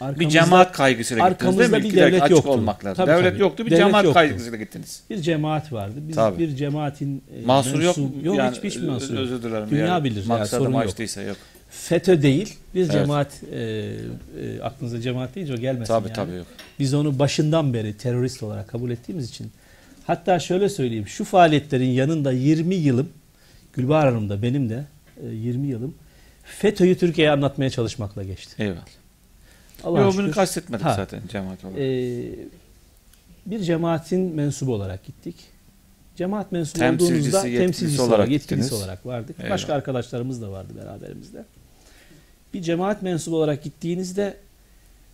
arkamızda 0.00 0.20
Bir 0.20 0.28
cemaat 0.28 0.72
kaygısıyla 0.72 1.28
gittiniz 1.28 1.58
değil 1.58 1.70
mi? 1.70 1.76
bir 1.78 1.84
İlk 1.84 1.96
devlet 1.96 2.22
açık 2.22 2.30
yoktu. 2.36 2.50
olmak 2.50 2.84
lazım. 2.84 3.04
Tabii, 3.04 3.18
devlet 3.18 3.32
tabii. 3.32 3.40
yoktu, 3.42 3.66
bir 3.66 3.70
Devlet 3.70 3.78
cemaat 3.84 4.04
yoktu. 4.04 4.14
kaygısıyla 4.14 4.58
gittiniz. 4.58 5.02
bir 5.10 5.16
cemaat 5.22 5.72
vardı. 5.72 5.94
Biz 6.08 6.16
Tabii. 6.16 6.38
bir 6.38 6.56
cemaatin 6.56 7.22
e, 7.42 7.46
Mahsur 7.46 7.82
yok 7.82 7.96
mensup- 7.98 8.24
Yok 8.24 8.36
Yani, 8.36 8.56
hiç, 8.56 8.64
hiçbir 8.64 8.88
mahsur 8.88 9.14
yok. 9.14 9.22
Özür 9.22 9.42
dilerim. 9.42 9.70
Dünya 9.70 9.86
yani, 9.86 10.04
bilir 10.04 10.26
Maksadım 10.26 10.72
yok. 10.72 10.82
açtıysa 10.82 11.22
yok. 11.22 11.36
FETÖ 11.70 12.22
değil. 12.22 12.56
Bir 12.74 12.80
Evet. 12.80 12.92
cemaat 12.92 13.42
e, 13.52 13.58
e, 13.58 14.60
aklınıza 14.62 15.00
cemaat 15.00 15.34
deyince 15.34 15.54
o 15.54 15.56
gelmesin 15.56 15.94
Tabii 15.94 16.08
yani. 16.08 16.16
tabii 16.16 16.34
yok. 16.36 16.46
Biz 16.78 16.94
onu 16.94 17.18
başından 17.18 17.74
beri 17.74 17.96
terörist 17.96 18.42
olarak 18.42 18.68
kabul 18.68 18.90
ettiğimiz 18.90 19.28
için 19.30 19.50
hatta 20.06 20.38
şöyle 20.38 20.68
söyleyeyim 20.68 21.06
şu 21.06 21.24
faaliyetlerin 21.24 21.88
yanında 21.90 22.32
20 22.32 22.74
yılım 22.74 23.08
Gülbahar 23.72 24.08
Hanım 24.08 24.28
da 24.28 24.42
benim 24.42 24.70
de 24.70 24.84
e, 25.22 25.34
20 25.34 25.66
yılım 25.66 25.94
FETÖ'yü 26.44 26.98
Türkiye'ye 26.98 27.32
anlatmaya 27.32 27.70
çalışmakla 27.70 28.22
geçti. 28.24 28.54
Eyvallah. 28.58 28.84
Allah'a 29.84 30.02
Yok 30.02 30.14
bunu 30.16 30.30
kastetmedik 30.30 30.84
Ha. 30.86 30.94
zaten 30.94 31.20
cemaat 31.28 31.64
olarak. 31.64 31.78
Ee, 31.78 32.24
bir 33.46 33.60
cemaatin 33.60 34.20
mensubu 34.20 34.74
olarak 34.74 35.04
gittik. 35.04 35.36
Cemaat 36.16 36.52
mensubu 36.52 36.78
Temsilcisi, 36.78 37.36
olduğumuzda 37.36 37.42
temsilcisi 37.58 38.02
olarak 38.02 38.28
yetkilisi 38.30 38.74
olarak 38.74 39.06
vardık. 39.06 39.36
Eyvallah. 39.38 39.54
Başka 39.54 39.74
arkadaşlarımız 39.74 40.42
da 40.42 40.50
vardı 40.50 40.72
beraberimizde. 40.82 41.44
Bir 42.54 42.62
cemaat 42.62 43.02
mensubu 43.02 43.36
olarak 43.36 43.62
gittiğinizde 43.64 44.36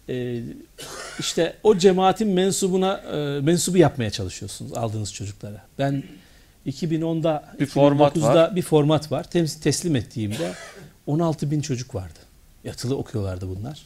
e, 0.08 0.40
işte 1.18 1.56
o 1.62 1.78
cemaatin 1.78 2.28
mensubuna 2.28 2.96
e, 2.96 3.40
mensubu 3.40 3.76
yapmaya 3.78 4.10
çalışıyorsunuz 4.10 4.72
aldığınız 4.72 5.12
çocuklara. 5.14 5.62
Ben 5.78 6.02
2010'da 6.66 7.54
Bir 7.60 7.66
format 7.66 8.16
2009'da 8.16 8.34
var. 8.34 8.56
bir 8.56 8.62
format 8.62 9.12
var. 9.12 9.24
Teslim 9.62 9.96
ettiğimde 9.96 10.52
16 11.06 11.50
bin 11.50 11.60
çocuk 11.60 11.94
vardı. 11.94 12.18
Yatılı 12.64 12.96
okuyorlardı 12.96 13.48
bunlar. 13.48 13.82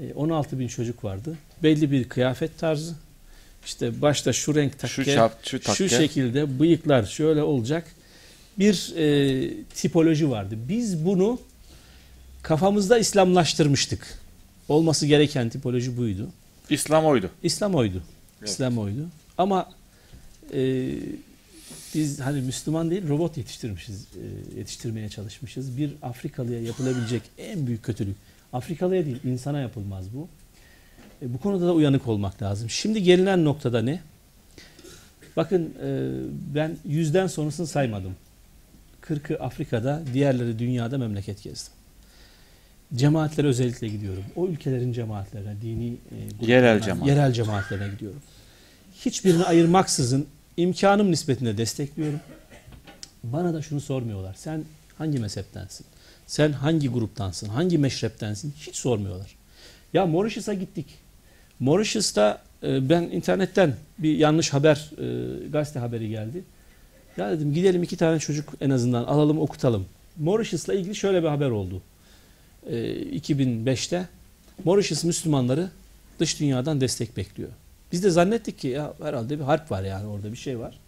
E, 0.00 0.12
16 0.14 0.58
bin 0.58 0.68
çocuk 0.68 1.04
vardı. 1.04 1.38
Belli 1.62 1.90
bir 1.90 2.08
kıyafet 2.08 2.58
tarzı. 2.58 2.94
İşte 3.64 4.02
başta 4.02 4.32
şu 4.32 4.54
renk 4.54 4.78
takke, 4.78 4.94
Şu 4.94 5.04
şap, 5.04 5.32
şu 5.46 5.60
takke. 5.60 5.76
şu 5.76 5.88
şekilde 5.96 6.60
bıyıklar 6.60 7.04
şöyle 7.04 7.42
olacak. 7.42 7.84
Bir 8.58 8.92
e, 8.96 9.64
tipoloji 9.64 10.30
vardı. 10.30 10.54
Biz 10.68 11.04
bunu 11.06 11.38
kafamızda 12.48 12.98
İslamlaştırmıştık. 12.98 14.18
Olması 14.68 15.06
gereken 15.06 15.48
tipoloji 15.48 15.96
buydu. 15.96 16.28
İslam 16.70 17.04
oydu. 17.04 17.30
İslam 17.42 17.74
oydu. 17.74 18.02
Evet. 18.38 18.48
İslam 18.48 18.78
oydu. 18.78 19.06
Ama 19.38 19.70
e, 20.54 20.90
biz 21.94 22.20
hani 22.20 22.40
Müslüman 22.40 22.90
değil 22.90 23.08
robot 23.08 23.36
yetiştirmişiz, 23.36 24.02
e, 24.02 24.58
yetiştirmeye 24.58 25.08
çalışmışız. 25.08 25.78
Bir 25.78 25.92
Afrikalıya 26.02 26.62
yapılabilecek 26.62 27.22
en 27.38 27.66
büyük 27.66 27.82
kötülük. 27.82 28.16
Afrikalıya 28.52 29.06
değil, 29.06 29.18
insana 29.24 29.60
yapılmaz 29.60 30.06
bu. 30.14 30.28
E, 31.22 31.34
bu 31.34 31.38
konuda 31.38 31.66
da 31.66 31.74
uyanık 31.74 32.08
olmak 32.08 32.42
lazım. 32.42 32.70
Şimdi 32.70 33.02
gelinen 33.02 33.44
noktada 33.44 33.82
ne? 33.82 34.00
Bakın 35.36 35.74
e, 35.82 36.10
ben 36.54 36.76
yüzden 36.84 37.26
sonrasını 37.26 37.66
saymadım. 37.66 38.16
40'ı 39.02 39.38
Afrika'da, 39.38 40.02
diğerleri 40.14 40.58
dünyada 40.58 40.98
memleket 40.98 41.42
gezdim. 41.42 41.77
Cemaatlere 42.96 43.46
özellikle 43.46 43.88
gidiyorum. 43.88 44.24
O 44.36 44.46
ülkelerin 44.48 44.92
cemaatlerine, 44.92 45.54
dini 45.62 45.88
e, 46.42 46.46
Yerel 46.52 46.80
cemaat. 46.82 47.08
yerel 47.08 47.32
cemaatlerine 47.32 47.88
gidiyorum. 47.88 48.20
Hiçbirini 49.04 49.44
ayırmaksızın 49.44 50.26
imkanım 50.56 51.10
nispetinde 51.10 51.56
destekliyorum. 51.58 52.20
Bana 53.24 53.54
da 53.54 53.62
şunu 53.62 53.80
sormuyorlar. 53.80 54.34
Sen 54.34 54.64
hangi 54.98 55.18
mezheptensin? 55.18 55.86
Sen 56.26 56.52
hangi 56.52 56.88
gruptansın? 56.88 57.48
Hangi 57.48 57.78
meşreptensin? 57.78 58.54
Hiç 58.60 58.76
sormuyorlar. 58.76 59.34
Ya 59.94 60.06
Mauritius'a 60.06 60.54
gittik. 60.54 60.86
Mauritius'ta 61.60 62.42
e, 62.62 62.88
ben 62.88 63.02
internetten 63.02 63.74
bir 63.98 64.16
yanlış 64.18 64.52
haber, 64.52 64.90
e, 64.98 65.48
gazete 65.48 65.78
haberi 65.78 66.08
geldi. 66.08 66.42
Ya 67.16 67.30
dedim 67.30 67.54
gidelim 67.54 67.82
iki 67.82 67.96
tane 67.96 68.18
çocuk 68.18 68.52
en 68.60 68.70
azından 68.70 69.04
alalım 69.04 69.38
okutalım. 69.38 69.86
Mauritius'la 70.18 70.74
ilgili 70.74 70.94
şöyle 70.94 71.22
bir 71.22 71.28
haber 71.28 71.50
oldu. 71.50 71.82
E, 72.68 72.72
2005'te 73.18 74.08
Mauritius 74.64 75.04
Müslümanları 75.04 75.70
dış 76.18 76.40
dünyadan 76.40 76.80
destek 76.80 77.16
bekliyor. 77.16 77.48
Biz 77.92 78.04
de 78.04 78.10
zannettik 78.10 78.58
ki 78.58 78.68
ya 78.68 78.94
herhalde 79.02 79.38
bir 79.38 79.44
harp 79.44 79.70
var 79.70 79.82
yani 79.82 80.06
orada 80.06 80.32
bir 80.32 80.36
şey 80.36 80.58
var. 80.58 80.78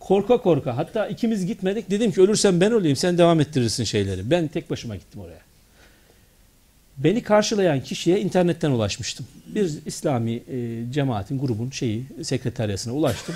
Korka 0.00 0.38
korka 0.38 0.76
hatta 0.76 1.06
ikimiz 1.06 1.46
gitmedik. 1.46 1.90
Dedim 1.90 2.12
ki 2.12 2.20
ölürsem 2.20 2.60
ben 2.60 2.70
olayım 2.70 2.96
sen 2.96 3.18
devam 3.18 3.40
ettirirsin 3.40 3.84
şeyleri. 3.84 4.30
Ben 4.30 4.48
tek 4.48 4.70
başıma 4.70 4.96
gittim 4.96 5.20
oraya. 5.20 5.40
Beni 6.96 7.22
karşılayan 7.22 7.80
kişiye 7.80 8.20
internetten 8.20 8.70
ulaşmıştım. 8.70 9.26
Bir 9.46 9.72
İslami 9.86 10.32
e, 10.32 10.84
cemaatin, 10.92 11.38
grubun 11.38 11.70
şeyi, 11.70 12.04
sekreteryasına 12.22 12.94
ulaştım. 12.94 13.34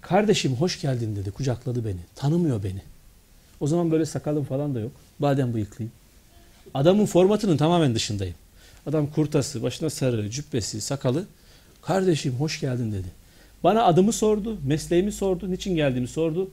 Kardeşim 0.00 0.54
hoş 0.54 0.80
geldin 0.80 1.16
dedi, 1.16 1.30
kucakladı 1.30 1.84
beni. 1.84 2.00
Tanımıyor 2.14 2.62
beni. 2.62 2.82
O 3.60 3.66
zaman 3.66 3.90
böyle 3.90 4.06
sakalım 4.06 4.44
falan 4.44 4.74
da 4.74 4.80
yok. 4.80 4.92
Badem 5.20 5.54
bıyıklıyım. 5.54 5.92
Adamın 6.74 7.06
formatının 7.06 7.56
tamamen 7.56 7.94
dışındayım. 7.94 8.34
Adam 8.86 9.06
kurtası, 9.06 9.62
başına 9.62 9.90
sarı, 9.90 10.30
cübbesi, 10.30 10.80
sakalı. 10.80 11.24
Kardeşim 11.82 12.32
hoş 12.32 12.60
geldin 12.60 12.92
dedi. 12.92 13.08
Bana 13.64 13.84
adımı 13.84 14.12
sordu, 14.12 14.58
mesleğimi 14.64 15.12
sordu, 15.12 15.50
niçin 15.50 15.76
geldiğimi 15.76 16.08
sordu. 16.08 16.50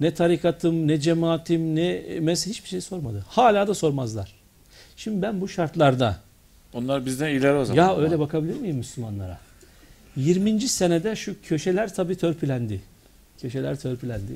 Ne 0.00 0.14
tarikatım, 0.14 0.88
ne 0.88 1.00
cemaatim, 1.00 1.76
ne 1.76 2.02
mesleği 2.20 2.54
hiçbir 2.54 2.68
şey 2.68 2.80
sormadı. 2.80 3.24
Hala 3.28 3.68
da 3.68 3.74
sormazlar. 3.74 4.32
Şimdi 4.96 5.22
ben 5.22 5.40
bu 5.40 5.48
şartlarda 5.48 6.16
Onlar 6.74 7.06
bizden 7.06 7.28
ileri 7.30 7.54
o 7.56 7.64
zaman. 7.64 7.82
ya 7.82 7.96
öyle 7.96 8.18
bakabilir 8.18 8.60
miyim 8.60 8.76
Müslümanlara? 8.76 9.38
20. 10.16 10.60
senede 10.60 11.16
şu 11.16 11.42
köşeler 11.42 11.94
tabii 11.94 12.16
törpülendi. 12.16 12.80
Köşeler 13.40 13.76
törpülendi. 13.80 14.32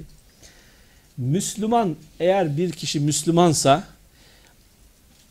Müslüman 1.17 1.97
eğer 2.21 2.57
bir 2.57 2.71
kişi 2.73 3.01
Müslümansa 3.01 3.85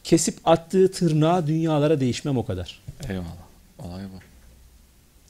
kesip 0.06 0.38
attığı 0.46 0.92
tırnağa 0.92 1.48
dünyalara 1.48 2.00
değişmem 2.00 2.38
o 2.38 2.46
kadar. 2.46 2.82
Eyvallah. 3.10 3.26
Olay 3.80 4.04
bu. 4.04 4.20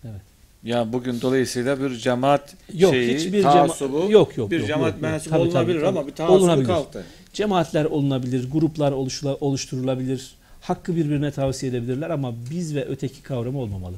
Evet. 0.07 0.21
Ya 0.63 0.93
bugün 0.93 1.21
dolayısıyla 1.21 1.81
bir 1.81 1.97
cemaat 1.97 2.55
Yok 2.73 2.93
şeyi, 2.93 3.15
hiçbir 3.17 3.43
taassubu, 3.43 3.99
cema 3.99 4.11
yok 4.11 4.37
yok 4.37 4.51
bir 4.51 4.59
yok, 4.59 4.67
cemaat 4.67 4.93
yok, 4.93 5.01
mensubu 5.01 5.29
Tabii, 5.29 5.41
olunabilir 5.41 5.79
tabii. 5.79 5.87
ama 5.87 6.07
bir 6.07 6.11
taassubu 6.15 6.63
kalktı. 6.63 7.05
Cemaatler 7.33 7.85
olunabilir, 7.85 8.51
gruplar 8.51 8.91
oluşula- 8.91 9.37
oluşturulabilir, 9.39 10.35
hakkı 10.61 10.95
birbirine 10.95 11.31
tavsiye 11.31 11.71
edebilirler 11.71 12.09
ama 12.09 12.33
biz 12.51 12.75
ve 12.75 12.85
öteki 12.85 13.23
kavramı 13.23 13.59
olmamalı. 13.59 13.95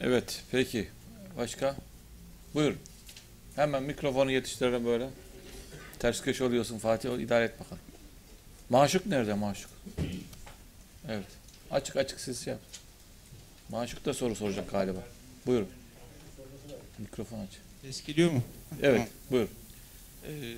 Evet, 0.00 0.42
peki. 0.50 0.88
Başka? 1.38 1.76
Buyurun. 2.54 2.76
Hemen 3.56 3.82
mikrofonu 3.82 4.30
yetiştirelim 4.30 4.84
böyle. 4.84 5.08
Ters 5.98 6.22
köşe 6.22 6.44
oluyorsun 6.44 6.78
Fatih, 6.78 7.10
o 7.10 7.18
idare 7.18 7.44
et 7.44 7.60
bakalım. 7.60 7.91
Maşuk 8.72 9.06
nerede 9.06 9.34
maşuk? 9.34 9.70
Evet. 11.08 11.26
Açık 11.70 11.96
açık 11.96 12.20
siz 12.20 12.46
yap. 12.46 12.60
Maşuk 13.68 14.04
da 14.04 14.14
soru 14.14 14.36
soracak 14.36 14.70
galiba. 14.70 14.98
Buyurun. 15.46 15.68
Mikrofon 16.98 17.38
aç. 17.38 17.50
Ses 17.82 18.04
geliyor 18.04 18.30
mu? 18.30 18.42
Evet, 18.82 19.08
buyur. 19.30 19.48
Ee, 20.26 20.54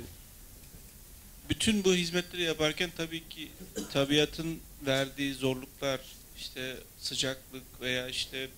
bütün 1.48 1.84
bu 1.84 1.94
hizmetleri 1.94 2.42
yaparken 2.42 2.90
tabii 2.96 3.28
ki 3.28 3.50
tabiatın 3.92 4.60
verdiği 4.86 5.34
zorluklar, 5.34 6.00
işte 6.36 6.76
sıcaklık 6.98 7.80
veya 7.80 8.08
işte 8.08 8.48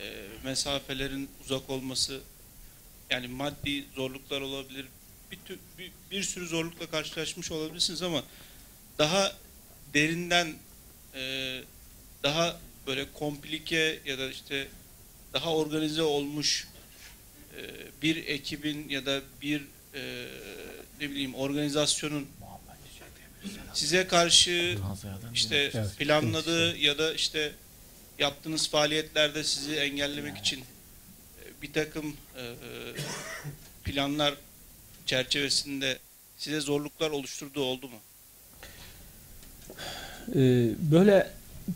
e, 0.00 0.26
mesafelerin 0.44 1.28
uzak 1.44 1.70
olması, 1.70 2.20
yani 3.10 3.28
maddi 3.28 3.84
zorluklar 3.94 4.40
olabilir. 4.40 4.86
Bir, 5.32 5.38
bir, 5.78 5.92
bir 6.10 6.22
sürü 6.22 6.46
zorlukla 6.46 6.86
karşılaşmış 6.86 7.50
olabilirsiniz 7.50 8.02
ama 8.02 8.22
daha 9.00 9.32
derinden 9.94 10.54
e, 11.14 11.22
daha 12.22 12.60
böyle 12.86 13.12
komplike 13.12 13.98
ya 14.06 14.18
da 14.18 14.30
işte 14.30 14.68
daha 15.32 15.54
organize 15.54 16.02
olmuş 16.02 16.68
e, 17.56 17.60
bir 18.02 18.26
ekibin 18.26 18.88
ya 18.88 19.06
da 19.06 19.20
bir 19.42 19.62
e, 19.94 20.26
ne 21.00 21.10
bileyim 21.10 21.34
organizasyonun 21.34 22.28
size 23.74 24.06
karşı 24.06 24.78
işte 25.34 25.72
planladığı 25.98 26.76
ya 26.76 26.98
da 26.98 27.14
işte 27.14 27.52
yaptığınız 28.18 28.68
faaliyetlerde 28.68 29.44
sizi 29.44 29.74
engellemek 29.74 30.38
için 30.38 30.60
e, 30.60 31.62
bir 31.62 31.72
takım 31.72 32.16
e, 32.36 32.42
e, 32.42 32.54
planlar 33.84 34.34
çerçevesinde 35.06 35.98
size 36.38 36.60
zorluklar 36.60 37.10
oluşturduğu 37.10 37.62
oldu 37.62 37.88
mu? 37.88 37.98
Ee, 40.34 40.68
böyle 40.92 41.26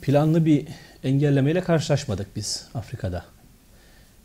planlı 0.02 0.44
bir 0.44 0.64
engellemeyle 1.04 1.60
karşılaşmadık 1.60 2.26
biz 2.36 2.66
Afrika'da. 2.74 3.24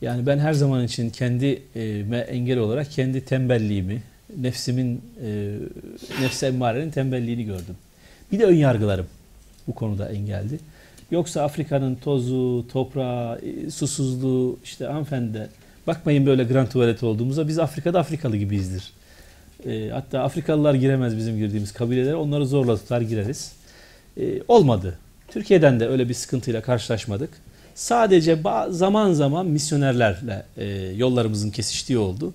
Yani 0.01 0.25
ben 0.25 0.39
her 0.39 0.53
zaman 0.53 0.83
için 0.83 1.09
kendime 1.09 2.17
engel 2.17 2.57
olarak 2.57 2.91
kendi 2.91 3.25
tembelliğimi, 3.25 4.01
nefsimin, 4.37 5.01
e, 5.25 5.55
nefse 6.21 6.47
emmarenin 6.47 6.91
tembelliğini 6.91 7.43
gördüm. 7.43 7.75
Bir 8.31 8.39
de 8.39 8.45
ön 8.45 8.55
yargılarım 8.55 9.07
bu 9.67 9.75
konuda 9.75 10.09
engeldi. 10.09 10.59
Yoksa 11.11 11.43
Afrika'nın 11.43 11.95
tozu, 11.95 12.65
toprağı, 12.71 13.39
e, 13.39 13.69
susuzluğu, 13.69 14.59
işte 14.63 14.85
hanımefendi 14.85 15.49
bakmayın 15.87 16.25
böyle 16.25 16.43
grand 16.43 16.67
tuvalet 16.67 17.03
olduğumuza 17.03 17.47
biz 17.47 17.59
Afrika'da 17.59 17.99
Afrikalı 17.99 18.37
gibiyizdir. 18.37 18.93
E, 19.65 19.89
hatta 19.89 20.19
Afrikalılar 20.19 20.73
giremez 20.73 21.17
bizim 21.17 21.37
girdiğimiz 21.37 21.73
kabilelere. 21.73 22.15
Onları 22.15 22.45
zorla 22.45 22.77
tutar 22.77 23.01
gireriz. 23.01 23.58
E, 24.19 24.41
olmadı. 24.47 24.97
Türkiye'den 25.27 25.79
de 25.79 25.87
öyle 25.87 26.09
bir 26.09 26.13
sıkıntıyla 26.13 26.61
karşılaşmadık. 26.61 27.29
Sadece 27.75 28.39
zaman 28.69 29.13
zaman 29.13 29.45
misyonerlerle 29.45 30.45
e, 30.57 30.65
yollarımızın 30.95 31.49
kesiştiği 31.49 31.99
oldu. 31.99 32.33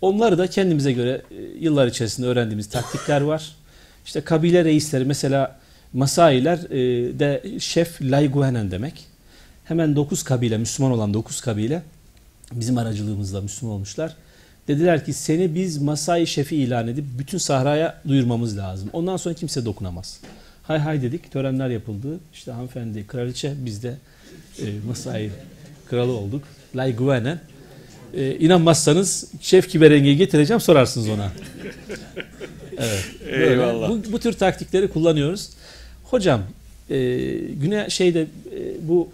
Onları 0.00 0.38
da 0.38 0.46
kendimize 0.46 0.92
göre 0.92 1.22
e, 1.30 1.34
yıllar 1.60 1.86
içerisinde 1.86 2.26
öğrendiğimiz 2.26 2.68
taktikler 2.68 3.20
var. 3.20 3.56
İşte 4.06 4.20
kabile 4.20 4.64
reisleri 4.64 5.04
mesela 5.04 5.60
Masailer 5.92 6.70
de 7.18 7.42
şef 7.58 8.02
Layguhenen 8.02 8.70
demek. 8.70 9.06
Hemen 9.64 9.96
9 9.96 10.22
kabile, 10.22 10.58
Müslüman 10.58 10.92
olan 10.92 11.14
9 11.14 11.40
kabile 11.40 11.82
bizim 12.52 12.78
aracılığımızla 12.78 13.40
Müslüman 13.40 13.74
olmuşlar. 13.74 14.16
Dediler 14.68 15.04
ki 15.04 15.12
seni 15.12 15.54
biz 15.54 15.82
Masai 15.82 16.26
şefi 16.26 16.56
ilan 16.56 16.88
edip 16.88 17.04
bütün 17.18 17.38
sahraya 17.38 18.02
duyurmamız 18.08 18.58
lazım. 18.58 18.90
Ondan 18.92 19.16
sonra 19.16 19.34
kimse 19.34 19.64
dokunamaz. 19.64 20.20
Hay 20.70 20.78
hay 20.78 21.02
dedik. 21.02 21.32
Törenler 21.32 21.68
yapıldı. 21.68 22.20
İşte 22.32 22.52
hanımefendi 22.52 23.06
kraliçe 23.06 23.54
biz 23.56 23.82
de 23.82 23.96
e, 24.58 24.64
Masai 24.86 25.30
kralı 25.88 26.12
olduk. 26.12 26.44
Lay 26.76 26.96
Güvenen. 26.96 27.40
E, 28.14 28.36
inanmazsanız 28.36 29.30
Şef 29.40 29.68
Kiberengi'yi 29.68 30.16
getireceğim 30.16 30.60
sorarsınız 30.60 31.08
ona. 31.08 31.32
Evet. 32.78 33.04
Böyle 33.26 33.50
Eyvallah. 33.50 33.88
Bu, 33.88 34.12
bu 34.12 34.18
tür 34.20 34.32
taktikleri 34.32 34.88
kullanıyoruz. 34.88 35.50
Hocam 36.04 36.42
e, 36.90 36.96
güne 37.36 37.90
şeyde 37.90 38.20
e, 38.22 38.88
bu 38.88 39.08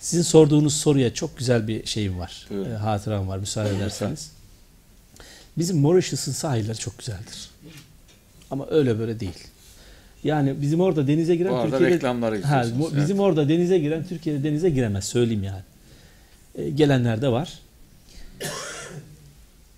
sizin 0.00 0.22
sorduğunuz 0.22 0.76
soruya 0.76 1.14
çok 1.14 1.38
güzel 1.38 1.68
bir 1.68 1.86
şeyim 1.86 2.18
var. 2.18 2.48
E, 2.50 2.76
hatıram 2.76 3.28
var 3.28 3.38
müsaade 3.38 3.76
ederseniz. 3.76 4.30
Bizim 5.58 5.78
Mauritius'un 5.78 6.32
sahilleri 6.32 6.78
çok 6.78 6.98
güzeldir. 6.98 7.50
Ama 8.50 8.66
öyle 8.70 8.98
böyle 8.98 9.20
değil. 9.20 9.46
Yani 10.26 10.54
bizim 10.62 10.80
orada 10.80 11.06
denize 11.06 11.36
giren 11.36 11.52
Bu 11.52 11.56
arada 11.56 11.70
Türkiye'de 11.70 11.94
reklamları 11.94 12.42
Ha, 12.42 12.64
bizim 12.96 13.20
orada 13.20 13.48
denize 13.48 13.78
giren 13.78 14.04
Türkiye'de 14.08 14.44
denize 14.44 14.70
giremez 14.70 15.04
söyleyeyim 15.04 15.44
yani. 15.44 15.62
E, 16.54 16.70
gelenler 16.70 17.22
de 17.22 17.28
var. 17.28 17.58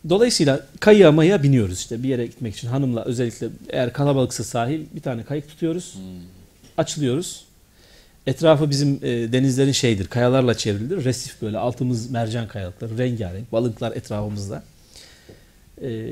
Dolayısıyla 0.09 0.61
kayığa 0.81 1.13
mayığa 1.13 1.43
biniyoruz 1.43 1.79
işte 1.79 2.03
bir 2.03 2.09
yere 2.09 2.27
gitmek 2.27 2.57
için 2.57 2.69
hanımla 2.69 3.05
özellikle 3.05 3.49
eğer 3.69 3.93
kalabalıksa 3.93 4.45
sahil 4.45 4.81
bir 4.95 5.01
tane 5.01 5.25
kayık 5.25 5.49
tutuyoruz. 5.49 5.95
Hmm. 5.95 6.03
Açılıyoruz. 6.77 7.45
Etrafı 8.27 8.71
bizim 8.71 8.99
e, 9.03 9.09
denizlerin 9.33 9.73
şeydir 9.73 10.07
kayalarla 10.07 10.55
çevrilidir. 10.55 11.05
Resif 11.05 11.43
böyle 11.43 11.59
altımız 11.59 12.11
mercan 12.11 12.49
kayalıkları 12.49 12.99
rengarenk 12.99 13.53
balıklar 13.53 13.93
etrafımızda. 13.97 14.63
E, 15.83 16.11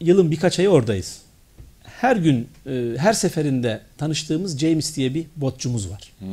yılın 0.00 0.30
birkaç 0.30 0.58
ayı 0.58 0.68
oradayız. 0.68 1.22
Her 2.00 2.16
gün 2.16 2.48
e, 2.66 2.94
her 2.96 3.12
seferinde 3.12 3.80
tanıştığımız 3.98 4.58
James 4.58 4.96
diye 4.96 5.14
bir 5.14 5.26
botçumuz 5.36 5.90
var. 5.90 6.12
Hmm, 6.18 6.28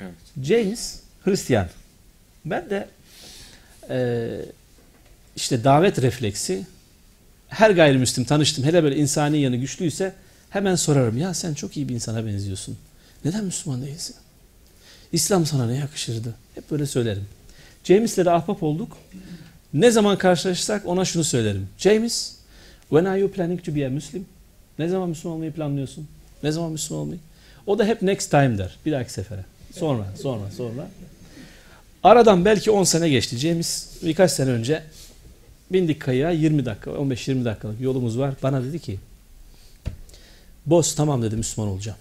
evet. 0.00 0.14
James 0.42 1.00
Hristiyan. 1.24 1.68
Ben 2.44 2.70
de 2.70 2.88
e, 3.90 4.28
işte 5.36 5.64
davet 5.64 6.02
refleksi 6.02 6.66
her 7.48 7.70
gayrimüslim 7.70 8.24
tanıştım 8.24 8.64
hele 8.64 8.82
böyle 8.82 8.96
insani 8.96 9.38
yanı 9.38 9.56
güçlüyse 9.56 10.12
hemen 10.50 10.74
sorarım 10.74 11.18
ya 11.18 11.34
sen 11.34 11.54
çok 11.54 11.76
iyi 11.76 11.88
bir 11.88 11.94
insana 11.94 12.26
benziyorsun. 12.26 12.78
Neden 13.24 13.44
Müslüman 13.44 13.82
değilsin? 13.82 14.16
İslam 15.12 15.46
sana 15.46 15.66
ne 15.66 15.76
yakışırdı? 15.76 16.34
Hep 16.54 16.70
böyle 16.70 16.86
söylerim. 16.86 17.24
James'le 17.84 18.16
de 18.18 18.30
ahbap 18.30 18.62
olduk. 18.62 18.96
Ne 19.74 19.90
zaman 19.90 20.18
karşılaşsak 20.18 20.86
ona 20.86 21.04
şunu 21.04 21.24
söylerim. 21.24 21.68
James, 21.78 22.34
when 22.88 23.04
are 23.04 23.20
you 23.20 23.30
planning 23.30 23.64
to 23.64 23.74
be 23.74 23.86
a 23.86 23.90
Muslim? 23.90 24.26
Ne 24.80 24.88
zaman 24.88 25.08
Müslüman 25.08 25.34
olmayı 25.34 25.52
planlıyorsun? 25.52 26.08
Ne 26.42 26.52
zaman 26.52 26.72
Müslüman 26.72 27.02
olmayı? 27.02 27.20
O 27.66 27.78
da 27.78 27.84
hep 27.84 28.02
next 28.02 28.30
time 28.30 28.58
der. 28.58 28.76
Bir 28.86 28.92
dahaki 28.92 29.12
sefere. 29.12 29.44
Sonra, 29.74 30.06
sonra, 30.22 30.50
sonra. 30.56 30.88
Aradan 32.02 32.44
belki 32.44 32.70
10 32.70 32.84
sene 32.84 33.08
geçti. 33.08 33.36
James 33.36 33.88
birkaç 34.02 34.30
sene 34.30 34.50
önce 34.50 34.82
bindik 35.72 36.00
kayığa 36.00 36.30
20 36.30 36.66
dakika, 36.66 36.90
15-20 36.90 37.44
dakikalık 37.44 37.80
yolumuz 37.80 38.18
var. 38.18 38.34
Bana 38.42 38.64
dedi 38.64 38.78
ki 38.78 38.98
Boss 40.66 40.94
tamam 40.94 41.22
dedi 41.22 41.36
Müslüman 41.36 41.70
olacağım. 41.70 41.98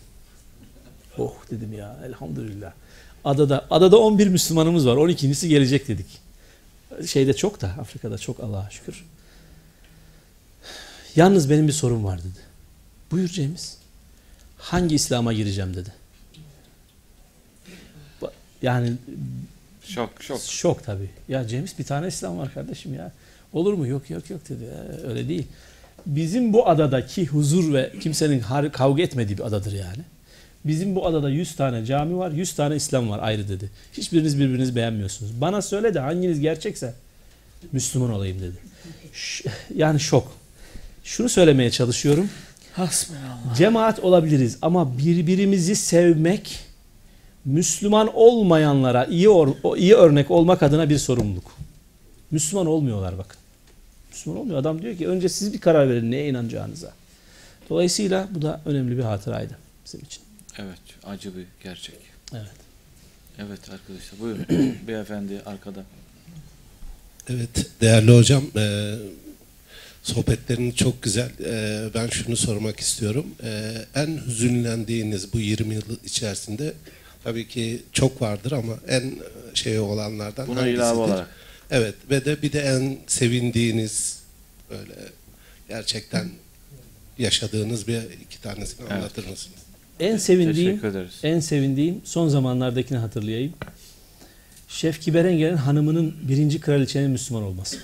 Oh 1.18 1.34
dedim 1.51 1.73
ya 1.73 1.97
elhamdülillah. 2.06 2.72
Adada 3.26 3.65
adada 3.69 3.99
11 3.99 4.27
Müslümanımız 4.27 4.88
var. 4.88 4.95
12.si 4.95 5.49
gelecek 5.49 5.88
dedik. 5.88 6.07
Şeyde 7.07 7.34
çok 7.34 7.61
da 7.61 7.68
Afrika'da 7.68 8.18
çok 8.18 8.39
Allah'a 8.39 8.69
şükür. 8.69 9.06
Yalnız 11.15 11.49
benim 11.49 11.68
bir 11.68 11.73
sorum 11.73 12.03
var 12.03 12.19
dedi. 12.19 12.48
Buyur 13.11 13.27
James. 13.27 13.76
Hangi 14.57 14.95
İslam'a 14.95 15.34
gireceğim 15.34 15.73
dedi. 15.76 15.90
Yani 18.61 18.94
Şok 19.84 20.10
şok. 20.23 20.41
Şok 20.41 20.84
tabii. 20.84 21.10
Ya 21.27 21.48
James 21.48 21.80
bir 21.80 21.84
tane 21.84 22.07
İslam 22.07 22.38
var 22.38 22.53
kardeşim 22.53 22.94
ya. 22.94 23.11
Olur 23.53 23.73
mu? 23.73 23.88
Yok 23.88 24.10
yok 24.10 24.30
yok 24.30 24.49
dedi. 24.49 24.64
"Ee, 24.64 25.07
öyle 25.07 25.30
değil. 25.30 25.48
Bizim 26.06 26.53
bu 26.53 26.69
adadaki 26.69 27.26
huzur 27.26 27.73
ve 27.73 27.91
kimsenin 28.02 28.44
kavga 28.72 29.03
etmediği 29.03 29.38
bir 29.38 29.44
adadır 29.44 29.72
yani. 29.72 30.02
Bizim 30.65 30.95
bu 30.95 31.07
adada 31.07 31.30
100 31.30 31.56
tane 31.56 31.86
cami 31.86 32.18
var, 32.18 32.31
100 32.31 32.53
tane 32.56 32.76
İslam 32.76 33.10
var 33.10 33.19
ayrı 33.23 33.49
dedi. 33.49 33.69
Hiçbiriniz 33.94 34.40
birbirinizi 34.40 34.76
beğenmiyorsunuz. 34.76 35.41
Bana 35.41 35.61
söyle 35.61 35.94
de 35.94 35.99
hanginiz 35.99 36.40
gerçekse 36.40 36.94
Müslüman 37.72 38.11
olayım 38.11 38.38
dedi. 38.41 38.56
Yani 39.76 39.99
şok. 39.99 40.31
Şunu 41.03 41.30
söylemeye 41.30 41.72
çalışıyorum. 41.72 42.30
Cemaat 43.57 43.99
olabiliriz 43.99 44.57
ama 44.61 44.97
birbirimizi 44.97 45.75
sevmek 45.75 46.59
Müslüman 47.45 48.15
olmayanlara 48.15 49.05
iyi 49.05 49.27
or- 49.27 49.77
iyi 49.77 49.93
örnek 49.95 50.31
olmak 50.31 50.63
adına 50.63 50.89
bir 50.89 50.97
sorumluluk. 50.97 51.51
Müslüman 52.31 52.65
olmuyorlar 52.67 53.17
bakın. 53.17 53.39
Müslüman 54.11 54.39
olmuyor. 54.39 54.57
Adam 54.59 54.81
diyor 54.81 54.97
ki 54.97 55.07
önce 55.07 55.29
siz 55.29 55.53
bir 55.53 55.59
karar 55.59 55.89
verin 55.89 56.11
neye 56.11 56.29
inanacağınıza. 56.29 56.91
Dolayısıyla 57.69 58.27
bu 58.31 58.41
da 58.41 58.61
önemli 58.65 58.97
bir 58.97 59.03
hatıraydı 59.03 59.57
bizim 59.85 59.99
için. 60.01 60.23
Evet 60.57 60.79
acı 61.03 61.37
bir 61.37 61.45
gerçek. 61.63 61.95
Evet. 62.33 62.51
Evet 63.39 63.59
arkadaşlar 63.69 64.19
buyurun. 64.19 64.45
Beyefendi 64.87 65.41
arkada. 65.45 65.83
Evet 67.29 67.67
değerli 67.81 68.17
hocam 68.17 68.43
e, 68.55 68.95
sohbetlerin 70.03 70.71
çok 70.71 71.03
güzel. 71.03 71.30
E, 71.45 71.89
ben 71.93 72.07
şunu 72.07 72.38
sormak 72.38 72.80
istiyorum. 72.80 73.26
E, 73.43 73.73
en 73.95 74.19
hüzünlendiğiniz 74.27 75.34
bu 75.34 75.39
20 75.39 75.73
yıl 75.73 75.81
içerisinde 76.05 76.73
tabii 77.23 77.47
ki 77.47 77.84
çok 77.93 78.21
vardır 78.21 78.51
ama 78.51 78.73
en 78.88 79.13
şey 79.53 79.80
olanlardan 79.80 80.47
Buna 80.47 80.59
hangisidir? 80.61 80.77
ilave 80.77 80.99
olarak. 80.99 81.27
Evet 81.71 81.95
ve 82.09 82.26
de 82.26 82.41
bir 82.41 82.51
de 82.53 82.59
en 82.59 82.97
sevindiğiniz 83.07 84.19
böyle 84.69 84.93
gerçekten 85.67 86.30
yaşadığınız 87.17 87.88
bir 87.88 88.01
iki 88.26 88.41
tanesini 88.41 88.81
Evet. 88.81 88.91
anlatır 88.91 89.27
mısınız? 89.27 89.59
En 89.99 90.17
sevindiğim 90.17 90.81
en 91.23 91.39
sevindiğim 91.39 92.01
son 92.03 92.27
zamanlardakini 92.27 92.97
hatırlayayım. 92.97 93.53
Şef 94.67 95.01
Kiberenger'in 95.01 95.55
hanımının 95.55 96.15
birinci 96.27 96.59
kraliçenin 96.59 97.11
Müslüman 97.11 97.43
olması. 97.43 97.77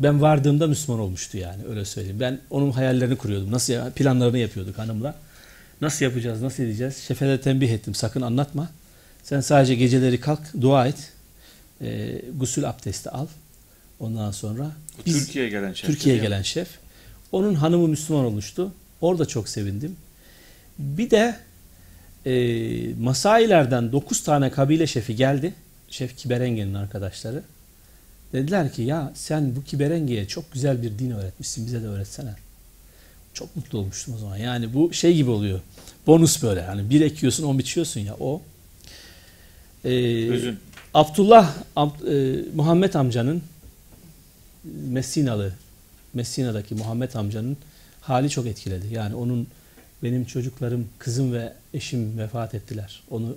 Ben 0.00 0.20
vardığımda 0.22 0.66
Müslüman 0.66 1.00
olmuştu 1.00 1.38
yani 1.38 1.62
öyle 1.68 1.84
söyleyeyim. 1.84 2.20
Ben 2.20 2.40
onun 2.50 2.70
hayallerini 2.70 3.16
kuruyordum. 3.16 3.52
Nasıl 3.52 3.72
ya- 3.72 3.90
planlarını 3.90 4.38
yapıyorduk 4.38 4.78
hanımla. 4.78 5.14
Nasıl 5.80 6.04
yapacağız, 6.04 6.42
nasıl 6.42 6.62
edeceğiz? 6.62 6.96
Şefe 6.96 7.26
de 7.26 7.40
tembih 7.40 7.70
ettim. 7.70 7.94
Sakın 7.94 8.20
anlatma. 8.22 8.68
Sen 9.22 9.40
sadece 9.40 9.74
geceleri 9.74 10.20
kalk, 10.20 10.40
dua 10.60 10.86
et. 10.86 11.12
E, 11.82 12.12
gusül 12.38 12.68
abdesti 12.68 13.10
al. 13.10 13.26
Ondan 14.00 14.30
sonra 14.30 14.70
biz- 15.06 15.26
Türkiye'ye 15.26 15.50
gelen 15.50 15.72
şey. 15.72 15.90
Türkiye'ye 15.90 16.20
gelen 16.22 16.42
şef. 16.42 16.68
Onun 17.32 17.54
hanımı 17.54 17.88
Müslüman 17.88 18.24
olmuştu. 18.24 18.72
Orada 19.00 19.26
çok 19.26 19.48
sevindim. 19.48 19.96
Bir 20.78 21.10
de 21.10 21.36
e, 22.26 22.94
Masailerden 22.94 23.92
9 23.92 24.22
tane 24.22 24.50
kabile 24.50 24.86
şefi 24.86 25.16
geldi. 25.16 25.54
Şef 25.90 26.16
Kiberenge'nin 26.16 26.74
arkadaşları. 26.74 27.42
Dediler 28.32 28.72
ki 28.72 28.82
ya 28.82 29.12
sen 29.14 29.56
bu 29.56 29.64
Kiberenge'ye 29.64 30.28
çok 30.28 30.52
güzel 30.52 30.82
bir 30.82 30.98
din 30.98 31.10
öğretmişsin 31.10 31.66
bize 31.66 31.82
de 31.82 31.86
öğretsene. 31.86 32.34
Çok 33.34 33.56
mutlu 33.56 33.78
olmuştum 33.78 34.14
o 34.14 34.18
zaman. 34.18 34.36
Yani 34.36 34.74
bu 34.74 34.92
şey 34.92 35.14
gibi 35.16 35.30
oluyor. 35.30 35.60
Bonus 36.06 36.42
böyle. 36.42 36.62
Hani 36.62 36.90
bir 36.90 37.00
ekiyorsun 37.00 37.44
on 37.44 37.58
biçiyorsun 37.58 38.00
ya 38.00 38.16
o. 38.20 38.42
E, 39.84 39.90
Hüzün. 40.28 40.58
Abdullah 40.94 41.56
Ab- 41.76 42.40
e, 42.40 42.44
Muhammed 42.54 42.94
amcanın 42.94 43.42
Messinalı 44.88 45.52
Messina'daki 46.14 46.74
Muhammed 46.74 47.14
amcanın 47.14 47.56
hali 48.00 48.30
çok 48.30 48.46
etkiledi. 48.46 48.94
Yani 48.94 49.14
onun 49.14 49.46
benim 50.02 50.24
çocuklarım, 50.24 50.88
kızım 50.98 51.32
ve 51.32 51.52
eşim 51.74 52.18
vefat 52.18 52.54
ettiler. 52.54 53.02
Onu 53.10 53.36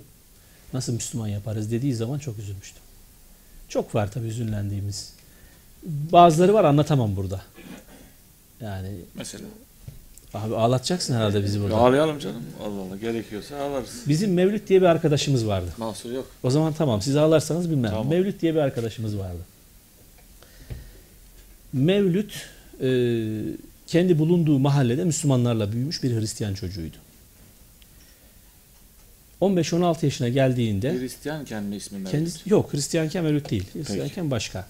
nasıl 0.72 0.92
Müslüman 0.92 1.28
yaparız 1.28 1.70
dediği 1.70 1.94
zaman 1.94 2.18
çok 2.18 2.38
üzülmüştüm. 2.38 2.82
Çok 3.74 3.94
var 3.94 4.10
tabii 4.10 4.26
üzünlendiğimiz. 4.26 5.12
Bazıları 5.86 6.54
var 6.54 6.64
anlatamam 6.64 7.16
burada. 7.16 7.42
Yani 8.60 8.88
Mesela. 9.14 9.44
abi 10.34 10.56
ağlatacaksın 10.56 11.14
herhalde 11.14 11.44
bizi 11.44 11.60
burada. 11.62 11.76
Ağlayalım 11.76 12.18
canım. 12.18 12.42
Allah 12.62 12.80
Allah 12.80 12.96
gerekiyorsa 12.96 13.56
ağlarız. 13.56 14.02
Bizim 14.08 14.34
Mevlüt 14.34 14.68
diye 14.68 14.80
bir 14.80 14.86
arkadaşımız 14.86 15.46
vardı. 15.46 15.66
Mahsur 15.76 16.12
yok. 16.12 16.26
O 16.42 16.50
zaman 16.50 16.72
tamam 16.72 17.02
siz 17.02 17.16
ağlarsanız 17.16 17.70
bilmem. 17.70 17.90
Tamam. 17.90 18.08
Mevlüt 18.08 18.42
diye 18.42 18.54
bir 18.54 18.60
arkadaşımız 18.60 19.18
vardı. 19.18 19.40
Mevlüt 21.72 22.46
e, 22.80 22.88
kendi 23.86 24.18
bulunduğu 24.18 24.58
mahallede 24.58 25.04
Müslümanlarla 25.04 25.72
büyümüş 25.72 26.02
bir 26.02 26.20
Hristiyan 26.20 26.54
çocuğuydu. 26.54 26.96
15-16 29.44 30.04
yaşına 30.04 30.28
geldiğinde 30.28 30.92
Hristiyan 31.00 31.44
kendi 31.44 31.76
ismi 31.76 31.98
Mevlüt. 31.98 32.10
kendisi 32.10 32.50
yok 32.50 32.72
Hristiyanken 32.72 33.24
Mevlüt 33.24 33.50
değil. 33.50 33.64
Hristiyanken 33.72 34.30
başka. 34.30 34.66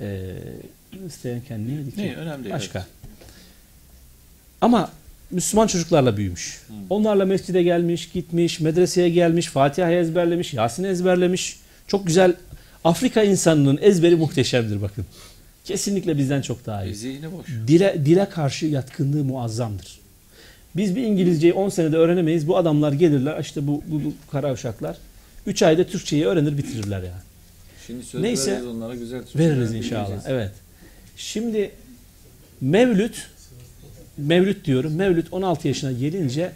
E, 0.00 0.26
Hristiyanken 1.04 1.68
neydi 1.68 1.94
ki? 1.94 2.02
Ne 2.02 2.14
önemli 2.16 2.44
değil. 2.44 2.54
Başka. 2.54 2.86
Ama 4.60 4.90
Müslüman 5.30 5.66
çocuklarla 5.66 6.16
büyümüş. 6.16 6.60
Hmm. 6.66 6.76
Onlarla 6.90 7.24
mescide 7.24 7.62
gelmiş, 7.62 8.10
gitmiş, 8.12 8.60
medreseye 8.60 9.08
gelmiş, 9.08 9.46
Fatiha'yı 9.46 9.98
ezberlemiş, 9.98 10.54
Yasin'i 10.54 10.86
ezberlemiş. 10.86 11.56
Çok 11.86 12.06
güzel. 12.06 12.34
Afrika 12.84 13.22
insanının 13.22 13.78
ezberi 13.82 14.16
muhteşemdir 14.16 14.82
bakın. 14.82 15.06
Kesinlikle 15.64 16.18
bizden 16.18 16.42
çok 16.42 16.66
daha 16.66 16.84
E, 16.84 16.88
iyi. 16.88 16.94
zihni 16.94 17.32
boş. 17.32 17.46
Dile, 17.66 17.96
dile 18.04 18.28
karşı 18.28 18.66
yatkınlığı 18.66 19.24
muazzamdır. 19.24 19.98
Biz 20.76 20.96
bir 20.96 21.02
İngilizceyi 21.02 21.52
10 21.52 21.68
senede 21.68 21.96
öğrenemeyiz. 21.96 22.48
Bu 22.48 22.56
adamlar 22.56 22.92
gelirler 22.92 23.40
işte 23.40 23.66
bu, 23.66 23.82
bu, 23.86 24.04
bu 24.04 24.12
kara 24.30 24.52
uşaklar. 24.52 24.96
3 25.46 25.62
ayda 25.62 25.86
Türkçeyi 25.86 26.26
öğrenir 26.26 26.58
bitirirler 26.58 26.98
yani. 27.02 27.22
Şimdi 27.86 28.04
söz 28.04 28.20
Neyse, 28.20 28.52
veririz 28.52 28.66
onlara 28.66 28.94
güzel 28.94 29.22
Türkçe 29.22 29.38
Veririz 29.38 29.74
inşallah. 29.74 30.22
Evet. 30.26 30.52
Şimdi 31.16 31.70
Mevlüt 32.60 33.28
Mevlüt 34.18 34.64
diyorum. 34.64 34.94
Mevlüt 34.94 35.32
16 35.32 35.68
yaşına 35.68 35.92
gelince 35.92 36.52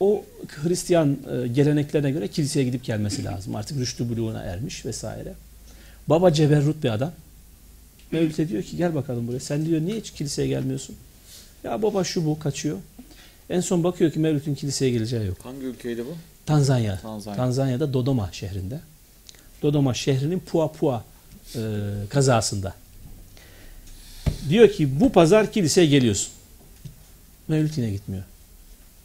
o 0.00 0.24
Hristiyan 0.48 1.16
e, 1.44 1.48
geleneklerine 1.48 2.10
göre 2.10 2.28
kiliseye 2.28 2.64
gidip 2.64 2.84
gelmesi 2.84 3.24
lazım. 3.24 3.56
Artık 3.56 3.78
rüştü 3.78 4.08
buluğuna 4.08 4.40
ermiş 4.40 4.86
vesaire. 4.86 5.32
Baba 6.08 6.32
ceberrut 6.32 6.84
bir 6.84 6.88
adam. 6.88 7.12
Mevlüt'e 8.12 8.48
diyor 8.48 8.62
ki 8.62 8.76
gel 8.76 8.94
bakalım 8.94 9.28
buraya. 9.28 9.40
Sen 9.40 9.66
diyor 9.66 9.80
niye 9.80 9.96
hiç 9.96 10.10
kiliseye 10.10 10.48
gelmiyorsun? 10.48 10.96
Ya 11.64 11.82
baba 11.82 12.04
şu 12.04 12.26
bu 12.26 12.38
kaçıyor. 12.38 12.78
En 13.50 13.60
son 13.60 13.84
bakıyor 13.84 14.12
ki 14.12 14.18
Mevlüt'ün 14.18 14.54
kiliseye 14.54 14.90
geleceği 14.90 15.26
yok. 15.26 15.36
Hangi 15.42 15.66
ülkeydi 15.66 16.04
bu? 16.06 16.16
Tanzanya. 16.46 17.00
Tanzanya. 17.00 17.36
Tanzanya'da 17.36 17.92
Dodoma 17.92 18.32
şehrinde. 18.32 18.80
Dodoma 19.62 19.94
şehrinin 19.94 20.40
Pua 20.40 20.72
Pua 20.72 21.04
e, 21.54 21.60
kazasında. 22.08 22.74
Diyor 24.48 24.70
ki 24.70 25.00
bu 25.00 25.12
pazar 25.12 25.52
kiliseye 25.52 25.86
geliyorsun. 25.86 26.32
Mevlüt 27.48 27.78
yine 27.78 27.90
gitmiyor. 27.90 28.24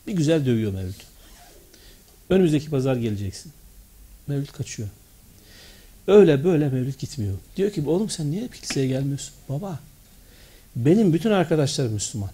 Bir 0.08 0.14
güzel 0.14 0.46
dövüyor 0.46 0.74
Mevlüt. 0.74 1.02
Önümüzdeki 2.30 2.70
pazar 2.70 2.96
geleceksin. 2.96 3.52
Mevlüt 4.28 4.52
kaçıyor. 4.52 4.90
Öyle 6.08 6.44
böyle 6.44 6.70
Mevlüt 6.70 7.00
gitmiyor. 7.00 7.34
Diyor 7.58 7.72
ki 7.72 7.84
oğlum 7.88 8.10
sen 8.10 8.32
niye 8.32 8.48
kiliseye 8.48 8.88
gelmiyorsun? 8.88 9.34
Baba 9.50 9.80
benim 10.76 11.14
bütün 11.14 11.32
arkadaşlarım 11.32 11.94
Müslüman. 11.94 12.30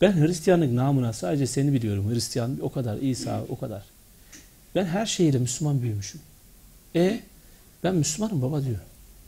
Ben 0.00 0.12
Hristiyanlık 0.12 0.72
namına 0.72 1.12
sadece 1.12 1.46
seni 1.46 1.72
biliyorum. 1.72 2.10
Hristiyan 2.10 2.58
o 2.60 2.72
kadar, 2.72 2.96
İsa 2.96 3.44
o 3.48 3.58
kadar. 3.58 3.82
Ben 4.74 4.84
her 4.84 5.06
şeyiyle 5.06 5.38
Müslüman 5.38 5.82
büyümüşüm. 5.82 6.20
E 6.94 7.20
ben 7.84 7.94
Müslümanım 7.94 8.42
baba 8.42 8.64
diyor. 8.64 8.78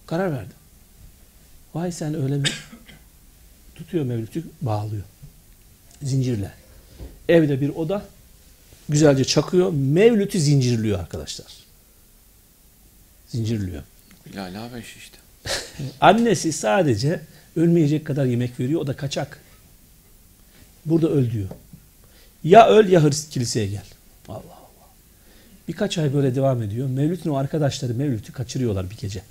Karar 0.07 0.33
verdim. 0.33 0.57
Vay 1.75 1.93
sen 1.93 2.15
öyle 2.15 2.37
mi? 2.37 2.49
Tutuyor 3.75 4.05
Mevlüt'ü 4.05 4.45
bağlıyor. 4.63 5.03
Zincirle. 6.03 6.53
Evde 7.29 7.61
bir 7.61 7.69
oda 7.69 8.05
güzelce 8.89 9.25
çakıyor. 9.25 9.73
Mevlüt'ü 9.73 10.41
zincirliyor 10.41 10.99
arkadaşlar. 10.99 11.53
Zincirliyor. 13.29 13.83
Bilal 14.27 14.67
abi 14.67 14.85
işte. 14.99 15.19
Annesi 16.01 16.53
sadece 16.53 17.21
ölmeyecek 17.57 18.07
kadar 18.07 18.25
yemek 18.25 18.61
veriyor. 18.61 18.81
O 18.81 18.87
da 18.87 18.97
kaçak. 18.97 19.41
Burada 20.89 21.09
öl 21.09 21.31
diyor. 21.31 21.49
Ya 22.45 22.69
öl 22.69 22.89
ya 22.89 23.03
hırs 23.03 23.29
kiliseye 23.29 23.67
gel. 23.67 23.85
Allah 24.29 24.39
Allah. 24.39 24.89
Birkaç 25.69 25.99
ay 25.99 26.15
böyle 26.15 26.35
devam 26.35 26.63
ediyor. 26.63 26.89
Mevlüt'ün 26.89 27.31
o 27.31 27.37
arkadaşları 27.37 27.95
Mevlüt'ü 27.95 28.33
kaçırıyorlar 28.33 28.91
bir 28.91 28.97
gece. 28.97 29.23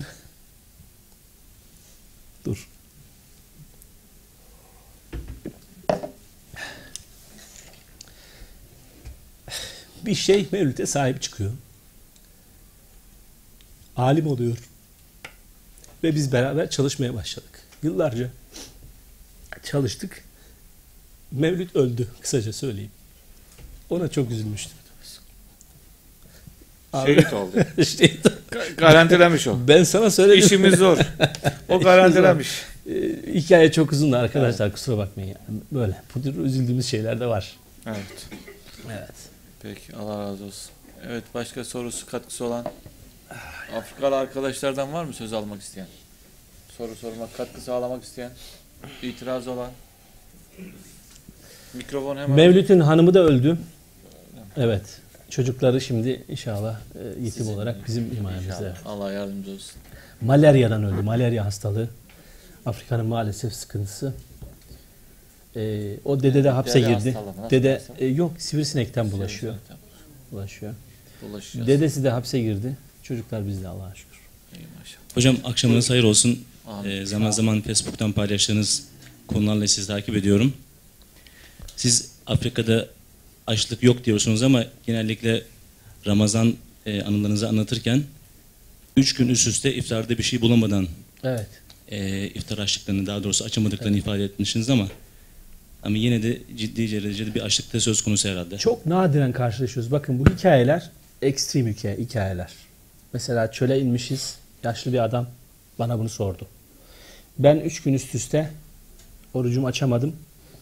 Dur. 2.44 2.68
Bir 10.04 10.14
şey 10.14 10.48
Mevlüt'e 10.52 10.86
sahip 10.86 11.22
çıkıyor. 11.22 11.52
Alim 13.96 14.26
oluyor. 14.26 14.56
Ve 16.06 16.14
biz 16.14 16.32
beraber 16.32 16.70
çalışmaya 16.70 17.14
başladık. 17.14 17.50
Yıllarca 17.82 18.28
çalıştık. 19.62 20.24
Mevlüt 21.32 21.76
öldü 21.76 22.08
kısaca 22.20 22.52
söyleyeyim. 22.52 22.90
Ona 23.90 24.08
çok 24.08 24.30
üzülmüştüm. 24.30 24.76
Abi- 26.92 27.14
Şehit 27.14 27.32
oldu. 27.32 27.52
Şehit. 27.84 28.26
Ga- 28.50 28.76
Garantilemiş 28.76 29.46
o. 29.46 29.58
Ben 29.68 29.84
sana 29.84 30.10
söyledim. 30.10 30.38
İşimiz 30.46 30.74
zor. 30.74 30.98
O 31.68 31.80
garantilemiş. 31.80 32.48
Ee, 32.86 32.92
hikaye 33.34 33.72
çok 33.72 33.92
uzun 33.92 34.12
da 34.12 34.18
arkadaşlar 34.18 34.72
kusura 34.72 34.98
bakmayın. 34.98 35.28
Yani. 35.28 35.60
Böyle. 35.72 35.96
Bu 36.14 36.22
tür 36.22 36.36
üzüldüğümüz 36.44 36.86
şeyler 36.86 37.20
de 37.20 37.26
var. 37.26 37.56
Evet. 37.86 38.26
Evet. 38.86 39.14
Peki 39.62 39.96
Allah 39.96 40.18
razı 40.18 40.44
olsun. 40.44 40.70
Evet 41.06 41.24
başka 41.34 41.64
sorusu 41.64 42.06
katkısı 42.06 42.44
olan 42.44 42.66
Afrikalı 43.76 44.16
arkadaşlardan 44.16 44.92
var 44.92 45.04
mı 45.04 45.12
söz 45.12 45.32
almak 45.32 45.62
isteyen? 45.62 45.86
Soru 46.78 46.94
sormak, 46.94 47.36
katkı 47.36 47.60
sağlamak 47.60 48.04
isteyen, 48.04 48.30
itiraz 49.02 49.48
olan. 49.48 49.70
Mikrofon 51.74 52.16
hemen. 52.16 52.30
Mevlüt'ün 52.30 52.80
hanımı 52.80 53.14
da 53.14 53.20
öldü. 53.20 53.58
Evet. 54.56 54.82
Çocukları 55.30 55.80
şimdi 55.80 56.24
inşallah 56.28 56.80
e, 56.94 57.04
yetim 57.08 57.30
Sizin 57.30 57.54
olarak 57.54 57.86
bizim 57.86 58.10
himayemizde. 58.16 58.72
Allah 58.84 59.12
yardımcı 59.12 59.50
olsun. 59.50 59.80
Malaryadan 60.20 60.84
öldü. 60.84 61.02
Malarya 61.02 61.44
hastalığı. 61.44 61.88
Afrika'nın 62.66 63.06
maalesef 63.06 63.52
sıkıntısı. 63.52 64.14
Ee, 65.56 65.96
o 66.04 66.22
dede 66.22 66.44
de 66.44 66.50
hapse 66.50 66.82
Dede 66.82 66.92
girdi. 66.92 67.12
hastalığı, 67.12 67.50
Dede 67.50 67.82
e, 67.98 68.06
yok 68.06 68.32
sivrisinekten 68.38 69.12
bulaşıyor. 69.12 69.54
Bulaşıyor. 70.32 70.72
Dedesi 71.54 72.04
de 72.04 72.10
hapse 72.10 72.40
girdi. 72.40 72.76
Çocuklar 73.08 73.48
bizde 73.48 73.68
Allah'a 73.68 73.94
şükür. 73.94 74.16
Hocam 75.14 75.36
akşamınız 75.44 75.90
hayır 75.90 76.02
olsun. 76.04 76.44
Amin. 76.66 76.90
Ee, 76.90 77.06
zaman 77.06 77.30
zaman 77.30 77.60
Facebook'tan 77.60 78.12
paylaştığınız 78.12 78.84
konularla 79.26 79.68
sizi 79.68 79.86
takip 79.86 80.16
ediyorum. 80.16 80.52
Siz 81.76 82.10
Afrika'da 82.26 82.88
açlık 83.46 83.82
yok 83.82 84.04
diyorsunuz 84.04 84.42
ama 84.42 84.64
genellikle 84.86 85.42
Ramazan 86.06 86.54
e, 86.86 87.02
anılarınızı 87.02 87.48
anlatırken 87.48 88.02
üç 88.96 89.14
gün 89.14 89.28
üst 89.28 89.46
üste 89.46 89.74
iftarda 89.74 90.18
bir 90.18 90.22
şey 90.22 90.40
bulamadan 90.40 90.88
Evet. 91.24 91.48
e, 91.88 92.26
iftar 92.26 92.58
açlıklarını 92.58 93.06
daha 93.06 93.24
doğrusu 93.24 93.44
açamadıklarını 93.44 93.96
ifade 93.96 94.24
etmişsiniz 94.24 94.70
ama 94.70 94.88
ama 95.82 95.96
yine 95.96 96.22
de 96.22 96.38
ciddi 96.56 96.92
derecede 96.92 97.34
bir 97.34 97.40
açlıkta 97.40 97.80
söz 97.80 98.02
konusu 98.02 98.28
herhalde. 98.28 98.58
Çok 98.58 98.86
nadiren 98.86 99.32
karşılaşıyoruz. 99.32 99.92
Bakın 99.92 100.18
bu 100.18 100.30
hikayeler 100.30 100.90
ekstrem 101.22 101.66
hikaye, 101.66 101.96
hikayeler. 101.96 102.65
Mesela 103.16 103.50
çöle 103.50 103.80
inmişiz. 103.80 104.38
Yaşlı 104.62 104.92
bir 104.92 105.04
adam 105.04 105.26
bana 105.78 105.98
bunu 105.98 106.08
sordu. 106.08 106.46
Ben 107.38 107.56
üç 107.56 107.82
gün 107.82 107.94
üst 107.94 108.14
üste 108.14 108.50
orucumu 109.34 109.66
açamadım. 109.66 110.16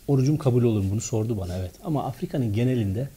Orucum 0.08 0.36
kabul 0.38 0.62
olur 0.62 0.80
mu? 0.80 0.90
Bunu 0.90 1.00
sordu 1.00 1.38
bana 1.38 1.56
evet. 1.56 1.70
Ama 1.84 2.04
Afrika'nın 2.04 2.52
genelinde 2.52 3.08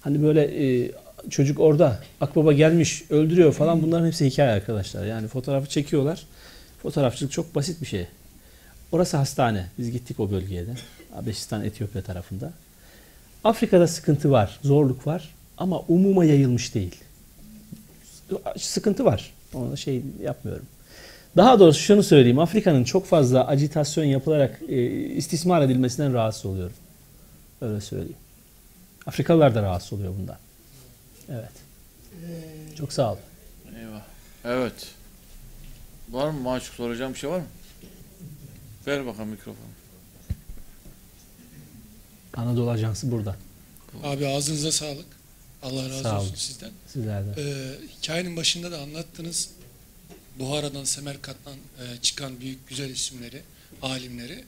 hani 0.00 0.22
böyle 0.22 0.42
e, 0.64 0.92
çocuk 1.30 1.60
orada 1.60 1.98
akbaba 2.20 2.52
gelmiş 2.52 3.04
öldürüyor 3.10 3.52
falan 3.52 3.82
bunların 3.82 4.06
hepsi 4.06 4.26
hikaye 4.26 4.50
arkadaşlar. 4.50 5.06
Yani 5.06 5.28
fotoğrafı 5.28 5.68
çekiyorlar. 5.68 6.26
Fotoğrafçılık 6.82 7.32
çok 7.32 7.54
basit 7.54 7.80
bir 7.80 7.86
şey. 7.86 8.06
Orası 8.92 9.16
hastane. 9.16 9.66
Biz 9.78 9.90
gittik 9.90 10.20
o 10.20 10.30
bölgeye 10.30 10.66
de. 10.66 10.74
Habeşistan, 11.14 11.64
Etiyopya 11.64 12.02
tarafında. 12.02 12.52
Afrika'da 13.44 13.86
sıkıntı 13.86 14.30
var, 14.30 14.58
zorluk 14.62 15.06
var 15.06 15.34
ama 15.58 15.80
umuma 15.80 16.24
yayılmış 16.24 16.74
değil. 16.74 16.96
Sıkıntı 18.58 19.04
var. 19.04 19.34
Ona 19.54 19.76
şey 19.76 20.02
yapmıyorum. 20.22 20.66
Daha 21.36 21.60
doğrusu 21.60 21.80
şunu 21.80 22.02
söyleyeyim. 22.02 22.38
Afrika'nın 22.38 22.84
çok 22.84 23.06
fazla 23.06 23.46
acitasyon 23.46 24.04
yapılarak 24.04 24.60
e, 24.68 24.82
istismar 24.90 25.62
edilmesinden 25.62 26.12
rahatsız 26.14 26.46
oluyorum. 26.46 26.76
Öyle 27.60 27.80
söyleyeyim. 27.80 28.16
Afrikalılar 29.06 29.54
da 29.54 29.62
rahatsız 29.62 29.92
oluyor 29.92 30.12
bundan. 30.20 30.36
Evet. 31.28 31.52
Çok 32.78 32.92
sağ 32.92 33.12
olun. 33.12 33.20
Eyvah. 33.80 34.02
Evet. 34.44 34.88
Var 36.10 36.30
mı 36.30 36.40
Maçuk 36.40 36.74
soracağım 36.74 37.14
bir 37.14 37.18
şey 37.18 37.30
var 37.30 37.38
mı? 37.38 37.44
Ver 38.86 39.06
bakalım 39.06 39.28
mikrofonu. 39.28 39.66
Anadolu 42.36 42.70
Ajansı 42.70 43.10
burada. 43.10 43.36
Abi 44.04 44.26
ağzınıza 44.26 44.72
sağlık. 44.72 45.06
Allah 45.62 45.88
razı 45.88 46.02
Sağ 46.02 46.16
olsun 46.18 46.28
olun. 46.28 46.36
sizden. 46.36 46.70
Sizlerden. 46.92 47.34
Ee, 47.42 47.74
hikayenin 47.98 48.36
başında 48.36 48.72
da 48.72 48.78
anlattınız. 48.80 49.48
Buhara'dan, 50.38 50.84
Semerkant'tan 50.84 51.54
e, 51.54 52.02
çıkan 52.02 52.40
büyük 52.40 52.68
güzel 52.68 52.90
isimleri, 52.90 53.42
alimleri. 53.82 54.44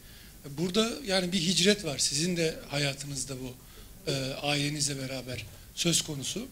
Burada 0.58 0.90
yani 1.06 1.32
bir 1.32 1.40
hicret 1.40 1.84
var. 1.84 1.98
Sizin 1.98 2.36
de 2.36 2.54
hayatınızda 2.68 3.34
bu 3.40 3.54
e, 4.10 4.14
ailenizle 4.42 4.98
beraber 4.98 5.44
söz 5.74 6.02
konusu. 6.02 6.46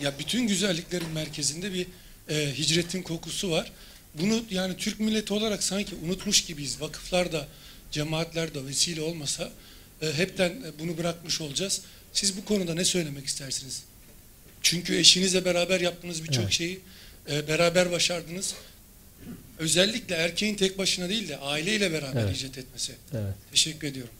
Ya 0.00 0.18
bütün 0.18 0.46
güzelliklerin 0.46 1.10
merkezinde 1.10 1.72
bir 1.74 1.86
e, 2.28 2.54
hicretin 2.58 3.02
kokusu 3.02 3.50
var. 3.50 3.72
Bunu 4.14 4.42
yani 4.50 4.76
Türk 4.76 5.00
milleti 5.00 5.34
olarak 5.34 5.62
sanki 5.62 5.94
unutmuş 6.04 6.44
gibiyiz. 6.44 6.80
Vakıflar 6.80 7.32
da, 7.32 7.48
cemaatler 7.90 8.54
de 8.54 8.66
vesile 8.66 9.00
olmasa 9.02 9.50
e, 10.02 10.12
hepten 10.12 10.62
bunu 10.78 10.98
bırakmış 10.98 11.40
olacağız. 11.40 11.82
Siz 12.12 12.36
bu 12.36 12.44
konuda 12.44 12.74
ne 12.74 12.84
söylemek 12.84 13.26
istersiniz? 13.26 13.82
Çünkü 14.62 14.96
eşinizle 14.96 15.44
beraber 15.44 15.80
yaptığınız 15.80 16.24
birçok 16.24 16.42
Evet. 16.44 16.52
şeyi 16.52 16.80
e, 17.30 17.48
beraber 17.48 17.90
başardınız. 17.92 18.54
Özellikle 19.58 20.14
erkeğin 20.14 20.54
tek 20.54 20.78
başına 20.78 21.08
değil 21.08 21.28
de 21.28 21.38
aileyle 21.38 21.92
beraber 21.92 22.22
Evet. 22.22 22.36
hicret 22.36 22.58
etmesi. 22.58 22.92
Evet. 23.12 23.34
Teşekkür 23.50 23.88
ediyorum. 23.88 24.12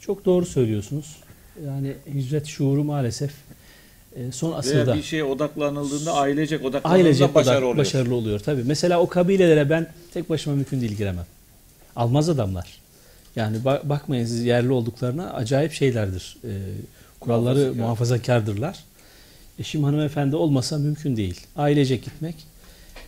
Çok 0.00 0.24
doğru 0.24 0.46
söylüyorsunuz. 0.46 1.16
Yani 1.66 1.94
hicret 2.14 2.46
şuuru 2.46 2.84
maalesef 2.84 3.30
e, 4.16 4.32
son 4.32 4.52
asırda 4.52 4.86
Veya 4.86 4.96
bir 4.96 5.02
şeye 5.02 5.24
odaklanıldığında 5.24 6.12
ailecek 6.14 6.64
odaklanıldığında 6.64 7.04
ailecek 7.04 7.34
başarı 7.34 7.46
başarılı, 7.46 7.66
oluyor. 7.66 7.76
başarılı 7.84 8.14
oluyor. 8.14 8.38
Tabii. 8.40 8.62
Mesela 8.64 9.00
o 9.00 9.08
kabilelere 9.08 9.70
ben 9.70 9.92
tek 10.14 10.30
başıma 10.30 10.56
mümkün 10.56 10.80
değil 10.80 10.92
giremem. 10.92 11.26
Almaz 11.96 12.28
adamlar. 12.28 12.79
Yani 13.36 13.56
ba- 13.56 13.88
bakmayın 13.88 14.26
siz 14.26 14.44
yerli 14.44 14.70
olduklarına 14.72 15.32
acayip 15.32 15.72
şeylerdir. 15.72 16.36
E, 16.44 16.50
kuralları 17.20 17.54
Muhafazakar. 17.58 17.82
muhafazakardırlar. 17.84 18.78
Eşim 19.58 19.84
hanımefendi 19.84 20.36
olmasa 20.36 20.78
mümkün 20.78 21.16
değil. 21.16 21.40
Ailecek 21.56 22.04
gitmek. 22.04 22.34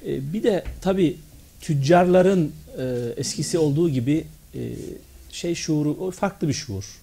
E, 0.07 0.33
bir 0.33 0.43
de 0.43 0.65
tabii 0.81 1.17
tüccarların 1.61 2.53
e, 2.79 2.85
eskisi 3.17 3.59
olduğu 3.59 3.91
gibi 3.91 4.25
e, 4.55 4.61
şey 5.33 5.55
şuuru 5.55 5.91
o 6.01 6.11
farklı 6.11 6.49
bir 6.49 6.53
şuur. 6.53 7.01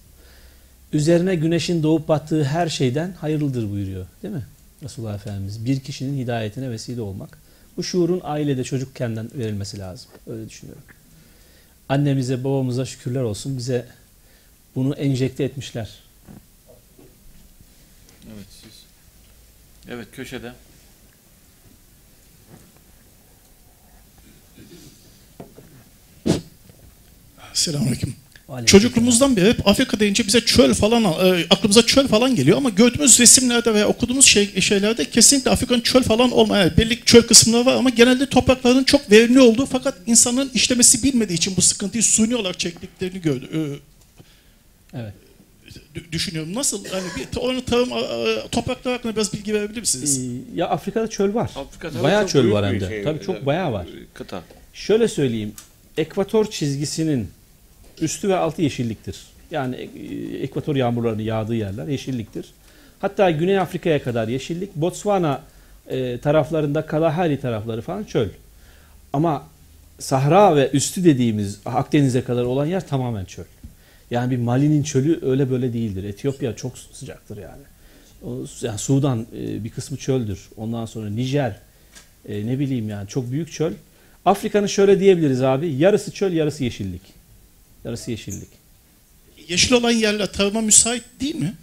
Üzerine 0.92 1.34
güneşin 1.34 1.82
doğup 1.82 2.08
battığı 2.08 2.44
her 2.44 2.68
şeyden 2.68 3.12
hayırlıdır 3.12 3.70
buyuruyor. 3.70 4.06
Değil 4.22 4.34
mi? 4.34 4.44
Resulullah 4.82 5.14
Efendimiz. 5.14 5.64
Bir 5.64 5.80
kişinin 5.80 6.18
hidayetine 6.18 6.70
vesile 6.70 7.00
olmak. 7.00 7.38
Bu 7.76 7.82
şuurun 7.82 8.20
ailede 8.24 8.64
çocukkenden 8.64 9.30
verilmesi 9.34 9.78
lazım. 9.78 10.10
Öyle 10.26 10.48
düşünüyorum. 10.48 10.82
Annemize 11.90 12.44
babamıza 12.44 12.86
şükürler 12.86 13.20
olsun 13.22 13.56
bize 13.58 13.86
bunu 14.74 14.94
enjekte 14.94 15.44
etmişler. 15.44 15.98
Evet 18.26 18.46
siz. 18.62 18.84
Evet 19.88 20.08
köşede. 20.12 20.52
Selamünaleyküm. 27.54 28.16
Aleyküm 28.50 28.66
Çocukluğumuzdan 28.66 29.36
beri 29.36 29.48
hep 29.48 29.68
Afrika 29.68 30.00
deyince 30.00 30.26
bize 30.26 30.40
çöl 30.40 30.74
falan 30.74 31.02
e, 31.04 31.44
aklımıza 31.50 31.86
çöl 31.86 32.06
falan 32.08 32.34
geliyor 32.34 32.56
ama 32.56 32.68
gördüğümüz 32.70 33.20
resimlerde 33.20 33.74
veya 33.74 33.88
okuduğumuz 33.88 34.24
şey, 34.24 34.60
şeylerde 34.60 35.04
kesinlikle 35.10 35.50
Afrika'nın 35.50 35.80
çöl 35.80 36.02
falan 36.02 36.30
olmayan 36.30 36.62
yani 36.64 36.76
belli 36.76 37.00
çöl 37.04 37.22
kısımları 37.22 37.66
var 37.66 37.74
ama 37.74 37.90
genelde 37.90 38.26
toprakların 38.26 38.84
çok 38.84 39.10
verimli 39.10 39.40
olduğu 39.40 39.66
fakat 39.66 39.94
insanın 40.06 40.50
işlemesi 40.54 41.02
bilmediği 41.02 41.34
için 41.34 41.56
bu 41.56 41.62
sıkıntıyı 41.62 42.02
suni 42.02 42.36
olarak 42.36 42.58
çektiklerini 42.58 43.20
gördü. 43.20 43.48
e, 43.54 43.58
Evet. 44.98 45.12
dü- 45.96 46.12
düşünüyorum. 46.12 46.54
Nasıl 46.54 46.84
yani 46.84 47.04
bir 47.16 47.40
oranın 47.40 47.60
tarım 47.60 47.88
topraklar 48.50 48.92
hakkında 48.92 49.16
biraz 49.16 49.32
bilgi 49.32 49.54
verebilir 49.54 49.80
misiniz? 49.80 50.20
Ya 50.54 50.68
Afrika'da 50.68 51.08
çöl 51.08 51.34
var. 51.34 51.50
Afrika 51.56 51.90
tabii 51.90 52.02
bayağı 52.02 52.22
çok 52.22 52.30
çöl 52.30 52.50
var 52.50 52.66
hem 52.66 52.80
de. 52.80 52.88
şey, 52.88 53.02
Tabii 53.02 53.24
çok 53.26 53.46
bayağı 53.46 53.72
var. 53.72 53.86
Kıta. 54.14 54.42
Şöyle 54.74 55.08
söyleyeyim. 55.08 55.52
Ekvator 55.96 56.50
çizgisinin 56.50 57.28
üstü 58.02 58.28
ve 58.28 58.36
altı 58.36 58.62
yeşilliktir. 58.62 59.16
Yani 59.50 59.76
e, 59.76 60.38
ekvator 60.38 60.76
yağmurlarının 60.76 61.22
yağdığı 61.22 61.54
yerler 61.54 61.88
yeşilliktir. 61.88 62.52
Hatta 63.00 63.30
Güney 63.30 63.58
Afrika'ya 63.58 64.02
kadar 64.02 64.28
yeşillik. 64.28 64.76
Botswana 64.76 65.40
e, 65.88 66.18
taraflarında 66.18 66.86
Kalahari 66.86 67.40
tarafları 67.40 67.82
falan 67.82 68.04
çöl. 68.04 68.28
Ama 69.12 69.46
Sahra 69.98 70.56
ve 70.56 70.70
üstü 70.70 71.04
dediğimiz 71.04 71.60
Akdeniz'e 71.64 72.24
kadar 72.24 72.44
olan 72.44 72.66
yer 72.66 72.88
tamamen 72.88 73.24
çöl. 73.24 73.44
Yani 74.10 74.30
bir 74.30 74.36
Mali'nin 74.36 74.82
çölü 74.82 75.18
öyle 75.22 75.50
böyle 75.50 75.72
değildir. 75.72 76.04
Etiyopya 76.04 76.56
çok 76.56 76.78
sıcaktır 76.78 77.36
yani. 77.36 77.62
O, 78.24 78.46
yani 78.62 78.78
Sudan 78.78 79.26
e, 79.36 79.64
bir 79.64 79.70
kısmı 79.70 79.96
çöldür. 79.96 80.48
Ondan 80.56 80.86
sonra 80.86 81.10
Nijer 81.10 81.56
e, 82.28 82.46
ne 82.46 82.58
bileyim 82.58 82.88
yani 82.88 83.08
çok 83.08 83.30
büyük 83.30 83.52
çöl. 83.52 83.72
Afrika'nın 84.24 84.66
şöyle 84.66 85.00
diyebiliriz 85.00 85.42
abi. 85.42 85.74
Yarısı 85.74 86.10
çöl, 86.10 86.32
yarısı 86.32 86.64
yeşillik. 86.64 87.19
Yarısı 87.84 88.10
yeşillik. 88.10 88.48
Yeşil 89.48 89.72
olan 89.72 89.90
yerler 89.90 90.32
tarıma 90.32 90.60
müsait 90.60 91.04
değil 91.20 91.34
mi? 91.34 91.54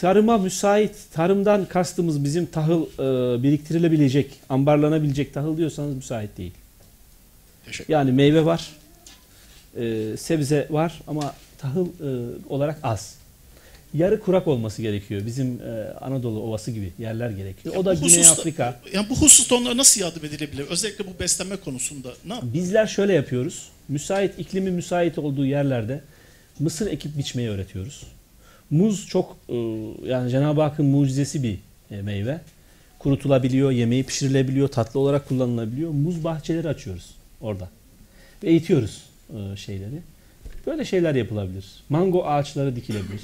Tarıma 0.00 0.38
müsait, 0.38 0.90
tarımdan 1.12 1.64
kastımız 1.68 2.24
bizim 2.24 2.46
tahıl 2.46 2.82
e, 2.82 3.42
biriktirilebilecek, 3.42 4.30
ambarlanabilecek 4.48 5.34
tahıl 5.34 5.56
diyorsanız 5.56 5.96
müsait 5.96 6.36
değil. 6.38 6.52
Teşekkür 7.66 7.92
Yani 7.92 8.12
meyve 8.12 8.44
var, 8.44 8.68
e, 9.76 10.16
sebze 10.16 10.66
var 10.70 11.00
ama 11.06 11.34
tahıl 11.58 11.86
e, 11.86 12.08
olarak 12.48 12.78
az. 12.82 13.14
Yarı 13.94 14.20
kurak 14.20 14.46
olması 14.48 14.82
gerekiyor. 14.82 15.26
Bizim 15.26 15.60
e, 15.62 15.92
Anadolu 16.00 16.40
Ovası 16.40 16.70
gibi 16.70 16.92
yerler 16.98 17.30
gerekiyor. 17.30 17.74
O 17.76 17.84
da 17.84 17.96
Bu 17.96 18.00
Güney 18.00 18.18
hususta- 18.20 18.32
Afrika. 18.40 18.80
Yani 18.92 19.08
bu 19.10 19.16
hususta 19.16 19.54
onlara 19.54 19.76
nasıl 19.76 20.00
yardım 20.00 20.24
edilebilir? 20.24 20.66
Özellikle 20.70 21.06
bu 21.06 21.10
beslenme 21.20 21.56
konusunda. 21.56 22.08
Ne 22.26 22.34
yap- 22.34 22.44
Bizler 22.44 22.86
şöyle 22.86 23.12
yapıyoruz. 23.12 23.68
Müsait, 23.88 24.38
iklimi 24.38 24.70
müsait 24.70 25.18
olduğu 25.18 25.46
yerlerde 25.46 26.00
mısır 26.58 26.86
ekip 26.86 27.18
biçmeyi 27.18 27.48
öğretiyoruz. 27.50 28.06
Muz 28.70 29.06
çok 29.06 29.36
e, 29.48 29.54
yani 30.04 30.30
Cenab-ı 30.30 30.62
Hakk'ın 30.62 30.86
mucizesi 30.86 31.42
bir 31.42 31.58
e, 31.90 32.02
meyve. 32.02 32.40
Kurutulabiliyor, 32.98 33.70
yemeği 33.70 34.04
pişirilebiliyor, 34.04 34.68
tatlı 34.68 35.00
olarak 35.00 35.28
kullanılabiliyor. 35.28 35.90
Muz 35.90 36.24
bahçeleri 36.24 36.68
açıyoruz 36.68 37.14
orada. 37.40 37.68
Ve 38.42 38.48
eğitiyoruz 38.48 39.02
e, 39.30 39.56
şeyleri. 39.56 40.00
Böyle 40.66 40.84
şeyler 40.84 41.14
yapılabilir. 41.14 41.64
Mango 41.88 42.24
ağaçları 42.24 42.76
dikilebilir. 42.76 43.22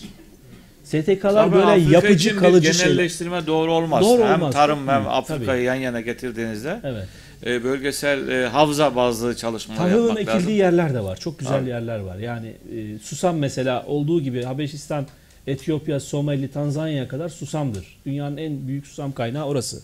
STK'lar 0.85 1.45
Tabii 1.45 1.53
böyle 1.53 1.67
Afrika 1.67 1.91
yapıcı 1.91 2.15
için 2.15 2.33
bir 2.33 2.37
kalıcı 2.37 2.75
şeyler. 2.75 2.91
genelleştirme 2.91 3.47
doğru 3.47 3.73
olmaz. 3.73 4.05
Doğru 4.05 4.25
hem 4.25 4.43
olmaz, 4.43 4.55
tarım 4.55 4.89
hem 4.89 5.09
Afrika'yı 5.09 5.63
yan 5.63 5.75
yana 5.75 6.01
getirdiğinizde 6.01 6.81
Evet. 6.85 7.09
E, 7.47 7.65
bölgesel 7.65 8.29
e, 8.29 8.47
havza 8.49 8.97
bazlı 8.97 9.37
çalışmalar 9.37 9.79
Tahılın 9.79 10.03
yapmak 10.17 10.19
ekildiği 10.21 10.39
lazım. 10.41 10.79
yerler 10.79 10.95
de 10.95 11.01
var. 11.05 11.17
Çok 11.17 11.39
güzel 11.39 11.59
Tabii. 11.59 11.69
yerler 11.69 11.99
var. 11.99 12.17
Yani 12.19 12.49
e, 12.77 12.99
susam 12.99 13.37
mesela 13.39 13.87
olduğu 13.87 14.23
gibi 14.23 14.43
Habeşistan, 14.43 15.07
Etiyopya, 15.47 16.01
Somali, 16.01 16.51
Tanzanya'ya 16.51 17.09
kadar 17.09 17.29
susamdır. 17.29 17.97
Dünyanın 18.07 18.37
en 18.37 18.69
büyük 18.69 18.87
susam 18.87 19.13
kaynağı 19.13 19.45
orası. 19.47 19.83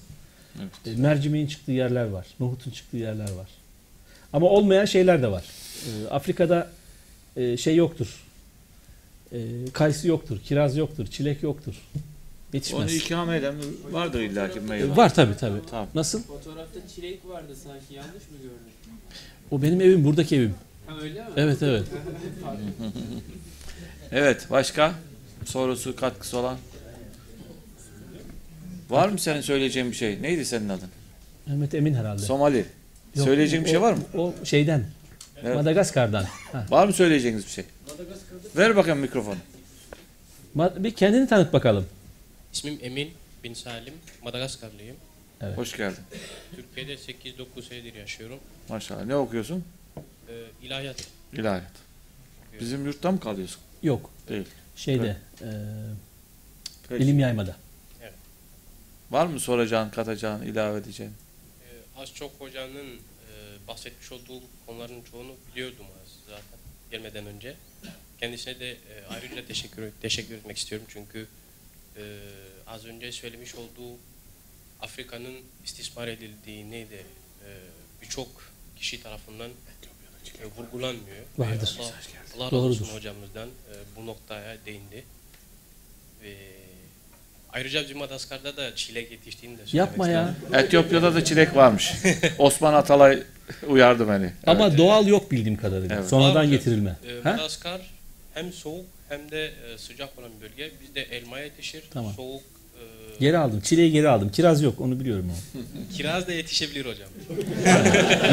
Evet. 0.60 0.96
E, 0.98 1.00
mercimeğin 1.00 1.46
çıktığı 1.46 1.72
yerler 1.72 2.04
var. 2.06 2.26
Nohutun 2.40 2.70
çıktığı 2.70 2.96
yerler 2.96 3.24
var. 3.30 3.48
Ama 4.32 4.46
olmayan 4.46 4.84
şeyler 4.84 5.22
de 5.22 5.30
var. 5.30 5.44
E, 5.86 6.08
Afrika'da 6.08 6.70
e, 7.36 7.56
şey 7.56 7.76
yoktur. 7.76 8.24
E, 9.32 9.38
kayısı 9.72 10.08
yoktur, 10.08 10.38
kiraz 10.44 10.76
yoktur, 10.76 11.06
çilek 11.06 11.42
yoktur. 11.42 11.74
Yetişmez. 12.52 12.80
Onu 12.82 12.90
ikame 12.90 13.36
eden 13.36 13.54
vardır 13.90 14.20
illaki 14.20 14.60
meyve. 14.60 14.86
E, 14.92 14.96
var 14.96 15.14
tabii 15.14 15.36
tabii. 15.36 15.58
Tamam. 15.70 15.86
Nasıl? 15.94 16.22
Fotoğrafta 16.22 16.80
çilek 16.94 17.20
vardı 17.28 17.56
sanki 17.64 17.94
yanlış 17.94 18.12
mı 18.30 18.36
gördüm? 18.42 18.96
O 19.50 19.62
benim 19.62 19.80
evim, 19.80 20.04
buradaki 20.04 20.36
evim. 20.36 20.54
Ha 20.86 20.94
öyle 21.02 21.20
mi? 21.20 21.26
Evet 21.36 21.62
evet. 21.62 21.84
Evet 24.12 24.46
başka 24.50 24.94
sorusu 25.44 25.96
katkısı 25.96 26.38
olan 26.38 26.56
var 28.90 29.08
mı 29.08 29.18
senin 29.18 29.40
söyleyeceğin 29.40 29.90
bir 29.90 29.96
şey? 29.96 30.22
Neydi 30.22 30.44
senin 30.44 30.68
adın? 30.68 30.88
Mehmet 31.46 31.74
Emin 31.74 31.94
herhalde. 31.94 32.22
Somali. 32.22 32.56
Yok, 33.16 33.24
söyleyeceğin 33.26 33.62
o- 33.62 33.64
bir 33.64 33.70
şey 33.70 33.80
var 33.80 33.92
mı? 33.92 34.02
O 34.16 34.34
şeyden. 34.44 34.84
Evet. 35.44 35.56
Madagaskar'dan. 35.56 36.24
Ha. 36.52 36.66
Var 36.70 36.86
mı 36.86 36.92
söyleyeceğiniz 36.92 37.44
bir 37.46 37.50
şey? 37.50 37.64
Ver 38.56 38.76
bakayım 38.76 38.98
mikrofonu. 38.98 39.36
Bir 40.54 40.90
kendini 40.94 41.28
tanıt 41.28 41.52
bakalım. 41.52 41.86
İsmim 42.52 42.78
Emin 42.82 43.12
bin 43.44 43.54
Salim, 43.54 43.94
Madagaskarlıyım. 44.22 44.96
Evet. 45.40 45.58
Hoş 45.58 45.76
geldin. 45.76 46.02
Türkiye'de 46.56 46.94
8-9 46.94 47.62
senedir 47.68 47.94
yaşıyorum. 47.94 48.38
Maşallah. 48.68 49.04
Ne 49.04 49.16
okuyorsun? 49.16 49.64
Ee, 50.28 50.32
ilahiyat. 50.62 51.08
İlahiyat. 51.32 51.72
Bizim 52.60 52.86
yurtta 52.86 53.10
mı 53.10 53.20
kalıyorsun? 53.20 53.60
Yok. 53.82 54.10
Değil. 54.28 54.46
Şeyde. 54.76 55.16
e, 55.42 55.48
Peki. 56.88 57.04
ilim 57.04 57.18
yaymada. 57.18 57.56
Evet. 58.02 58.14
Var 59.10 59.26
mı 59.26 59.40
soracağın, 59.40 59.90
katacağın, 59.90 60.42
ilave 60.42 60.78
edeceğin? 60.78 61.12
Ee, 61.12 62.00
az 62.02 62.14
çok 62.14 62.32
hocanın 62.40 62.96
e, 62.96 62.98
bahsetmiş 63.68 64.12
olduğu 64.12 64.42
konuların 64.66 65.02
çoğunu 65.10 65.32
biliyordum 65.52 65.86
az 66.02 66.08
zaten 66.28 66.58
gelmeden 66.90 67.26
önce. 67.26 67.54
Kendisine 68.20 68.60
de 68.60 68.70
e, 68.70 68.76
ayrıca 69.10 69.46
teşekkür 69.46 69.90
teşekkür 70.02 70.34
etmek 70.34 70.58
istiyorum 70.58 70.86
çünkü 70.90 71.26
e, 72.00 72.04
az 72.66 72.84
önce 72.84 73.12
söylemiş 73.12 73.54
olduğu 73.54 73.96
Afrika'nın 74.80 75.34
istismar 75.64 76.08
edildiğini 76.08 76.90
de 76.90 76.98
e, 76.98 77.48
birçok 78.02 78.28
kişi 78.76 79.02
tarafından 79.02 79.50
e, 80.42 80.44
vurgulanmıyor. 80.58 81.24
Vardır. 81.38 81.78
Allah, 81.80 81.92
Allah 82.36 82.46
razı 82.46 82.56
olsun 82.56 82.88
hocamızdan 82.94 83.48
e, 83.48 83.74
bu 83.96 84.06
noktaya 84.06 84.56
değindi. 84.66 85.04
Ve 86.22 86.34
ayrıca 87.52 87.82
bizim 87.82 87.98
Madagaskar'da 87.98 88.56
da 88.56 88.76
çilek 88.76 89.10
yetiştiğini 89.10 89.58
de 89.58 89.62
Yapma 89.72 90.08
ya. 90.08 90.34
Etiyopya'da 90.52 91.14
da 91.14 91.24
çilek 91.24 91.56
varmış. 91.56 91.92
Osman 92.38 92.74
Atalay 92.74 93.22
uyardı 93.66 94.08
beni. 94.08 94.32
Ama 94.46 94.78
doğal 94.78 95.06
yok 95.06 95.30
bildiğim 95.30 95.56
kadarıyla. 95.56 95.96
Evet. 95.96 96.08
Sonradan 96.08 96.40
hocam. 96.40 96.50
getirilme. 96.50 96.90
Ha? 97.22 97.30
Madagaskar 97.30 97.80
hem 98.34 98.52
soğuk 98.52 98.86
hem 99.10 99.30
de 99.30 99.44
e, 99.44 99.78
sıcak 99.78 100.18
olan 100.18 100.30
bir 100.36 100.50
bölge. 100.50 100.70
Bizde 100.82 101.00
elma 101.16 101.38
yetişir. 101.40 101.82
Tamam. 101.90 102.12
Soğuk 102.16 102.40
e, 102.40 102.82
Geri 103.20 103.38
aldım. 103.38 103.60
Çileği 103.60 103.92
geri 103.92 104.08
aldım. 104.08 104.28
Kiraz 104.28 104.62
yok. 104.62 104.80
Onu 104.80 105.00
biliyorum 105.00 105.26
ama. 105.30 105.64
kiraz 105.96 106.26
da 106.28 106.32
yetişebilir 106.32 106.86
hocam. 106.86 107.08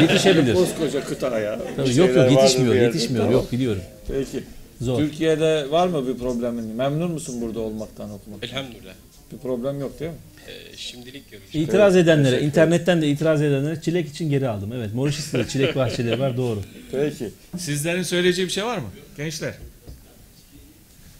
Yetişebilir. 0.02 0.54
Koskoca 0.54 1.04
kıta 1.04 1.40
ya. 1.40 1.60
Tabii, 1.76 1.88
yok 1.88 1.96
şeyler 1.96 2.08
yok 2.08 2.16
vardır 2.16 2.42
yetişmiyor. 2.42 2.74
bir 2.74 2.80
yerde. 2.80 2.96
Yetişmiyor. 2.96 3.24
Tamam. 3.24 3.40
Yok 3.40 3.52
biliyorum. 3.52 3.82
Peki. 4.08 4.44
Zor. 4.80 4.98
Türkiye'de 4.98 5.70
var 5.70 5.88
mı 5.88 6.08
bir 6.08 6.18
problemin? 6.18 6.64
Memnun 6.64 7.10
musun 7.10 7.40
burada 7.40 7.60
olmaktan, 7.60 8.10
okumaktan? 8.10 8.48
Elhamdülillah. 8.48 8.92
Bir 9.32 9.38
problem 9.38 9.80
yok 9.80 10.00
değil 10.00 10.10
mi? 10.10 10.16
Ee, 10.48 10.76
şimdilik 10.76 11.32
yok. 11.32 11.42
İtiraz 11.52 11.96
Evet, 11.96 12.04
edenlere, 12.04 12.30
teşekkür 12.30 12.46
internetten 12.46 13.02
de 13.02 13.08
itiraz 13.08 13.42
edenlere 13.42 13.80
çilek 13.80 14.08
için 14.08 14.30
geri 14.30 14.48
aldım. 14.48 14.72
Evet, 14.72 14.94
Mauritius'ta 14.94 15.38
da 15.38 15.48
çilek 15.48 15.76
bahçeleri 15.76 16.20
var 16.20 16.36
doğru. 16.36 16.60
Peki. 16.90 17.30
Sizlerin 17.58 18.02
söyleyeceği 18.02 18.48
bir 18.48 18.52
şey 18.52 18.64
var 18.64 18.78
mı? 18.78 18.88
Gençler. 19.16 19.54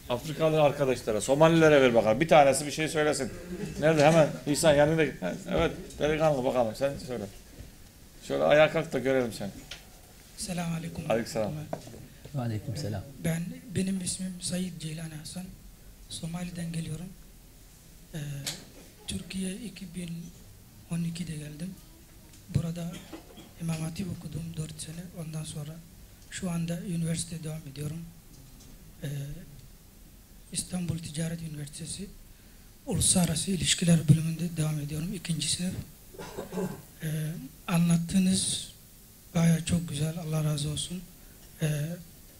Afrikalı 0.08 0.62
arkadaşlara, 0.62 1.20
Somalilere 1.20 1.82
ver 1.82 1.94
bakalım. 1.94 2.20
Bir 2.20 2.28
tanesi 2.28 2.66
bir 2.66 2.70
şey 2.70 2.88
söylesin. 2.88 3.32
Nerede 3.80 4.04
hemen 4.06 4.28
İhsan 4.46 4.74
yanında. 4.74 5.02
Ha, 5.26 5.32
Evet 5.50 5.72
delikanlı 5.98 6.44
bakalım 6.44 6.74
sen 6.76 6.92
söyle. 7.06 7.24
Şöyle 8.28 8.44
ayağa 8.44 8.72
kalk 8.72 8.92
da 8.92 8.98
görelim 8.98 9.32
seni. 9.32 9.50
Selamun 10.36 10.76
Aleyküm. 10.76 11.10
Aleykümselam. 11.10 11.52
Aleyküm 12.38 12.76
selam. 12.76 13.02
Ben, 13.24 13.42
benim 13.74 14.00
ismim 14.00 14.34
Sayit 14.40 14.80
Ceylani 14.80 15.14
Hasan. 15.14 15.44
Somali'den 16.08 16.72
geliyorum. 16.72 17.06
Ee, 18.14 18.18
Türkiye 19.06 19.52
2012'de 20.90 21.36
geldim. 21.36 21.74
Burada 22.54 22.92
İmam 23.62 23.76
Hatip 23.80 24.06
okudum 24.18 24.42
4 24.56 24.80
sene. 24.80 25.24
Ondan 25.26 25.44
sonra 25.44 25.72
şu 26.30 26.50
anda 26.50 26.80
üniversite 26.80 27.44
devam 27.44 27.60
ediyorum. 27.72 28.00
Ee, 29.02 29.08
İstanbul 30.52 30.98
Ticaret 30.98 31.42
Üniversitesi 31.42 32.06
Uluslararası 32.86 33.50
İlişkiler 33.50 34.08
bölümünde 34.08 34.56
devam 34.56 34.80
ediyorum. 34.80 35.14
ikinci 35.14 35.48
sınıf. 35.48 35.74
Ee, 37.02 37.32
anlattığınız 37.66 38.72
baya 39.34 39.64
çok 39.64 39.88
güzel. 39.88 40.18
Allah 40.18 40.44
razı 40.44 40.68
olsun. 40.70 41.02
e, 41.62 41.86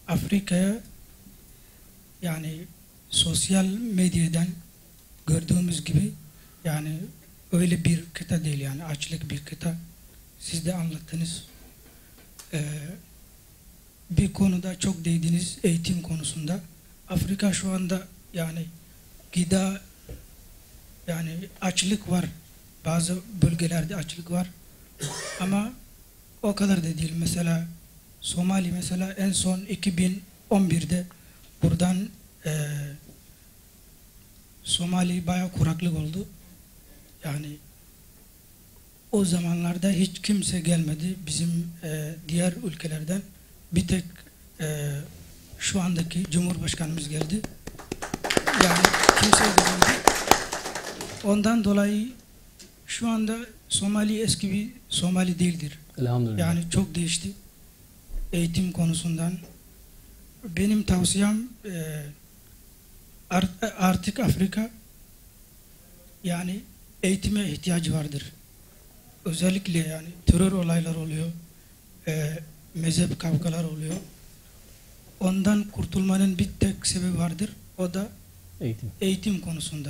Afrika'ya 0.07 0.79
yani 2.21 2.61
sosyal 3.09 3.65
medyadan 3.65 4.47
gördüğümüz 5.27 5.83
gibi 5.83 6.11
yani 6.63 6.99
öyle 7.51 7.83
bir 7.83 8.03
kıta 8.13 8.43
değil 8.43 8.59
yani 8.59 8.83
açlık 8.83 9.29
bir 9.29 9.45
kıta. 9.45 9.75
Siz 10.39 10.65
de 10.65 10.75
anlattınız. 10.75 11.43
Ee, 12.53 12.63
bir 14.09 14.33
konuda 14.33 14.79
çok 14.79 15.05
değdiniz 15.05 15.57
eğitim 15.63 16.01
konusunda. 16.01 16.59
Afrika 17.09 17.53
şu 17.53 17.71
anda 17.71 18.07
yani 18.33 18.65
gıda 19.33 19.81
yani 21.07 21.35
açlık 21.61 22.09
var. 22.11 22.25
Bazı 22.85 23.17
bölgelerde 23.41 23.95
açlık 23.95 24.31
var. 24.31 24.47
Ama 25.39 25.73
o 26.41 26.55
kadar 26.55 26.77
da 26.77 26.83
değil. 26.83 27.13
Mesela 27.17 27.67
Somali 28.21 28.71
mesela 28.71 29.13
en 29.13 29.31
son 29.31 29.59
2011'de 29.59 31.05
buradan 31.63 32.09
eee 32.45 32.69
Somali 34.63 35.27
bayağı 35.27 35.51
kuraklık 35.51 35.97
oldu. 35.97 36.27
Yani 37.23 37.47
o 39.11 39.25
zamanlarda 39.25 39.89
hiç 39.89 40.21
kimse 40.21 40.59
gelmedi 40.59 41.15
bizim 41.27 41.67
e, 41.83 42.15
diğer 42.27 42.53
ülkelerden. 42.63 43.21
Bir 43.71 43.87
tek 43.87 44.03
e, 44.61 44.95
şu 45.59 45.81
andaki 45.81 46.23
Cumhurbaşkanımız 46.31 47.09
geldi. 47.09 47.41
Yani 48.63 48.79
kimse 49.21 49.43
gelmedi. 49.43 49.99
Ondan 51.23 51.63
dolayı 51.63 52.07
şu 52.87 53.09
anda 53.09 53.37
Somali 53.69 54.21
eski 54.21 54.51
bir 54.51 54.69
Somali 54.89 55.39
değildir. 55.39 55.79
Elhamdülillah. 55.97 56.39
Yani 56.39 56.63
çok 56.71 56.95
değişti. 56.95 57.31
Eğitim 58.33 58.71
konusundan. 58.71 59.33
Benim 60.43 60.83
tavsiyem 60.83 61.49
e, 61.65 62.03
art- 63.29 63.63
artık 63.79 64.19
Afrika 64.19 64.69
yani 66.23 66.59
eğitime 67.03 67.49
ihtiyacı 67.51 67.93
vardır. 67.93 68.31
Özellikle 69.25 69.79
yani 69.79 70.07
terör 70.25 70.51
olaylar 70.51 70.95
oluyor. 70.95 71.27
E, 72.07 72.39
mezhep 72.75 73.19
kavgalar 73.19 73.63
oluyor. 73.63 73.93
Ondan 75.19 75.63
kurtulmanın 75.63 76.37
bir 76.37 76.49
tek 76.59 76.87
sebebi 76.87 77.17
vardır. 77.17 77.49
O 77.77 77.93
da 77.93 78.07
Eğitim. 78.61 78.91
eğitim 79.01 79.41
konusunda. 79.41 79.89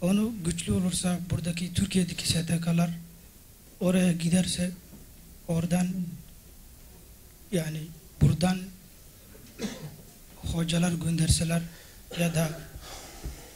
Onu 0.00 0.32
güçlü 0.44 0.72
olursa 0.72 1.18
buradaki 1.30 1.74
Türkiye'deki 1.74 2.28
STK'lar 2.28 2.90
oraya 3.80 4.12
giderse 4.12 4.70
oradan 5.48 5.88
yani 7.52 7.80
buradan 8.20 8.58
hocalar 10.36 10.92
gönderseler 10.92 11.62
ya 12.20 12.34
da 12.34 12.48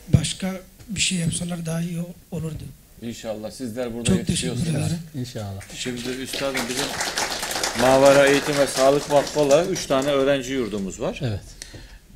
başka 0.09 0.61
bir 0.89 1.01
şey 1.01 1.19
yapsalar 1.19 1.67
daha 1.67 1.83
iyi 1.83 1.99
olurdu. 2.31 2.65
İnşallah 3.03 3.51
sizler 3.51 3.95
burada 3.95 4.05
Çok 4.11 4.19
yetişiyorsunuz. 4.19 4.93
İnşallah. 5.15 5.61
Şimdi 5.75 6.09
üstadım 6.09 6.61
bizim 6.69 6.85
Mavera 7.81 8.27
Eğitim 8.27 8.59
ve 8.59 8.67
Sağlık 8.67 9.11
Vakfı 9.11 9.41
olarak 9.41 9.71
3 9.71 9.87
tane 9.87 10.11
öğrenci 10.11 10.53
yurdumuz 10.53 11.01
var. 11.01 11.21
Evet. 11.23 11.41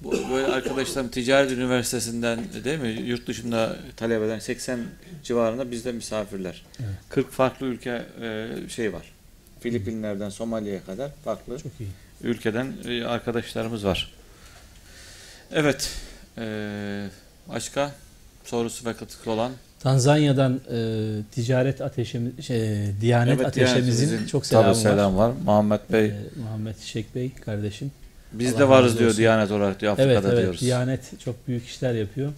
Bu 0.02 0.30
böyle 0.30 0.46
arkadaşlarım 0.46 1.08
Ticaret 1.08 1.52
Üniversitesi'nden 1.52 2.38
değil 2.64 2.78
mi? 2.78 2.88
Yurt 2.88 3.26
dışında 3.26 3.76
talebeden 3.96 4.38
80 4.38 4.80
civarında 5.24 5.70
bizde 5.70 5.92
misafirler. 5.92 6.64
Evet. 6.80 6.94
40 7.08 7.30
farklı 7.32 7.66
ülke 7.66 8.02
e, 8.22 8.48
şey 8.68 8.92
var. 8.92 9.12
Filipinlerden 9.60 10.28
Somali'ye 10.28 10.80
kadar 10.86 11.10
farklı 11.24 11.58
Çok 11.58 11.72
iyi. 11.80 11.88
ülkeden 12.22 12.72
e, 12.88 13.04
arkadaşlarımız 13.04 13.84
var. 13.84 14.12
Evet. 15.52 15.90
e, 16.38 17.08
başka 17.48 17.94
sorusu 18.44 18.84
ve 18.86 18.96
katkı 18.96 19.30
olan 19.30 19.52
Tanzanya'dan 19.86 20.60
e, 20.70 20.78
ticaret 21.30 21.80
ateşimiz, 21.80 22.44
şey, 22.44 22.60
Diyanet 23.00 23.34
Evet, 23.34 23.46
ateşemizin 23.46 24.06
Diyanetimizin 24.06 24.26
çok 24.26 24.44
tabii 24.44 24.48
selamı 24.48 24.68
var. 24.68 24.74
selam 24.74 25.16
var. 25.16 25.32
Muhammed 25.44 25.80
Bey. 25.92 26.04
E, 26.04 26.14
Muhammed 26.42 26.78
Şek 26.78 27.14
Bey 27.14 27.30
kardeşim. 27.34 27.92
Biz 28.32 28.52
Allah 28.52 28.58
de 28.58 28.68
varız 28.68 28.98
diyor 28.98 29.10
olsun. 29.10 29.18
Diyanet 29.18 29.50
olarak 29.50 29.80
diyor 29.80 29.94
Evet 29.98 30.16
Afrika'da 30.16 30.32
evet 30.34 30.42
diyoruz. 30.42 30.60
Diyanet 30.60 31.20
çok 31.20 31.48
büyük 31.48 31.66
işler 31.66 31.94
yapıyor. 31.94 32.32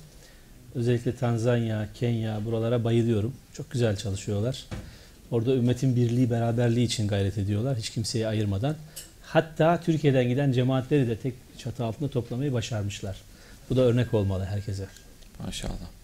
Özellikle 0.75 1.17
Tanzanya, 1.17 1.89
Kenya 1.95 2.45
buralara 2.45 2.85
bayılıyorum. 2.85 3.35
Çok 3.53 3.71
güzel 3.71 3.97
çalışıyorlar. 3.97 4.65
Orada 5.31 5.55
ümmetin 5.55 5.97
birliği, 5.97 6.31
beraberliği 6.31 6.87
için 6.87 7.09
gayret 7.09 7.39
ediyorlar. 7.39 7.77
Hiç 7.77 7.91
kimseyi 7.91 8.27
ayırmadan. 8.27 8.77
Hatta 9.23 9.81
Türkiye'den 9.81 10.29
giden 10.29 10.53
cemaatleri 10.53 11.09
de 11.09 11.17
tek 11.17 11.35
çatı 11.59 11.85
altında 11.85 12.09
toplamayı 12.11 12.53
başarmışlar. 12.53 13.17
Bu 13.71 13.77
da 13.77 13.81
örnek 13.81 14.15
olmalı 14.15 14.45
herkese. 14.45 14.87
Maşallah. 15.45 15.98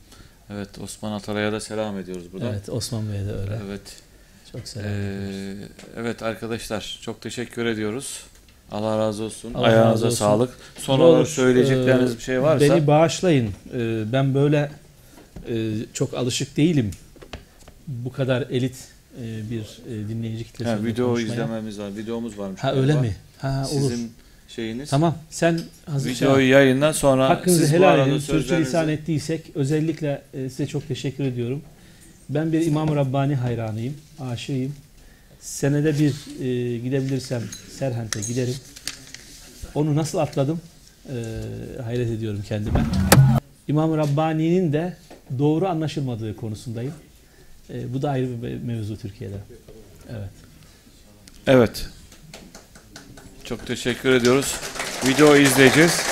Evet 0.51 0.69
Osman 0.83 1.13
Atalay'a 1.13 1.53
da 1.53 1.61
selam 1.61 1.99
ediyoruz 1.99 2.33
buradan. 2.33 2.53
Evet 2.53 2.69
Osman 2.69 3.13
Bey'e 3.13 3.27
de 3.27 3.33
öyle. 3.33 3.59
Evet. 3.69 3.81
Çok 4.53 4.69
selam 4.69 4.87
Ee, 4.89 5.55
evet 5.97 6.23
arkadaşlar 6.23 6.99
çok 7.03 7.21
teşekkür 7.21 7.67
ediyoruz. 7.67 8.21
Allah 8.73 8.99
razı 8.99 9.23
olsun. 9.23 9.55
Allah 9.55 9.67
Ayağınıza 9.67 9.93
razı 9.93 10.07
olsun. 10.07 10.17
sağlık. 10.17 10.51
Son 10.79 11.01
olarak 11.01 11.29
söyleyecekleriniz 11.29 12.13
e, 12.15 12.17
bir 12.17 12.23
şey 12.23 12.43
varsa. 12.43 12.61
Beni 12.75 12.87
bağışlayın. 12.87 13.51
E, 13.75 14.13
ben 14.13 14.35
böyle 14.35 14.71
e, 15.49 15.73
çok 15.93 16.15
alışık 16.15 16.57
değilim. 16.57 16.91
Bu 17.87 18.13
kadar 18.13 18.43
elit 18.43 18.77
e, 19.23 19.51
bir 19.51 19.79
e, 19.89 20.09
dinleyici 20.09 20.45
kitlesi. 20.45 20.85
Video 20.85 21.19
izlememiz 21.19 21.79
var. 21.79 21.97
Videomuz 21.97 22.39
varmış. 22.39 22.61
Ha 22.61 22.69
galiba. 22.69 22.83
öyle 22.83 23.01
mi? 23.01 23.17
Ha 23.39 23.67
olur. 23.73 23.93
Şeyiniz. 24.57 24.91
Tamam. 24.91 25.19
Sen 25.31 25.61
hazır 25.87 26.11
Videoyu 26.11 26.49
yayından 26.49 26.93
sonra 26.93 27.29
Hakkınızı 27.29 27.61
siz 27.61 27.73
helal 27.73 27.99
edin. 28.09 28.19
sözlerinizi- 28.19 28.21
Sürçülisan 28.27 28.89
ettiysek 28.89 29.51
özellikle 29.55 30.23
e, 30.35 30.49
size 30.51 30.67
çok 30.67 30.89
teşekkür 30.89 31.25
ediyorum. 31.25 31.63
Ben 32.29 32.53
bir 32.53 32.67
İmam 32.67 32.97
Rabbani 32.97 33.35
hayranıyım. 33.35 33.95
Aşığıyım. 34.21 34.75
Senede 35.41 35.95
bir 35.99 36.11
e, 36.45 36.79
gidebilirsem 36.79 37.43
Serhent'e 37.79 38.21
giderim. 38.21 38.55
Onu 39.75 39.97
nasıl 39.97 40.19
atladım? 40.19 40.61
E, 41.09 41.15
hayret 41.83 42.09
ediyorum 42.11 42.45
kendime. 42.49 42.85
İmam 43.69 43.97
Rabbani'nin 43.97 44.73
de 44.73 44.97
doğru 45.39 45.67
anlaşılmadığı 45.69 46.37
konusundayım. 46.37 46.93
E, 47.71 47.95
bu 47.95 48.03
da 48.03 48.11
ayrı 48.11 48.43
bir 48.43 48.55
mevzu 48.63 48.97
Türkiye'de. 48.97 49.37
Evet. 50.11 50.31
Evet. 51.47 51.87
Çok 53.45 53.67
teşekkür 53.67 54.13
ediyoruz. 54.13 54.55
Videoyu 55.07 55.43
izleyeceğiz. 55.43 56.03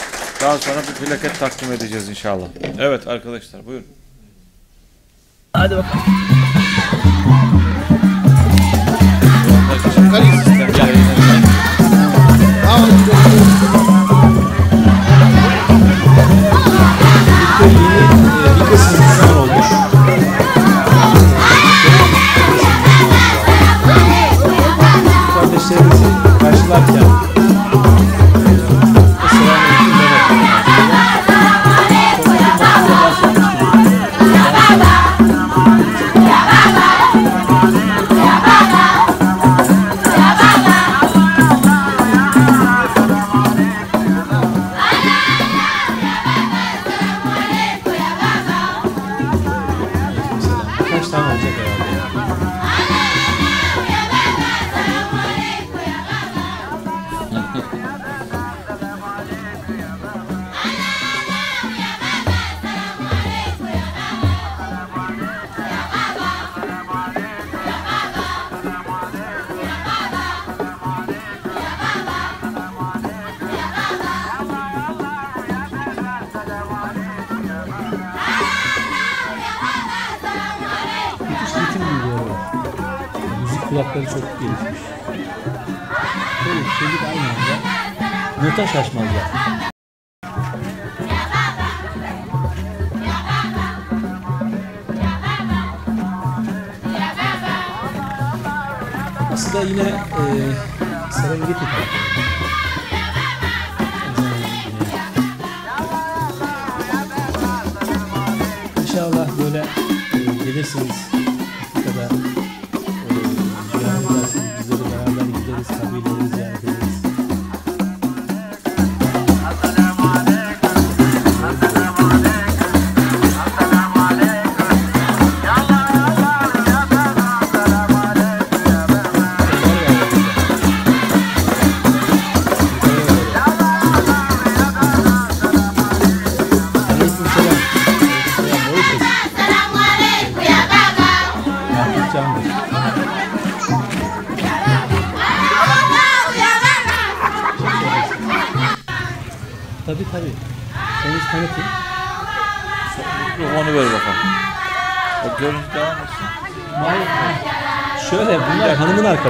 Daha 0.43 0.59
sonra 0.59 0.81
bir 0.81 1.07
plaket 1.07 1.39
takdim 1.41 1.73
edeceğiz 1.73 2.09
inşallah. 2.09 2.47
Evet 2.79 3.09
arkadaşlar 3.09 3.67
buyurun. 3.67 3.87
Hadi 5.53 5.77
bakalım. 5.77 6.33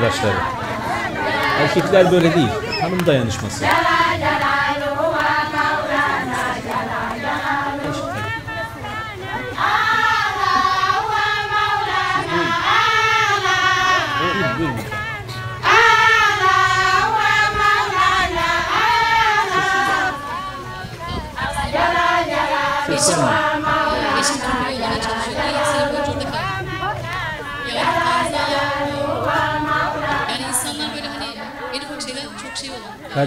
Arkadaşları. 0.02 0.34
Erkekler 1.60 2.12
böyle 2.12 2.34
değil. 2.34 2.48
Hanım 2.80 3.06
dayanışması. 3.06 3.64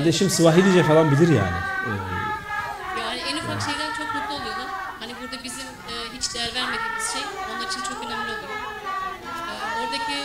Kardeşim 0.05 0.29
Swahilice 0.29 0.83
falan 0.83 1.11
bilir 1.11 1.27
yani. 1.27 1.57
Ee, 1.85 3.01
Yani 3.01 3.19
en 3.19 3.37
ufak 3.37 3.61
şeyden 3.61 3.91
çok 3.97 4.15
mutlu 4.15 4.33
oluyorlar. 4.35 4.67
Hani 4.99 5.13
burada 5.21 5.43
bizim 5.43 5.65
e, 5.91 5.93
hiç 6.17 6.33
değer 6.35 6.55
vermediğimiz 6.55 7.05
şey 7.13 7.21
onlar 7.51 7.67
için 7.67 7.81
çok 7.81 8.05
önemli 8.05 8.31
oluyor. 8.31 8.59
E, 9.49 9.53
oradaki 9.81 10.17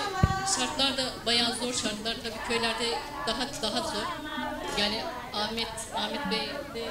şartlar 0.57 0.97
da 0.97 1.05
bayağı 1.27 1.55
zor 1.55 1.73
şartlar. 1.73 2.15
Tabii 2.25 2.49
köylerde 2.49 2.89
daha 3.27 3.43
daha 3.63 3.89
zor. 3.89 4.07
Yani 4.79 5.05
Ahmet 5.35 5.73
Ahmet 5.97 6.31
Bey 6.31 6.51
de 6.75 6.85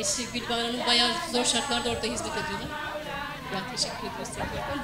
eşi 0.00 0.26
Gülbahar 0.32 0.60
Hanım 0.66 0.86
bayağı 0.86 1.10
zor 1.32 1.44
şartlarda 1.44 1.90
orada 1.90 2.06
hizmet 2.06 2.32
ediyorlar. 2.42 2.70
Ben 3.54 3.76
teşekkür 3.76 4.08
tekrardan. 4.24 4.78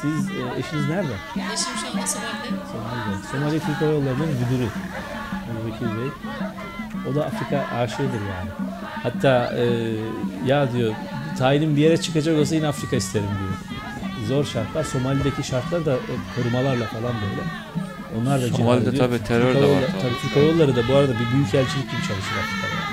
siz 0.00 0.30
e, 0.30 0.58
eşiniz 0.58 0.88
nerede? 0.88 1.14
Eşim 1.54 1.74
şu 1.80 1.86
anda 1.90 2.06
Somali'de. 2.06 2.48
Somali'de. 2.72 3.26
Somali 3.32 3.60
Türk 3.60 3.80
Hava 3.80 3.90
Yolları'nın 3.90 4.28
müdürü. 4.28 4.68
Bekir 5.66 5.86
Bey. 5.86 6.10
O 7.10 7.14
da 7.14 7.24
Afrika 7.26 7.66
aşığıdır 7.76 8.20
yani. 8.20 8.50
Hatta 9.02 9.52
e, 9.56 9.64
ya 10.46 10.72
diyor 10.72 10.94
tayinim 11.38 11.76
bir 11.76 11.80
yere 11.82 11.96
çıkacak 11.96 12.38
olsa 12.38 12.54
yine 12.54 12.68
Afrika 12.68 12.96
isterim 12.96 13.26
diyor. 13.40 13.78
Zor 14.28 14.44
şartlar. 14.44 14.84
Somali'deki 14.84 15.42
şartlar 15.42 15.86
da 15.86 15.96
korumalarla 16.36 16.84
falan 16.84 17.12
böyle. 17.14 17.42
Onlar 18.20 18.42
da 18.42 18.56
Somali'de 18.56 18.98
tabii 18.98 19.24
terör 19.24 19.54
de 19.54 19.60
var 19.60 19.82
tabii. 20.02 20.20
Türk 20.22 20.36
Hava 20.36 20.44
Yolları 20.44 20.76
da 20.76 20.88
bu 20.88 20.94
arada 20.94 21.12
bir 21.12 21.36
büyükelçilik 21.36 21.90
gibi 21.90 22.00
çalışır 22.00 22.36
Afrika'da. 22.42 22.84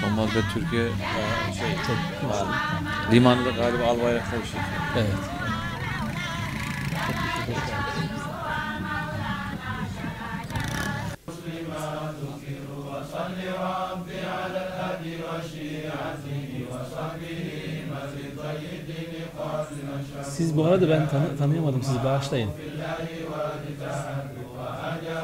Somali'de 0.00 0.40
Türkiye 0.54 0.82
e, 0.84 1.54
şey 1.54 1.68
çok 1.86 2.30
var. 2.30 2.46
Limanında 3.12 3.50
galiba 3.50 3.84
albayraklar 3.84 4.40
bir 4.42 4.48
şey. 4.48 4.60
Evet. 4.96 5.42
Siz 20.24 20.56
bu 20.56 20.64
arada 20.64 20.88
ben 20.88 21.08
tanı- 21.08 21.38
tanıyamadım 21.38 21.82
sizi 21.82 22.04
bağışlayın. 22.04 22.50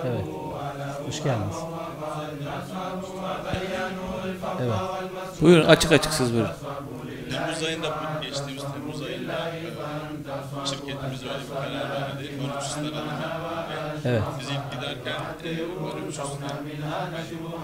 Evet. 0.07 0.25
Hoş 1.07 1.23
geldiniz. 1.23 1.57
Evet. 4.61 4.73
Buyurun 5.41 5.65
açık 5.69 5.93
açık 5.93 6.13
siz 6.13 6.33
buyurun. 6.33 6.51
Temmuz 7.31 7.63
ayında, 7.63 7.87
geçtiğimiz 8.23 8.63
Temmuz 8.75 9.03
ayında 9.03 9.35
şirketimiz 10.65 11.23
öyle 11.23 11.33
bir 11.43 11.55
karar 11.55 11.91
verdi. 11.91 12.31
Mauritius'tan 12.41 12.85
alınmak. 12.85 13.58
Evet. 14.05 14.23
Biz 14.41 14.49
ilk 14.49 14.73
giderken 14.73 15.21
e, 15.45 15.81
Mauritius'tan 15.81 16.27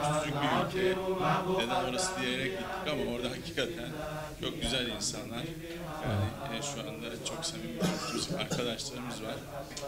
küçücük 0.02 0.34
bir 0.42 0.80
ülke. 0.80 0.96
Neden 1.58 1.84
orası 1.90 2.20
diyerek 2.20 2.52
gittik 2.52 2.92
ama 2.92 3.12
orada 3.12 3.30
hakikaten 3.30 3.90
çok 4.40 4.62
güzel 4.62 4.86
insanlar. 4.86 5.44
Yani 6.04 6.58
e, 6.58 6.62
şu 6.62 6.80
anda 6.80 7.24
çok 7.28 7.44
samimi 7.44 7.78
arkadaşlarımız 8.40 9.22
var. 9.22 9.34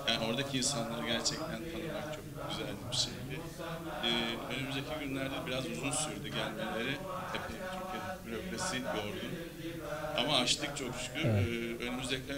Yani 0.08 0.26
oradaki 0.26 0.58
insanları 0.58 1.06
gerçekten 1.06 1.46
tanımak 1.72 2.14
çok 2.14 2.48
güzel 2.50 2.74
bir 2.90 2.96
şeydi. 2.96 3.40
E, 4.04 4.10
önümüzdeki 4.54 4.86
günlerde 5.00 5.34
biraz 5.46 5.66
uzun 5.66 5.90
sürdü 5.90 6.28
gelmeleri. 6.28 6.96
Epey 7.34 7.56
Türkiye 7.72 8.02
bürokrasi 8.26 8.76
yordu. 8.76 9.26
Ama 10.16 10.36
açtık 10.36 10.76
çok 10.76 10.94
şükür. 10.94 11.24
Evet. 11.24 11.46
Ee, 11.48 11.84
önümüzdeki 11.84 12.32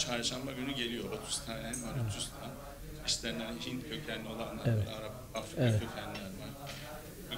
çarşamba 0.00 0.50
günü 0.52 0.72
geliyor 0.74 1.04
30 1.24 1.38
tane 1.46 1.62
Mauritius'tan. 1.62 2.48
İşlerinden 3.06 3.52
Hint 3.66 3.82
kökenli 3.90 4.28
olanlar 4.28 4.64
Evet. 4.66 4.86
var, 4.88 4.92
Arap, 5.00 5.12
Afrika 5.34 5.62
Evet. 5.62 5.80
kökenliler 5.80 6.24
var. 6.24 6.70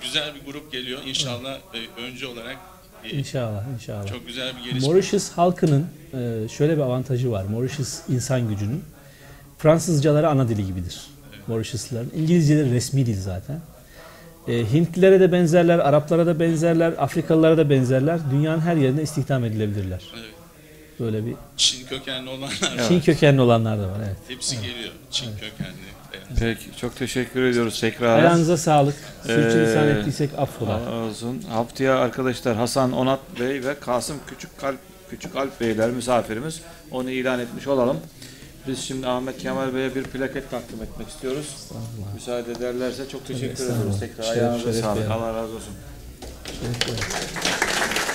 Güzel 0.03 0.35
bir 0.35 0.53
grup 0.53 0.73
geliyor. 0.73 1.01
İnşallah 1.07 1.59
e, 1.75 2.01
önce 2.03 2.27
olarak 2.27 2.57
e, 3.05 3.11
İnşallah, 3.11 3.63
inşallah. 3.75 4.07
Çok 4.07 4.27
güzel 4.27 4.57
bir 4.57 4.65
gelişme. 4.71 4.89
Mauritius 4.89 5.31
halkının 5.31 5.87
e, 6.15 6.49
şöyle 6.49 6.77
bir 6.77 6.83
avantajı 6.83 7.31
var. 7.31 7.45
Mauritius 7.45 8.01
insan 8.09 8.49
gücünün 8.49 8.85
Fransızcaları 9.59 10.29
ana 10.29 10.49
dili 10.49 10.67
gibidir. 10.67 11.07
Mauritiusluların. 11.47 12.13
İngilizceleri 12.17 12.73
resmi 12.73 13.07
dil 13.07 13.21
zaten. 13.21 13.61
E, 14.49 14.73
Hintlilere 14.73 15.21
de 15.21 15.33
benzerler, 15.33 15.79
Araplara 15.79 16.27
da 16.27 16.41
benzerler, 16.41 16.93
Afrikalılara 16.99 17.57
da 17.57 17.71
benzerler. 17.71 18.21
Dünyanın 18.31 18.61
her 18.61 18.77
yerinde 18.77 19.03
istihdam 19.03 19.45
edilebilirler. 19.45 20.03
Evet. 20.15 20.25
Böyle 21.03 21.27
bir 21.27 21.35
Çin 21.57 21.87
kökenli 21.87 22.31
olanlar 22.31 22.49
var. 22.79 22.89
Çin 22.89 23.01
kökenli 23.01 23.41
olanlar 23.41 23.79
da 23.79 23.83
var. 23.89 23.99
Evet. 24.07 24.17
Hepsi 24.29 24.57
geliyor. 24.57 24.93
Çin 25.11 25.31
kökenli. 25.33 25.73
beyaz. 26.13 26.25
Peki 26.39 26.77
çok 26.81 26.97
teşekkür 26.97 27.43
ediyoruz 27.43 27.81
tekrar. 27.81 28.19
Ayağınıza 28.19 28.57
sağlık. 28.57 28.95
Ee, 29.25 29.27
Sürçülisan 29.29 29.89
ettiysek 29.89 30.31
affola. 30.39 30.81
Olsun. 30.93 31.43
Haftaya 31.51 31.99
arkadaşlar 31.99 32.57
Hasan 32.57 32.93
Onat 32.93 33.21
Bey 33.41 33.65
ve 33.65 33.75
Kasım 33.81 34.17
Küçük 34.27 34.59
Kalp 34.59 34.79
Küçük 35.11 35.37
Alp 35.37 35.61
Beyler 35.61 35.91
misafirimiz. 35.91 36.61
Onu 36.91 37.11
ilan 37.11 37.41
etmiş 37.41 37.67
olalım. 37.67 37.97
Biz 38.69 38.79
şimdi 38.79 39.07
Ahmet 39.07 39.39
Kemal 39.39 39.75
Bey'e 39.75 39.95
bir 39.95 40.03
plaket 40.03 40.51
takdim 40.51 40.83
etmek 40.83 41.09
istiyoruz. 41.09 41.57
Müsaade 42.15 42.53
ederlerse 42.53 43.09
çok 43.09 43.27
teşekkür 43.27 43.53
estağfurullah. 43.53 43.79
ediyoruz 43.81 44.01
tekrar. 44.01 44.23
Şeref, 44.25 44.39
Ayağınıza 44.39 44.73
şeref 44.73 44.85
sağlık. 44.85 45.11
Allah 45.11 45.35
razı 45.35 45.55
olsun. 45.55 45.75
Şeref, 46.61 48.12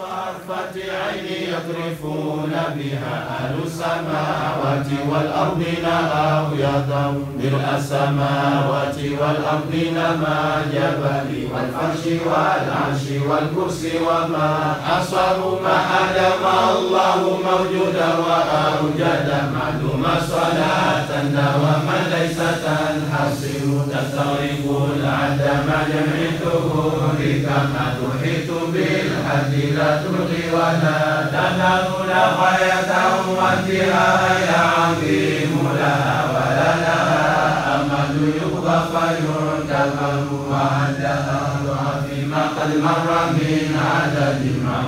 طرفة 0.00 0.76
عين 0.92 1.26
يطرفون 1.54 2.52
بها 2.76 3.16
أهل 3.40 3.54
السماوات 3.66 4.86
والأرض 5.10 5.64
لها 5.82 6.50
يدمر 6.54 7.60
السماوات 7.76 8.96
والأرض 9.20 9.72
لما 9.74 10.62
جبل 10.72 11.48
والفرش 11.52 12.04
والعرش 12.26 13.04
والكرسي 13.28 13.92
وما 13.98 14.74
حصروا 14.86 15.60
ما 15.62 15.76
أدم 16.00 16.44
الله 16.70 17.20
موجودا 17.44 18.08
وأوجد 18.26 19.28
معلوم 19.54 20.04
صلاة 20.28 21.22
دواما 21.22 21.98
ليس 22.14 22.36
تنحصر 22.36 23.66
تستغرق 23.92 24.64
العدم 24.96 25.68
جمع 25.90 26.18
الدهور 26.30 27.16
كما 27.46 27.94
تحيط 28.00 28.50
بالحد 28.72 29.54
لا 29.76 29.89
تبقي 29.96 30.42
ولا 30.52 31.26
تنال 31.32 31.84
غاية 32.40 32.90
أمتها 33.28 34.08
يا 34.38 34.60
عظيم 34.78 35.68
لها 35.78 36.24
ولنا 36.34 36.98
أمل 37.74 38.32
يقضى 38.36 38.78
فينتقم 38.92 40.26
وعدها 40.50 41.40
ضعف 41.66 42.10
قد 42.60 42.70
مر 42.76 43.10
من 43.32 43.78
عدد 43.90 44.42
ما 44.64 44.78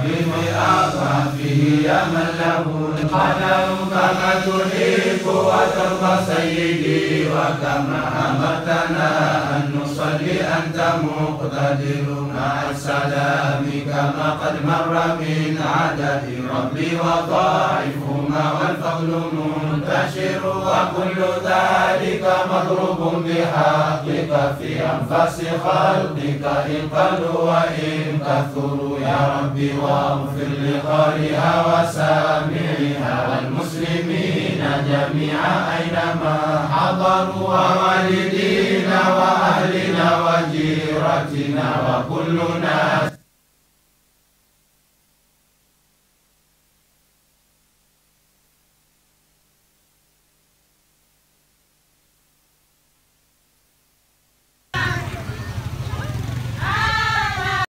أصحاب 0.80 1.31
يا 1.60 2.04
من 2.04 2.28
له 2.40 2.64
القدر 2.98 3.66
كما 3.90 4.32
تحب 4.46 5.26
وترضى 5.26 6.14
سيدي 6.26 7.26
وكما 7.28 8.02
أمرتنا 8.28 9.08
أن 9.56 9.80
نصلي 9.82 10.40
أنت 10.40 10.78
مقتدر 11.02 12.06
مع 12.36 12.70
السلام 12.70 13.64
كما 13.86 14.30
قد 14.42 14.54
مر 14.66 14.94
من 15.20 15.58
عدد 15.76 16.22
ربي 16.56 16.96
وضاعفهما 16.96 18.44
والفضل 18.52 19.22
منتشر 19.32 20.40
وكل 20.46 21.20
ذلك 21.44 22.24
مضروب 22.52 23.24
بحقك 23.24 24.54
في 24.58 24.80
أنفاس 24.80 25.40
خلقك 25.64 26.44
إن 26.66 26.88
قلوا 26.98 27.40
وإن 27.50 28.18
كثروا 28.18 28.98
يا 28.98 29.40
ربي 29.40 29.72
واغفر 29.82 30.52
لقارئها 31.42 31.66
وسامعها 31.66 33.14
والمسلمين 33.28 34.62
جميعا 34.88 35.78
أينما 35.78 36.68
حضروا 36.72 37.48
ووالدينا 37.48 39.00
وأهلنا 39.16 40.08
وجيرتنا 40.26 41.68
وكلنا 41.86 43.11